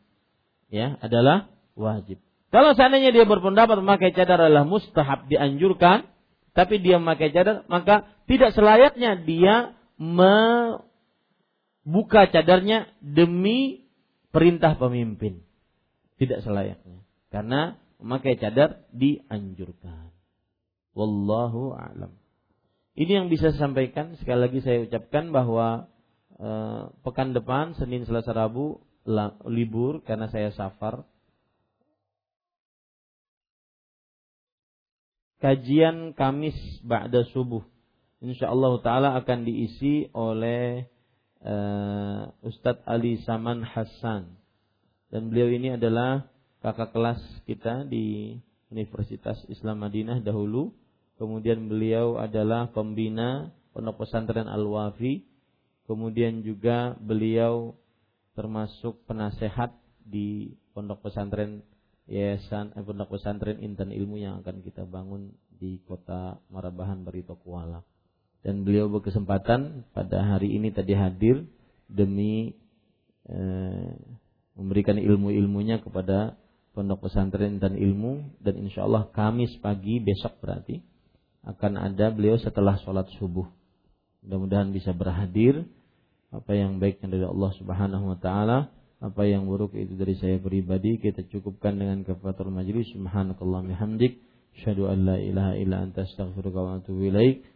ya 0.70 0.98
adalah 1.02 1.50
wajib. 1.78 2.18
Kalau 2.50 2.72
seandainya 2.72 3.10
dia 3.12 3.26
berpendapat 3.26 3.82
memakai 3.82 4.14
cadar 4.14 4.38
adalah 4.38 4.64
mustahab 4.64 5.26
dianjurkan, 5.28 6.06
tapi 6.56 6.80
dia 6.80 6.96
memakai 6.96 7.34
cadar, 7.34 7.66
maka 7.68 8.06
tidak 8.30 8.54
selayaknya 8.54 9.18
dia 9.26 9.76
membuka 11.86 12.26
cadarnya 12.26 12.90
demi 12.98 13.86
perintah 14.34 14.74
pemimpin. 14.74 15.46
Tidak 16.18 16.42
selayaknya. 16.42 17.06
Karena 17.30 17.78
memakai 18.02 18.34
cadar 18.36 18.82
dianjurkan. 18.90 20.10
Wallahu 20.98 21.78
a'lam. 21.78 22.10
Ini 22.98 23.22
yang 23.22 23.26
bisa 23.30 23.54
saya 23.54 23.70
sampaikan. 23.70 24.18
Sekali 24.18 24.40
lagi 24.50 24.58
saya 24.66 24.82
ucapkan 24.82 25.30
bahwa 25.30 25.86
eh, 26.42 26.82
pekan 27.06 27.36
depan 27.36 27.78
Senin, 27.78 28.02
Selasa, 28.02 28.34
Rabu 28.34 28.82
libur 29.46 30.02
karena 30.02 30.26
saya 30.26 30.50
safar. 30.50 31.06
Kajian 35.38 36.16
Kamis 36.16 36.56
ba'da 36.82 37.22
subuh. 37.30 37.62
Insyaallah 38.24 38.72
taala 38.82 39.08
akan 39.20 39.44
diisi 39.44 40.08
oleh 40.16 40.88
uh, 41.46 42.34
Ustadz 42.42 42.82
Ali 42.84 43.22
Saman 43.22 43.62
Hasan. 43.62 44.34
Dan 45.08 45.30
beliau 45.30 45.48
ini 45.48 45.78
adalah 45.78 46.26
kakak 46.60 46.90
kelas 46.90 47.22
kita 47.46 47.86
di 47.86 48.34
Universitas 48.74 49.38
Islam 49.46 49.86
Madinah 49.86 50.18
dahulu. 50.18 50.74
Kemudian 51.16 51.70
beliau 51.70 52.18
adalah 52.18 52.68
pembina 52.74 53.54
Pondok 53.70 54.04
Pesantren 54.04 54.50
Al-Wafi. 54.50 55.22
Kemudian 55.86 56.42
juga 56.42 56.98
beliau 56.98 57.78
termasuk 58.34 59.06
penasehat 59.08 59.72
di 60.02 60.52
pondok 60.76 61.08
pesantren 61.08 61.64
yayasan 62.06 62.70
eh, 62.76 62.84
pondok 62.84 63.16
pesantren 63.16 63.58
Intan 63.64 63.90
Ilmu 63.90 64.20
yang 64.20 64.44
akan 64.44 64.62
kita 64.62 64.84
bangun 64.84 65.32
di 65.56 65.80
kota 65.82 66.36
Marabahan 66.52 67.00
Barito 67.02 67.34
Kuala. 67.40 67.80
Dan 68.46 68.62
beliau 68.62 68.86
berkesempatan 68.86 69.90
pada 69.90 70.22
hari 70.22 70.54
ini 70.54 70.70
tadi 70.70 70.94
hadir 70.94 71.50
demi 71.90 72.54
eh, 73.26 73.90
memberikan 74.54 74.94
ilmu-ilmunya 75.02 75.82
kepada 75.82 76.38
pondok 76.70 77.10
pesantren 77.10 77.58
Intan 77.58 77.74
Ilmu. 77.74 78.38
Dan 78.38 78.62
insya 78.62 78.86
Allah 78.86 79.10
Kamis 79.10 79.50
pagi 79.58 79.98
besok 79.98 80.38
berarti 80.38 80.78
akan 81.42 81.74
ada 81.74 82.14
beliau 82.14 82.38
setelah 82.38 82.78
sholat 82.86 83.10
subuh. 83.18 83.50
Mudah-mudahan 84.22 84.70
bisa 84.70 84.94
berhadir. 84.94 85.66
Apa 86.30 86.54
yang 86.54 86.78
baiknya 86.78 87.18
dari 87.18 87.26
Allah 87.26 87.50
Subhanahu 87.58 88.14
wa 88.14 88.18
taala 88.22 88.70
apa 88.96 89.28
yang 89.28 89.44
buruk 89.44 89.76
itu 89.76 89.92
dari 89.92 90.16
saya 90.16 90.40
pribadi 90.40 90.96
kita 91.02 91.26
cukupkan 91.34 91.74
dengan 91.82 92.06
kafaratul 92.06 92.54
majlis. 92.54 92.94
Subhanakallah 92.94 93.66
bihamdik. 93.66 94.22
Asyhadu 94.54 94.86
an 94.86 95.02
la 95.02 95.18
ilaha 95.18 95.52
illa 95.58 95.82
anta 95.82 96.06
astaghfiruka 96.06 96.58
wa 96.62 96.70
atubu 96.78 97.10
ilaik 97.10 97.55